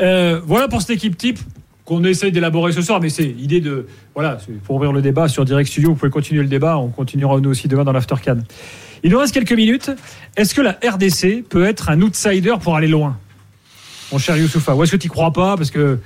Euh, 0.00 0.40
voilà 0.46 0.68
pour 0.68 0.80
cette 0.80 0.90
équipe 0.90 1.16
type 1.16 1.38
qu'on 1.84 2.02
essaye 2.04 2.30
d'élaborer 2.32 2.72
ce 2.72 2.80
soir, 2.82 3.00
mais 3.00 3.08
c'est 3.10 3.24
idée 3.26 3.60
de. 3.60 3.86
Voilà, 4.14 4.38
pour 4.64 4.76
ouvrir 4.76 4.92
le 4.92 5.02
débat 5.02 5.28
sur 5.28 5.44
Direct 5.44 5.68
Studio, 5.68 5.90
vous 5.90 5.96
pouvez 5.96 6.10
continuer 6.10 6.42
le 6.42 6.48
débat, 6.48 6.78
on 6.78 6.88
continuera 6.88 7.40
nous 7.40 7.50
aussi 7.50 7.66
demain 7.68 7.84
dans 7.84 7.92
l'Aftercan. 7.92 8.38
Il 9.02 9.10
nous 9.10 9.18
reste 9.18 9.34
quelques 9.34 9.52
minutes. 9.52 9.90
Est-ce 10.36 10.54
que 10.54 10.60
la 10.60 10.78
RDC 10.84 11.42
peut 11.48 11.64
être 11.64 11.90
un 11.90 12.00
outsider 12.02 12.54
pour 12.62 12.76
aller 12.76 12.86
loin? 12.88 13.18
Mon 14.12 14.18
cher 14.18 14.36
Youssoufa, 14.36 14.74
ou 14.74 14.82
est-ce 14.84 14.92
que 14.92 14.96
tu 14.96 15.08
crois 15.08 15.32
pas 15.32 15.56
Parce 15.56 15.70
que. 15.70 15.98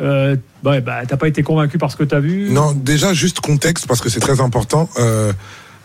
Euh, 0.00 0.36
bah, 0.62 0.80
t'as 0.80 1.16
pas 1.16 1.26
été 1.26 1.42
convaincu 1.42 1.76
par 1.76 1.90
ce 1.90 1.96
que 1.96 2.04
t'as 2.04 2.20
vu? 2.20 2.50
Non, 2.50 2.72
déjà, 2.72 3.12
juste 3.12 3.40
contexte, 3.40 3.88
parce 3.88 4.00
que 4.00 4.08
c'est 4.08 4.20
très 4.20 4.40
important. 4.40 4.88
Euh, 4.98 5.32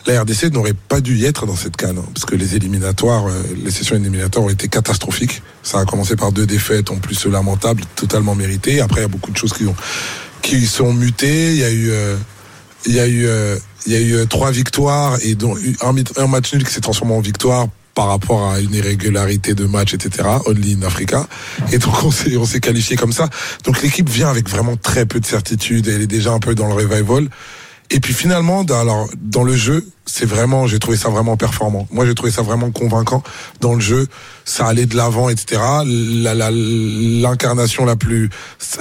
la 0.06 0.22
RDC 0.22 0.52
n'aurait 0.52 0.76
pas 0.76 1.02
dû 1.02 1.18
y 1.18 1.26
être 1.26 1.48
dans 1.48 1.56
cette 1.56 1.78
canne, 1.78 1.98
hein, 1.98 2.06
parce 2.14 2.26
que 2.26 2.36
les 2.36 2.56
éliminatoires, 2.56 3.26
euh, 3.26 3.42
les 3.64 3.72
sessions 3.72 3.96
éliminatoires 3.96 4.46
ont 4.46 4.50
été 4.50 4.68
catastrophiques. 4.68 5.42
Ça 5.64 5.80
a 5.80 5.86
commencé 5.86 6.16
par 6.16 6.32
deux 6.32 6.46
défaites, 6.46 6.92
en 6.92 6.98
plus 6.98 7.26
lamentables, 7.26 7.84
totalement 7.96 8.36
méritées. 8.36 8.82
Après, 8.82 9.00
il 9.00 9.04
y 9.04 9.06
a 9.06 9.10
beaucoup 9.10 9.32
de 9.32 9.38
choses 9.38 9.54
qui 9.54 9.66
ont, 9.66 9.76
qui 10.44 10.68
sont 10.68 10.94
mutées. 10.94 11.54
Il 11.54 11.58
y 11.58 11.64
a 11.64 11.72
eu, 11.72 11.90
euh, 11.90 12.16
il 12.86 12.94
y 12.94 13.00
a 13.00 13.08
eu, 13.08 13.28
il 13.88 13.94
y 13.94 13.96
a 13.96 14.00
eu 14.00 14.28
trois 14.28 14.52
victoires 14.52 15.18
et 15.24 15.34
dont 15.34 15.56
un, 15.82 15.96
un 16.18 16.28
match 16.28 16.54
nul 16.54 16.64
qui 16.66 16.72
s'est 16.72 16.82
transformé 16.82 17.16
en 17.16 17.22
victoire 17.22 17.68
par 17.96 18.08
rapport 18.08 18.52
à 18.52 18.60
une 18.60 18.74
irrégularité 18.74 19.54
de 19.54 19.66
match, 19.66 19.94
etc. 19.94 20.28
Only 20.46 20.74
in 20.80 20.82
Africa. 20.86 21.28
Et 21.72 21.78
donc 21.78 22.04
on 22.04 22.12
s'est 22.12 22.38
on 22.38 22.46
s'est 22.46 22.60
qualifié 22.60 22.96
comme 22.96 23.14
ça. 23.14 23.30
Donc 23.66 23.82
l'équipe 23.82 24.10
vient 24.10 24.30
avec 24.30 24.50
vraiment 24.50 24.76
très 24.78 25.06
peu 25.06 25.20
de 25.20 25.26
certitude. 25.26 25.88
Elle 25.88 26.02
est 26.02 26.08
déjà 26.08 26.32
un 26.32 26.40
peu 26.40 26.56
dans 26.56 26.68
le 26.68 26.74
revival. 26.74 27.28
Et 27.92 28.00
puis 28.00 28.14
finalement, 28.14 28.64
dans, 28.64 28.80
alors, 28.80 29.08
dans 29.22 29.44
le 29.44 29.56
jeu, 29.56 29.86
c'est 30.06 30.26
vraiment, 30.26 30.66
j'ai 30.66 30.80
trouvé 30.80 30.98
ça 30.98 31.10
vraiment 31.10 31.38
performant. 31.38 31.88
Moi, 31.92 32.06
j'ai 32.08 32.16
trouvé 32.16 32.32
ça 32.32 32.42
vraiment 32.42 32.72
convaincant 32.72 33.22
dans 33.60 33.76
le 33.76 33.82
jeu. 33.82 34.08
Ça 34.46 34.66
allait 34.66 34.88
de 34.88 34.96
l'avant, 34.96 35.30
etc. 35.30 35.62
La- 35.86 36.34
la- 36.34 36.50
L'incarnation 36.52 37.86
la, 37.86 37.96
plus 37.96 38.30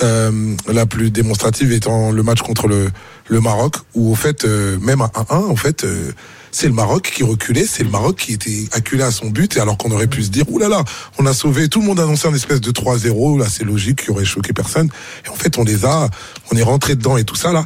euh, 0.03 0.55
la 0.67 0.87
plus 0.87 1.11
démonstrative 1.11 1.73
étant 1.73 2.11
le 2.11 2.23
match 2.23 2.41
contre 2.41 2.69
le, 2.69 2.91
le 3.29 3.41
Maroc, 3.41 3.75
où 3.95 4.13
au 4.13 4.15
fait, 4.15 4.45
euh, 4.45 4.79
même 4.81 5.03
à 5.03 5.09
1-1, 5.09 5.35
en 5.51 5.57
fait, 5.57 5.85
euh, 5.85 6.13
c'est 6.53 6.69
le 6.69 6.75
Maroc 6.75 7.11
qui 7.15 7.25
reculait, 7.25 7.67
c'est 7.67 7.83
le 7.83 7.91
Maroc 7.91 8.17
qui 8.17 8.35
était 8.35 8.67
acculé 8.73 9.03
à 9.03 9.11
son 9.11 9.31
but, 9.31 9.57
et 9.57 9.61
alors 9.61 9.79
qu'on 9.79 9.91
aurait 9.91 10.07
pu 10.07 10.23
se 10.23 10.29
dire, 10.29 10.45
oulala, 10.49 10.85
on 11.19 11.27
a 11.27 11.33
sauvé, 11.33 11.69
tout 11.69 11.81
le 11.81 11.87
monde 11.87 11.99
annonçait 11.99 12.29
un 12.29 12.35
espèce 12.35 12.61
de 12.61 12.71
3-0, 12.71 13.39
là 13.39 13.47
c'est 13.49 13.65
logique, 13.65 14.05
qui 14.05 14.11
aurait 14.11 14.27
choqué 14.27 14.53
personne. 14.53 14.89
Et 15.25 15.29
en 15.31 15.35
fait, 15.35 15.59
on 15.59 15.65
les 15.65 15.85
a, 15.85 16.09
on 16.53 16.57
est 16.57 16.63
rentré 16.63 16.95
dedans 16.95 17.17
et 17.17 17.25
tout 17.25 17.37
ça, 17.37 17.53
là. 17.53 17.65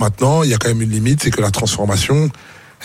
Maintenant, 0.00 0.42
il 0.42 0.50
y 0.50 0.54
a 0.54 0.56
quand 0.56 0.68
même 0.68 0.80
une 0.80 0.90
limite, 0.90 1.22
c'est 1.22 1.30
que 1.30 1.42
la 1.42 1.50
transformation, 1.50 2.30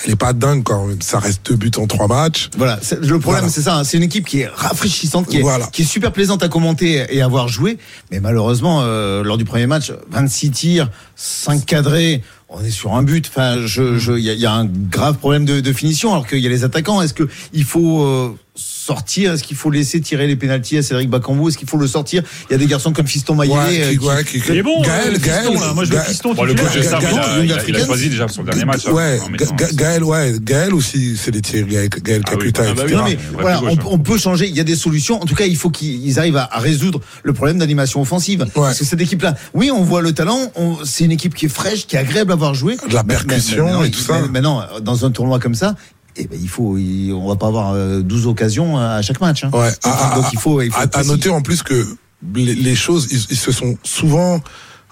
elle 0.05 0.11
est 0.11 0.15
pas 0.15 0.33
dingue 0.33 0.63
quand 0.63 0.85
même. 0.87 1.01
Ça 1.01 1.19
reste 1.19 1.45
deux 1.45 1.55
buts 1.55 1.71
en 1.77 1.87
trois 1.87 2.07
matchs. 2.07 2.49
Voilà, 2.57 2.79
le 2.91 2.97
problème 3.19 3.21
Voilà. 3.21 3.49
c'est 3.49 3.61
ça, 3.61 3.77
hein. 3.77 3.83
c'est 3.83 3.97
une 3.97 4.03
équipe 4.03 4.25
qui 4.25 4.41
est 4.41 4.47
rafraîchissante, 4.47 5.27
qui 5.27 5.37
est, 5.37 5.41
Voilà. 5.41 5.67
qui 5.67 5.81
est 5.81 5.85
super 5.85 6.11
plaisante 6.11 6.43
à 6.43 6.49
commenter 6.49 7.05
et 7.09 7.21
à 7.21 7.27
voir 7.27 7.47
jouer, 7.47 7.77
mais 8.11 8.19
malheureusement 8.19 8.81
euh, 8.83 9.23
lors 9.23 9.37
du 9.37 9.45
premier 9.45 9.67
match, 9.67 9.91
26 10.11 10.51
tirs, 10.51 10.89
5 11.15 11.65
cadrés, 11.65 12.21
on 12.49 12.63
est 12.63 12.69
sur 12.71 12.93
un 12.95 13.03
but. 13.03 13.27
Enfin, 13.27 13.57
je, 13.65 13.97
je, 13.97 14.13
il 14.13 14.23
y, 14.23 14.29
a- 14.29 14.33
y 14.33 14.45
a 14.45 14.53
un 14.53 14.65
grave 14.65 15.17
problème 15.17 15.43
de, 15.45 15.59
de 15.59 15.73
finition 15.73 16.13
alors 16.13 16.25
qu'il 16.27 16.39
y 16.39 16.45
a 16.45 16.49
les 16.49 16.63
attaquants. 16.63 17.01
Est-ce 17.01 17.13
que 17.13 17.27
il 17.51 17.63
faut 17.65 18.03
euh, 18.03 18.33
sortir 18.57 19.33
Est-ce 19.33 19.43
qu'il 19.43 19.55
faut 19.55 19.69
laisser 19.69 20.01
tirer 20.01 20.27
les 20.27 20.35
pénalties 20.35 20.77
à 20.77 20.81
Cédric 20.81 21.09
Bakambu 21.09 21.47
Est-ce 21.49 21.57
qu'il 21.57 21.67
faut 21.69 21.77
le 21.77 21.87
sortir 21.87 22.23
Il 22.49 22.53
y 22.53 22.55
a 22.55 22.57
des 22.57 22.65
garçons 22.65 22.91
comme 22.91 23.07
Fiston 23.07 23.35
Maillet 23.35 23.53
Ouais, 23.53 23.59
euh, 23.59 23.91
qui- 23.91 23.97
qui- 23.99 24.05
ouais, 24.05 24.23
qui- 24.23 24.37
est 24.57 24.63
bon, 24.63 24.81
Gaël, 24.81 25.13
euh, 25.15 25.17
Gaël, 25.19 25.45
Fiston, 25.47 25.59
là. 25.67 25.73
Moi, 25.73 25.83
je 25.85 25.89
veux 25.89 25.95
Gaël- 25.95 26.07
Fiston 26.07 26.33
Bon, 26.33 26.43
le 26.43 26.53
coach 26.55 26.75
de 26.75 26.81
staff, 26.81 27.03
il 27.03 27.47
Gaël, 27.47 27.51
a, 27.51 27.63
il 27.79 27.85
choisi 27.85 28.09
déjà 28.09 28.27
son 28.27 28.43
dernier 28.43 28.65
match. 28.65 28.81
hein, 28.87 28.91
Ouais, 28.91 29.19
Ga- 29.37 29.71
Gaël, 29.73 30.03
ouais, 30.03 30.33
Gaël 30.41 30.73
aussi, 30.73 31.15
c'est 31.17 31.31
des 31.31 31.41
tirs, 31.41 31.67
Gaël, 31.67 31.89
Gaël 31.89 32.21
Ah 32.27 32.31
oui, 32.39 32.51
ah 32.57 32.61
bah 32.61 32.73
oui, 32.77 32.83
etc. 32.83 32.95
Non 32.95 33.03
mais 33.03 33.09
Ouais, 33.11 33.17
voilà, 33.41 33.61
on, 33.63 33.67
hein. 33.75 33.79
on 33.85 33.99
peut 33.99 34.17
changer. 34.17 34.47
Il 34.47 34.55
y 34.55 34.59
a 34.59 34.63
des 34.63 34.75
solutions. 34.75 35.21
En 35.21 35.25
tout 35.25 35.35
cas, 35.35 35.45
il 35.45 35.55
faut 35.57 35.69
qu'ils 35.69 36.17
arrivent 36.19 36.37
à, 36.37 36.49
à 36.51 36.59
résoudre 36.59 37.01
le 37.23 37.33
problème 37.33 37.57
d'animation 37.59 38.01
offensive. 38.01 38.45
Parce 38.55 38.79
que 38.79 38.85
cette 38.85 39.01
équipe-là, 39.01 39.35
oui, 39.53 39.69
on 39.71 39.83
voit 39.83 40.01
le 40.01 40.13
talent. 40.13 40.51
C'est 40.85 41.03
une 41.03 41.11
équipe 41.11 41.35
qui 41.35 41.45
est 41.45 41.49
fraîche, 41.49 41.85
qui 41.87 41.95
est 41.95 41.99
agréable 41.99 42.31
à 42.31 42.35
voir 42.35 42.53
jouer. 42.53 42.77
De 42.87 42.93
la 42.93 43.03
Mais- 43.03 43.13
mais- 43.15 43.25
percussion 43.25 43.65
mais- 43.65 43.71
mais 43.71 43.77
et 43.77 43.89
non, 43.89 43.89
tout 43.91 43.99
ça. 43.99 44.19
mais- 44.21 44.27
Maintenant, 44.29 44.63
dans 44.81 45.05
un 45.05 45.11
tournoi 45.11 45.39
comme 45.39 45.55
ça, 45.55 45.75
eh 46.17 46.27
ben, 46.27 46.39
il 46.41 46.49
faut, 46.49 46.77
il- 46.77 47.11
on 47.13 47.27
va 47.27 47.35
pas 47.35 47.47
avoir 47.47 47.73
euh, 47.73 48.01
12 48.01 48.27
occasions 48.27 48.77
à 48.77 49.01
chaque 49.01 49.21
match. 49.21 49.43
hein. 49.43 49.49
Ouais. 49.53 49.69
Donc, 49.69 49.77
À- 49.83 50.11
à- 50.11 50.15
donc 50.15 50.25
il 50.33 50.39
faut, 50.39 50.61
il 50.61 50.71
faut 50.71 50.79
à, 50.79 50.83
être 50.83 50.97
à 50.97 51.03
noter 51.03 51.29
en 51.29 51.41
plus 51.41 51.63
que 51.63 51.85
les, 52.35 52.55
les 52.55 52.75
choses, 52.75 53.07
ils, 53.11 53.25
ils 53.31 53.37
se 53.37 53.51
sont 53.51 53.77
souvent 53.83 54.39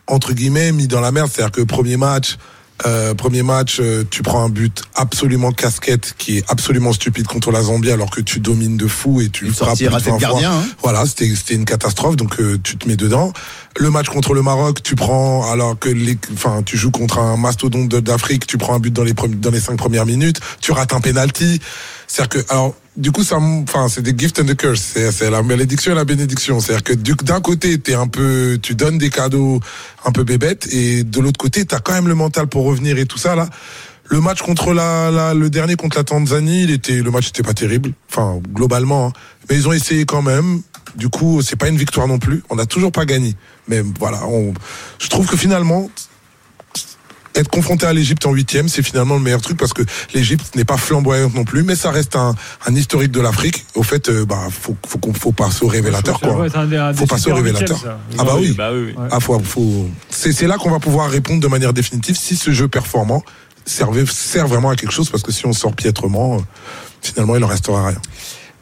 entre 0.07 0.33
guillemets 0.33 0.71
mis 0.71 0.87
dans 0.87 1.01
la 1.01 1.11
merde. 1.11 1.29
C'est-à-dire 1.33 1.51
que 1.51 1.61
premier 1.61 1.97
match, 1.97 2.37
euh, 2.85 3.13
premier 3.13 3.41
match, 3.41 3.77
euh, 3.79 4.03
tu 4.09 4.21
prends 4.21 4.43
un 4.43 4.49
but 4.49 4.83
absolument 4.95 5.51
casquette 5.53 6.13
qui 6.17 6.39
est 6.39 6.43
absolument 6.49 6.91
stupide 6.91 7.25
contre 7.25 7.51
la 7.51 7.63
Zambie 7.63 7.89
alors 7.91 8.09
que 8.09 8.19
tu 8.19 8.39
domines 8.41 8.75
de 8.75 8.87
fou 8.87 9.21
et 9.21 9.29
tu 9.29 9.45
Une 9.45 9.53
frappes 9.53 9.77
plus 9.77 9.85
de 9.85 9.89
ratée 9.89 10.05
de 10.05 10.11
20 10.11 10.19
fois. 10.19 10.29
gardien, 10.29 10.51
hein. 10.51 10.63
Voilà, 10.83 11.05
c'était 11.05 11.33
c'était 11.33 11.55
une 11.55 11.63
catastrophe, 11.63 12.17
donc 12.17 12.39
euh, 12.39 12.59
tu 12.61 12.77
te 12.77 12.87
mets 12.87 12.97
dedans. 12.97 13.31
Le 13.77 13.89
match 13.91 14.07
contre 14.07 14.33
le 14.33 14.41
Maroc, 14.41 14.83
tu 14.83 14.95
prends 14.95 15.49
alors 15.49 15.79
que 15.79 15.89
les, 15.89 16.17
enfin, 16.33 16.63
tu 16.63 16.75
joues 16.77 16.91
contre 16.91 17.19
un 17.19 17.37
mastodonte 17.37 17.89
d'Afrique, 17.95 18.45
tu 18.45 18.57
prends 18.57 18.75
un 18.75 18.79
but 18.79 18.91
dans 18.93 19.03
les 19.03 19.13
dans 19.13 19.51
les 19.51 19.59
cinq 19.61 19.77
premières 19.77 20.05
minutes, 20.05 20.41
tu 20.59 20.73
rates 20.73 20.93
un 20.93 20.99
penalty. 20.99 21.61
C'est-à-dire 22.07 22.43
que 22.43 22.51
alors 22.53 22.75
du 22.97 23.11
coup 23.11 23.23
ça, 23.23 23.37
enfin 23.37 23.87
c'est 23.89 24.01
des 24.01 24.13
gift 24.17 24.39
and 24.39 24.45
the 24.45 24.55
curse, 24.55 24.95
c'est 25.11 25.29
la 25.29 25.43
malédiction 25.43 25.91
et 25.91 25.95
la 25.95 26.05
bénédiction. 26.05 26.59
C'est-à-dire 26.59 26.83
que 26.83 26.93
du- 26.93 27.13
d'un 27.23 27.41
côté 27.41 27.77
t'es 27.79 27.93
un 27.93 28.07
peu, 28.07 28.57
tu 28.61 28.75
donnes 28.75 28.97
des 28.97 29.09
cadeaux 29.09 29.59
un 30.05 30.11
peu 30.11 30.23
bébêtes 30.23 30.67
et 30.71 31.03
de 31.03 31.19
l'autre 31.19 31.37
côté 31.37 31.65
t'as 31.65 31.79
quand 31.79 31.93
même 31.93 32.07
le 32.07 32.15
mental 32.15 32.47
pour 32.47 32.65
revenir 32.65 32.97
et 32.97 33.05
tout 33.05 33.17
ça 33.17 33.35
là. 33.35 33.49
Le 34.07 34.21
match 34.21 34.41
contre 34.43 34.71
la, 34.73 35.33
le 35.33 35.49
dernier 35.49 35.75
contre 35.75 35.97
la 35.97 36.03
Tanzanie, 36.03 36.63
il 36.65 36.69
était, 36.71 37.01
le 37.01 37.09
match 37.09 37.29
était 37.29 37.41
pas 37.41 37.55
terrible, 37.55 37.91
enfin 38.07 38.39
globalement, 38.53 39.07
hein. 39.07 39.13
mais 39.49 39.55
ils 39.55 39.67
ont 39.67 39.73
essayé 39.73 40.05
quand 40.05 40.21
même. 40.21 40.61
Du 40.95 41.09
coup, 41.09 41.41
c'est 41.41 41.55
pas 41.55 41.67
une 41.69 41.75
victoire 41.77 42.07
non 42.07 42.19
plus. 42.19 42.43
On 42.51 42.55
n'a 42.55 42.67
toujours 42.67 42.91
pas 42.91 43.05
gagné, 43.05 43.35
mais 43.67 43.81
voilà, 43.99 44.23
on, 44.27 44.53
je 44.99 45.07
trouve 45.09 45.25
que 45.25 45.35
finalement, 45.35 45.89
être 47.35 47.49
confronté 47.49 47.85
à 47.85 47.93
l'Égypte 47.93 48.25
en 48.25 48.31
huitième, 48.31 48.69
c'est 48.69 48.81
finalement 48.81 49.15
le 49.15 49.21
meilleur 49.21 49.41
truc 49.41 49.57
parce 49.57 49.73
que 49.73 49.83
l'Égypte 50.13 50.55
n'est 50.55 50.63
pas 50.65 50.77
flamboyante 50.77 51.33
non 51.35 51.43
plus, 51.43 51.63
mais 51.63 51.75
ça 51.75 51.91
reste 51.91 52.15
un, 52.15 52.33
un 52.65 52.75
historique 52.75 53.11
de 53.11 53.21
l'Afrique. 53.21 53.65
Au 53.75 53.83
fait, 53.83 54.09
euh, 54.09 54.25
bah 54.25 54.47
faut 54.49 54.75
faut 54.87 54.97
qu'on 54.97 55.13
faut 55.13 55.31
pas 55.31 55.49
au 55.61 55.67
révélateur 55.67 56.19
quoi. 56.19 56.45
un 56.55 56.65
des- 56.65 56.77
un 56.77 56.93
Faut 56.93 57.05
passer 57.05 57.29
au 57.31 57.35
révélateur. 57.35 57.77
ça. 57.79 57.99
Ah 58.17 58.23
bah 58.23 58.35
oui. 58.39 58.53
Bah 58.57 58.69
oui. 58.73 58.93
Ouais. 58.97 59.07
Ah, 59.11 59.19
faut, 59.19 59.37
faut... 59.39 59.87
C'est 60.09 60.31
c'est 60.31 60.47
là 60.47 60.57
qu'on 60.57 60.71
va 60.71 60.79
pouvoir 60.79 61.09
répondre 61.09 61.41
de 61.41 61.47
manière 61.47 61.73
définitive 61.73 62.15
si 62.17 62.35
ce 62.35 62.51
jeu 62.51 62.67
performant 62.67 63.23
servait, 63.65 64.05
sert 64.05 64.47
vraiment 64.47 64.69
à 64.69 64.75
quelque 64.75 64.93
chose 64.93 65.09
parce 65.09 65.23
que 65.23 65.31
si 65.31 65.45
on 65.45 65.53
sort 65.53 65.73
piètrement, 65.73 66.35
euh, 66.35 66.39
finalement 67.01 67.35
il 67.35 67.43
en 67.43 67.47
restera 67.47 67.87
rien. 67.87 67.97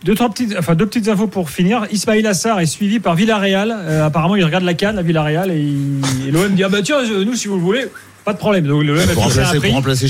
Deux, 0.04 0.16
trois 0.16 0.30
petites, 0.30 0.54
enfin, 0.60 0.76
deux 0.76 0.86
petites 0.86 1.08
infos 1.08 1.28
pour 1.28 1.50
finir. 1.50 1.86
Ismail 1.90 2.28
Assar 2.28 2.60
est 2.60 2.66
suivi 2.66 3.00
par 3.00 3.16
Villarreal. 3.16 3.74
Euh, 3.74 4.06
apparemment, 4.06 4.36
il 4.36 4.44
regarde 4.44 4.66
la 4.66 4.74
canne 4.74 4.98
à 4.98 5.02
Villarreal 5.02 5.50
et, 5.52 5.60
il- 5.62 6.28
et 6.28 6.32
l'OM 6.32 6.54
dit 6.54 6.64
Ah 6.64 6.70
bah 6.70 6.82
tiens, 6.84 6.98
nous, 7.26 7.36
si 7.36 7.48
vous 7.48 7.56
le 7.56 7.62
voulez, 7.62 7.86
pas 8.24 8.34
de 8.34 8.38
problème. 8.38 8.66
Donc 8.66 8.84
a 8.84 9.14
pour 9.14 9.24
remplacer, 9.24 9.60
pour 9.60 9.74
remplacer. 9.74 10.08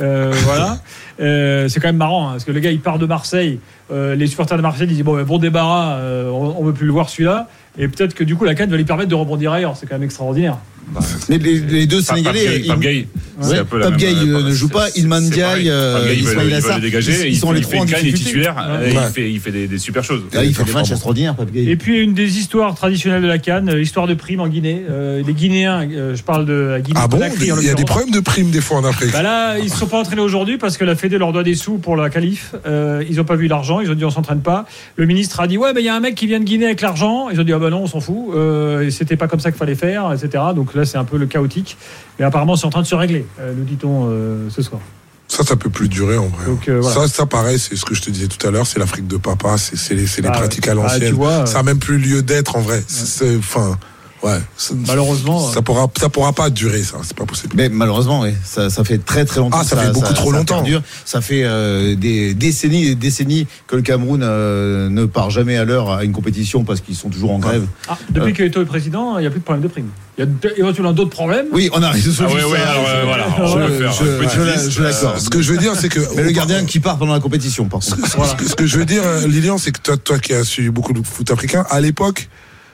Euh, 0.00 0.32
voilà. 0.44 0.78
Euh, 1.20 1.68
c'est 1.68 1.80
quand 1.80 1.88
même 1.88 1.96
marrant 1.96 2.28
hein, 2.28 2.32
parce 2.32 2.44
que 2.44 2.52
le 2.52 2.60
gars 2.60 2.70
il 2.70 2.80
part 2.80 2.98
de 2.98 3.06
Marseille. 3.06 3.60
euh, 3.90 4.14
les 4.14 4.26
supporters 4.26 4.56
de 4.56 4.62
Marseille 4.62 4.86
disent 4.86 5.02
bon, 5.02 5.16
ben, 5.16 5.24
bon 5.24 5.38
débarras, 5.38 5.98
on, 6.30 6.56
on 6.58 6.64
veut 6.64 6.72
plus 6.72 6.86
le 6.86 6.92
voir 6.92 7.08
celui-là. 7.08 7.48
Et 7.78 7.88
peut-être 7.88 8.14
que 8.14 8.24
du 8.24 8.36
coup 8.36 8.44
la 8.44 8.54
canne 8.54 8.70
va 8.70 8.76
lui 8.76 8.84
permettre 8.84 9.10
de 9.10 9.14
rebondir 9.14 9.52
ailleurs. 9.52 9.76
C'est 9.76 9.86
quand 9.86 9.96
même 9.96 10.02
extraordinaire. 10.02 10.58
Mais 11.28 11.38
les, 11.38 11.58
les 11.60 11.86
deux 11.86 12.00
Sénégalais, 12.00 12.62
Pape 12.68 12.80
Gay, 12.80 13.06
euh, 13.42 13.54
euh, 13.72 14.42
ne 14.42 14.52
joue 14.52 14.68
pas, 14.68 14.88
Ilman. 14.94 15.20
Diaye, 15.22 15.70
euh, 15.70 16.14
Ismail 16.14 16.54
Assar, 16.54 16.78
ils 16.78 16.94
il 17.28 17.36
sont 17.36 17.48
fait- 17.48 17.54
les 17.54 17.60
trois 17.62 17.78
en 17.80 17.84
une 17.84 17.90
canne, 17.90 18.00
il 18.02 18.08
est 18.08 18.12
difficulté. 18.12 18.48
et 19.16 19.28
il 19.30 19.40
fait- 19.40 19.52
des 19.52 19.78
super 19.78 20.04
choses. 20.04 20.22
Il 20.42 20.54
fait 20.54 20.64
des 20.64 20.72
matchs 20.72 20.90
extraordinaires, 20.90 21.34
Pape 21.34 21.50
Gay. 21.50 21.64
Et 21.64 21.76
puis 21.76 22.00
une 22.00 22.14
des 22.14 22.38
histoires 22.38 22.74
traditionnelles 22.74 23.22
de 23.22 23.26
la 23.26 23.38
canne, 23.38 23.70
euh, 23.70 23.80
histoire 23.80 24.06
de 24.06 24.14
prime 24.14 24.40
en 24.40 24.48
Guinée. 24.48 24.82
Euh, 24.90 25.22
les 25.26 25.32
Guinéens, 25.32 25.88
euh, 25.90 26.14
je 26.14 26.22
parle 26.22 26.44
de 26.44 26.52
la 26.52 26.80
Guinée. 26.80 27.00
Ah 27.02 27.08
bon 27.08 27.20
Il 27.40 27.64
y 27.64 27.70
a 27.70 27.74
des 27.74 27.84
problèmes 27.84 28.10
de 28.10 28.20
primes 28.20 28.50
des 28.50 28.60
fois 28.60 28.78
en 28.78 28.84
Afrique. 28.84 29.12
Bah 29.12 29.22
là, 29.22 29.58
ils 29.58 29.64
ne 29.64 29.70
se 29.70 29.76
sont 29.78 29.86
pas 29.86 29.98
entraînés 29.98 30.20
aujourd'hui 30.22 30.58
parce 30.58 30.76
que 30.76 30.84
la 30.84 30.94
Fédé 30.94 31.18
leur 31.18 31.32
doit 31.32 31.42
des 31.42 31.54
sous 31.54 31.78
pour 31.78 31.96
la 31.96 32.10
qualif. 32.10 32.54
Euh, 32.66 33.02
ils 33.08 33.16
n'ont 33.16 33.24
pas 33.24 33.36
vu 33.36 33.48
l'argent. 33.48 33.80
Ils 33.80 33.90
ont 33.90 33.94
dit 33.94 34.04
on 34.04 34.10
s'entraîne 34.10 34.40
pas. 34.40 34.66
Le 34.96 35.06
ministre 35.06 35.40
a 35.40 35.46
dit 35.46 35.56
ouais, 35.58 35.72
mais 35.74 35.80
il 35.80 35.86
y 35.86 35.88
a 35.88 35.96
un 35.96 36.00
mec 36.00 36.14
qui 36.14 36.26
vient 36.26 36.38
de 36.40 36.44
Guinée 36.44 36.66
avec 36.66 36.80
l'argent. 36.80 37.28
Ils 37.30 37.40
ont 37.40 37.44
dit 37.44 37.52
ah 37.52 37.58
ben 37.58 37.70
non, 37.70 37.82
on 37.82 37.86
s'en 37.86 38.00
fout. 38.00 38.34
Euh, 38.34 38.90
c'était 38.90 39.16
pas 39.16 39.28
comme 39.28 39.40
ça 39.40 39.50
qu'il 39.50 39.58
fallait 39.58 39.74
faire, 39.74 40.12
etc. 40.12 40.44
Donc 40.54 40.71
là, 40.74 40.84
c'est 40.84 40.98
un 40.98 41.04
peu 41.04 41.18
le 41.18 41.26
chaotique. 41.26 41.76
Mais 42.18 42.24
apparemment, 42.24 42.56
c'est 42.56 42.66
en 42.66 42.70
train 42.70 42.82
de 42.82 42.86
se 42.86 42.94
régler, 42.94 43.26
euh, 43.40 43.52
nous 43.56 43.64
dit-on 43.64 44.08
euh, 44.08 44.48
ce 44.50 44.62
soir. 44.62 44.80
Ça, 45.28 45.44
ça 45.44 45.56
peut 45.56 45.70
plus 45.70 45.88
durer 45.88 46.18
en 46.18 46.26
vrai. 46.26 46.46
Donc, 46.46 46.68
euh, 46.68 46.80
voilà. 46.80 47.08
Ça, 47.08 47.08
ça 47.08 47.26
pareil, 47.26 47.58
c'est 47.58 47.76
ce 47.76 47.84
que 47.84 47.94
je 47.94 48.02
te 48.02 48.10
disais 48.10 48.26
tout 48.26 48.46
à 48.46 48.50
l'heure, 48.50 48.66
c'est 48.66 48.78
l'Afrique 48.78 49.06
de 49.06 49.16
papa, 49.16 49.56
c'est 49.56 49.94
les, 49.94 50.06
Ah, 50.24 50.30
pratiques 50.30 50.68
à 50.68 50.72
ah, 50.72 50.74
l'ancienne. 50.74 51.16
ça 51.46 51.60
a 51.60 51.62
même 51.62 51.78
plus 51.78 51.98
lieu 51.98 52.22
d'être 52.22 52.56
en 52.56 52.60
vrai. 52.60 52.82
Enfin, 53.38 53.78
ouais. 54.22 54.38
Malheureusement, 54.86 55.50
ça 55.52 55.62
pourra, 55.62 55.86
ça 56.00 56.08
pourra 56.08 56.32
pas 56.32 56.50
durer, 56.50 56.82
ça. 56.82 56.98
C'est 57.02 57.16
pas 57.16 57.24
possible. 57.26 57.54
Mais 57.56 57.68
malheureusement, 57.68 58.20
oui, 58.20 58.30
ça, 58.44 58.70
ça 58.70 58.84
fait 58.84 58.98
très 58.98 59.24
très 59.24 59.40
longtemps. 59.40 59.58
Ah, 59.60 59.64
ça 59.64 59.76
que 59.76 59.82
fait 59.82 59.92
beaucoup 59.92 60.12
trop 60.14 60.32
longtemps. 60.32 60.56
perdure. 60.56 60.82
Ça 61.04 61.20
fait 61.20 61.42
euh, 61.44 61.94
des 61.96 62.34
décennies 62.34 62.84
et 62.84 62.88
des 62.90 62.94
décennies 62.94 63.46
que 63.66 63.76
le 63.76 63.82
Cameroun 63.82 64.22
euh, 64.22 64.88
ne 64.88 65.04
part 65.06 65.30
jamais 65.30 65.56
à 65.56 65.64
l'heure 65.64 65.90
à 65.90 66.04
une 66.04 66.12
compétition 66.12 66.64
parce 66.64 66.80
qu'ils 66.80 66.96
sont 66.96 67.08
toujours 67.10 67.32
en 67.32 67.38
grève. 67.38 67.66
Ah, 67.88 67.98
depuis 68.10 68.32
Euh. 68.32 68.34
que 68.34 68.42
Eto'o 68.44 68.62
est 68.62 68.66
président, 68.66 69.18
il 69.18 69.22
n'y 69.22 69.26
a 69.26 69.30
plus 69.30 69.40
de 69.40 69.44
problème 69.44 69.62
de 69.62 69.68
prime. 69.68 69.88
Il 70.18 70.24
y 70.24 70.28
a 70.28 70.50
éventuellement 70.58 70.92
d'autres 70.92 71.10
problèmes. 71.10 71.46
Oui, 71.52 71.70
on 71.72 71.82
a 71.82 71.88
Ah 71.88 71.92
ouais, 71.94 72.00
ça. 72.00 72.26
ouais, 72.28 72.58
alors, 72.60 72.86
euh, 72.88 73.04
voilà, 73.04 73.26
Je- 73.90 74.70
je- 74.70 74.82
l'accorde. 74.82 75.18
Ce 75.18 75.30
que 75.30 75.40
je 75.40 75.52
veux 75.52 75.58
dire, 75.58 75.72
c'est 75.74 75.88
que. 75.88 76.00
Mais 76.16 76.22
le 76.22 76.30
gardien 76.32 76.64
qui 76.64 76.80
part 76.80 76.98
pendant 76.98 77.14
la 77.14 77.20
compétition, 77.20 77.64
par 77.64 77.82
Ce 77.82 77.94
contre. 77.94 78.02
que, 78.02 78.08
ce 78.28 78.34
que- 78.44 78.48
ce 78.50 78.54
que 78.54 78.66
je 78.66 78.78
veux 78.78 78.84
dire, 78.84 79.02
euh, 79.04 79.26
Lilian, 79.26 79.56
c'est 79.58 79.72
que 79.72 79.80
toi, 79.80 79.96
toi 79.96 80.18
qui 80.18 80.34
as 80.34 80.44
suivi 80.44 80.68
beaucoup 80.68 80.92
de 80.92 81.00
foot 81.04 81.30
africain, 81.30 81.64
à 81.70 81.80
l'époque, 81.80 82.28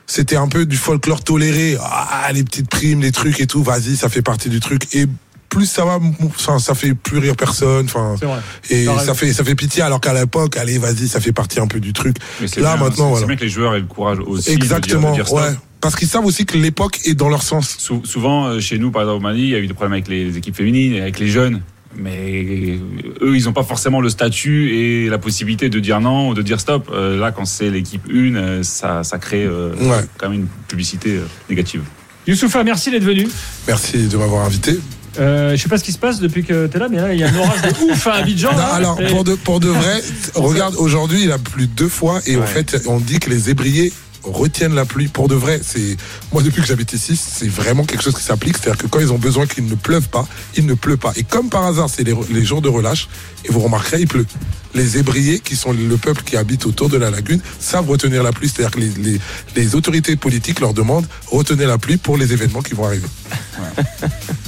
c'était 0.09 0.35
un 0.37 0.49
peu 0.49 0.67
du 0.67 0.77
folklore 0.77 1.23
toléré. 1.23 1.77
Ah, 1.81 2.29
les 2.33 2.43
petites 2.43 2.69
primes, 2.69 3.03
les 3.03 3.13
trucs 3.13 3.39
et 3.41 3.47
tout, 3.47 3.63
vas-y, 3.63 3.95
ça 3.97 4.09
fait 4.09 4.23
partie 4.23 4.49
du 4.49 4.59
truc. 4.59 4.93
Et 4.97 5.07
plus 5.49 5.67
ça 5.67 5.85
va, 5.85 5.99
enfin, 6.25 6.59
ça 6.59 6.75
fait 6.75 6.95
plus 6.95 7.19
rire 7.19 7.37
personne. 7.37 7.85
Enfin, 7.87 8.17
C'est 8.19 8.27
vrai. 8.27 8.39
et 8.71 8.87
ça 9.05 9.15
fait, 9.15 9.33
ça 9.33 9.45
fait 9.45 9.55
pitié. 9.55 9.83
Alors 9.83 10.01
qu'à 10.01 10.13
l'époque, 10.13 10.57
allez, 10.57 10.79
vas-y, 10.79 11.09
ça 11.09 11.21
fait 11.21 11.33
partie 11.33 11.61
un 11.61 11.67
peu 11.69 11.79
du 11.79 11.93
truc. 11.93 12.17
Mais 12.41 12.47
Là, 12.57 12.75
bien, 12.77 12.85
maintenant, 12.85 13.09
voilà. 13.11 13.21
C'est 13.21 13.27
bien 13.29 13.37
que 13.37 13.45
les 13.45 13.49
joueurs 13.51 13.75
aient 13.77 13.81
le 13.81 13.87
courage 13.87 14.19
aussi 14.27 14.51
de 14.51 14.57
dire- 14.57 14.65
Exactement. 14.65 15.11
de 15.11 15.15
dire 15.17 15.27
stop. 15.29 15.39
ouais. 15.41 15.55
Parce 15.81 15.95
qu'ils 15.95 16.09
savent 16.09 16.25
aussi 16.27 16.45
que 16.45 16.59
l'époque 16.59 16.99
est 17.05 17.15
dans 17.15 17.29
leur 17.29 17.43
sens. 17.43 17.77
Sou- 17.79 18.03
souvent, 18.05 18.47
euh, 18.47 18.59
chez 18.61 18.79
nous, 18.79 18.91
par 18.91 19.03
exemple 19.03 19.19
au 19.19 19.21
Mali, 19.23 19.43
il 19.43 19.49
y 19.51 19.55
a 19.55 19.59
eu 19.59 19.67
des 19.69 19.75
problèmes 19.75 19.93
avec 19.93 20.09
les 20.09 20.37
équipes 20.37 20.57
féminines 20.57 20.93
et 20.95 21.01
avec 21.01 21.21
les 21.21 21.29
jeunes. 21.29 21.63
Mais 22.01 22.79
eux, 23.23 23.37
ils 23.37 23.45
n'ont 23.45 23.53
pas 23.53 23.65
forcément 23.65 24.01
le 24.01 24.09
statut 24.09 24.71
et 24.75 25.09
la 25.09 25.19
possibilité 25.19 25.69
de 25.69 25.81
dire 25.81 26.01
non 26.01 26.29
ou 26.29 26.35
de 26.35 26.43
dire 26.43 26.61
stop. 26.61 26.89
Euh, 26.93 27.19
là, 27.19 27.33
quand 27.33 27.45
c'est 27.45 27.71
l'équipe 27.71 28.03
1, 28.09 28.35
euh, 28.37 28.63
ça, 28.63 29.03
ça 29.03 29.19
crée 29.19 29.45
euh, 29.45 29.75
Ouais. 29.81 30.05
quand 30.17 30.31
même 30.31 30.41
une 30.41 30.47
publicité 30.69 31.17
euh, 31.17 31.23
négative. 31.51 31.83
Youssoufa, 32.27 32.63
merci 32.63 32.91
d'être 32.91 33.05
venu. 33.05 33.27
Merci 33.67 34.07
de 34.07 34.17
m'avoir 34.17 34.45
invité. 34.47 34.79
Euh, 35.19 35.57
je 35.57 35.63
sais 35.63 35.69
pas 35.69 35.79
ce 35.79 35.83
qui 35.85 35.91
se 35.93 35.99
passe 35.99 36.21
depuis 36.21 36.45
que 36.45 36.67
tu 36.69 36.77
es 36.77 36.81
là, 36.81 36.87
mais 36.89 36.99
là, 36.99 37.13
il 37.13 37.19
y 37.19 37.25
a 37.25 37.29
un 37.29 37.37
orage 37.37 37.63
de 37.63 37.91
ouf 37.91 38.07
à 38.07 38.15
Abidjan. 38.15 38.53
Non, 38.53 38.59
là. 38.59 38.75
alors, 38.75 39.01
pour 39.11 39.25
de, 39.25 39.35
pour 39.35 39.59
de 39.59 39.69
vrai, 39.69 40.01
regarde, 40.35 40.77
aujourd'hui, 40.79 41.25
il 41.25 41.33
a 41.33 41.39
plu 41.39 41.67
deux 41.67 41.89
fois 41.89 42.21
et 42.27 42.37
en 42.37 42.43
fait, 42.47 42.83
on 42.87 43.01
dit 43.01 43.19
que 43.19 43.31
les 43.31 43.51
ébriers 43.51 43.93
retiennent 44.33 44.75
la 44.75 44.85
pluie 44.85 45.09
pour 45.09 45.29
de 45.29 45.35
vrai. 45.35 45.61
C'est 45.63 45.97
moi 46.33 46.43
depuis 46.43 46.61
que 46.63 46.69
j'habite 46.69 46.93
ici, 46.93 47.17
c'est 47.17 47.49
vraiment 47.49 47.85
quelque 47.85 48.03
chose 48.03 48.15
qui 48.15 48.23
s'applique. 48.23 48.57
C'est-à-dire 48.57 48.83
que 48.83 48.87
quand 48.87 49.01
ils 49.01 49.13
ont 49.13 49.19
besoin 49.19 49.47
qu'il 49.47 49.67
ne 49.67 49.75
pleuve 49.75 50.09
pas, 50.09 50.27
il 50.57 50.67
ne 50.67 50.75
pleut 50.75 50.97
pas. 50.97 51.13
Et 51.17 51.23
comme 51.25 51.49
par 51.49 51.65
hasard, 51.65 51.89
c'est 51.91 52.05
les, 52.05 52.15
les 52.31 52.45
jours 52.45 52.63
de 52.63 52.69
relâche 52.69 53.09
et 53.45 53.53
vous 53.53 53.61
remarquerez, 53.61 54.01
il 54.01 54.09
pleut. 54.09 54.27
Les 54.75 54.99
ébriers, 54.99 55.41
qui 55.41 55.57
sont 55.57 55.73
le 55.73 55.97
peuple 55.97 56.23
qui 56.25 56.37
habite 56.37 56.67
autour 56.67 56.91
de 56.91 56.99
la 56.99 57.11
lagune, 57.11 57.41
savent 57.59 57.89
retenir 57.89 58.23
la 58.23 58.33
pluie. 58.33 58.49
C'est-à-dire 58.55 58.71
que 58.71 58.81
les, 58.81 58.91
les, 59.13 59.21
les 59.57 59.75
autorités 59.75 60.15
politiques 60.17 60.61
leur 60.61 60.75
demandent 60.75 61.07
retenez 61.31 61.65
la 61.65 61.79
pluie 61.79 61.97
pour 61.97 62.17
les 62.19 62.33
événements 62.35 62.61
qui 62.61 62.75
vont 62.75 62.85
arriver. 62.85 63.07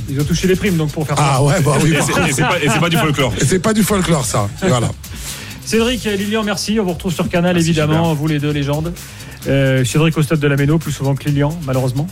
Ils 0.08 0.20
ont 0.20 0.24
touché 0.24 0.46
les 0.46 0.56
primes 0.56 0.76
donc 0.76 0.92
pour 0.92 1.06
faire 1.06 1.16
ça. 1.16 1.24
Ah 1.36 1.42
ouais, 1.42 1.60
bah 1.62 1.72
oui. 1.82 1.92
Et 1.94 2.32
c'est- 2.32 2.78
pas, 2.80 2.88
du 2.90 2.96
folklore. 2.98 3.32
Et 3.40 3.44
c'est 3.46 3.58
pas 3.60 3.72
du 3.72 3.82
folklore, 3.82 4.24
ça. 4.26 4.48
Et 4.62 4.68
voilà. 4.68 4.90
Cédric 5.70 6.04
et 6.04 6.16
Lilian, 6.16 6.42
merci. 6.42 6.80
On 6.80 6.84
vous 6.84 6.94
retrouve 6.94 7.14
sur 7.14 7.28
Canal, 7.28 7.54
Merci, 7.54 7.68
évidemment, 7.68 8.02
super. 8.02 8.14
vous 8.16 8.26
les 8.26 8.40
deux 8.40 8.50
légendes. 8.50 8.92
Euh, 9.46 9.84
Cédric 9.84 10.18
au 10.18 10.22
stade 10.22 10.40
de 10.40 10.48
la 10.48 10.56
Méno, 10.56 10.78
plus 10.78 10.90
souvent 10.90 11.14
que 11.14 11.22
Lilian, 11.28 11.56
malheureusement. 11.64 12.08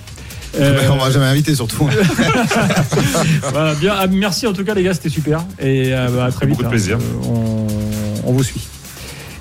Euh, 0.60 0.78
On 0.88 0.94
m'a 0.94 1.10
jamais 1.10 1.24
invité, 1.24 1.56
surtout. 1.56 1.88
voilà, 3.50 3.74
bien, 3.74 3.94
ah, 3.98 4.06
merci 4.06 4.46
en 4.46 4.52
tout 4.52 4.62
cas, 4.62 4.74
les 4.74 4.84
gars, 4.84 4.94
c'était 4.94 5.08
super. 5.08 5.40
Et 5.58 5.92
euh, 5.92 6.06
bah, 6.06 6.26
à 6.26 6.30
très 6.30 6.46
vite. 6.46 6.54
Beaucoup 6.54 6.66
de 6.66 6.68
plaisir. 6.70 6.98
Euh, 6.98 7.26
on, 7.28 7.66
on 8.26 8.32
vous 8.32 8.44
suit. 8.44 8.60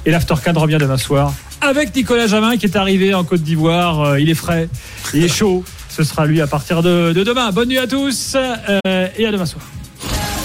Et 0.07 0.09
l'Aftercad 0.09 0.57
revient 0.57 0.79
demain 0.79 0.97
soir 0.97 1.31
avec 1.61 1.95
Nicolas 1.95 2.25
Jamin 2.25 2.57
qui 2.57 2.65
est 2.65 2.75
arrivé 2.75 3.13
en 3.13 3.23
Côte 3.23 3.41
d'Ivoire. 3.43 4.01
Euh, 4.01 4.19
il 4.19 4.31
est 4.31 4.35
frais, 4.35 4.67
il 5.13 5.23
est 5.23 5.27
chaud. 5.27 5.63
Ce 5.89 6.03
sera 6.03 6.25
lui 6.25 6.41
à 6.41 6.47
partir 6.47 6.81
de, 6.81 7.13
de 7.13 7.23
demain. 7.23 7.51
Bonne 7.51 7.69
nuit 7.69 7.77
à 7.77 7.85
tous 7.85 8.35
euh, 8.35 9.07
et 9.15 9.27
à 9.27 9.31
demain 9.31 9.45
soir. 9.45 9.63